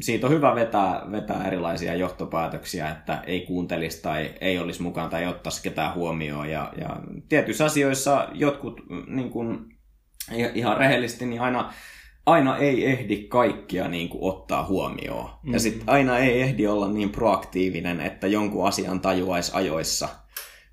siitä 0.00 0.26
on 0.26 0.32
hyvä 0.32 0.54
vetää, 0.54 1.02
vetää 1.10 1.46
erilaisia 1.46 1.94
johtopäätöksiä, 1.94 2.88
että 2.90 3.22
ei 3.26 3.40
kuuntelisi 3.40 4.02
tai 4.02 4.34
ei 4.40 4.58
olisi 4.58 4.82
mukaan 4.82 5.10
tai 5.10 5.22
ei 5.22 5.28
ottaisi 5.28 5.62
ketään 5.62 5.94
huomioon. 5.94 6.50
Ja, 6.50 6.72
ja 6.80 6.96
tietyissä 7.28 7.64
asioissa 7.64 8.28
jotkut 8.32 8.80
niin 9.06 9.30
kuin, 9.30 9.58
ihan 10.54 10.76
rehellisesti, 10.76 11.26
niin 11.26 11.40
aina, 11.40 11.72
aina 12.26 12.56
ei 12.56 12.86
ehdi 12.86 13.16
kaikkia 13.16 13.88
niin 13.88 14.08
kuin, 14.08 14.34
ottaa 14.34 14.66
huomioon. 14.66 15.24
Mm-hmm. 15.24 15.52
Ja 15.52 15.60
sitten 15.60 15.88
aina 15.88 16.18
ei 16.18 16.42
ehdi 16.42 16.66
olla 16.66 16.88
niin 16.88 17.10
proaktiivinen, 17.10 18.00
että 18.00 18.26
jonkun 18.26 18.68
asian 18.68 19.00
tajuaisi 19.00 19.52
ajoissa– 19.54 20.08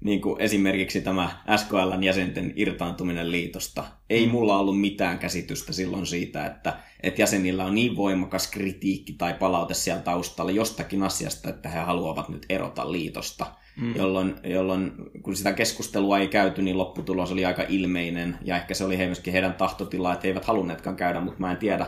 niin 0.04 0.22
kuin 0.22 0.42
esimerkiksi 0.42 1.02
tämä 1.02 1.30
SKLn 1.56 2.04
jäsenten 2.04 2.54
irtaantuminen 2.56 3.32
liitosta. 3.32 3.84
Ei 4.10 4.26
mm. 4.26 4.32
mulla 4.32 4.58
ollut 4.58 4.82
mitään 4.82 5.20
käsitystä 5.20 5.74
silloin 5.74 6.06
siitä, 6.06 6.46
että, 6.46 6.78
että 7.04 7.22
jäsenillä 7.22 7.66
on 7.66 7.76
niin 7.76 7.96
voimakas 7.96 8.52
kritiikki 8.52 9.14
tai 9.14 9.34
palaute 9.34 9.74
siellä 9.74 10.02
taustalla 10.02 10.52
jostakin 10.52 11.04
asiasta, 11.04 11.50
että 11.50 11.70
he 11.70 11.80
haluavat 11.80 12.30
nyt 12.30 12.46
erota 12.50 12.92
liitosta. 12.92 13.46
Mm. 13.82 13.96
Jolloin, 13.96 14.36
jolloin 14.44 14.92
kun 15.22 15.36
sitä 15.36 15.54
keskustelua 15.54 16.20
ei 16.20 16.28
käyty, 16.28 16.62
niin 16.62 16.78
lopputulos 16.78 17.32
oli 17.32 17.46
aika 17.46 17.64
ilmeinen. 17.70 18.38
Ja 18.42 18.56
ehkä 18.56 18.74
se 18.74 18.86
oli 18.86 18.98
he 18.98 19.06
myöskin 19.06 19.34
heidän 19.34 19.54
tahtotila, 19.54 20.14
että 20.14 20.24
he 20.24 20.30
eivät 20.30 20.46
halunneetkaan 20.46 20.96
käydä, 20.96 21.22
mutta 21.22 21.40
mä 21.40 21.52
en 21.52 21.58
tiedä, 21.58 21.88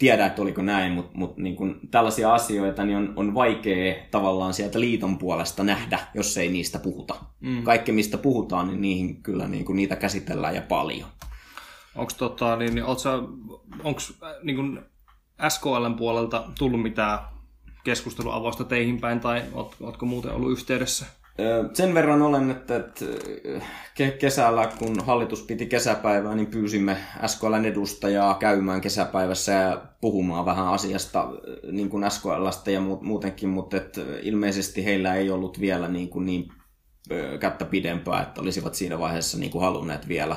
tiedä, 0.00 0.26
että 0.26 0.42
oliko 0.42 0.62
näin, 0.62 0.92
mutta, 0.92 1.18
mutta 1.18 1.42
niin 1.42 1.56
tällaisia 1.90 2.34
asioita 2.34 2.84
niin 2.84 2.96
on, 2.96 3.12
on 3.16 3.34
vaikea 3.34 3.94
tavallaan 4.10 4.54
sieltä 4.54 4.80
liiton 4.80 5.18
puolesta 5.18 5.64
nähdä, 5.64 5.98
jos 6.14 6.36
ei 6.36 6.48
niistä 6.48 6.78
puhuta. 6.78 7.14
Mm. 7.40 7.62
Kaikki, 7.62 7.92
mistä 7.92 8.18
puhutaan, 8.18 8.68
niin 8.68 8.80
niihin 8.80 9.22
kyllä 9.22 9.48
niin 9.48 9.64
kuin 9.64 9.76
niitä 9.76 9.96
käsitellään 9.96 10.54
ja 10.54 10.62
paljon. 10.62 11.08
Onko 11.94 12.12
tota, 12.18 12.56
niin, 12.56 12.74
niin 12.74 12.84
onko 12.84 14.00
niin 14.42 14.56
kuin 14.56 14.80
SKLn 15.48 15.94
puolelta 15.98 16.44
tullut 16.58 16.82
mitään 16.82 17.18
keskusteluavausta 17.84 18.64
teihin 18.64 19.00
päin, 19.00 19.20
tai 19.20 19.42
oletko 19.80 20.06
muuten 20.06 20.32
ollut 20.32 20.52
yhteydessä? 20.52 21.06
Sen 21.72 21.94
verran 21.94 22.22
olen, 22.22 22.50
että, 22.50 22.84
kesällä, 24.18 24.68
kun 24.78 25.00
hallitus 25.06 25.42
piti 25.42 25.66
kesäpäivää, 25.66 26.34
niin 26.34 26.46
pyysimme 26.46 26.96
SKLn 27.26 27.64
edustajaa 27.64 28.34
käymään 28.34 28.80
kesäpäivässä 28.80 29.52
ja 29.52 29.82
puhumaan 30.00 30.44
vähän 30.44 30.66
asiasta 30.66 31.28
niin 31.72 31.90
kuin 31.90 32.10
SKLstä 32.10 32.70
ja 32.70 32.80
muutenkin, 32.80 33.48
mutta 33.48 33.76
ilmeisesti 34.22 34.84
heillä 34.84 35.14
ei 35.14 35.30
ollut 35.30 35.60
vielä 35.60 35.88
niin, 35.88 36.08
kuin 36.08 36.26
niin 36.26 36.52
kättä 37.40 37.64
pidempää, 37.64 38.22
että 38.22 38.40
olisivat 38.40 38.74
siinä 38.74 38.98
vaiheessa 38.98 39.38
niin 39.38 39.50
kuin 39.50 39.62
halunneet 39.62 40.08
vielä. 40.08 40.36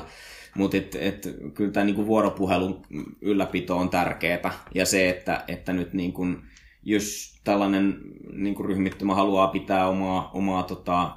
Mutta 0.56 0.76
et, 0.76 0.96
et, 1.00 1.28
kyllä 1.54 1.72
tämä 1.72 1.84
niin 1.84 1.96
kuin 1.96 2.06
vuoropuhelun 2.06 2.82
ylläpito 3.20 3.76
on 3.76 3.90
tärkeää 3.90 4.52
ja 4.74 4.86
se, 4.86 5.08
että, 5.08 5.44
että 5.48 5.72
nyt 5.72 5.92
niin 5.92 6.12
kuin, 6.12 6.42
jos 6.84 7.34
tällainen 7.44 8.00
niin 8.32 8.54
kuin 8.54 8.66
ryhmittymä 8.66 9.14
haluaa 9.14 9.48
pitää 9.48 9.88
omaa, 9.88 10.30
omaa 10.34 10.62
tota, 10.62 11.16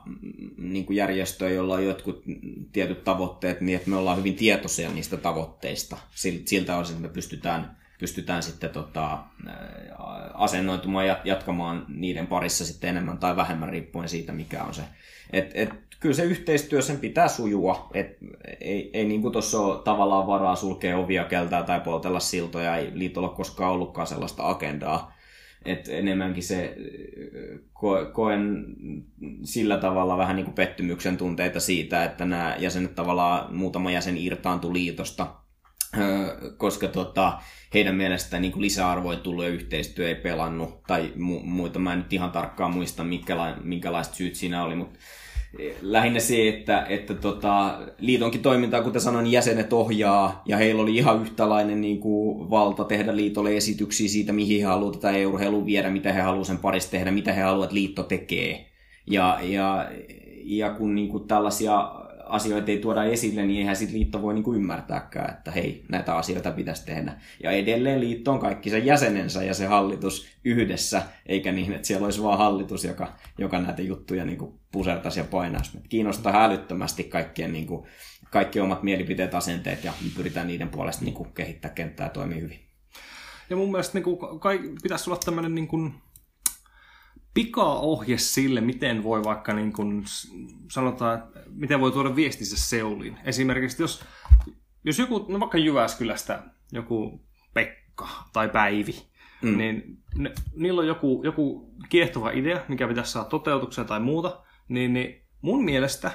niin 0.57 0.85
kuin 0.85 0.97
järjestöä, 0.97 1.49
jolla 1.49 1.73
on 1.73 1.85
jotkut 1.85 2.23
tietyt 2.71 3.03
tavoitteet, 3.03 3.61
niin 3.61 3.75
että 3.75 3.89
me 3.89 3.95
ollaan 3.95 4.17
hyvin 4.17 4.35
tietoisia 4.35 4.89
niistä 4.89 5.17
tavoitteista. 5.17 5.97
Siltä 6.45 6.77
osin, 6.77 6.95
että 6.95 7.07
me 7.07 7.13
pystytään, 7.13 7.77
pystytään 7.99 8.43
sitten 8.43 8.69
tota, 8.69 9.19
asennoitumaan 10.33 11.07
ja 11.07 11.21
jatkamaan 11.23 11.85
niiden 11.87 12.27
parissa 12.27 12.65
sitten 12.65 12.89
enemmän 12.89 13.17
tai 13.17 13.35
vähemmän 13.35 13.69
riippuen 13.69 14.09
siitä, 14.09 14.33
mikä 14.33 14.63
on 14.63 14.73
se. 14.73 14.81
Et, 15.33 15.51
et, 15.53 15.69
kyllä 15.99 16.15
se 16.15 16.23
yhteistyö 16.23 16.81
sen 16.81 16.97
pitää 16.97 17.27
sujua. 17.27 17.89
Et, 17.93 18.17
ei 18.61 18.89
ei 18.93 19.05
niin 19.05 19.31
tuossa 19.31 19.59
ole 19.59 19.83
tavallaan 19.83 20.27
varaa 20.27 20.55
sulkea 20.55 20.97
ovia 20.97 21.23
keltää 21.23 21.63
tai 21.63 21.79
poltella 21.79 22.19
siltoja. 22.19 22.77
Ei 22.77 22.91
liitolla 22.93 23.29
koskaan 23.29 23.71
ollutkaan 23.71 24.07
sellaista 24.07 24.49
agendaa 24.49 25.16
et 25.65 25.89
enemmänkin 25.89 26.43
se 26.43 26.75
ko- 27.75 28.11
koen 28.13 28.65
sillä 29.43 29.77
tavalla 29.77 30.17
vähän 30.17 30.35
niin 30.35 30.45
kuin 30.45 30.55
pettymyksen 30.55 31.17
tunteita 31.17 31.59
siitä, 31.59 32.03
että 32.03 32.25
nämä 32.25 32.55
jäsenet 32.59 32.95
tavallaan, 32.95 33.55
muutama 33.55 33.91
jäsen 33.91 34.17
irtaantui 34.17 34.73
liitosta, 34.73 35.35
koska 36.57 36.87
tota, 36.87 37.39
heidän 37.73 37.95
mielestään 37.95 38.41
niin 38.41 38.61
lisäarvo 38.61 39.11
ei 39.11 39.17
tullut 39.17 39.43
ja 39.43 39.49
yhteistyö 39.49 40.07
ei 40.07 40.15
pelannut, 40.15 40.83
tai 40.83 41.13
mu- 41.15 41.45
muita, 41.45 41.79
mä 41.79 41.93
en 41.93 41.99
nyt 41.99 42.13
ihan 42.13 42.31
tarkkaan 42.31 42.73
muista, 42.73 43.05
minkälaiset 43.63 44.13
syyt 44.13 44.35
siinä 44.35 44.63
oli, 44.63 44.75
mutta 44.75 44.99
lähinnä 45.81 46.19
se, 46.19 46.47
että, 46.47 46.85
että 46.89 47.13
tota, 47.13 47.79
liitonkin 47.99 48.41
toimintaa, 48.41 48.83
kuten 48.83 49.01
sanoin, 49.01 49.31
jäsenet 49.31 49.73
ohjaa, 49.73 50.41
ja 50.45 50.57
heillä 50.57 50.81
oli 50.81 50.95
ihan 50.95 51.21
yhtälainen 51.21 51.81
niin 51.81 51.99
kuin, 51.99 52.49
valta 52.49 52.83
tehdä 52.83 53.15
liitolle 53.15 53.57
esityksiä 53.57 54.09
siitä, 54.09 54.33
mihin 54.33 54.59
he 54.59 54.65
haluavat 54.65 54.99
tätä 54.99 55.17
euroheilua 55.17 55.65
viedä, 55.65 55.89
mitä 55.89 56.13
he 56.13 56.21
haluavat 56.21 56.47
sen 56.47 56.57
parissa 56.57 56.91
tehdä, 56.91 57.11
mitä 57.11 57.33
he 57.33 57.41
haluavat, 57.41 57.65
että 57.65 57.75
liitto 57.75 58.03
tekee. 58.03 58.65
Ja, 59.07 59.39
ja, 59.41 59.89
ja 60.43 60.69
kun 60.69 60.95
niin 60.95 61.09
kuin, 61.09 61.27
tällaisia 61.27 61.91
asioita 62.29 62.71
ei 62.71 62.79
tuoda 62.79 63.03
esille, 63.03 63.45
niin 63.45 63.59
eihän 63.59 63.75
sitten 63.75 63.97
liitto 63.97 64.21
voi 64.21 64.33
niinku 64.33 64.53
ymmärtääkään, 64.53 65.33
että 65.33 65.51
hei, 65.51 65.85
näitä 65.89 66.15
asioita 66.15 66.51
pitäisi 66.51 66.85
tehdä. 66.85 67.13
Ja 67.43 67.51
edelleen 67.51 67.99
liitto 67.99 68.31
on 68.31 68.39
kaikki 68.39 68.69
se 68.69 68.79
jäsenensä 68.79 69.43
ja 69.43 69.53
se 69.53 69.65
hallitus 69.65 70.27
yhdessä, 70.43 71.01
eikä 71.25 71.51
niin, 71.51 71.73
että 71.73 71.87
siellä 71.87 72.05
olisi 72.05 72.23
vaan 72.23 72.37
hallitus, 72.37 72.83
joka, 72.83 73.13
joka 73.37 73.59
näitä 73.59 73.81
juttuja 73.81 74.25
niinku 74.25 74.59
pusertaisi 74.71 75.19
ja 75.19 75.23
painaisi. 75.23 75.77
Kiinnostaa 75.89 76.45
älyttömästi 76.45 77.03
kaikkien 77.03 77.53
niinku, 77.53 77.87
kaikki 78.31 78.59
omat 78.59 78.83
mielipiteet, 78.83 79.35
asenteet 79.35 79.83
ja 79.83 79.93
pyritään 80.15 80.47
niiden 80.47 80.69
puolesta 80.69 81.05
niinku 81.05 81.23
kehittää 81.23 81.71
kenttää 81.71 82.05
ja 82.05 82.09
toimii 82.09 82.41
hyvin. 82.41 82.59
Ja 83.49 83.55
mun 83.55 83.71
mielestä 83.71 83.93
niinku, 83.93 84.39
kai, 84.39 84.59
pitäisi 84.83 85.09
olla 85.09 85.19
tämmöinen 85.25 85.55
niinku, 85.55 85.77
pikaohje 87.37 88.17
sille, 88.17 88.61
miten 88.61 89.03
voi 89.03 89.23
vaikka 89.23 89.53
niin 89.53 89.73
kuin, 89.73 90.03
sanotaan, 90.71 91.23
miten 91.49 91.79
voi 91.79 91.91
tuoda 91.91 92.15
viestinsä 92.15 92.57
Seuliin. 92.57 93.17
Esimerkiksi 93.23 93.83
jos, 93.83 94.03
jos 94.83 94.99
joku, 94.99 95.25
no 95.29 95.39
vaikka 95.39 95.57
Jyväskylästä 95.57 96.43
joku 96.71 97.21
Pekka 97.53 98.07
tai 98.33 98.49
Päivi, 98.49 98.95
mm. 99.41 99.57
niin 99.57 99.97
ne, 100.15 100.31
niillä 100.55 100.81
on 100.81 100.87
joku, 100.87 101.21
joku 101.23 101.73
kiehtova 101.89 102.31
idea, 102.31 102.61
mikä 102.67 102.87
pitäisi 102.87 103.11
saada 103.11 103.29
toteutukseen 103.29 103.87
tai 103.87 103.99
muuta, 103.99 104.41
niin, 104.67 104.93
niin 104.93 105.21
mun 105.41 105.65
mielestä 105.65 106.11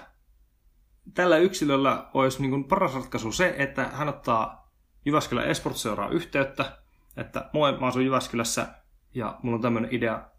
tällä 1.15 1.39
yksilöllä 1.39 2.07
olisi 2.15 2.43
niin 2.43 2.51
kuin 2.51 2.65
paras 2.65 2.94
ratkaisu 2.94 3.32
se, 3.32 3.55
että 3.59 3.85
hän 3.85 4.09
ottaa 4.09 4.73
Jyväskylän 5.05 5.49
Esports 5.49 5.82
seuraa 5.82 6.09
yhteyttä, 6.09 6.78
että 7.16 7.51
moi, 7.53 7.78
mä 7.81 7.86
asun 7.86 8.05
Jyväskylässä 8.05 8.66
ja 9.15 9.39
mulla 9.43 9.57
on 9.57 9.62
tämmöinen 9.62 9.94
idea, 9.94 10.31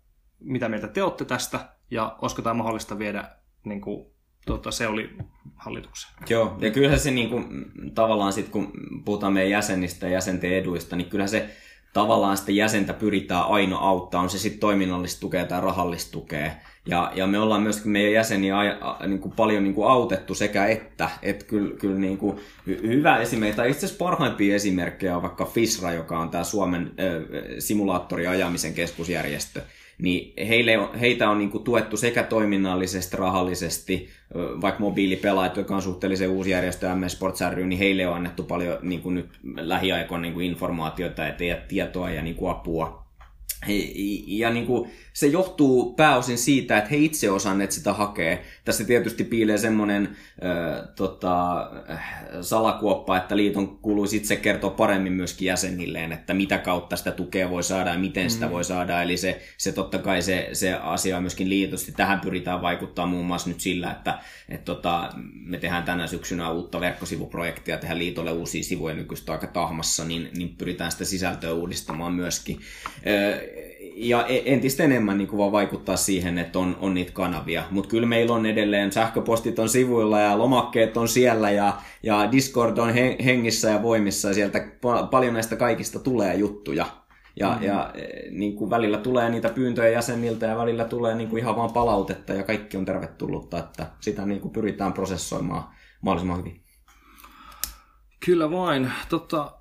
mitä 0.43 0.69
mieltä 0.69 0.87
te 0.87 1.03
olette 1.03 1.25
tästä 1.25 1.59
ja 1.91 2.17
olisiko 2.21 2.41
tämä 2.41 2.53
mahdollista 2.53 2.99
viedä 2.99 3.29
niin 3.65 3.81
kuin, 3.81 4.05
tuota, 4.45 4.71
se 4.71 4.87
oli 4.87 5.09
hallitukseen. 5.55 6.13
Joo, 6.29 6.57
ja 6.59 6.71
kyllähän 6.71 6.99
se 6.99 7.11
niin 7.11 7.29
kuin, 7.29 7.65
tavallaan 7.95 8.33
sitten, 8.33 8.51
kun 8.51 8.71
puhutaan 9.05 9.33
meidän 9.33 9.51
jäsenistä 9.51 10.07
ja 10.07 10.13
jäsenten 10.13 10.53
eduista, 10.53 10.95
niin 10.95 11.09
kyllä 11.09 11.27
se 11.27 11.49
tavallaan 11.93 12.37
sitä 12.37 12.51
jäsentä 12.51 12.93
pyritään 12.93 13.45
aina 13.45 13.77
auttaa, 13.77 14.21
on 14.21 14.29
se 14.29 14.39
sitten 14.39 14.59
toiminnallista 14.59 15.21
tukea 15.21 15.45
tai 15.45 15.61
rahallista 15.61 16.11
tukea. 16.11 16.51
Ja, 16.85 17.11
ja 17.15 17.27
me 17.27 17.39
ollaan 17.39 17.61
myöskin 17.61 17.91
meidän 17.91 18.13
jäseniä 18.13 18.55
niin 19.07 19.19
kuin 19.19 19.35
paljon 19.35 19.63
niin 19.63 19.73
kuin 19.73 19.87
autettu 19.87 20.35
sekä 20.35 20.65
että. 20.65 21.09
Että 21.21 21.45
kyllä, 21.45 21.75
kyllä 21.77 21.99
niin 21.99 22.17
kuin, 22.17 22.39
hyvä 22.67 23.17
esimerkki, 23.17 23.57
tai 23.57 23.69
itse 23.69 23.85
asiassa 23.85 24.05
parhaimpia 24.05 24.55
esimerkkejä 24.55 25.15
on 25.15 25.21
vaikka 25.21 25.45
FISRA, 25.45 25.91
joka 25.91 26.19
on 26.19 26.29
tämä 26.29 26.43
Suomen 26.43 26.83
äh, 26.83 27.37
simulaattoriajamisen 27.59 28.73
keskusjärjestö 28.73 29.61
niin 29.97 30.47
heille 30.47 30.71
heitä 30.99 31.29
on 31.29 31.37
niin 31.37 31.51
kuin 31.51 31.63
tuettu 31.63 31.97
sekä 31.97 32.23
toiminnallisesti, 32.23 33.17
rahallisesti, 33.17 34.09
vaikka 34.61 34.79
mobiilipelaajat, 34.79 35.57
joka 35.57 35.75
on 35.75 35.81
suhteellisen 35.81 36.29
uusi 36.29 36.49
järjestö 36.49 36.95
MS 36.95 37.11
Sports 37.11 37.41
ry, 37.53 37.65
niin 37.65 37.79
heille 37.79 38.07
on 38.07 38.15
annettu 38.15 38.43
paljon 38.43 38.77
niin 38.81 39.01
kuin 39.01 39.15
nyt 39.15 39.29
lähiaikoina 39.55 40.21
niin 40.21 40.33
kuin 40.33 40.45
informaatiota 40.45 41.21
ja 41.23 41.55
tietoa 41.67 42.09
ja 42.09 42.21
niin 42.21 42.35
kuin 42.35 42.51
apua 42.51 43.03
ja 44.27 44.49
niin 44.49 44.65
kuin, 44.65 44.91
se 45.13 45.27
johtuu 45.27 45.93
pääosin 45.93 46.37
siitä, 46.37 46.77
että 46.77 46.89
he 46.89 46.97
itse 46.97 47.31
osanneet 47.31 47.71
sitä 47.71 47.93
hakea. 47.93 48.37
Tässä 48.65 48.83
tietysti 48.83 49.23
piilee 49.23 49.57
semmoinen 49.57 50.09
äh, 50.43 50.87
tota, 50.95 51.71
salakuoppa, 52.41 53.17
että 53.17 53.37
liiton 53.37 53.77
kuuluisi 53.77 54.17
itse 54.17 54.35
kertoa 54.35 54.69
paremmin 54.69 55.13
myöskin 55.13 55.45
jäsenilleen, 55.45 56.11
että 56.11 56.33
mitä 56.33 56.57
kautta 56.57 56.95
sitä 56.95 57.11
tukea 57.11 57.49
voi 57.49 57.63
saada 57.63 57.89
ja 57.89 57.99
miten 57.99 58.29
sitä 58.29 58.45
mm. 58.45 58.51
voi 58.51 58.63
saada. 58.63 59.01
Eli 59.01 59.17
se, 59.17 59.41
se 59.57 59.71
totta 59.71 59.97
kai 59.97 60.21
se, 60.21 60.49
se 60.53 60.73
asia 60.73 61.17
on 61.17 61.23
myöskin 61.23 61.49
liitosti. 61.49 61.91
Tähän 61.91 62.19
pyritään 62.19 62.61
vaikuttaa 62.61 63.05
muun 63.05 63.25
muassa 63.25 63.49
nyt 63.49 63.61
sillä, 63.61 63.91
että 63.91 64.19
et 64.49 64.65
tota, 64.65 65.13
me 65.45 65.57
tehdään 65.57 65.83
tänä 65.83 66.07
syksynä 66.07 66.51
uutta 66.51 66.79
verkkosivuprojektia, 66.79 67.77
tehdään 67.77 67.99
liitolle 67.99 68.31
uusia 68.31 68.63
sivuja 68.63 68.95
nykyistä 68.95 69.31
aika 69.31 69.47
tahmassa, 69.47 70.05
niin, 70.05 70.29
niin 70.37 70.55
pyritään 70.55 70.91
sitä 70.91 71.05
sisältöä 71.05 71.53
uudistamaan 71.53 72.13
myöskin. 72.13 72.59
Äh, 73.07 73.62
ja 73.95 74.25
e- 74.25 74.53
entistä 74.53 74.83
enemmän 74.83 75.17
niin 75.17 75.27
kuin 75.27 75.37
vaan 75.37 75.51
vaikuttaa 75.51 75.95
siihen, 75.95 76.37
että 76.37 76.59
on, 76.59 76.77
on 76.79 76.93
niitä 76.93 77.11
kanavia. 77.11 77.63
Mutta 77.71 77.89
kyllä 77.89 78.07
meillä 78.07 78.35
on 78.35 78.45
edelleen, 78.45 78.91
sähköpostit 78.91 79.59
on 79.59 79.69
sivuilla 79.69 80.19
ja 80.19 80.37
lomakkeet 80.37 80.97
on 80.97 81.07
siellä 81.07 81.51
ja, 81.51 81.73
ja 82.03 82.31
Discord 82.31 82.77
on 82.77 82.93
hengissä 83.25 83.69
ja 83.69 83.81
voimissa 83.81 84.27
ja 84.27 84.33
sieltä 84.33 84.67
paljon 85.11 85.33
näistä 85.33 85.55
kaikista 85.55 85.99
tulee 85.99 86.35
juttuja. 86.35 86.85
Ja, 87.39 87.49
mm-hmm. 87.49 87.65
ja 87.65 87.91
e, 87.93 88.31
niin 88.31 88.55
kuin 88.55 88.69
välillä 88.69 88.97
tulee 88.97 89.29
niitä 89.29 89.49
pyyntöjä 89.49 89.89
jäseniltä 89.89 90.45
ja 90.45 90.57
välillä 90.57 90.85
tulee 90.85 91.15
niin 91.15 91.29
kuin 91.29 91.39
ihan 91.39 91.55
vaan 91.55 91.73
palautetta 91.73 92.33
ja 92.33 92.43
kaikki 92.43 92.77
on 92.77 92.85
tervetullutta, 92.85 93.59
että 93.59 93.87
sitä 93.99 94.25
niin 94.25 94.41
kuin 94.41 94.51
pyritään 94.51 94.93
prosessoimaan 94.93 95.63
mahdollisimman 96.01 96.39
hyvin. 96.39 96.61
Kyllä 98.25 98.51
vain. 98.51 98.91
Tota, 99.09 99.51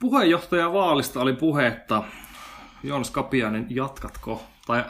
puheenjohtajavaalista 0.00 1.20
oli 1.20 1.32
puhetta 1.32 2.04
Joonas 2.82 3.10
Kapiainen, 3.10 3.66
jatkatko? 3.70 4.42
Tai 4.66 4.84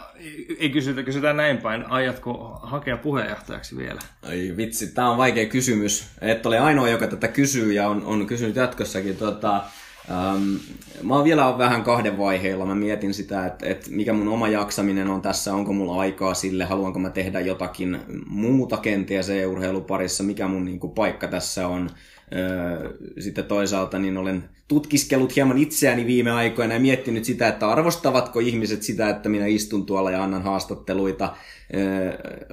ei 0.59 0.71
kysytä, 0.71 1.03
kysytään 1.03 1.37
näin 1.37 1.59
päin, 1.59 1.87
aiotko 1.87 2.61
hakea 2.63 2.97
puheenjohtajaksi 2.97 3.77
vielä? 3.77 4.01
Ai 4.29 4.55
vitsi, 4.57 4.95
tämä 4.95 5.11
on 5.11 5.19
vaikea 5.19 5.47
kysymys. 5.47 6.07
Et 6.21 6.47
ole 6.47 6.59
ainoa, 6.59 6.89
joka 6.89 7.07
tätä 7.07 7.29
kysyy 7.29 7.73
ja 7.73 7.89
on, 7.89 8.05
on 8.05 8.27
kysynyt 8.27 8.57
jatkossakin. 8.57 9.17
Tota, 9.17 9.63
Um, 10.11 10.59
mä 11.03 11.15
oon 11.15 11.25
vielä 11.25 11.59
vähän 11.59 11.83
kahden 11.83 12.19
vaiheilla. 12.19 12.67
Mä 12.67 12.75
mietin 12.75 13.15
sitä, 13.15 13.47
että, 13.47 13.67
että 13.67 13.91
mikä 13.91 14.13
mun 14.13 14.29
oma 14.29 14.49
jaksaminen 14.49 15.09
on 15.09 15.23
tässä, 15.23 15.55
onko 15.55 15.73
mulla 15.73 16.01
aikaa 16.01 16.35
sille, 16.35 16.65
haluanko 16.65 16.99
mä 16.99 17.11
tehdä 17.11 17.41
jotakin 17.41 18.01
muuta 18.27 18.77
kenties 18.77 19.31
e-urheiluparissa, 19.31 20.23
mikä 20.23 20.49
mun 20.49 20.65
niin 20.65 20.81
kuin, 20.81 20.93
paikka 20.93 21.29
tässä 21.29 21.69
on. 21.69 21.91
Sitten 23.19 23.45
toisaalta 23.45 23.99
niin 23.99 24.17
olen 24.17 24.45
tutkiskellut 24.69 25.37
hieman 25.37 25.59
itseäni 25.59 26.07
viime 26.07 26.31
aikoina 26.31 26.75
ja 26.75 26.81
miettinyt 26.81 27.25
sitä, 27.25 27.49
että 27.49 27.69
arvostavatko 27.69 28.41
ihmiset 28.41 28.83
sitä, 28.83 29.09
että 29.09 29.29
minä 29.29 29.47
istun 29.47 29.87
tuolla 29.87 30.11
ja 30.11 30.25
annan 30.25 30.43
haastatteluita. 30.43 31.37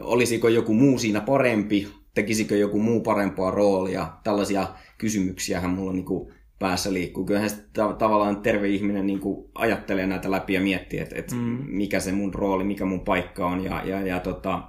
Olisiko 0.01 0.47
joku 0.47 0.73
muu 0.73 0.97
siinä 0.97 1.21
parempi, 1.21 1.87
tekisikö 2.13 2.57
joku 2.57 2.79
muu 2.79 3.01
parempaa 3.01 3.51
roolia. 3.51 4.07
Tällaisia 4.23 4.67
kysymyksiähän 4.97 5.69
mulla 5.69 5.93
niin 5.93 6.05
kuin 6.05 6.33
päässä 6.59 6.93
liikkuu. 6.93 7.25
Kyllähän 7.25 7.49
sitä 7.49 7.93
tavallaan 7.99 8.41
terve 8.41 8.67
ihminen 8.67 9.07
niin 9.07 9.19
kuin 9.19 9.49
ajattelee 9.55 10.07
näitä 10.07 10.31
läpi 10.31 10.53
ja 10.53 10.61
miettii, 10.61 10.99
että, 10.99 11.15
että 11.15 11.35
mm. 11.35 11.57
mikä 11.67 11.99
se 11.99 12.11
mun 12.11 12.33
rooli, 12.33 12.63
mikä 12.63 12.85
mun 12.85 12.99
paikka 12.99 13.47
on 13.47 13.63
ja, 13.63 13.83
ja, 13.85 14.01
ja 14.07 14.19
tota, 14.19 14.61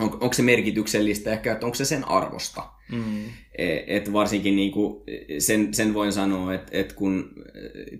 on, 0.00 0.12
onko 0.12 0.32
se 0.32 0.42
merkityksellistä, 0.42 1.32
ehkä 1.32 1.52
että 1.52 1.66
onko 1.66 1.74
se 1.74 1.84
sen 1.84 2.08
arvosta. 2.08 2.79
Mm. 2.92 3.24
E, 3.58 3.96
et 3.96 4.12
varsinkin 4.12 4.56
niinku, 4.56 5.04
sen, 5.38 5.74
sen 5.74 5.94
voin 5.94 6.12
sanoa, 6.12 6.54
että 6.54 6.78
et 6.78 6.92
kun 6.92 7.30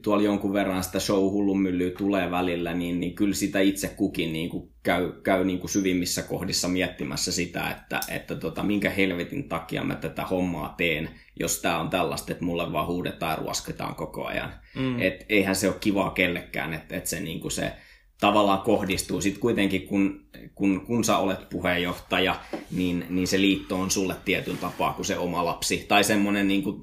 tuolla 0.03 0.23
jonkun 0.23 0.53
verran 0.53 0.85
sitä 0.85 0.99
show-hullunmyllyä 0.99 1.91
tulee 1.99 2.31
välillä, 2.31 2.75
niin, 2.75 3.01
niin 3.01 3.15
kyllä 3.15 3.35
sitä 3.35 3.61
itse 3.61 3.89
kukin 3.89 4.33
niinku 4.33 4.73
käy, 4.83 5.13
käy 5.23 5.45
niinku 5.45 5.69
syvimmissä 5.69 6.23
kohdissa 6.23 6.69
miettimässä 6.69 7.33
sitä, 7.33 7.71
että, 7.71 8.01
että 8.09 8.35
tota, 8.35 8.63
minkä 8.63 8.91
helvetin 8.91 9.49
takia 9.49 9.85
mä 9.85 9.95
tätä 9.95 10.25
hommaa 10.25 10.75
teen, 10.77 11.11
jos 11.41 11.61
tämä 11.61 11.79
on 11.79 11.91
tällaista, 11.91 12.33
että 12.33 12.45
mulle 12.45 12.73
vaan 12.73 12.87
huudetaan 12.87 13.33
ja 13.33 13.37
ruosketaan 13.37 13.95
koko 13.95 14.25
ajan. 14.25 14.53
Mm. 14.77 15.03
Et 15.03 15.27
eihän 15.29 15.57
se 15.57 15.69
ole 15.69 15.77
kivaa 15.81 16.11
kellekään, 16.11 16.75
että 16.75 16.97
et 16.97 17.07
se, 17.07 17.21
niinku 17.21 17.51
se 17.51 17.73
tavallaan 18.21 18.61
kohdistuu. 18.61 19.21
Sitten 19.21 19.41
kuitenkin, 19.41 19.87
kun, 19.87 20.21
kun, 20.55 20.81
kun 20.81 21.05
sä 21.05 21.19
olet 21.19 21.49
puheenjohtaja, 21.49 22.41
niin, 22.71 23.07
niin 23.09 23.29
se 23.29 23.41
liitto 23.41 23.77
on 23.77 23.91
sulle 23.91 24.17
tietyn 24.25 24.59
tapaa 24.59 24.93
kuin 24.93 25.07
se 25.07 25.19
oma 25.19 25.45
lapsi. 25.45 25.85
Tai 25.89 26.05
semmoinen 26.05 26.49
niin 26.49 26.63
kuin, 26.63 26.81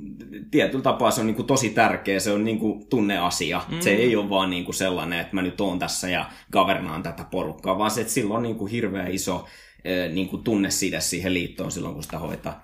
tietyllä 0.51 0.83
tapaa 0.83 1.11
se 1.11 1.21
on 1.21 1.27
niin 1.27 1.35
kuin, 1.35 1.45
tosi 1.45 1.69
tärkeä, 1.69 2.19
se 2.19 2.31
on 2.31 2.43
niin 2.45 2.59
kuin, 2.59 2.87
tunneasia. 2.89 3.61
Mm. 3.71 3.79
Se 3.79 3.89
ei 3.89 4.15
ole 4.15 4.29
vaan 4.29 4.49
niin 4.49 4.65
kuin, 4.65 4.75
sellainen, 4.75 5.19
että 5.19 5.35
mä 5.35 5.41
nyt 5.41 5.61
oon 5.61 5.79
tässä 5.79 6.09
ja 6.09 6.25
governaan 6.51 7.03
tätä 7.03 7.23
porukkaa, 7.31 7.77
vaan 7.77 7.91
se, 7.91 8.01
että 8.01 8.13
sillä 8.13 8.33
on 8.33 8.43
niin 8.43 8.55
kuin, 8.55 8.71
hirveä 8.71 9.07
iso 9.07 9.45
niin 10.13 10.29
kuin, 10.29 10.43
tunne 10.43 10.69
siihen 10.99 11.33
liittoon 11.33 11.71
silloin, 11.71 11.93
kun 11.93 12.03
sitä 12.03 12.19
hoitaa. 12.19 12.63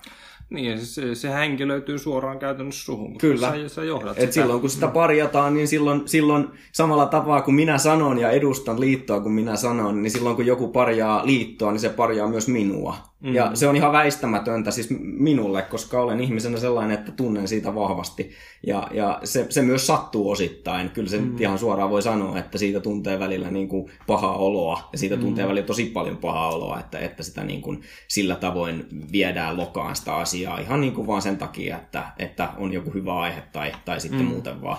Niin, 0.54 0.86
se, 0.86 1.14
se 1.14 1.32
henki 1.32 1.68
löytyy 1.68 1.98
suoraan 1.98 2.38
käytännössä 2.38 2.84
suhun. 2.84 3.18
Kyllä. 3.18 3.50
Sä, 3.50 3.68
sä 3.68 3.84
johdat 3.84 4.18
Et 4.18 4.20
sitä. 4.20 4.32
silloin 4.32 4.60
kun 4.60 4.70
sitä 4.70 4.88
parjataan, 4.88 5.54
niin 5.54 5.68
silloin, 5.68 6.02
silloin 6.08 6.48
samalla 6.72 7.06
tapaa 7.06 7.42
kuin 7.42 7.54
minä 7.54 7.78
sanon 7.78 8.18
ja 8.18 8.30
edustan 8.30 8.80
liittoa 8.80 9.20
kun 9.20 9.32
minä 9.32 9.56
sanon, 9.56 10.02
niin 10.02 10.10
silloin 10.10 10.36
kun 10.36 10.46
joku 10.46 10.68
parjaa 10.68 11.26
liittoa, 11.26 11.72
niin 11.72 11.80
se 11.80 11.88
parjaa 11.88 12.28
myös 12.28 12.48
minua. 12.48 12.96
Mm. 13.24 13.34
Ja 13.34 13.50
se 13.54 13.68
on 13.68 13.76
ihan 13.76 13.92
väistämätöntä 13.92 14.70
siis 14.70 14.88
minulle, 15.00 15.62
koska 15.62 16.00
olen 16.00 16.20
ihmisenä 16.20 16.58
sellainen, 16.58 16.98
että 16.98 17.12
tunnen 17.12 17.48
siitä 17.48 17.74
vahvasti. 17.74 18.30
Ja, 18.66 18.88
ja 18.92 19.20
se, 19.24 19.46
se 19.48 19.62
myös 19.62 19.86
sattuu 19.86 20.30
osittain. 20.30 20.90
Kyllä 20.90 21.08
se 21.08 21.18
mm. 21.18 21.36
ihan 21.38 21.58
suoraan 21.58 21.90
voi 21.90 22.02
sanoa, 22.02 22.38
että 22.38 22.58
siitä 22.58 22.80
tuntee 22.80 23.18
välillä 23.18 23.50
niin 23.50 23.68
kuin 23.68 23.90
pahaa 24.06 24.36
oloa. 24.36 24.88
Ja 24.92 24.98
siitä 24.98 25.16
tuntee 25.16 25.44
mm. 25.44 25.48
välillä 25.48 25.66
tosi 25.66 25.84
paljon 25.84 26.16
pahaa 26.16 26.54
oloa, 26.54 26.80
että, 26.80 26.98
että 26.98 27.22
sitä 27.22 27.44
niin 27.44 27.62
kuin 27.62 27.82
sillä 28.08 28.36
tavoin 28.36 28.86
viedään 29.12 29.56
lokaan 29.56 29.96
sitä 29.96 30.14
asiaa. 30.14 30.58
Ihan 30.58 30.80
niin 30.80 30.92
kuin 30.92 31.06
vaan 31.06 31.22
sen 31.22 31.36
takia, 31.36 31.76
että, 31.76 32.04
että 32.18 32.48
on 32.58 32.72
joku 32.72 32.90
hyvä 32.94 33.14
aihe 33.14 33.42
tai, 33.52 33.72
tai 33.84 34.00
sitten 34.00 34.22
mm. 34.22 34.26
muuten 34.26 34.62
vaan 34.62 34.78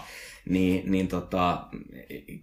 niin, 0.49 0.91
niin 0.91 1.07
tota, 1.07 1.67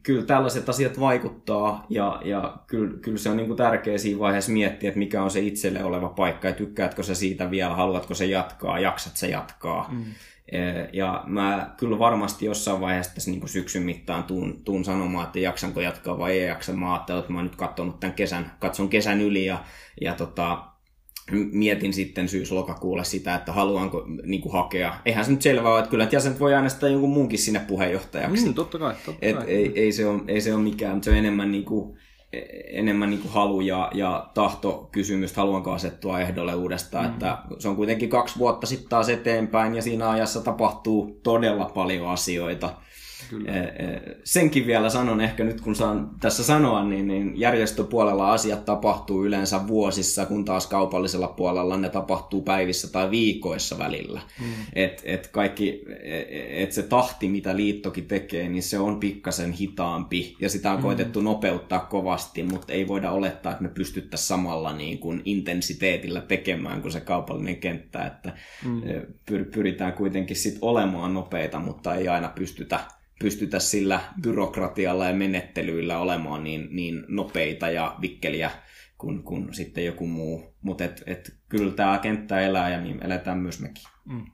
kyllä 0.02 0.22
tällaiset 0.22 0.68
asiat 0.68 1.00
vaikuttaa 1.00 1.86
ja, 1.88 2.20
ja 2.24 2.56
kyllä, 2.66 2.98
kyllä 2.98 3.18
se 3.18 3.30
on 3.30 3.36
niin 3.36 3.46
kuin 3.46 3.56
tärkeä 3.56 3.98
siinä 3.98 4.18
vaiheessa 4.18 4.52
miettiä, 4.52 4.88
että 4.88 4.98
mikä 4.98 5.22
on 5.22 5.30
se 5.30 5.40
itselle 5.40 5.84
oleva 5.84 6.08
paikka 6.08 6.48
ja 6.48 6.54
tykkäätkö 6.54 7.02
sä 7.02 7.14
siitä 7.14 7.50
vielä, 7.50 7.74
haluatko 7.74 8.14
se 8.14 8.26
jatkaa, 8.26 8.78
jaksat 8.78 9.16
se 9.16 9.28
jatkaa. 9.28 9.88
Mm. 9.92 10.04
E, 10.52 10.58
ja 10.92 11.24
mä 11.26 11.74
kyllä 11.76 11.98
varmasti 11.98 12.46
jossain 12.46 12.80
vaiheessa 12.80 13.14
tässä 13.14 13.30
niin 13.30 13.48
syksyn 13.48 13.82
mittaan 13.82 14.24
tuun, 14.24 14.64
tuun 14.64 14.84
sanomaan, 14.84 15.26
että 15.26 15.38
jaksanko 15.38 15.80
jatkaa 15.80 16.18
vai 16.18 16.38
ei 16.38 16.48
jaksa. 16.48 16.72
Mä 16.72 16.92
ajattelin, 16.92 17.20
että 17.20 17.32
mä 17.32 17.38
oon 17.38 17.46
nyt 17.46 17.56
katsonut 17.56 18.00
tämän 18.00 18.14
kesän, 18.14 18.52
katson 18.58 18.88
kesän 18.88 19.20
yli 19.20 19.44
ja, 19.44 19.64
ja 20.00 20.14
tota, 20.14 20.72
mietin 21.53 21.93
sitten 21.93 22.28
syys-lokakuulle 22.28 23.05
sitä, 23.05 23.35
että 23.35 23.53
haluanko 23.53 24.07
niin 24.24 24.40
kuin, 24.40 24.53
hakea. 24.53 24.94
Eihän 25.05 25.24
se 25.24 25.31
nyt 25.31 25.43
selvää 25.43 25.73
ole, 25.73 25.78
että 25.78 25.90
kyllä 25.90 26.05
että 26.05 26.16
jäsenet 26.16 26.40
voi 26.40 26.55
äänestää 26.55 26.89
jonkun 26.89 27.11
muunkin 27.11 27.39
sinne 27.39 27.61
puheenjohtajaksi. 27.69 28.47
Mm, 28.47 28.55
totta 28.55 28.78
kai. 28.78 28.94
Totta 29.07 29.27
Et 29.27 29.36
kai. 29.36 29.47
Ei, 29.47 29.73
ei, 29.74 29.93
se 29.93 30.07
ole, 30.07 30.23
ei 30.28 30.40
se 30.40 30.55
ole 30.55 30.62
mikään, 30.62 31.03
se 31.03 31.11
on 31.11 31.16
enemmän, 31.16 31.53
niin 31.53 31.65
kuin, 31.65 31.99
enemmän 32.70 33.11
niin 33.11 33.20
kuin 33.20 33.32
halu 33.32 33.61
ja, 33.61 33.90
ja 33.94 34.31
tahto 34.35 34.89
kysymys, 34.93 35.36
haluanko 35.36 35.73
asettua 35.73 36.20
ehdolle 36.20 36.55
uudestaan. 36.55 37.05
Mm. 37.05 37.12
Että 37.12 37.39
se 37.59 37.69
on 37.69 37.77
kuitenkin 37.77 38.09
kaksi 38.09 38.39
vuotta 38.39 38.66
sitten 38.66 38.89
taas 38.89 39.09
eteenpäin 39.09 39.74
ja 39.74 39.82
siinä 39.82 40.11
ajassa 40.11 40.40
tapahtuu 40.40 41.20
todella 41.23 41.65
paljon 41.65 42.09
asioita. 42.09 42.70
Kyllä. 43.32 43.52
Senkin 44.24 44.66
vielä 44.66 44.90
sanon 44.90 45.20
ehkä 45.20 45.44
nyt, 45.44 45.60
kun 45.60 45.76
saan 45.76 46.10
tässä 46.20 46.44
sanoa, 46.44 46.84
niin, 46.84 47.09
niin 47.09 47.40
järjestöpuolella 47.40 48.32
asiat 48.32 48.64
tapahtuu 48.64 49.24
yleensä 49.24 49.66
vuosissa, 49.66 50.26
kun 50.26 50.44
taas 50.44 50.66
kaupallisella 50.66 51.28
puolella 51.28 51.76
ne 51.76 51.88
tapahtuu 51.88 52.42
päivissä 52.42 52.92
tai 52.92 53.10
viikoissa 53.10 53.78
välillä. 53.78 54.20
Mm. 54.40 54.46
Et, 54.72 55.02
et 55.04 55.26
kaikki, 55.26 55.84
et 56.50 56.72
se 56.72 56.82
tahti, 56.82 57.28
mitä 57.28 57.56
liittokin 57.56 58.06
tekee, 58.06 58.48
niin 58.48 58.62
se 58.62 58.78
on 58.78 59.00
pikkasen 59.00 59.52
hitaampi 59.52 60.36
ja 60.40 60.48
sitä 60.48 60.70
on 60.70 60.78
mm. 60.78 60.82
koitettu 60.82 61.20
nopeuttaa 61.20 61.80
kovasti, 61.80 62.42
mutta 62.42 62.72
ei 62.72 62.88
voida 62.88 63.10
olettaa, 63.10 63.52
että 63.52 63.62
me 63.62 63.68
pystyttäisiin 63.68 64.28
samalla 64.28 64.72
niin 64.72 64.98
kuin 64.98 65.22
intensiteetillä 65.24 66.20
tekemään 66.20 66.82
kuin 66.82 66.92
se 66.92 67.00
kaupallinen 67.00 67.56
kenttä, 67.56 68.06
että 68.06 68.32
mm. 68.64 68.82
pyritään 69.54 69.92
kuitenkin 69.92 70.36
sit 70.36 70.59
olemaan 70.60 71.14
nopeita, 71.14 71.59
mutta 71.59 71.94
ei 71.94 72.09
aina 72.09 72.28
pystytä, 72.28 72.80
pystytä 73.20 73.59
sillä 73.59 74.01
byrokratialla 74.22 75.06
ja 75.06 75.14
menettelyillä 75.14 75.98
olemaan 75.98 76.44
niin, 76.44 76.68
niin 76.70 77.05
nopeita 77.09 77.68
ja 77.68 77.97
vikkeliä 78.01 78.51
kuin, 78.98 79.22
kuin 79.22 79.55
sitten 79.55 79.84
joku 79.84 80.06
muu. 80.06 80.55
Mutta 80.62 80.84
et, 80.84 81.02
et, 81.06 81.36
kyllä 81.48 81.72
tämä 81.72 81.98
kenttä 81.98 82.40
elää 82.40 82.70
ja 82.70 82.80
niin 82.80 83.05
eletään 83.05 83.39
myös 83.39 83.60
mekin. 83.60 83.84
Mm. 84.05 84.24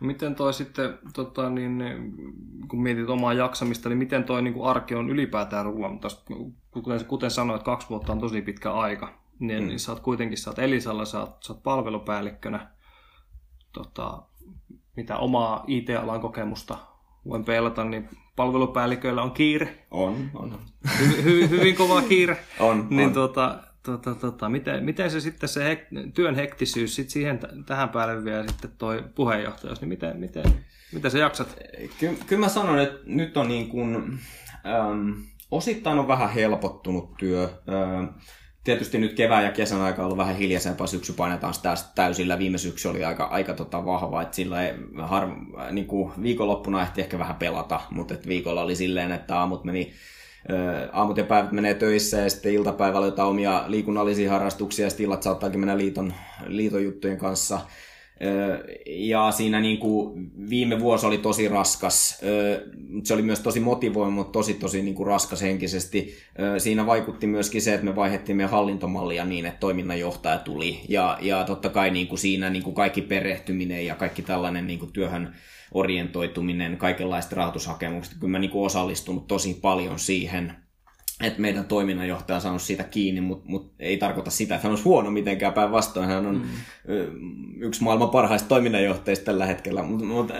Miten 0.00 0.34
toi 0.34 0.54
sitten, 0.54 0.98
tota, 1.14 1.50
niin, 1.50 1.82
kun 2.68 2.82
mietit 2.82 3.08
omaa 3.08 3.32
jaksamista, 3.32 3.88
niin 3.88 3.98
miten 3.98 4.24
toi 4.24 4.42
niin 4.42 4.54
kuin 4.54 4.66
arki 4.66 4.94
on 4.94 5.10
ylipäätään 5.10 5.64
ruoan? 5.64 6.00
Kuten, 6.70 7.04
kuten 7.04 7.30
sanoit, 7.30 7.62
kaksi 7.62 7.88
vuotta 7.88 8.12
on 8.12 8.20
tosi 8.20 8.42
pitkä 8.42 8.72
aika. 8.72 9.18
Niin, 9.38 9.62
mm. 9.62 9.68
niin 9.68 9.80
sä 9.80 9.92
oot 9.92 10.00
kuitenkin, 10.00 10.38
sä 10.38 10.50
oot 10.50 10.58
Elisalla, 10.58 11.04
sä 11.04 11.20
oot, 11.20 11.42
sä 11.42 11.52
oot 11.52 11.62
palvelupäällikkönä. 11.62 12.70
Tota, 13.72 14.22
mitä 14.96 15.16
omaa 15.16 15.64
IT-alan 15.66 16.20
kokemusta 16.20 16.78
voin 17.28 17.44
pelata, 17.44 17.84
niin 17.84 18.08
palvelupäälliköillä 18.36 19.22
on 19.22 19.30
kiire. 19.30 19.78
On, 19.90 20.30
on. 20.34 20.58
Hy, 20.98 21.22
hy, 21.22 21.48
hyvin 21.50 21.76
kova 21.76 22.02
kiire. 22.02 22.38
on, 22.60 22.86
niin 22.90 23.06
on. 23.08 23.12
Tota, 23.12 23.58
tota, 23.82 24.14
tota, 24.14 24.48
miten, 24.48 24.84
miten 24.84 25.10
se 25.10 25.20
sitten 25.20 25.48
se 25.48 25.64
hek, 25.64 25.88
työn 26.14 26.34
hektisyys, 26.34 26.94
sit 26.94 27.10
siihen 27.10 27.40
tähän 27.66 27.88
päälle 27.88 28.24
vielä 28.24 28.48
sitten 28.48 28.70
toi 28.78 29.04
puheenjohtajuus, 29.14 29.80
niin 29.80 29.88
miten, 29.88 30.16
miten, 30.16 30.44
miten 30.92 31.10
sä 31.10 31.18
jaksat? 31.18 31.58
Ky, 31.98 32.18
kyllä 32.26 32.40
mä 32.40 32.48
sanon, 32.48 32.78
että 32.78 32.98
nyt 33.06 33.36
on 33.36 33.48
niin 33.48 33.68
kuin, 33.68 34.18
ähm, 34.66 35.10
osittain 35.50 35.98
on 35.98 36.08
vähän 36.08 36.30
helpottunut 36.30 37.14
työ. 37.18 37.42
Ähm, 37.42 38.04
tietysti 38.66 38.98
nyt 38.98 39.14
kevään 39.14 39.44
ja 39.44 39.52
kesän 39.52 39.80
aika 39.80 40.02
on 40.02 40.06
ollut 40.06 40.18
vähän 40.18 40.36
hiljaisempaa, 40.36 40.86
syksy 40.86 41.12
painetaan 41.12 41.54
sitä 41.54 41.76
täysillä. 41.94 42.38
Viime 42.38 42.58
syksy 42.58 42.88
oli 42.88 43.04
aika, 43.04 43.24
aika 43.24 43.54
tota 43.54 43.84
vahva, 43.84 44.22
että 44.22 44.36
sillä 44.36 44.66
ei, 44.66 44.74
har, 44.98 45.28
niin 45.70 45.86
kuin 45.86 46.12
viikonloppuna 46.22 46.82
ehti 46.82 47.00
ehkä 47.00 47.18
vähän 47.18 47.36
pelata, 47.36 47.80
mutta 47.90 48.14
et 48.14 48.28
viikolla 48.28 48.62
oli 48.62 48.76
silleen, 48.76 49.12
että 49.12 49.38
aamut 49.38 49.64
meni 49.64 49.92
aamut 50.92 51.16
ja 51.16 51.24
päivät 51.24 51.52
menee 51.52 51.74
töissä 51.74 52.16
ja 52.16 52.30
sitten 52.30 52.52
iltapäivällä 52.52 53.06
jotain 53.06 53.28
omia 53.28 53.64
liikunnallisia 53.66 54.30
harrastuksia 54.30 54.86
ja 54.86 54.90
sitten 54.90 55.04
illat 55.04 55.22
saattaakin 55.22 55.60
mennä 55.60 55.78
liiton, 55.78 56.14
liiton 56.46 56.84
juttujen 56.84 57.18
kanssa. 57.18 57.60
Ja 58.86 59.30
siinä 59.30 59.60
niin 59.60 59.78
kuin 59.78 60.30
viime 60.50 60.80
vuosi 60.80 61.06
oli 61.06 61.18
tosi 61.18 61.48
raskas, 61.48 62.20
se 63.04 63.14
oli 63.14 63.22
myös 63.22 63.40
tosi 63.40 63.60
motivoiva, 63.60 64.10
mutta 64.10 64.32
tosi 64.32 64.54
tosi 64.54 64.82
niin 64.82 64.94
kuin 64.94 65.06
raskas 65.06 65.42
henkisesti. 65.42 66.14
Siinä 66.58 66.86
vaikutti 66.86 67.26
myöskin 67.26 67.62
se, 67.62 67.74
että 67.74 67.86
me 67.86 67.96
vaihdettiin 67.96 68.36
meidän 68.36 68.50
hallintomallia 68.50 69.24
niin, 69.24 69.46
että 69.46 69.60
toiminnanjohtaja 69.60 70.38
tuli. 70.38 70.80
Ja, 70.88 71.18
ja 71.20 71.44
totta 71.44 71.68
kai 71.68 71.90
niin 71.90 72.08
kuin 72.08 72.18
siinä 72.18 72.50
niin 72.50 72.62
kuin 72.62 72.74
kaikki 72.74 73.02
perehtyminen 73.02 73.86
ja 73.86 73.94
kaikki 73.94 74.22
tällainen 74.22 74.66
niin 74.66 74.78
kuin 74.78 74.92
työhön 74.92 75.34
orientoituminen, 75.72 76.76
kaikenlaiset 76.76 77.32
rahoitushakemukset. 77.32 78.14
Kyllä 78.20 78.30
mä 78.30 78.38
niin 78.38 78.50
kuin 78.50 78.66
osallistunut 78.66 79.26
tosi 79.26 79.58
paljon 79.62 79.98
siihen 79.98 80.52
että 81.22 81.40
meidän 81.40 81.64
toiminnanjohtaja 81.64 82.34
on 82.34 82.40
saanut 82.40 82.62
siitä 82.62 82.84
kiinni, 82.84 83.20
mutta 83.20 83.48
mut 83.48 83.74
ei 83.78 83.96
tarkoita 83.96 84.30
sitä, 84.30 84.54
että 84.54 84.66
hän 84.66 84.72
olisi 84.72 84.84
huono 84.84 85.10
mitenkään 85.10 85.52
päinvastoin. 85.52 86.08
Hän 86.08 86.26
on 86.26 86.36
mm. 86.36 87.62
yksi 87.62 87.84
maailman 87.84 88.10
parhaista 88.10 88.48
toiminnanjohtajista 88.48 89.24
tällä 89.24 89.46
hetkellä, 89.46 89.82
mutta, 89.88 90.04
mutta, 90.04 90.34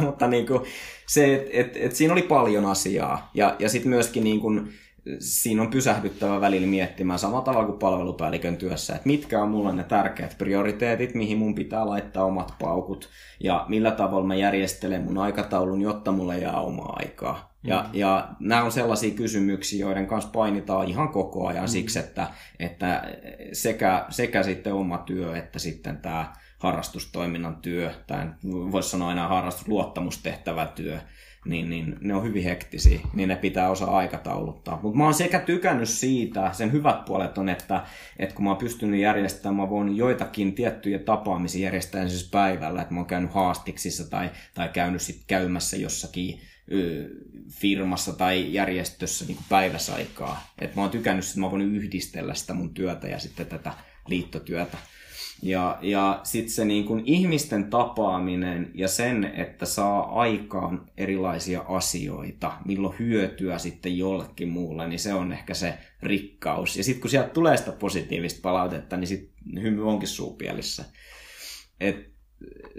mutta, 0.00 0.26
niin 0.28 0.46
kuin 0.46 0.60
se, 1.06 1.34
että 1.34 1.50
et, 1.52 1.76
et 1.76 1.94
siinä 1.94 2.12
oli 2.12 2.22
paljon 2.22 2.66
asiaa. 2.66 3.30
Ja, 3.34 3.56
ja 3.58 3.68
sitten 3.68 3.90
myöskin 3.90 4.24
niin 4.24 4.40
kuin, 4.40 4.72
siinä 5.18 5.62
on 5.62 5.70
pysähdyttävä 5.70 6.40
välillä 6.40 6.66
miettimään 6.66 7.18
samalla 7.18 7.44
tavalla 7.44 7.66
kuin 7.66 7.78
palvelupäällikön 7.78 8.56
työssä, 8.56 8.94
että 8.94 9.06
mitkä 9.06 9.42
on 9.42 9.48
mulle 9.48 9.72
ne 9.72 9.84
tärkeät 9.84 10.38
prioriteetit, 10.38 11.14
mihin 11.14 11.38
mun 11.38 11.54
pitää 11.54 11.86
laittaa 11.86 12.24
omat 12.24 12.54
paukut 12.60 13.08
ja 13.40 13.66
millä 13.68 13.90
tavalla 13.90 14.26
mä 14.26 14.34
järjestelen 14.34 15.02
mun 15.02 15.18
aikataulun, 15.18 15.80
jotta 15.80 16.12
mulle 16.12 16.38
jää 16.38 16.60
omaa 16.60 16.96
aikaa. 16.98 17.51
Ja, 17.64 17.82
mm. 17.82 17.98
ja 17.98 18.28
nämä 18.40 18.62
on 18.62 18.72
sellaisia 18.72 19.14
kysymyksiä, 19.14 19.80
joiden 19.80 20.06
kanssa 20.06 20.30
painitaan 20.30 20.88
ihan 20.88 21.08
koko 21.08 21.46
ajan 21.46 21.64
mm. 21.64 21.68
siksi, 21.68 21.98
että, 21.98 22.28
että 22.58 23.02
sekä, 23.52 24.06
sekä 24.08 24.42
sitten 24.42 24.74
oma 24.74 24.98
työ 24.98 25.36
että 25.36 25.58
sitten 25.58 25.98
tämä 25.98 26.32
harrastustoiminnan 26.58 27.56
työ, 27.56 27.90
tai 28.06 28.26
voisi 28.44 28.90
sanoa 28.90 29.12
enää 29.12 29.28
harrastusluottamustehtävä 29.28 30.66
työ, 30.66 30.98
niin, 31.46 31.70
niin 31.70 31.96
ne 32.00 32.14
on 32.14 32.24
hyvin 32.24 32.44
hektisiä, 32.44 33.00
niin 33.14 33.28
ne 33.28 33.36
pitää 33.36 33.70
osaa 33.70 33.96
aikatauluttaa. 33.96 34.80
Mutta 34.82 34.98
mä 34.98 35.04
oon 35.04 35.14
sekä 35.14 35.40
tykännyt 35.40 35.88
siitä, 35.88 36.52
sen 36.52 36.72
hyvät 36.72 37.04
puolet 37.04 37.38
on, 37.38 37.48
että, 37.48 37.84
että 38.18 38.34
kun 38.34 38.44
mä 38.44 38.50
oon 38.50 38.58
pystynyt 38.58 39.00
järjestämään, 39.00 39.56
mä 39.56 39.70
voin 39.70 39.96
joitakin 39.96 40.54
tiettyjä 40.54 40.98
tapaamisia 40.98 41.64
järjestää 41.64 42.08
siis 42.08 42.30
päivällä, 42.30 42.82
että 42.82 42.94
mä 42.94 43.00
oon 43.00 43.06
käynyt 43.06 43.32
haastiksissa 43.32 44.10
tai, 44.10 44.30
tai 44.54 44.68
käynyt 44.68 45.02
sit 45.02 45.22
käymässä 45.26 45.76
jossakin 45.76 46.40
firmassa 47.52 48.12
tai 48.12 48.52
järjestössä 48.52 49.24
niin 49.24 49.38
päiväsaikaa. 49.48 50.52
Että 50.58 50.76
mä 50.76 50.82
oon 50.82 50.90
tykännyt, 50.90 51.24
että 51.24 51.40
mä 51.40 51.46
oon 51.46 51.62
yhdistellä 51.62 52.34
sitä 52.34 52.54
mun 52.54 52.74
työtä 52.74 53.08
ja 53.08 53.18
sitten 53.18 53.46
tätä 53.46 53.72
liittotyötä. 54.08 54.78
Ja, 55.42 55.78
ja 55.80 56.20
sitten 56.22 56.52
se 56.52 56.64
niin 56.64 56.84
kuin 56.84 57.02
ihmisten 57.06 57.70
tapaaminen 57.70 58.70
ja 58.74 58.88
sen, 58.88 59.24
että 59.24 59.66
saa 59.66 60.20
aikaan 60.20 60.90
erilaisia 60.96 61.60
asioita, 61.68 62.52
milloin 62.64 62.98
hyötyä 62.98 63.58
sitten 63.58 63.98
jollekin 63.98 64.48
muulle, 64.48 64.88
niin 64.88 64.98
se 64.98 65.14
on 65.14 65.32
ehkä 65.32 65.54
se 65.54 65.78
rikkaus. 66.02 66.76
Ja 66.76 66.84
sitten 66.84 67.00
kun 67.00 67.10
sieltä 67.10 67.28
tulee 67.28 67.56
sitä 67.56 67.72
positiivista 67.72 68.40
palautetta, 68.42 68.96
niin 68.96 69.08
sitten 69.08 69.62
hymy 69.62 69.88
onkin 69.88 70.08
suupielissä. 70.08 70.84
Et 71.80 72.12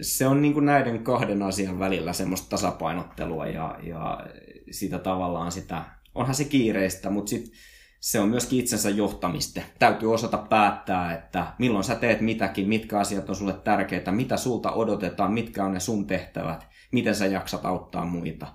se 0.01 0.27
on 0.27 0.41
niin 0.41 0.53
kuin 0.53 0.65
näiden 0.65 1.03
kahden 1.03 1.41
asian 1.41 1.79
välillä 1.79 2.13
semmoista 2.13 2.49
tasapainottelua 2.49 3.47
ja, 3.47 3.79
ja 3.83 4.27
sitä 4.72 4.99
tavallaan 4.99 5.52
sitä, 5.52 5.84
onhan 6.15 6.35
se 6.35 6.44
kiireistä, 6.44 7.10
mutta 7.10 7.30
sitten 7.30 7.53
se 7.99 8.19
on 8.19 8.30
myöskin 8.30 8.60
itsensä 8.60 8.90
johtamista. 8.90 9.61
Täytyy 9.80 10.14
osata 10.14 10.38
päättää, 10.38 11.14
että 11.14 11.53
milloin 11.60 11.84
sä 11.84 11.95
teet 11.95 12.22
mitäkin, 12.22 12.68
mitkä 12.68 12.99
asiat 12.99 13.30
on 13.30 13.35
sulle 13.35 13.53
tärkeitä, 13.53 14.11
mitä 14.11 14.38
sulta 14.38 14.72
odotetaan, 14.72 15.34
mitkä 15.34 15.65
on 15.65 15.73
ne 15.73 15.80
sun 15.80 16.07
tehtävät, 16.07 16.68
miten 16.91 17.15
sä 17.15 17.26
jaksat 17.26 17.65
auttaa 17.65 18.06
muita. 18.06 18.48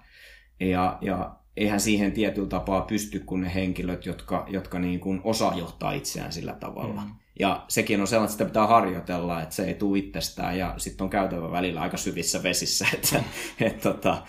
Ja, 0.61 0.99
ja 1.01 1.37
eihän 1.57 1.81
siihen 1.81 2.13
tietyllä 2.13 2.49
tapaa 2.49 2.81
pysty 2.81 3.21
kuin 3.21 3.41
ne 3.41 3.55
henkilöt, 3.55 4.07
jotka, 4.07 4.47
jotka 4.49 4.79
niin 4.79 5.01
kuin 5.01 5.21
osaa 5.25 5.59
johtaa 5.59 5.93
itseään 5.93 6.33
sillä 6.33 6.53
tavalla. 6.53 7.01
Mm. 7.01 7.11
Ja 7.39 7.65
sekin 7.69 8.01
on 8.01 8.07
sellainen, 8.07 8.25
että 8.25 8.33
sitä 8.33 8.45
pitää 8.45 8.67
harjoitella, 8.67 9.43
että 9.43 9.55
se 9.55 9.65
ei 9.65 9.75
tule 9.75 9.99
itsestään 9.99 10.59
ja 10.59 10.75
sitten 10.77 11.05
on 11.05 11.11
käytävä 11.11 11.51
välillä 11.51 11.81
aika 11.81 11.97
syvissä 11.97 12.43
vesissä, 12.43 12.87
että 12.95 13.23
et, 13.61 13.81
tota, 13.81 14.23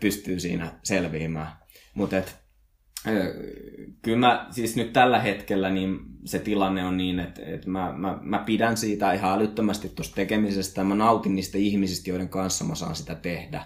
pystyy 0.00 0.40
siinä 0.40 0.72
selviämään. 0.82 1.52
Mutta 1.94 2.16
kyllä 4.02 4.18
mä 4.18 4.46
siis 4.50 4.76
nyt 4.76 4.92
tällä 4.92 5.18
hetkellä 5.18 5.70
niin 5.70 5.98
se 6.24 6.38
tilanne 6.38 6.84
on 6.84 6.96
niin, 6.96 7.20
että, 7.20 7.42
että 7.44 7.70
mä, 7.70 7.92
mä, 7.96 8.18
mä 8.22 8.38
pidän 8.38 8.76
siitä 8.76 9.12
ihan 9.12 9.32
älyttömästi 9.32 9.88
tuosta 9.88 10.14
tekemisestä. 10.14 10.84
Mä 10.84 10.94
nautin 10.94 11.34
niistä 11.34 11.58
ihmisistä, 11.58 12.10
joiden 12.10 12.28
kanssa 12.28 12.64
mä 12.64 12.74
saan 12.74 12.96
sitä 12.96 13.14
tehdä. 13.14 13.64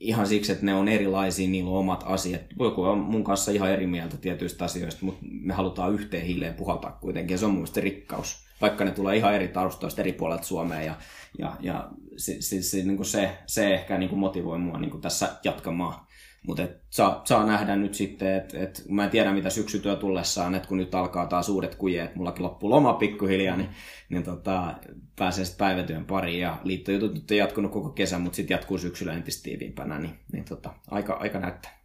Ihan 0.00 0.26
siksi, 0.26 0.52
että 0.52 0.66
ne 0.66 0.74
on 0.74 0.88
erilaisia, 0.88 1.48
niillä 1.48 1.70
on 1.70 1.78
omat 1.78 2.04
asiat. 2.06 2.40
Joku 2.60 2.82
on 2.82 2.98
mun 2.98 3.24
kanssa 3.24 3.52
ihan 3.52 3.70
eri 3.70 3.86
mieltä 3.86 4.16
tietyistä 4.16 4.64
asioista, 4.64 5.04
mutta 5.04 5.24
me 5.30 5.54
halutaan 5.54 5.92
yhteen 5.92 6.26
hiileen 6.26 6.54
puhaltaa 6.54 6.98
kuitenkin. 7.00 7.34
Ja 7.34 7.38
se 7.38 7.44
on 7.44 7.50
mun 7.50 7.58
mielestä 7.58 7.80
rikkaus. 7.80 8.46
Vaikka 8.60 8.84
ne 8.84 8.90
tulee 8.90 9.16
ihan 9.16 9.34
eri 9.34 9.48
taustoista 9.48 10.00
eri 10.00 10.12
puolilta 10.12 10.44
Suomea. 10.44 10.82
Ja, 10.82 10.94
ja, 11.38 11.56
ja 11.60 11.90
se, 12.16 12.36
se, 12.40 12.62
se, 12.62 12.82
niin 12.82 13.04
se, 13.04 13.38
se 13.46 13.74
ehkä 13.74 13.98
niin 13.98 14.08
kuin 14.08 14.18
motivoi 14.18 14.58
mua 14.58 14.78
niin 14.78 14.90
kuin 14.90 15.00
tässä 15.00 15.28
jatkamaan 15.44 16.05
mutta 16.46 16.68
saa, 16.90 17.22
saa 17.24 17.46
nähdä 17.46 17.76
nyt 17.76 17.94
sitten, 17.94 18.36
että 18.36 18.58
et, 18.58 18.84
mä 18.88 19.04
en 19.04 19.10
tiedä 19.10 19.32
mitä 19.32 19.50
syksytyö 19.50 19.96
tullessaan, 19.96 20.54
että 20.54 20.68
kun 20.68 20.78
nyt 20.78 20.94
alkaa 20.94 21.26
taas 21.26 21.48
uudet 21.48 21.74
kujeet, 21.74 22.14
mullakin 22.14 22.42
loppuu 22.42 22.70
loma 22.70 22.92
pikkuhiljaa, 22.92 23.56
niin, 23.56 23.68
niin 24.08 24.22
tota, 24.22 24.74
pääsee 25.16 25.44
sitten 25.44 25.66
päivätyön 25.66 26.04
pariin 26.04 26.40
ja 26.40 26.58
liittojutut 26.64 27.14
nyt 27.14 27.30
ei 27.30 27.38
jatkunut 27.38 27.72
koko 27.72 27.90
kesän, 27.90 28.20
mutta 28.20 28.36
sitten 28.36 28.54
jatkuu 28.54 28.78
syksyllä 28.78 29.12
entistä 29.12 29.42
tiiviimpänä, 29.42 29.98
niin, 29.98 30.18
niin 30.32 30.44
tota, 30.44 30.74
aika, 30.90 31.12
aika 31.12 31.40
näyttää. 31.40 31.78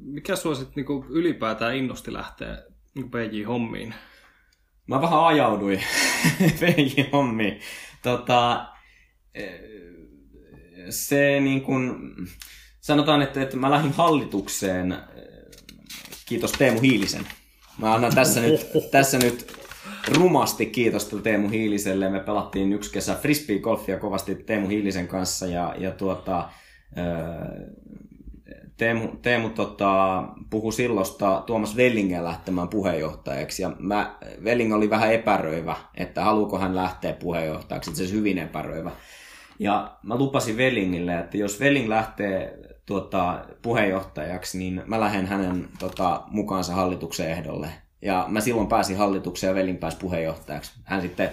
mikä 0.00 0.36
sua 0.36 0.54
sitten 0.54 0.74
niinku 0.76 1.06
ylipäätään 1.08 1.76
innosti 1.76 2.12
lähteä 2.12 2.62
niinku 2.94 3.18
PJ-hommiin? 3.18 3.94
Mä 4.86 5.02
vähän 5.02 5.24
ajauduin 5.24 5.82
PJ-hommiin. 6.60 7.60
Tota, 8.02 8.66
se 10.90 11.40
niin 11.40 11.62
kun, 11.62 12.14
sanotaan, 12.90 13.22
että, 13.22 13.42
että 13.42 13.56
mä 13.56 13.70
lähdin 13.70 13.92
hallitukseen, 13.92 14.96
kiitos 16.26 16.52
Teemu 16.52 16.80
Hiilisen. 16.80 17.26
Mä 17.78 17.94
annan 17.94 18.14
tässä 18.14 18.40
nyt, 18.40 18.68
tässä 18.90 19.18
nyt 19.18 19.52
rumasti 20.14 20.66
kiitosta 20.66 21.16
Teemu 21.18 21.48
Hiiliselle. 21.48 22.08
Me 22.08 22.20
pelattiin 22.20 22.72
yksi 22.72 22.92
kesä 22.92 23.14
frisbee-golfia 23.14 23.98
kovasti 24.00 24.34
Teemu 24.34 24.68
Hiilisen 24.68 25.08
kanssa 25.08 25.46
ja, 25.46 25.74
ja 25.78 25.90
tuota, 25.90 26.48
Teemu, 28.76 29.08
Teemu 29.22 29.50
tota, 29.50 30.22
puhui 30.50 30.72
silloista 30.72 31.42
Tuomas 31.46 31.76
Vellingen 31.76 32.24
lähtemään 32.24 32.68
puheenjohtajaksi, 32.68 33.62
ja 33.62 33.72
mä, 33.78 34.18
Velling 34.44 34.74
oli 34.74 34.90
vähän 34.90 35.12
epäröivä, 35.12 35.76
että 35.94 36.24
haluuko 36.24 36.58
hän 36.58 36.76
lähteä 36.76 37.12
puheenjohtajaksi, 37.12 37.90
itse 37.90 38.10
hyvin 38.12 38.38
epäröivä. 38.38 38.90
Ja 39.58 39.96
mä 40.02 40.16
lupasin 40.16 40.56
Vellingille, 40.56 41.18
että 41.18 41.36
jos 41.36 41.60
Velling 41.60 41.88
lähtee 41.88 42.58
tuota, 42.90 43.44
puheenjohtajaksi, 43.62 44.58
niin 44.58 44.82
mä 44.86 45.00
lähden 45.00 45.26
hänen 45.26 45.68
tota, 45.78 46.22
mukaansa 46.30 46.74
hallituksen 46.74 47.30
ehdolle. 47.30 47.68
Ja 48.02 48.24
mä 48.28 48.40
silloin 48.40 48.68
pääsin 48.68 48.96
hallitukseen 48.96 49.48
ja 49.48 49.54
Velling 49.54 49.80
pääsi 49.80 49.96
puheenjohtajaksi. 49.96 50.72
Hän 50.84 51.02
sitten 51.02 51.30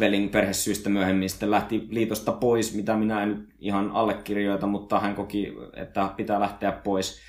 Velin 0.00 0.28
perhesyistä 0.28 0.90
myöhemmin 0.90 1.30
sitten 1.30 1.50
lähti 1.50 1.86
liitosta 1.90 2.32
pois, 2.32 2.74
mitä 2.74 2.96
minä 2.96 3.22
en 3.22 3.46
ihan 3.58 3.90
allekirjoita, 3.90 4.66
mutta 4.66 5.00
hän 5.00 5.14
koki, 5.14 5.52
että 5.76 6.10
pitää 6.16 6.40
lähteä 6.40 6.72
pois. 6.72 7.20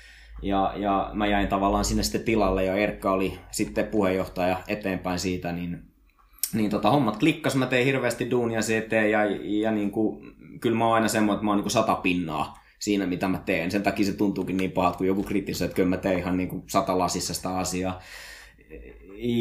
Ja, 0.42 0.72
ja 0.76 1.10
mä 1.12 1.26
jäin 1.26 1.48
tavallaan 1.48 1.84
sinne 1.84 2.02
sitten 2.02 2.22
tilalle 2.22 2.64
ja 2.64 2.76
Erkka 2.76 3.12
oli 3.12 3.38
sitten 3.50 3.86
puheenjohtaja 3.86 4.56
eteenpäin 4.68 5.18
siitä, 5.18 5.52
niin, 5.52 5.82
niin 6.54 6.70
tota, 6.70 6.90
hommat 6.90 7.16
klikkas, 7.16 7.56
mä 7.56 7.66
tein 7.66 7.86
hirveästi 7.86 8.30
duunia 8.30 8.62
se 8.62 8.78
eteen 8.78 9.10
ja, 9.10 9.20
ja 9.42 9.70
niin 9.70 9.90
kuin, 9.90 10.36
kyllä 10.60 10.76
mä 10.76 10.84
oon 10.86 10.94
aina 10.94 11.08
semmoinen, 11.08 11.36
että 11.36 11.44
mä 11.44 11.50
oon 11.50 11.56
niin 11.58 11.64
kuin 11.64 11.72
sata 11.72 11.94
pinnaa 11.94 12.59
siinä, 12.80 13.06
mitä 13.06 13.28
mä 13.28 13.38
teen. 13.38 13.70
Sen 13.70 13.82
takia 13.82 14.06
se 14.06 14.12
tuntuukin 14.12 14.56
niin 14.56 14.72
pahalta, 14.72 14.98
kun 14.98 15.06
joku 15.06 15.22
kritisoi, 15.22 15.66
että 15.66 15.76
kyllä 15.76 15.88
mä 15.88 15.96
tein 15.96 16.18
ihan 16.18 16.36
niin 16.36 16.48
kuin 16.48 16.62
sata 16.66 16.98
lasissa 16.98 17.34
sitä 17.34 17.58
asiaa. 17.58 18.00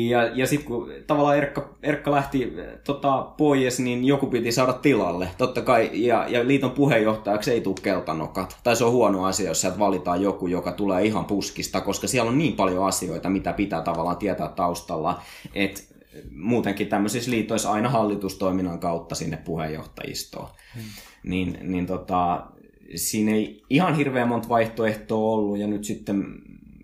Ja, 0.10 0.24
ja 0.24 0.48
sitten 0.48 0.68
kun 0.68 0.92
tavallaan 1.08 1.38
Erkka, 1.38 1.76
Erkka 1.84 2.12
lähti 2.12 2.54
tota, 2.84 3.22
pois, 3.22 3.80
niin 3.80 4.06
joku 4.06 4.28
piti 4.28 4.52
saada 4.52 4.74
tilalle. 4.74 5.28
Totta 5.38 5.62
kai, 5.62 5.90
ja, 5.94 6.28
ja 6.28 6.48
liiton 6.48 6.72
puheenjohtajaksi 6.72 7.52
ei 7.52 7.62
tule 7.62 7.76
keltanokat. 7.84 8.58
Tai 8.64 8.76
se 8.76 8.84
on 8.84 8.92
huono 8.92 9.26
asia, 9.26 9.48
jos 9.48 9.62
sieltä 9.62 9.80
valitaan 9.80 10.22
joku, 10.22 10.48
joka 10.48 10.72
tulee 10.72 11.06
ihan 11.06 11.26
puskista, 11.26 11.82
koska 11.82 12.08
siellä 12.08 12.30
on 12.30 12.38
niin 12.38 12.54
paljon 12.54 12.86
asioita, 12.86 13.30
mitä 13.30 13.54
pitää 13.54 13.82
tavallaan 13.82 14.18
tietää 14.18 14.48
taustalla, 14.48 15.22
että 15.56 15.82
muutenkin 16.32 16.88
tämmöisissä 16.88 17.32
liitoissa 17.32 17.72
aina 17.72 17.90
hallitustoiminnan 17.90 18.80
kautta 18.80 19.16
sinne 19.16 19.38
puheenjohtajistoon. 19.38 20.48
Hmm. 20.76 20.84
Niin, 21.24 21.58
niin 21.62 21.86
tota, 21.86 22.48
siinä 22.96 23.32
ei 23.32 23.64
ihan 23.70 23.96
hirveän 23.96 24.28
monta 24.28 24.50
vaihtoehtoa 24.50 25.32
ollut, 25.32 25.58
ja 25.58 25.68
nyt 25.68 25.84
sitten 25.84 26.26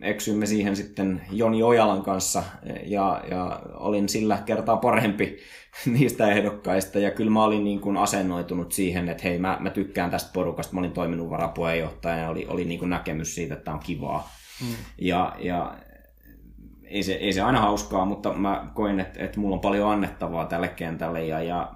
eksyimme 0.02 0.46
siihen 0.46 0.76
sitten 0.76 1.22
Joni 1.32 1.64
Ojalan 1.64 2.04
kanssa 2.04 2.44
ja, 2.86 3.24
ja 3.32 3.62
olin 3.74 4.10
sillä 4.10 4.38
kertaa 4.46 4.78
parempi 4.78 5.38
niistä 6.00 6.32
ehdokkaista 6.32 7.00
ja 7.00 7.12
kyllä 7.12 7.32
mä 7.32 7.44
olin 7.44 7.64
niin 7.64 7.80
kuin 7.80 7.98
asennoitunut 7.98 8.72
siihen, 8.72 9.10
että 9.10 9.24
hei 9.24 9.40
mä, 9.40 9.58
mä 9.60 9.70
tykkään 9.70 10.12
tästä 10.12 10.30
porukasta, 10.34 10.74
mä 10.74 10.80
olin 10.80 10.92
toiminut 10.92 11.30
varapuheenjohtaja 11.30 12.18
ja 12.18 12.30
oli, 12.30 12.46
oli 12.50 12.66
niin 12.66 12.80
kuin 12.80 12.90
näkemys 12.90 13.36
siitä, 13.36 13.54
että 13.54 13.66
tämä 13.66 13.76
on 13.76 13.84
kivaa. 13.84 14.30
Hmm. 14.62 14.76
Ja, 14.98 15.36
ja 15.40 15.78
ei 16.84 17.04
se, 17.04 17.14
ei 17.14 17.34
se 17.34 17.42
aina 17.42 17.62
hauskaa, 17.62 18.06
mutta 18.06 18.34
mä 18.34 18.68
koin, 18.74 19.00
että, 19.00 19.24
että 19.24 19.40
mulla 19.40 19.56
on 19.56 19.62
paljon 19.62 19.92
annettavaa 19.92 20.46
tälle 20.46 20.68
kentälle 20.68 21.26
ja, 21.26 21.44
ja 21.44 21.72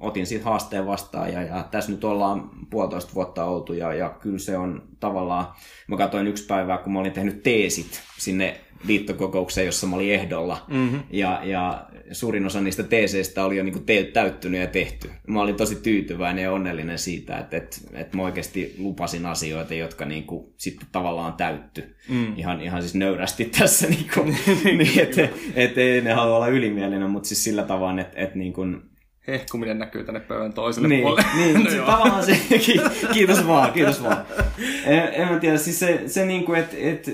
otin 0.00 0.26
siitä 0.26 0.44
haasteen 0.44 0.86
vastaan 0.86 1.32
ja, 1.32 1.42
ja 1.42 1.64
tässä 1.70 1.92
nyt 1.92 2.04
ollaan 2.04 2.50
puolitoista 2.70 3.14
vuotta 3.14 3.44
oltu 3.44 3.72
ja, 3.72 3.94
ja 3.94 4.08
kyllä 4.08 4.38
se 4.38 4.56
on 4.56 4.82
tavallaan, 5.00 5.46
mä 5.86 5.96
katsoin 5.96 6.26
yksi 6.26 6.46
päivää, 6.46 6.78
kun 6.78 6.92
mä 6.92 6.98
olin 6.98 7.12
tehnyt 7.12 7.42
teesit 7.42 8.02
sinne 8.18 8.60
liittokokoukseen, 8.84 9.66
jossa 9.66 9.86
mä 9.86 9.96
olin 9.96 10.12
ehdolla 10.12 10.64
mm-hmm. 10.68 11.02
ja, 11.10 11.40
ja 11.44 11.86
suurin 12.12 12.46
osa 12.46 12.60
niistä 12.60 12.82
teeseistä 12.82 13.44
oli 13.44 13.56
jo 13.56 13.62
niin 13.62 13.84
te- 13.84 14.10
täyttynyt 14.12 14.60
ja 14.60 14.66
tehty. 14.66 15.10
Mä 15.26 15.40
olin 15.40 15.54
tosi 15.54 15.76
tyytyväinen 15.76 16.44
ja 16.44 16.52
onnellinen 16.52 16.98
siitä, 16.98 17.38
että, 17.38 17.56
että, 17.56 17.76
että 17.94 18.16
mä 18.16 18.22
oikeasti 18.22 18.74
lupasin 18.78 19.26
asioita, 19.26 19.74
jotka 19.74 20.04
niin 20.04 20.24
kuin 20.24 20.52
sitten 20.56 20.88
tavallaan 20.92 21.32
täytty. 21.32 21.96
Mm. 22.08 22.36
Ihan, 22.36 22.60
ihan 22.60 22.82
siis 22.82 22.94
nöyrästi 22.94 23.44
tässä, 23.44 23.86
niin 23.90 24.10
kuin, 24.14 24.36
niin, 24.64 25.00
että, 25.00 25.28
että 25.54 25.80
ei 25.80 26.00
ne 26.00 26.12
halua 26.12 26.36
olla 26.36 26.48
ylimielinen, 26.48 27.10
mutta 27.10 27.28
siis 27.28 27.44
sillä 27.44 27.62
tavalla, 27.62 28.00
että, 28.00 28.20
että 28.20 28.38
niin 28.38 28.52
kuin, 28.52 28.89
hehkuminen 29.26 29.78
näkyy 29.78 30.04
tänne 30.04 30.20
pöydän 30.20 30.52
toiselle 30.52 30.88
niin, 30.88 31.02
puolelle. 31.02 31.30
Niin, 31.36 31.54
no 31.64 31.70
se, 31.70 31.76
tavallaan 31.76 32.24
se, 32.24 32.40
kiitos 33.14 33.46
vaan, 33.46 33.72
kiitos 33.72 34.02
vaan. 34.02 34.24
En, 34.84 35.08
en 35.12 35.28
mä 35.28 35.38
tiedä, 35.38 35.58
siis 35.58 35.78
se, 35.78 36.02
se 36.06 36.26
niin 36.26 36.44
kuin, 36.44 36.58
että 36.58 36.76
et, 36.78 37.06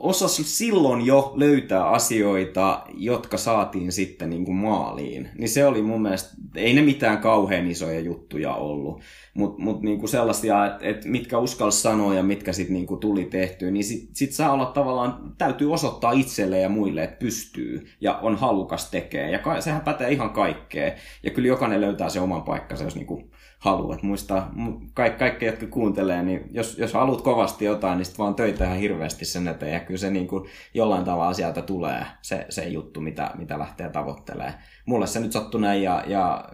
osasi 0.00 0.44
silloin 0.44 1.06
jo 1.06 1.32
löytää 1.36 1.88
asioita, 1.88 2.82
jotka 2.94 3.36
saatiin 3.36 3.92
sitten 3.92 4.30
niin 4.30 4.44
kuin 4.44 4.56
maaliin. 4.56 5.28
Niin 5.38 5.48
se 5.48 5.66
oli 5.66 5.82
mun 5.82 6.02
mielestä, 6.02 6.30
ei 6.54 6.74
ne 6.74 6.82
mitään 6.82 7.18
kauhean 7.18 7.70
isoja 7.70 8.00
juttuja 8.00 8.54
ollut, 8.54 9.00
mutta 9.34 9.62
mut 9.62 9.82
niin 9.82 10.08
sellaisia, 10.08 10.66
että 10.66 10.86
et 10.86 11.04
mitkä 11.04 11.38
uskalsi 11.38 11.82
sanoa 11.82 12.14
ja 12.14 12.22
mitkä 12.22 12.52
sitten 12.52 12.74
niin 12.74 13.00
tuli 13.00 13.24
tehtyä, 13.24 13.70
niin 13.70 13.84
sit, 13.84 14.08
sit 14.12 14.32
saa 14.32 14.52
olla 14.52 14.66
tavallaan, 14.66 15.34
täytyy 15.38 15.72
osoittaa 15.72 16.12
itselle 16.12 16.60
ja 16.60 16.68
muille, 16.68 17.04
että 17.04 17.18
pystyy 17.18 17.86
ja 18.00 18.18
on 18.18 18.36
halukas 18.36 18.90
tekee. 18.90 19.30
Ja 19.30 19.38
ka- 19.38 19.60
sehän 19.60 19.80
pätee 19.80 20.10
ihan 20.10 20.30
kaikkeen. 20.30 20.92
Ja 21.22 21.30
kyllä 21.30 21.48
jokainen 21.48 21.80
löytää 21.80 22.08
se 22.08 22.20
oman 22.20 22.42
paikkansa, 22.42 22.84
jos 22.84 22.96
niin 22.96 23.06
kuin 23.06 23.30
haluat. 23.60 24.02
Muista, 24.02 24.46
ka- 24.94 25.10
kaikki, 25.10 25.44
jotka 25.44 25.66
kuuntelee, 25.66 26.22
niin 26.22 26.44
jos, 26.50 26.78
jos 26.78 26.94
haluat 26.94 27.20
kovasti 27.20 27.64
jotain, 27.64 27.96
niin 27.98 28.04
sitten 28.04 28.22
vaan 28.24 28.34
töitä 28.34 28.64
ihan 28.64 28.78
hirveästi 28.78 29.24
sen 29.24 29.48
eteen. 29.48 29.72
Ja 29.72 29.80
kyllä 29.80 29.98
se 29.98 30.10
niin 30.10 30.28
kuin 30.28 30.48
jollain 30.74 31.04
tavalla 31.04 31.32
sieltä 31.32 31.62
tulee 31.62 32.06
se, 32.22 32.46
se 32.48 32.68
juttu, 32.68 33.00
mitä, 33.00 33.30
mitä 33.38 33.58
lähtee 33.58 33.88
tavoittelemaan. 33.88 34.54
Mulle 34.86 35.06
se 35.06 35.20
nyt 35.20 35.32
sattui 35.32 35.60
näin 35.60 35.82
ja, 35.82 36.04
ja 36.06 36.44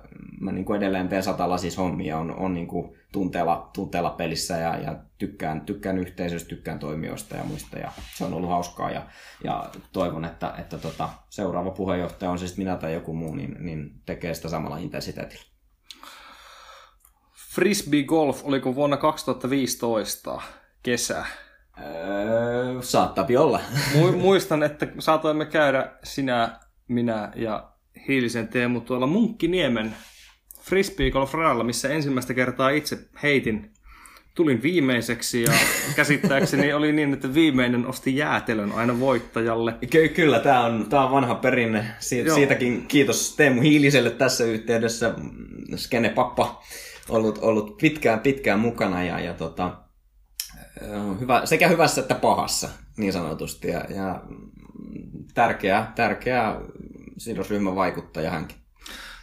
mä 0.40 0.52
niin 0.52 0.64
kuin 0.64 0.76
edelleen 0.76 1.08
teen 1.08 1.22
satalla 1.22 1.58
siis 1.58 1.78
hommia, 1.78 2.18
on, 2.18 2.34
on 2.36 2.54
niin 2.54 2.66
kuin 2.66 2.96
tunteella, 3.12 3.70
tunteella 3.74 4.10
pelissä 4.10 4.56
ja, 4.56 4.76
ja 4.78 4.96
tykkään, 5.18 5.60
tykkään 5.60 5.98
yhteisöstä, 5.98 6.48
tykkään 6.48 6.78
toimijoista 6.78 7.36
ja 7.36 7.44
muista 7.44 7.78
ja 7.78 7.92
se 8.14 8.24
on 8.24 8.34
ollut 8.34 8.50
hauskaa 8.50 8.90
ja, 8.90 9.06
ja 9.44 9.70
toivon, 9.92 10.24
että, 10.24 10.54
että 10.58 10.78
tota, 10.78 11.08
seuraava 11.30 11.70
puheenjohtaja 11.70 12.30
on 12.30 12.38
sitten 12.38 12.64
minä 12.64 12.76
tai 12.76 12.94
joku 12.94 13.12
muu, 13.12 13.34
niin, 13.34 13.56
niin 13.58 13.90
tekee 14.06 14.34
sitä 14.34 14.48
samalla 14.48 14.78
intensiteetillä. 14.78 15.55
Frisbee 17.56 18.02
Golf, 18.02 18.40
oliko 18.44 18.74
vuonna 18.74 18.96
2015 18.96 20.42
kesä? 20.82 21.24
Öö, 21.80 22.82
saattaa 22.82 23.26
olla. 23.38 23.60
Muistan, 24.20 24.62
että 24.62 24.88
saatoimme 24.98 25.46
käydä 25.46 25.90
sinä, 26.04 26.58
minä 26.88 27.32
ja 27.34 27.68
Hiilisen 28.08 28.48
Teemu 28.48 28.80
tuolla 28.80 29.06
Munkkiniemen 29.06 29.94
Frisbee 30.60 31.10
Golf 31.10 31.34
Radalla, 31.34 31.64
missä 31.64 31.88
ensimmäistä 31.88 32.34
kertaa 32.34 32.70
itse 32.70 32.98
heitin. 33.22 33.70
Tulin 34.34 34.62
viimeiseksi 34.62 35.42
ja 35.42 35.52
käsittääkseni 35.96 36.72
oli 36.72 36.92
niin, 36.92 37.12
että 37.12 37.34
viimeinen 37.34 37.86
osti 37.86 38.16
jäätelön 38.16 38.72
aina 38.72 39.00
voittajalle. 39.00 39.74
Ky- 39.90 40.08
kyllä, 40.08 40.40
tämä 40.40 40.64
on, 40.64 40.86
tää 40.88 41.04
on 41.04 41.10
vanha 41.10 41.34
perinne. 41.34 41.86
Si- 41.98 42.30
siitäkin 42.34 42.86
kiitos 42.88 43.36
Teemu 43.36 43.60
Hiiliselle 43.60 44.10
tässä 44.10 44.44
yhteydessä. 44.44 45.14
Skene 45.76 46.08
Pappa 46.08 46.62
ollut, 47.08 47.38
ollut 47.38 47.76
pitkään 47.76 48.20
pitkään 48.20 48.60
mukana 48.60 49.02
ja, 49.02 49.20
ja 49.20 49.34
tota, 49.34 49.76
hyvä, 51.20 51.46
sekä 51.46 51.68
hyvässä 51.68 52.00
että 52.00 52.14
pahassa 52.14 52.68
niin 52.96 53.12
sanotusti. 53.12 53.68
Ja, 53.68 53.84
ja 53.94 54.22
tärkeä, 55.34 55.86
tärkeä 55.94 56.56
sidosryhmän 57.18 57.76
vaikuttaja 57.76 58.30
hänkin. 58.30 58.56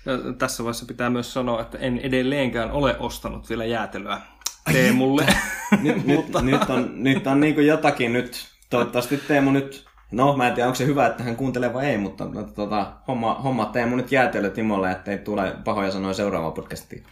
No, 0.06 0.34
tässä 0.34 0.64
vaiheessa 0.64 0.86
pitää 0.86 1.10
myös 1.10 1.34
sanoa, 1.34 1.62
että 1.62 1.78
en 1.78 1.98
edelleenkään 1.98 2.72
ole 2.72 2.98
ostanut 3.00 3.50
vielä 3.50 3.66
jäätelöä 3.66 4.22
Teemulle. 4.72 5.26
nyt, 5.82 6.06
Mutta... 6.06 6.42
nyt, 6.42 6.60
nyt 6.60 6.70
on, 6.70 7.04
nyt 7.04 7.28
on 7.28 7.40
niin 7.40 7.68
jotakin 7.68 8.14
nyt. 8.14 8.48
Toivottavasti 8.70 9.18
Teemu 9.18 9.52
nyt 9.52 9.86
No, 10.14 10.38
mä 10.38 10.48
en 10.48 10.54
tiedä, 10.54 10.68
onko 10.68 10.76
se 10.76 10.86
hyvä, 10.86 11.08
että 11.08 11.24
hän 11.24 11.36
kuuntelee 11.36 11.74
vai 11.74 11.86
ei, 11.86 11.98
mutta 11.98 12.26
tota, 12.56 12.94
homma, 13.08 13.34
homma 13.34 13.66
Teemu 13.66 13.96
nyt 13.96 14.12
jäätelö 14.12 14.50
Timolle, 14.50 14.92
ettei 14.92 15.18
tule 15.18 15.56
pahoja 15.64 15.92
sanoja 15.92 16.14
seuraavaan 16.14 16.54
podcastiin. 16.54 17.04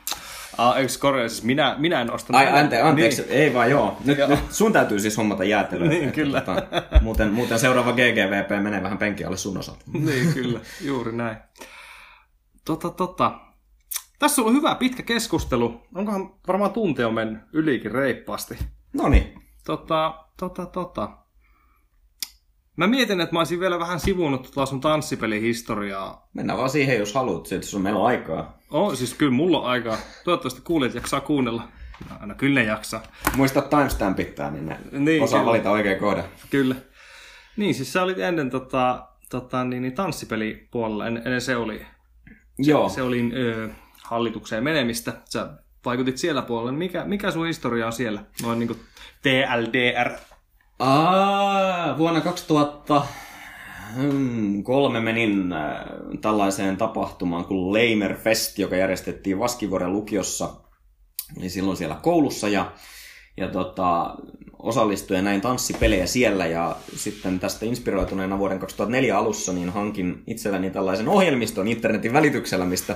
Ah, 0.58 0.78
eikö 0.78 0.94
korjaa, 1.00 1.30
siis 1.30 1.44
minä, 1.44 1.76
minä 1.78 2.02
en 2.02 2.12
ostanut. 2.12 2.42
Ai, 2.42 2.60
ante, 2.60 2.82
anteeksi, 2.82 3.22
niin. 3.22 3.32
ei 3.32 3.54
vaan 3.54 3.70
joo. 3.70 3.98
Nyt, 4.06 4.18
joo. 4.18 4.30
nyt 4.30 4.40
sun 4.50 4.74
täytyy 4.74 5.00
siis 5.00 5.18
hommata 5.18 5.44
jäätelöä. 5.44 5.90
niin, 5.90 6.12
kyllä. 6.12 6.42
Tota, 6.42 6.64
muuten, 7.02 7.32
muuten 7.32 7.60
seuraava 7.60 7.92
GGVP 7.92 8.64
menee 8.64 8.84
vähän 8.84 8.98
penki 8.98 9.26
alle 9.26 9.38
sun 9.38 9.58
osalta. 9.58 9.82
niin, 9.94 10.34
kyllä, 10.34 10.60
juuri 10.82 11.12
näin. 11.12 11.38
Tota, 12.66 12.90
tota. 12.90 13.40
Tässä 14.20 14.42
on 14.42 14.54
hyvä 14.54 14.76
pitkä 14.76 15.04
keskustelu. 15.04 15.82
Onkohan 15.96 16.34
varmaan 16.48 16.72
tunti 16.72 17.04
on 17.04 17.14
mennyt 17.14 17.42
ylikin 17.54 17.92
reippaasti. 17.92 18.58
No 18.94 19.10
niin. 19.10 19.34
Tota, 19.66 20.26
tota, 20.40 20.66
tota. 20.66 21.10
Mä 22.78 22.88
mietin, 22.88 23.22
että 23.22 23.34
mä 23.36 23.40
olisin 23.40 23.60
vielä 23.60 23.80
vähän 23.80 24.00
sivunut 24.00 24.44
tota 24.44 24.66
sun 24.66 24.82
tanssipelihistoriaa. 24.82 26.30
Mennään 26.34 26.58
vaan 26.60 26.70
siihen, 26.70 27.00
jos 27.00 27.14
haluat, 27.14 27.52
että 27.52 27.68
on 27.76 27.82
meillä 27.82 28.00
on 28.00 28.06
aikaa. 28.08 28.58
Oh, 28.72 28.96
siis 28.96 29.14
kyllä 29.14 29.32
mulla 29.32 29.60
on 29.60 29.66
aikaa. 29.66 29.98
Toivottavasti 30.24 30.62
kuulijat 30.62 30.96
jaksaa 30.96 31.22
kuunnella. 31.22 31.64
No, 32.10 32.26
no 32.26 32.36
kyllä 32.38 32.60
ne 32.60 32.66
jaksaa. 32.66 33.04
Muista 33.36 33.62
timestampit 33.62 34.36
tää, 34.36 34.52
niin 34.52 34.66
ne 34.66 34.78
Niin, 34.92 35.24
osaa 35.24 35.40
kyllä. 35.40 35.52
valita 35.52 35.72
oikein 35.72 36.00
kohdan. 36.00 36.24
Kyllä. 36.50 36.76
Niin, 37.58 37.76
siis 37.76 37.94
sä 37.94 38.04
olit 38.04 38.20
ennen 38.20 38.50
tota, 38.50 39.08
tota, 39.30 39.64
niin, 39.64 39.82
niin 39.82 39.94
tanssipelipuolella, 39.94 41.08
en, 41.08 41.18
ennen 41.18 41.42
se 41.42 41.56
oli, 41.56 41.86
Joo. 42.58 42.90
se 42.90 43.02
oli 43.02 43.32
ö, 43.36 43.70
hallitukseen 44.04 44.64
menemistä. 44.64 45.14
Sä 45.26 45.50
vaikutit 45.86 46.18
siellä 46.18 46.42
puolella. 46.42 46.72
Mikä, 46.72 47.06
mikä 47.06 47.32
sun 47.32 47.48
historia 47.48 47.86
on 47.86 47.94
siellä? 47.94 48.24
Noin 48.44 48.60
niin 48.60 48.68
kuin 48.68 48.80
TLDR. 49.22 50.12
Vuonna 51.98 52.22
2003 52.22 55.00
menin 55.00 55.54
äh, 55.54 55.76
tällaiseen 56.22 56.78
tapahtumaan 56.78 57.46
kuin 57.46 57.74
Leimer 57.74 58.16
Fest, 58.16 58.60
joka 58.60 58.76
järjestettiin 58.76 59.40
Vaskivuoren 59.40 59.94
lukiossa. 59.94 60.50
Eli 61.38 61.50
silloin 61.50 61.78
siellä 61.78 61.96
koulussa 61.96 62.50
ja, 62.50 62.72
ja 63.38 63.48
tota, 63.48 64.16
osallistuin 64.60 65.18
ja 65.18 65.22
näin 65.22 65.42
tanssipelejä 65.42 66.06
siellä 66.06 66.46
ja 66.46 66.76
sitten 66.96 67.40
tästä 67.40 67.66
inspiroituneena 67.66 68.40
vuoden 68.40 68.60
2004 68.60 69.18
alussa 69.18 69.54
niin 69.54 69.70
hankin 69.70 70.24
itselleni 70.28 70.70
tällaisen 70.70 71.08
ohjelmiston 71.08 71.68
internetin 71.68 72.14
välityksellä, 72.14 72.66
mistä, 72.66 72.96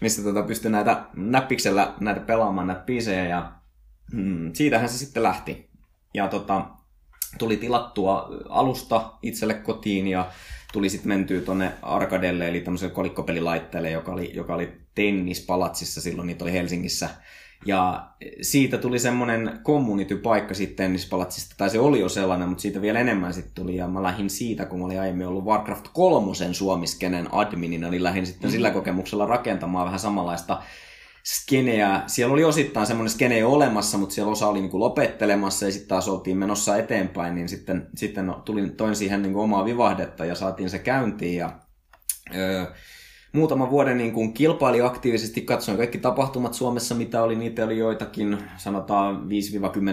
mistä 0.00 0.22
tota 0.22 0.42
pystyn 0.42 0.72
näitä 0.72 1.04
näppiksellä 1.16 1.94
näitä 2.00 2.20
pelaamaan 2.20 2.66
näitä 2.66 2.82
biisejä 2.82 3.26
ja 3.26 3.52
mm, 4.12 4.50
siitähän 4.52 4.88
se 4.88 4.98
sitten 4.98 5.22
lähti. 5.22 5.70
Ja 6.14 6.28
tota, 6.28 6.66
tuli 7.38 7.56
tilattua 7.56 8.28
alusta 8.48 9.12
itselle 9.22 9.54
kotiin 9.54 10.08
ja 10.08 10.26
tuli 10.72 10.88
sitten 10.88 11.08
mentyä 11.08 11.40
tuonne 11.40 11.72
Arkadelle, 11.82 12.48
eli 12.48 12.60
tämmöiselle 12.60 12.94
kolikkopelilaitteelle, 12.94 13.90
joka 13.90 14.12
oli, 14.12 14.30
joka 14.34 14.54
oli 14.54 14.72
tennispalatsissa 14.94 16.00
silloin, 16.00 16.26
niitä 16.26 16.44
oli 16.44 16.52
Helsingissä. 16.52 17.08
Ja 17.66 18.06
siitä 18.42 18.78
tuli 18.78 18.98
semmoinen 18.98 19.60
community-paikka 19.64 20.54
sitten 20.54 20.76
tennispalatsista, 20.76 21.54
tai 21.58 21.70
se 21.70 21.80
oli 21.80 22.00
jo 22.00 22.08
sellainen, 22.08 22.48
mutta 22.48 22.62
siitä 22.62 22.82
vielä 22.82 23.00
enemmän 23.00 23.34
sitten 23.34 23.54
tuli. 23.54 23.76
Ja 23.76 23.88
mä 23.88 24.02
lähdin 24.02 24.30
siitä, 24.30 24.64
kun 24.64 24.78
mä 24.78 24.84
olin 24.84 25.00
aiemmin 25.00 25.26
ollut 25.26 25.44
Warcraft 25.44 25.88
3 25.92 26.32
suomiskenen 26.52 27.34
adminina, 27.34 27.90
niin 27.90 28.02
lähdin 28.02 28.26
sitten 28.26 28.50
sillä 28.50 28.70
kokemuksella 28.70 29.26
rakentamaan 29.26 29.86
vähän 29.86 30.00
samanlaista 30.00 30.62
skeneä. 31.26 32.02
Siellä 32.06 32.32
oli 32.32 32.44
osittain 32.44 32.86
semmoinen 32.86 33.10
skene 33.10 33.38
jo 33.38 33.52
olemassa, 33.52 33.98
mutta 33.98 34.14
siellä 34.14 34.32
osa 34.32 34.48
oli 34.48 34.60
niin 34.60 34.70
kuin 34.70 34.80
lopettelemassa 34.80 35.66
ja 35.66 35.72
sitten 35.72 35.88
taas 35.88 36.08
oltiin 36.08 36.36
menossa 36.36 36.76
eteenpäin, 36.76 37.34
niin 37.34 37.48
sitten, 37.48 37.88
sitten 37.96 38.26
no, 38.26 38.42
tulin, 38.44 38.76
toin 38.76 38.96
siihen 38.96 39.22
niin 39.22 39.32
kuin 39.32 39.42
omaa 39.44 39.64
vivahdetta 39.64 40.24
ja 40.24 40.34
saatiin 40.34 40.70
se 40.70 40.78
käyntiin. 40.78 41.36
Ja, 41.36 41.52
öö, 42.34 42.66
muutaman 43.34 43.70
vuoden 43.70 43.98
niin 43.98 44.12
kuin 44.12 44.32
kilpaili 44.32 44.80
aktiivisesti, 44.80 45.40
katsoin 45.40 45.76
kaikki 45.76 45.98
tapahtumat 45.98 46.54
Suomessa, 46.54 46.94
mitä 46.94 47.22
oli, 47.22 47.36
niitä 47.36 47.64
oli 47.64 47.78
joitakin, 47.78 48.38
sanotaan 48.56 49.26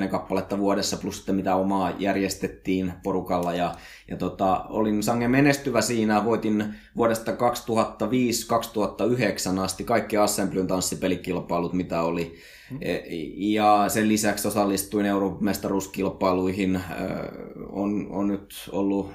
5-10 0.06 0.08
kappaletta 0.08 0.58
vuodessa, 0.58 0.98
plus 0.98 1.18
sitten 1.18 1.36
mitä 1.36 1.56
omaa 1.56 1.92
järjestettiin 2.00 2.94
porukalla, 3.04 3.54
ja, 3.54 3.76
ja 4.08 4.18
tota, 4.18 4.66
olin 4.70 5.04
sangen 5.04 5.32
menestyvä 5.32 5.82
siinä, 5.82 6.26
voitin 6.26 6.74
vuodesta 6.98 7.32
2005-2009 7.32 7.36
asti 9.60 9.84
kaikki 9.84 10.18
Assemblyn 10.18 10.68
tanssipelikilpailut, 10.68 11.74
mitä 11.74 12.02
oli, 12.02 12.36
E- 12.82 13.02
ja 13.36 13.86
sen 13.88 14.10
lisäksi 14.10 14.48
osallistuin 14.48 15.06
euromestaruuskilpailuihin, 15.06 16.82
on, 17.70 18.08
on 18.10 18.28
nyt 18.28 18.54
ollut 18.72 19.12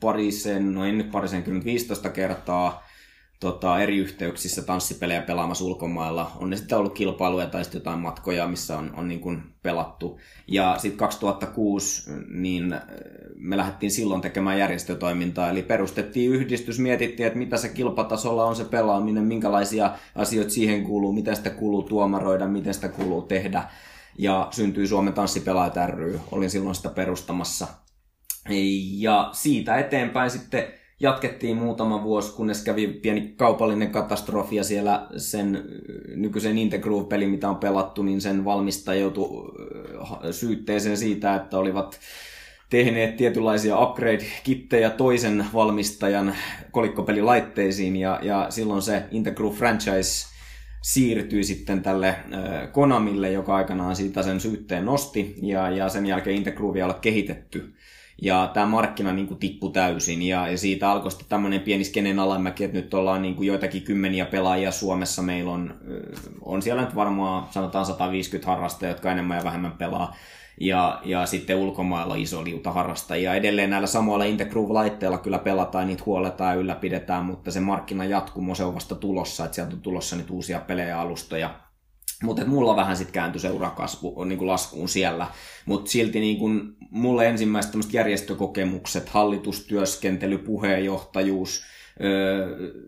parisen, 0.00 0.74
no 0.74 0.84
en 0.84 0.98
nyt 0.98 1.10
parisen, 1.10 1.42
kyllä 1.42 1.56
nyt 1.56 1.64
15 1.64 2.08
kertaa, 2.08 2.87
tota, 3.40 3.80
eri 3.80 3.96
yhteyksissä 3.96 4.62
tanssipelejä 4.62 5.22
pelaamassa 5.22 5.64
ulkomailla. 5.64 6.32
On 6.36 6.50
ne 6.50 6.56
sitten 6.56 6.78
ollut 6.78 6.94
kilpailuja 6.94 7.46
tai 7.46 7.64
sitten 7.64 7.78
jotain 7.78 7.98
matkoja, 7.98 8.48
missä 8.48 8.78
on, 8.78 8.90
on 8.96 9.08
niin 9.08 9.20
kuin 9.20 9.42
pelattu. 9.62 10.18
Ja 10.46 10.74
sitten 10.78 10.98
2006 10.98 12.10
niin 12.28 12.72
äh, 12.72 12.82
me 13.36 13.56
lähdettiin 13.56 13.90
silloin 13.90 14.20
tekemään 14.20 14.58
järjestötoimintaa, 14.58 15.50
eli 15.50 15.62
perustettiin 15.62 16.32
yhdistys, 16.32 16.78
mietittiin, 16.78 17.26
että 17.26 17.38
mitä 17.38 17.56
se 17.56 17.68
kilpatasolla 17.68 18.44
on 18.44 18.56
se 18.56 18.64
pelaaminen, 18.64 19.24
minkälaisia 19.24 19.90
asioita 20.14 20.50
siihen 20.50 20.84
kuuluu, 20.84 21.12
miten 21.12 21.36
sitä 21.36 21.50
kuuluu 21.50 21.82
tuomaroida, 21.82 22.46
miten 22.46 22.74
sitä 22.74 22.88
kuuluu 22.88 23.22
tehdä. 23.22 23.64
Ja 24.18 24.48
syntyi 24.50 24.86
Suomen 24.86 25.12
tanssipelaajat 25.12 25.90
ry, 25.90 26.20
olin 26.32 26.50
silloin 26.50 26.74
sitä 26.74 26.88
perustamassa. 26.88 27.66
Ja 28.98 29.30
siitä 29.32 29.76
eteenpäin 29.76 30.30
sitten 30.30 30.64
jatkettiin 31.00 31.56
muutama 31.56 32.02
vuosi, 32.02 32.32
kunnes 32.32 32.64
kävi 32.64 32.86
pieni 32.86 33.34
kaupallinen 33.36 33.90
katastrofi 33.90 34.56
ja 34.56 34.64
siellä 34.64 35.06
sen 35.16 35.64
nykyisen 36.14 36.58
Intergroove-peli, 36.58 37.26
mitä 37.26 37.48
on 37.48 37.56
pelattu, 37.56 38.02
niin 38.02 38.20
sen 38.20 38.44
valmistaja 38.44 39.00
joutui 39.00 39.52
syytteeseen 40.30 40.96
siitä, 40.96 41.34
että 41.34 41.58
olivat 41.58 42.00
tehneet 42.70 43.16
tietynlaisia 43.16 43.78
upgrade-kittejä 43.78 44.90
toisen 44.90 45.46
valmistajan 45.54 46.34
kolikkopelilaitteisiin 46.70 47.96
ja, 47.96 48.20
ja 48.22 48.46
silloin 48.50 48.82
se 48.82 49.02
Intergroove 49.10 49.56
franchise 49.56 50.26
siirtyi 50.82 51.44
sitten 51.44 51.82
tälle 51.82 52.16
Konamille, 52.72 53.32
joka 53.32 53.56
aikanaan 53.56 53.96
siitä 53.96 54.22
sen 54.22 54.40
syytteen 54.40 54.84
nosti 54.84 55.34
ja, 55.42 55.70
ja 55.70 55.88
sen 55.88 56.06
jälkeen 56.06 56.36
Intergroovea 56.36 56.84
olla 56.84 56.94
kehitetty 56.94 57.74
ja 58.22 58.50
tämä 58.54 58.66
markkina 58.66 59.12
niin 59.12 59.26
kuin 59.26 59.38
tippui 59.38 59.72
täysin 59.72 60.22
ja, 60.22 60.48
ja 60.48 60.58
siitä 60.58 60.90
alkoi 60.90 61.10
sitten 61.10 61.28
tämmöinen 61.28 61.60
pieni 61.60 61.84
skenen 61.84 62.18
alamäki, 62.18 62.64
että 62.64 62.76
nyt 62.76 62.94
ollaan 62.94 63.22
niin 63.22 63.34
kuin 63.34 63.46
joitakin 63.46 63.82
kymmeniä 63.82 64.26
pelaajia 64.26 64.72
Suomessa. 64.72 65.22
Meillä 65.22 65.50
on, 65.50 65.74
on 66.42 66.62
siellä 66.62 66.82
nyt 66.82 66.94
varmaan 66.94 67.46
sanotaan 67.50 67.86
150 67.86 68.50
harrastajia, 68.50 68.90
jotka 68.90 69.12
enemmän 69.12 69.36
ja 69.36 69.44
vähemmän 69.44 69.72
pelaa. 69.72 70.16
Ja, 70.60 71.00
ja 71.04 71.26
sitten 71.26 71.56
ulkomailla 71.56 72.14
iso 72.14 72.44
liuta 72.44 72.72
harrastajia. 72.72 73.34
Edelleen 73.34 73.70
näillä 73.70 73.86
samoilla 73.86 74.24
Intergroove-laitteilla 74.24 75.18
kyllä 75.18 75.38
pelataan, 75.38 75.86
niitä 75.86 76.02
huoletaan 76.06 76.54
ja 76.54 76.60
ylläpidetään, 76.60 77.24
mutta 77.24 77.50
se 77.50 77.60
markkina 77.60 78.04
jatkumo 78.04 78.54
se 78.54 78.64
on 78.64 78.74
vasta 78.74 78.94
tulossa, 78.94 79.44
että 79.44 79.54
sieltä 79.54 79.74
on 79.76 79.82
tulossa 79.82 80.16
nyt 80.16 80.30
uusia 80.30 80.60
pelejä 80.60 80.88
ja 80.88 81.00
alustoja 81.00 81.68
mutta 82.22 82.46
mulla 82.46 82.76
vähän 82.76 82.96
sitten 82.96 83.12
kääntyi 83.12 83.40
se 83.40 83.50
urakasvu 83.50 84.24
niin 84.24 84.38
kuin 84.38 84.48
laskuun 84.48 84.88
siellä. 84.88 85.26
Mutta 85.66 85.90
silti 85.90 86.20
niin 86.20 86.38
kuin, 86.38 86.76
mulle 86.90 87.26
ensimmäiset 87.26 87.92
järjestökokemukset, 87.92 89.08
hallitustyöskentely, 89.08 90.38
puheenjohtajuus, 90.38 91.64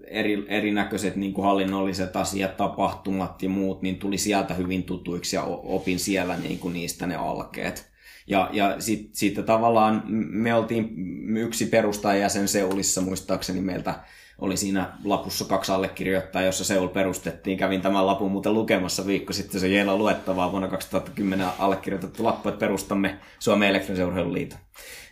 eri, 0.07 0.45
erinäköiset 0.49 1.17
niin 1.17 1.33
kuin 1.33 1.45
hallinnolliset 1.45 2.17
asiat, 2.17 2.57
tapahtumat 2.57 3.43
ja 3.43 3.49
muut, 3.49 3.83
niin 3.83 3.97
tuli 3.97 4.19
sieltä 4.19 4.55
hyvin 4.55 4.83
tutuiksi 4.83 5.37
ja 5.37 5.43
opin 5.43 5.99
siellä 5.99 6.37
niin 6.37 6.59
kuin 6.59 6.75
niistä 6.75 7.07
ne 7.07 7.17
alkeet. 7.17 7.91
Ja, 8.27 8.51
ja 8.53 8.81
sitten 8.81 9.17
sit 9.17 9.47
tavallaan 9.47 10.03
me 10.31 10.55
oltiin 10.55 10.89
yksi 11.37 11.67
perustajajäsen 11.67 12.49
Seulissa 12.49 13.01
muistaakseni 13.01 13.61
meiltä 13.61 13.95
oli 14.41 14.57
siinä 14.57 14.93
lapussa 15.05 15.45
kaksi 15.45 15.73
allekirjoittajaa, 15.73 16.47
jossa 16.47 16.65
Seul 16.65 16.89
perustettiin. 16.89 17.59
Kävin 17.59 17.81
tämän 17.81 18.07
lapun 18.07 18.33
muuten 18.33 18.55
lukemassa 18.55 19.07
viikko 19.07 19.33
sitten, 19.33 19.61
se 19.61 19.67
on 19.67 19.73
hienoa 19.73 19.97
luettavaa 19.97 20.51
vuonna 20.51 20.69
2010 20.69 21.49
allekirjoitettu 21.59 22.25
lappu, 22.25 22.49
että 22.49 22.59
perustamme 22.59 23.19
Suomen 23.39 23.69
elektronisen 23.69 24.33
liiton. 24.33 24.59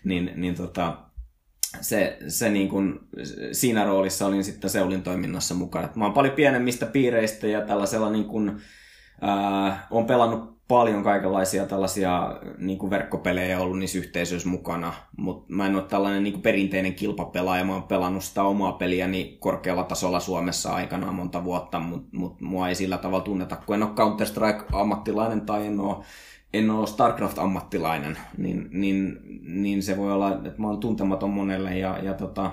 Niin, 0.05 0.33
niin 0.37 0.55
tota, 0.55 0.97
se, 1.81 2.19
se 2.29 2.51
niin 2.51 2.69
kuin, 2.69 3.01
siinä 3.53 3.85
roolissa 3.85 4.27
olin 4.27 4.45
sitten 4.45 4.71
Seulin 4.71 5.03
toiminnassa 5.03 5.55
mukana. 5.55 5.89
Mä 5.95 6.05
oon 6.05 6.15
paljon 6.15 6.35
pienemmistä 6.35 6.87
piireistä 6.87 7.47
ja 7.47 7.61
tällaisella 7.61 8.11
niin 8.11 8.25
kuin, 8.25 8.61
ää, 9.21 9.87
on 9.91 10.07
pelannut 10.07 10.58
paljon 10.69 11.03
kaikenlaisia 11.03 11.67
tällaisia 11.67 12.41
niin 12.59 12.79
kuin 12.79 12.91
verkkopelejä 12.91 13.61
ollut 13.61 13.79
niissä 13.79 13.99
yhteisöissä 13.99 14.49
mukana, 14.49 14.93
mutta 15.17 15.55
mä 15.55 15.67
en 15.67 15.75
ole 15.75 15.83
tällainen 15.83 16.23
niin 16.23 16.33
kuin 16.33 16.43
perinteinen 16.43 16.95
kilpapelaaja, 16.95 17.65
mä 17.65 17.73
oon 17.73 17.83
pelannut 17.83 18.25
sitä 18.25 18.43
omaa 18.43 18.73
peliäni 18.73 19.37
korkealla 19.41 19.85
tasolla 19.85 20.21
Suomessa 20.21 20.75
aikanaan 20.75 21.15
monta 21.15 21.45
vuotta, 21.45 21.81
mutta 21.81 22.09
mut 22.17 22.41
mua 22.41 22.69
ei 22.69 22.75
sillä 22.75 22.99
tavalla 22.99 23.25
tunneta, 23.25 23.57
kun 23.57 23.75
en 23.75 23.83
ole 23.83 23.91
Counter-Strike-ammattilainen 23.95 25.41
tai 25.41 25.67
en 25.67 25.81
ole, 25.81 25.97
en 26.55 26.71
ole 26.71 26.87
StarCraft-ammattilainen, 26.87 28.19
niin, 28.39 28.69
niin, 28.73 29.19
niin 29.43 29.83
se 29.83 29.97
voi 29.97 30.13
olla, 30.13 30.33
että 30.33 30.55
mä 30.63 30.69
oon 30.69 30.81
tuntematon 30.81 31.31
monelle 31.31 31.79
ja, 31.79 31.99
ja 32.03 32.15
tota, 32.15 32.53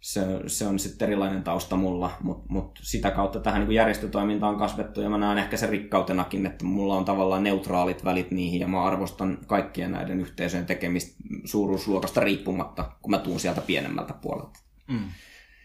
se, 0.00 0.20
se 0.46 0.66
on 0.66 0.78
sitten 0.78 1.06
erilainen 1.06 1.42
tausta 1.42 1.76
mulla, 1.76 2.10
mutta 2.20 2.46
mut 2.48 2.78
sitä 2.82 3.10
kautta 3.10 3.40
tähän 3.40 3.60
niin 3.60 3.74
järjestötoimintaan 3.74 4.52
on 4.52 4.58
kasvettu 4.58 5.00
ja 5.00 5.10
mä 5.10 5.18
näen 5.18 5.38
ehkä 5.38 5.56
sen 5.56 5.68
rikkautenakin, 5.68 6.46
että 6.46 6.64
mulla 6.64 6.96
on 6.96 7.04
tavallaan 7.04 7.42
neutraalit 7.42 8.04
välit 8.04 8.30
niihin 8.30 8.60
ja 8.60 8.68
mä 8.68 8.84
arvostan 8.84 9.38
kaikkien 9.46 9.92
näiden 9.92 10.20
yhteisöjen 10.20 10.66
tekemistä 10.66 11.16
suuruusluokasta 11.44 12.20
riippumatta, 12.20 12.92
kun 13.02 13.10
mä 13.10 13.18
tuun 13.18 13.40
sieltä 13.40 13.60
pienemmältä 13.60 14.14
puolelta. 14.14 14.60
Mm. 14.88 15.08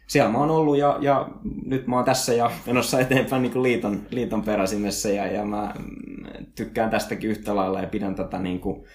Siellä 0.08 0.32
mä 0.32 0.38
oon 0.38 0.52
ollut 0.52 0.78
ja, 0.78 0.98
ja 1.02 1.30
nyt 1.66 1.88
mä 1.88 1.96
oon 1.96 2.06
tässä 2.06 2.34
ja 2.34 2.52
menossa 2.68 3.00
eteenpäin 3.00 3.42
niin 3.42 3.52
kuin 3.52 3.64
liiton, 3.64 4.08
liiton 4.10 4.42
peräsimessä 4.42 5.10
ja, 5.10 5.28
ja 5.28 5.46
mä 5.46 5.74
tykkään 6.56 6.90
tästäkin 6.90 7.30
yhtä 7.30 7.56
lailla 7.56 7.82
ja 7.82 7.88
pidän 7.88 8.16
tätä 8.16 8.40
niin 8.40 8.60
kuin 8.60 8.86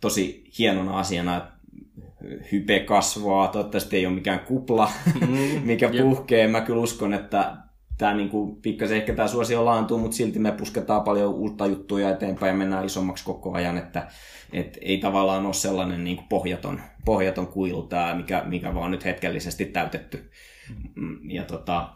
tosi 0.00 0.44
hienona 0.58 0.98
asiana, 0.98 1.36
että 1.36 1.53
hype 2.52 2.80
kasvaa, 2.80 3.48
toivottavasti 3.48 3.96
ei 3.96 4.06
ole 4.06 4.14
mikään 4.14 4.40
kupla, 4.40 4.90
mm, 5.28 5.38
mikä 5.64 5.90
puhkee. 6.02 6.48
Mä 6.48 6.60
kyllä 6.60 6.80
uskon, 6.80 7.14
että 7.14 7.56
tämä 7.98 8.14
niinku, 8.14 8.58
pikkasen 8.62 8.96
ehkä 8.96 9.14
tämä 9.14 9.28
suosio 9.28 9.64
laantuu, 9.64 9.98
mutta 9.98 10.16
silti 10.16 10.38
me 10.38 10.52
pusketaan 10.52 11.02
paljon 11.02 11.34
uutta 11.34 11.66
juttuja 11.66 12.10
eteenpäin 12.10 12.50
ja 12.50 12.56
mennään 12.56 12.84
isommaksi 12.84 13.24
koko 13.24 13.52
ajan, 13.52 13.78
että 13.78 14.08
et 14.52 14.78
ei 14.80 14.98
tavallaan 14.98 15.46
ole 15.46 15.54
sellainen 15.54 16.04
niinku 16.04 16.24
pohjaton, 16.28 16.80
pohjaton 17.04 17.46
kuilu 17.46 17.82
tämä, 17.82 18.14
mikä, 18.14 18.42
mikä 18.46 18.74
vaan 18.74 18.90
nyt 18.90 19.04
hetkellisesti 19.04 19.64
täytetty. 19.64 20.30
Mm, 20.96 21.30
ja 21.30 21.44
tota, 21.44 21.88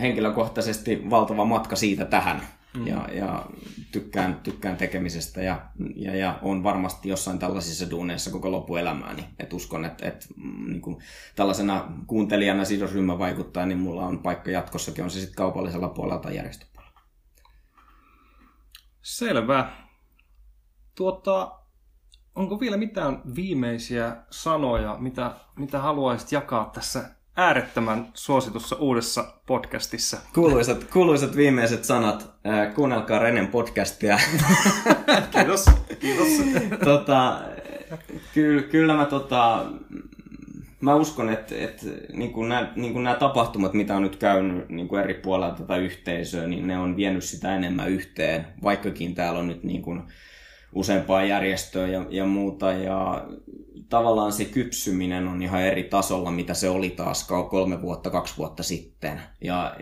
henkilökohtaisesti 0.00 1.10
valtava 1.10 1.44
matka 1.44 1.76
siitä 1.76 2.04
tähän. 2.04 2.42
Mm. 2.76 2.86
Ja, 2.86 3.08
ja 3.12 3.46
tykkään, 3.92 4.40
tykkään 4.42 4.76
tekemisestä 4.76 5.42
ja, 5.42 5.70
ja, 5.96 6.16
ja 6.16 6.38
on 6.42 6.62
varmasti 6.62 7.08
jossain 7.08 7.38
tällaisissa 7.38 7.90
duuneissa 7.90 8.30
koko 8.30 8.50
loppuelämääni. 8.50 9.24
Et 9.38 9.52
uskon, 9.52 9.84
että 9.84 10.08
et, 10.08 10.26
mm, 10.36 10.70
niin 10.70 10.80
kuin, 10.80 11.02
tällaisena 11.36 11.92
kuuntelijana 12.06 12.64
sidosryhmä 12.64 13.18
vaikuttaa, 13.18 13.66
niin 13.66 13.78
mulla 13.78 14.06
on 14.06 14.18
paikka 14.18 14.50
jatkossakin, 14.50 15.04
on 15.04 15.10
se 15.10 15.20
sitten 15.20 15.36
kaupallisella 15.36 15.88
puolella 15.88 16.22
tai 16.22 16.36
järjestöpuolella. 16.36 17.00
Selvä. 19.02 19.72
Tuota, 20.94 21.58
onko 22.34 22.60
vielä 22.60 22.76
mitään 22.76 23.22
viimeisiä 23.34 24.16
sanoja, 24.30 24.96
mitä, 24.98 25.34
mitä 25.56 25.78
haluaisit 25.78 26.32
jakaa 26.32 26.70
tässä 26.74 27.15
äärettömän 27.36 28.08
suositussa 28.14 28.76
uudessa 28.76 29.24
podcastissa. 29.46 30.16
Kuuluisat, 30.34 30.84
kuuluisat 30.84 31.36
viimeiset 31.36 31.84
sanat. 31.84 32.30
Äh, 32.46 32.74
kuunnelkaa 32.74 33.18
Renen 33.18 33.48
podcastia. 33.48 34.18
kiitos. 35.32 35.64
kiitos. 36.00 36.28
tota, 36.84 37.40
kyllä, 38.34 38.62
kyllä 38.62 38.94
mä, 38.94 39.04
tota, 39.04 39.66
mä 40.80 40.94
uskon, 40.94 41.30
että, 41.30 41.54
että 41.58 41.86
niin 42.12 42.32
kuin 42.32 42.48
nämä, 42.48 42.72
niin 42.76 42.92
kuin 42.92 43.04
nämä 43.04 43.16
tapahtumat, 43.16 43.72
mitä 43.72 43.96
on 43.96 44.02
nyt 44.02 44.16
käynyt 44.16 44.68
niin 44.68 44.88
kuin 44.88 45.02
eri 45.02 45.14
puolilla 45.14 45.54
tätä 45.54 45.76
yhteisöä, 45.76 46.46
niin 46.46 46.66
ne 46.66 46.78
on 46.78 46.96
vienyt 46.96 47.24
sitä 47.24 47.56
enemmän 47.56 47.90
yhteen, 47.90 48.46
vaikkakin 48.62 49.14
täällä 49.14 49.38
on 49.38 49.48
nyt 49.48 49.64
niin 49.64 49.82
kuin 49.82 50.02
useampaa 50.72 51.24
järjestöä 51.24 51.86
ja, 51.86 52.06
ja 52.10 52.24
muuta. 52.24 52.72
Ja 52.72 53.26
tavallaan 53.88 54.32
se 54.32 54.44
kypsyminen 54.44 55.28
on 55.28 55.42
ihan 55.42 55.62
eri 55.62 55.82
tasolla, 55.82 56.30
mitä 56.30 56.54
se 56.54 56.68
oli 56.68 56.90
taas 56.90 57.28
kolme 57.50 57.82
vuotta, 57.82 58.10
kaksi 58.10 58.34
vuotta 58.38 58.62
sitten. 58.62 59.20
Ja, 59.40 59.76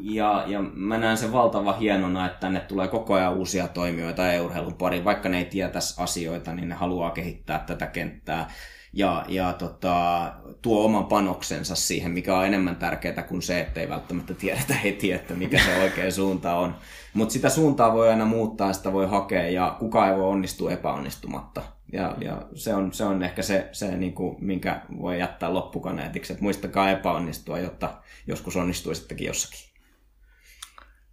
ja, 0.00 0.44
ja 0.46 0.62
mä 0.62 0.98
näen 0.98 1.16
sen 1.16 1.32
valtava 1.32 1.72
hienona, 1.72 2.26
että 2.26 2.40
tänne 2.40 2.60
tulee 2.60 2.88
koko 2.88 3.14
ajan 3.14 3.36
uusia 3.36 3.68
toimijoita 3.68 4.22
urheilun 4.44 4.74
pariin. 4.74 5.04
Vaikka 5.04 5.28
ne 5.28 5.38
ei 5.38 5.44
tietäisi 5.44 6.02
asioita, 6.02 6.54
niin 6.54 6.68
ne 6.68 6.74
haluaa 6.74 7.10
kehittää 7.10 7.58
tätä 7.58 7.86
kenttää 7.86 8.50
ja, 8.96 9.24
ja 9.28 9.52
tota, 9.52 10.32
tuo 10.62 10.84
oman 10.84 11.06
panoksensa 11.06 11.74
siihen, 11.74 12.10
mikä 12.10 12.38
on 12.38 12.46
enemmän 12.46 12.76
tärkeää 12.76 13.22
kuin 13.22 13.42
se, 13.42 13.60
että 13.60 13.80
ei 13.80 13.88
välttämättä 13.88 14.34
tiedetä 14.34 14.74
heti, 14.74 15.12
että 15.12 15.34
mikä 15.34 15.58
se 15.58 15.82
oikea 15.82 16.10
suunta 16.10 16.54
on. 16.54 16.76
Mutta 17.14 17.32
sitä 17.32 17.48
suuntaa 17.48 17.92
voi 17.92 18.08
aina 18.08 18.24
muuttaa, 18.24 18.72
sitä 18.72 18.92
voi 18.92 19.06
hakea 19.06 19.48
ja 19.48 19.76
kukaan 19.78 20.08
ei 20.08 20.16
voi 20.16 20.28
onnistua 20.28 20.72
epäonnistumatta. 20.72 21.62
Ja, 21.92 22.16
ja 22.20 22.42
se, 22.54 22.74
on, 22.74 22.92
se 22.92 23.04
on 23.04 23.22
ehkä 23.22 23.42
se, 23.42 23.68
se 23.72 23.96
niin 23.96 24.14
kuin, 24.14 24.36
minkä 24.40 24.80
voi 25.00 25.18
jättää 25.18 25.54
loppukaneetiksi, 25.54 26.32
että 26.32 26.42
muistakaa 26.42 26.90
epäonnistua, 26.90 27.58
jotta 27.58 27.94
joskus 28.26 28.56
onnistuisittekin 28.56 29.26
jossakin. 29.26 29.60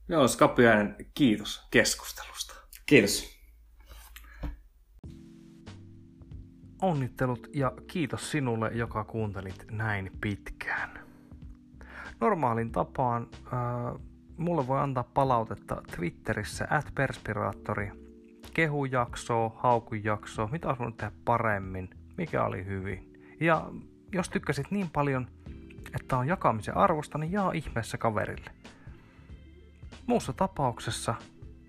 Joo, 0.09 0.27
Skapiainen, 0.27 0.95
kiitos 1.13 1.61
keskustelusta. 1.71 2.53
Kiitos. 2.85 3.32
Onnittelut 6.83 7.47
ja 7.53 7.71
kiitos 7.87 8.31
sinulle, 8.31 8.71
joka 8.73 9.03
kuuntelit 9.03 9.65
näin 9.71 10.11
pitkään. 10.21 10.89
Normaalin 12.19 12.71
tapaan 12.71 13.27
äh, 13.45 14.01
mulle 14.37 14.67
voi 14.67 14.79
antaa 14.79 15.03
palautetta 15.13 15.81
Twitterissä 15.95 16.67
at 16.69 16.91
perspiraattori. 16.95 17.91
Kehujaksoa, 18.53 19.51
haukujaksoa, 19.55 20.49
mitä 20.51 20.67
olisi 20.67 20.79
voinut 20.79 20.97
tehdä 20.97 21.11
paremmin, 21.25 21.89
mikä 22.17 22.43
oli 22.43 22.65
hyvin. 22.65 23.13
Ja 23.39 23.69
jos 24.11 24.29
tykkäsit 24.29 24.71
niin 24.71 24.89
paljon, 24.89 25.27
että 25.95 26.17
on 26.17 26.27
jakamisen 26.27 26.77
arvosta, 26.77 27.17
niin 27.17 27.31
jaa 27.31 27.51
ihmeessä 27.51 27.97
kaverille. 27.97 28.51
Muussa 30.07 30.33
tapauksessa 30.33 31.15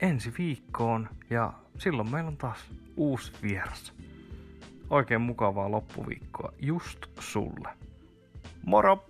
ensi 0.01 0.32
viikkoon 0.39 1.09
ja 1.31 1.53
silloin 1.78 2.11
meillä 2.11 2.28
on 2.28 2.36
taas 2.36 2.70
uusi 2.97 3.32
vieras. 3.43 3.94
Oikein 4.90 5.20
mukavaa 5.20 5.70
loppuviikkoa 5.70 6.52
just 6.61 7.06
sulle. 7.20 7.69
Moro! 8.66 9.05